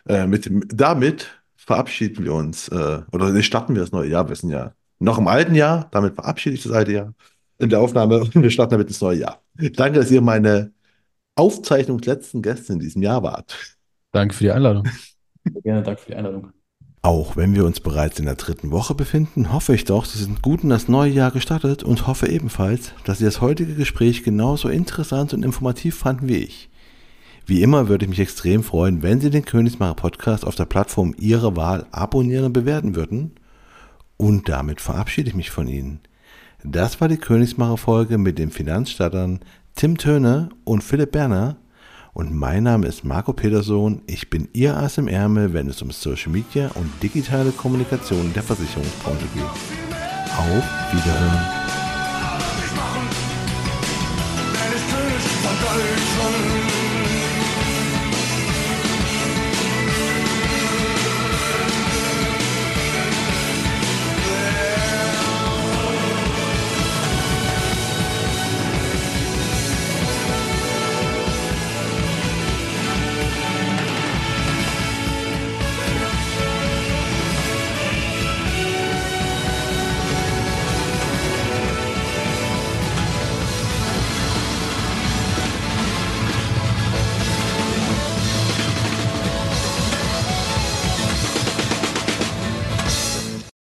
Äh, 0.07 0.27
mit 0.27 0.47
damit 0.67 1.41
verabschieden 1.55 2.23
wir 2.23 2.33
uns, 2.35 2.67
äh, 2.67 3.01
oder 3.11 3.41
starten 3.41 3.73
wir 3.73 3.81
das 3.81 3.91
neue 3.91 4.09
Jahr. 4.09 4.29
Wir 4.29 4.35
sind 4.35 4.51
ja 4.51 4.73
noch 4.99 5.17
im 5.17 5.27
alten 5.27 5.55
Jahr, 5.55 5.87
damit 5.91 6.15
verabschiede 6.15 6.55
ich 6.55 6.63
das 6.63 6.71
alte 6.71 6.91
Jahr 6.91 7.13
in 7.59 7.69
der 7.69 7.81
Aufnahme 7.81 8.19
und 8.19 8.35
wir 8.35 8.49
starten 8.49 8.71
damit 8.71 8.87
ins 8.87 9.01
neue 9.01 9.19
Jahr. 9.19 9.41
Danke, 9.55 9.99
dass 9.99 10.11
ihr 10.11 10.21
meine 10.21 10.71
Aufzeichnung 11.35 11.99
letzten 11.99 12.41
Gäste 12.41 12.73
in 12.73 12.79
diesem 12.79 13.01
Jahr 13.01 13.23
wart. 13.23 13.55
Danke 14.11 14.33
für 14.33 14.45
die 14.45 14.51
Einladung. 14.51 14.87
Sehr 15.43 15.61
gerne, 15.61 15.83
danke 15.83 16.01
für 16.01 16.11
die 16.11 16.15
Einladung. 16.15 16.51
Auch 17.03 17.37
wenn 17.37 17.55
wir 17.55 17.63
uns 17.63 17.79
bereits 17.79 18.19
in 18.19 18.25
der 18.25 18.35
dritten 18.35 18.71
Woche 18.71 18.93
befinden, 18.93 19.53
hoffe 19.53 19.73
ich 19.73 19.85
doch, 19.85 20.03
Sie 20.05 20.17
sind 20.17 20.41
gut 20.41 20.63
in 20.63 20.69
das 20.69 20.87
neue 20.87 21.11
Jahr 21.11 21.31
gestartet 21.31 21.83
und 21.83 22.07
hoffe 22.07 22.27
ebenfalls, 22.27 22.91
dass 23.05 23.19
Sie 23.19 23.25
das 23.25 23.39
heutige 23.39 23.75
Gespräch 23.75 24.23
genauso 24.23 24.67
interessant 24.67 25.33
und 25.33 25.43
informativ 25.43 25.95
fanden 25.95 26.27
wie 26.27 26.37
ich. 26.37 26.69
Wie 27.45 27.61
immer 27.61 27.87
würde 27.87 28.03
ich 28.03 28.09
mich 28.09 28.19
extrem 28.19 28.61
freuen, 28.61 29.03
wenn 29.03 29.21
Sie 29.21 29.29
den 29.29 29.45
Königsmacher 29.45 29.93
Podcast 29.93 30.45
auf 30.45 30.55
der 30.55 30.65
Plattform 30.65 31.15
Ihrer 31.17 31.55
Wahl 31.55 31.85
abonnieren 31.91 32.45
und 32.45 32.53
bewerten 32.53 32.95
würden. 32.95 33.35
Und 34.17 34.49
damit 34.49 34.81
verabschiede 34.81 35.29
ich 35.29 35.35
mich 35.35 35.51
von 35.51 35.67
Ihnen. 35.67 35.99
Das 36.63 36.99
war 36.99 37.07
die 37.07 37.17
Königsmacher 37.17 37.77
Folge 37.77 38.17
mit 38.17 38.39
den 38.39 38.51
Finanzstattern 38.51 39.39
Tim 39.75 39.97
Töne 39.97 40.49
und 40.63 40.83
Philipp 40.83 41.11
Berner. 41.11 41.57
Und 42.13 42.33
mein 42.33 42.63
Name 42.63 42.87
ist 42.87 43.05
Marco 43.05 43.31
Petersohn. 43.31 44.01
Ich 44.07 44.31
bin 44.31 44.49
Ihr 44.53 44.75
Ass 44.75 44.97
im 44.97 45.07
Ärmel, 45.07 45.53
wenn 45.53 45.69
es 45.69 45.83
um 45.83 45.91
Social 45.91 46.31
Media 46.31 46.71
und 46.73 46.91
digitale 47.03 47.51
Kommunikation 47.51 48.33
der 48.33 48.41
Versicherungsbranche 48.41 49.27
geht. 49.35 49.43
Auf 49.43 50.93
Wiederhören. 50.93 51.66